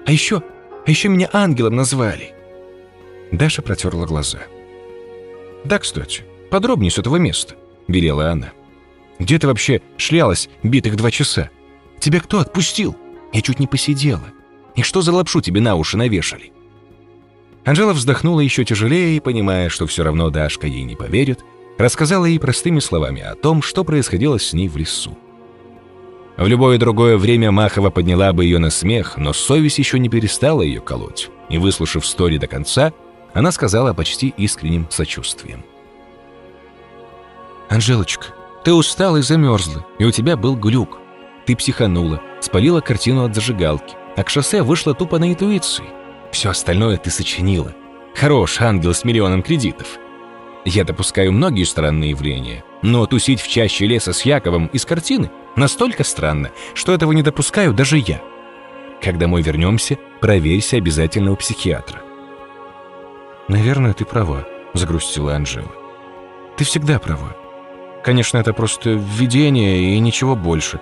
А 0.05 0.11
еще, 0.11 0.41
а 0.85 0.89
еще 0.89 1.09
меня 1.09 1.29
ангелом 1.33 1.75
назвали». 1.75 2.33
Даша 3.31 3.61
протерла 3.61 4.05
глаза. 4.05 4.39
«Да, 5.63 5.79
кстати, 5.79 6.23
подробнее 6.49 6.91
с 6.91 6.97
этого 6.97 7.17
места»,— 7.17 7.55
велела 7.87 8.31
она. 8.31 8.51
«Где 9.19 9.39
ты 9.39 9.47
вообще 9.47 9.81
шлялась 9.97 10.49
битых 10.61 10.95
два 10.95 11.11
часа? 11.11 11.49
Тебя 11.99 12.19
кто 12.19 12.39
отпустил? 12.39 12.95
Я 13.31 13.41
чуть 13.41 13.59
не 13.59 13.67
посидела. 13.67 14.25
И 14.75 14.81
что 14.81 15.01
за 15.01 15.13
лапшу 15.13 15.41
тебе 15.41 15.61
на 15.61 15.75
уши 15.75 15.97
навешали?» 15.97 16.51
Анжела 17.65 17.93
вздохнула 17.93 18.41
еще 18.41 18.65
тяжелее 18.65 19.15
и, 19.15 19.21
понимая, 19.21 19.69
что 19.69 19.87
все 19.87 20.03
равно 20.03 20.29
Дашка 20.29 20.67
ей 20.67 20.83
не 20.83 20.95
поверит, 20.95 21.45
рассказала 21.77 22.25
ей 22.25 22.39
простыми 22.39 22.79
словами 22.79 23.21
о 23.21 23.35
том, 23.35 23.61
что 23.61 23.83
происходило 23.83 24.37
с 24.37 24.51
ней 24.53 24.67
в 24.67 24.75
лесу. 24.75 25.17
В 26.35 26.47
любое 26.47 26.77
другое 26.77 27.17
время 27.17 27.51
Махова 27.51 27.89
подняла 27.89 28.33
бы 28.33 28.43
ее 28.43 28.57
на 28.57 28.69
смех, 28.69 29.17
но 29.17 29.33
совесть 29.33 29.77
еще 29.77 29.99
не 29.99 30.09
перестала 30.09 30.61
ее 30.61 30.81
колоть, 30.81 31.29
и, 31.49 31.57
выслушав 31.57 32.05
стори 32.05 32.37
до 32.37 32.47
конца, 32.47 32.91
она 33.33 33.51
сказала 33.51 33.93
почти 33.93 34.33
искренним 34.37 34.87
сочувствием. 34.89 35.63
«Анжелочка, 37.69 38.27
ты 38.63 38.73
устала 38.73 39.17
и 39.17 39.21
замерзла, 39.21 39.85
и 39.99 40.05
у 40.05 40.11
тебя 40.11 40.37
был 40.37 40.55
глюк. 40.55 40.99
Ты 41.45 41.55
психанула, 41.55 42.21
спалила 42.39 42.79
картину 42.79 43.25
от 43.25 43.35
зажигалки, 43.35 43.95
а 44.15 44.23
к 44.23 44.29
шоссе 44.29 44.61
вышла 44.61 44.93
тупо 44.93 45.19
на 45.19 45.31
интуиции. 45.31 45.85
Все 46.31 46.49
остальное 46.49 46.97
ты 46.97 47.09
сочинила. 47.09 47.73
Хорош 48.15 48.61
ангел 48.61 48.93
с 48.93 49.03
миллионом 49.03 49.43
кредитов. 49.43 49.97
Я 50.65 50.85
допускаю 50.85 51.33
многие 51.33 51.65
странные 51.65 52.11
явления, 52.11 52.63
но 52.81 53.05
тусить 53.05 53.41
в 53.41 53.49
чаще 53.49 53.85
леса 53.85 54.13
с 54.13 54.21
Яковом 54.23 54.67
из 54.67 54.85
картины 54.85 55.29
настолько 55.57 56.03
странно, 56.03 56.51
что 56.73 56.93
этого 56.93 57.11
не 57.11 57.21
допускаю 57.21 57.73
даже 57.73 57.97
я. 57.97 58.21
Когда 59.01 59.27
мы 59.27 59.41
вернемся, 59.41 59.97
проверься 60.21 60.77
обязательно 60.77 61.33
у 61.33 61.35
психиатра. 61.35 62.01
«Наверное, 63.47 63.93
ты 63.93 64.05
права»,— 64.05 64.45
загрустила 64.73 65.35
Анжела. 65.35 65.71
«Ты 66.57 66.63
всегда 66.63 66.99
права. 66.99 67.35
Конечно, 68.03 68.37
это 68.37 68.53
просто 68.53 68.91
видение 68.91 69.95
и 69.95 69.99
ничего 69.99 70.35
больше. 70.35 70.79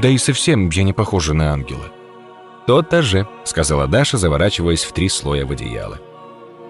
Да 0.00 0.08
и 0.08 0.18
совсем 0.18 0.68
я 0.70 0.84
не 0.84 0.92
похожа 0.92 1.34
на 1.34 1.52
ангела». 1.52 1.92
«То-то 2.66 3.02
же»,— 3.02 3.26
сказала 3.44 3.86
Даша, 3.86 4.16
заворачиваясь 4.16 4.84
в 4.84 4.92
три 4.92 5.08
слоя 5.08 5.44
в 5.44 5.52
одеяло. 5.52 5.98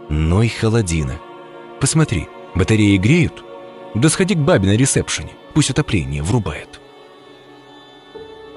«Ну 0.08 0.42
и 0.42 0.48
холодина. 0.48 1.14
Посмотри, 1.80 2.28
батареи 2.54 2.96
греют? 2.96 3.44
Да 3.94 4.08
сходи 4.08 4.34
к 4.34 4.38
бабе 4.38 4.68
на 4.68 4.76
ресепшене, 4.76 5.32
пусть 5.54 5.70
отопление 5.70 6.22
врубает». 6.22 6.80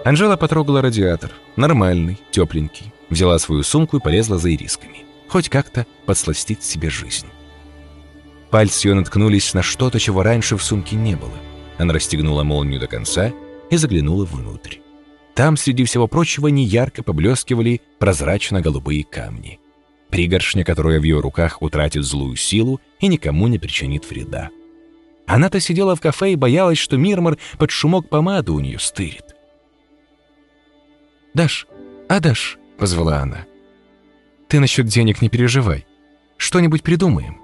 Анжела 0.04 0.38
потрогала 0.38 0.82
радиатор. 0.82 1.32
Нормальный, 1.56 2.20
тепленький. 2.32 2.94
Взяла 3.10 3.38
свою 3.38 3.64
сумку 3.64 3.98
и 3.98 4.00
полезла 4.00 4.38
за 4.38 4.54
ирисками 4.54 5.05
хоть 5.28 5.50
как-то 5.50 5.86
подсластить 6.06 6.64
себе 6.64 6.90
жизнь. 6.90 7.28
Пальцы 8.52 8.88
ее 8.88 8.94
наткнулись 8.94 9.54
на 9.54 9.62
что-то, 9.62 10.00
чего 10.00 10.24
раньше 10.24 10.58
в 10.58 10.64
сумке 10.64 10.96
не 10.96 11.16
было. 11.16 11.34
Она 11.78 11.94
расстегнула 11.94 12.44
молнию 12.44 12.80
до 12.80 12.88
конца 12.88 13.34
и 13.70 13.78
заглянула 13.78 14.26
внутрь. 14.26 14.78
Там, 15.34 15.58
среди 15.58 15.84
всего 15.84 16.08
прочего, 16.08 16.48
неярко 16.48 17.04
поблескивали 17.04 17.82
прозрачно-голубые 18.00 19.04
камни. 19.04 19.60
Пригоршня, 20.10 20.64
которая 20.64 21.00
в 21.00 21.04
ее 21.04 21.20
руках 21.20 21.62
утратит 21.62 22.06
злую 22.06 22.38
силу 22.38 22.80
и 23.02 23.08
никому 23.08 23.48
не 23.48 23.60
причинит 23.60 24.10
вреда. 24.10 24.50
Она-то 25.28 25.60
сидела 25.60 25.96
в 25.96 26.02
кафе 26.02 26.34
и 26.34 26.36
боялась, 26.38 26.78
что 26.78 26.98
Мирмор 26.98 27.38
под 27.58 27.72
шумок 27.72 28.08
помаду 28.08 28.54
у 28.54 28.60
нее 28.60 28.80
стырит. 28.80 29.36
«Даш, 31.34 31.68
а 32.08 32.22
Даш?»— 32.22 32.58
позвала 32.78 33.18
она. 33.18 33.46
Ты 34.56 34.62
насчет 34.62 34.86
денег 34.86 35.22
не 35.22 35.28
переживай. 35.28 35.86
Что-нибудь 36.38 36.82
придумаем». 36.82 37.42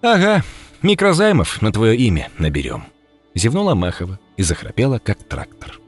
«Ага, 0.00 0.42
микрозаймов 0.80 1.60
на 1.60 1.70
твое 1.70 1.94
имя 1.94 2.30
наберем»,— 2.38 2.84
зевнула 3.34 3.74
Махова 3.74 4.18
и 4.38 4.42
захрапела, 4.42 4.98
как 4.98 5.22
трактор. 5.24 5.78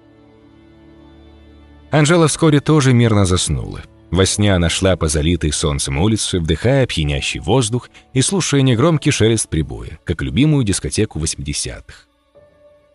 Анжела 1.90 2.28
вскоре 2.28 2.60
тоже 2.60 2.92
мирно 2.92 3.24
заснула. 3.24 3.80
Во 4.10 4.26
сне 4.26 4.54
она 4.54 4.68
шла 4.68 4.96
по 4.96 5.08
залитой 5.08 5.50
солнцем 5.50 5.96
улице, 5.96 6.40
вдыхая 6.40 6.84
пьянящий 6.86 7.40
воздух 7.40 7.88
и 8.12 8.20
слушая 8.20 8.60
негромкий 8.60 9.12
шелест 9.12 9.48
прибоя, 9.48 9.98
как 10.04 10.20
любимую 10.20 10.62
дискотеку 10.64 11.18
80-х. 11.20 12.04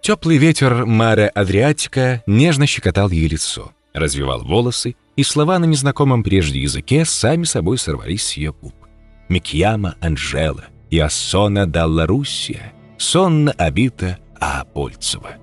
Теплый 0.03 0.37
ветер 0.37 0.85
Маре 0.85 1.29
Адриатика 1.29 2.21
нежно 2.27 2.67
щекотал 2.67 3.09
ей 3.09 3.27
лицо, 3.27 3.71
развивал 3.95 4.43
волосы 4.43 4.95
и 5.15 5.23
слова 5.23 5.59
на 5.59 5.65
незнакомом 5.65 6.23
прежде 6.23 6.59
языке 6.59 7.05
сами 7.05 7.43
собой 7.43 7.77
сорвались 7.77 8.23
с 8.23 8.33
ее 8.33 8.53
губ. 8.53 8.73
«Микьяма 9.29 9.95
Анжела, 10.01 10.65
Иосона 10.91 11.65
Далла 11.65 12.05
Руссия, 12.05 12.73
сонно 12.97 13.51
обита 13.51 14.19
Аапольцева». 14.39 15.37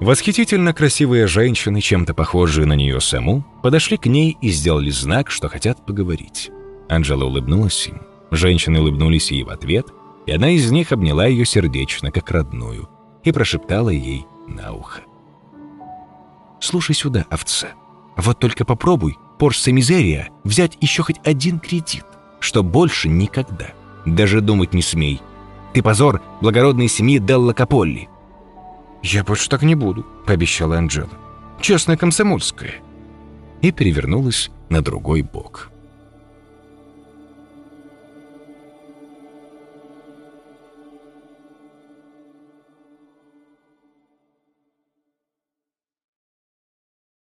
Восхитительно 0.00 0.74
красивые 0.74 1.26
женщины, 1.26 1.80
чем-то 1.80 2.14
похожие 2.14 2.66
на 2.66 2.74
нее 2.74 3.00
саму, 3.00 3.44
подошли 3.62 3.96
к 3.96 4.06
ней 4.06 4.36
и 4.42 4.50
сделали 4.50 4.90
знак, 4.90 5.30
что 5.30 5.48
хотят 5.48 5.86
поговорить. 5.86 6.50
Анжела 6.88 7.24
улыбнулась 7.24 7.86
им. 7.86 8.02
Женщины 8.30 8.80
улыбнулись 8.80 9.30
ей 9.30 9.44
в 9.44 9.50
ответ, 9.50 9.86
и 10.26 10.32
одна 10.32 10.50
из 10.50 10.70
них 10.70 10.90
обняла 10.90 11.26
ее 11.26 11.44
сердечно, 11.44 12.10
как 12.10 12.30
родную, 12.30 12.88
и 13.22 13.30
прошептала 13.30 13.90
ей 13.90 14.26
на 14.48 14.72
ухо. 14.72 15.02
«Слушай 16.60 16.94
сюда, 16.94 17.24
овца». 17.30 17.68
Вот 18.16 18.38
только 18.38 18.64
попробуй, 18.64 19.18
Порше 19.38 19.72
Мизерия, 19.72 20.28
взять 20.44 20.78
еще 20.80 21.02
хоть 21.02 21.20
один 21.24 21.58
кредит, 21.58 22.04
что 22.40 22.62
больше 22.62 23.08
никогда. 23.08 23.72
Даже 24.06 24.40
думать 24.40 24.74
не 24.74 24.82
смей. 24.82 25.20
Ты 25.72 25.82
позор 25.82 26.22
благородной 26.40 26.88
семьи 26.88 27.18
Делла 27.18 27.52
Каполли. 27.52 28.08
«Я 29.02 29.24
больше 29.24 29.48
так 29.48 29.62
не 29.62 29.74
буду»,— 29.74 30.06
пообещала 30.26 30.78
Анджела. 30.78 31.10
«Честная 31.60 31.96
комсомольская». 31.96 32.76
И 33.60 33.72
перевернулась 33.72 34.50
на 34.68 34.82
другой 34.82 35.22
бок. 35.22 35.70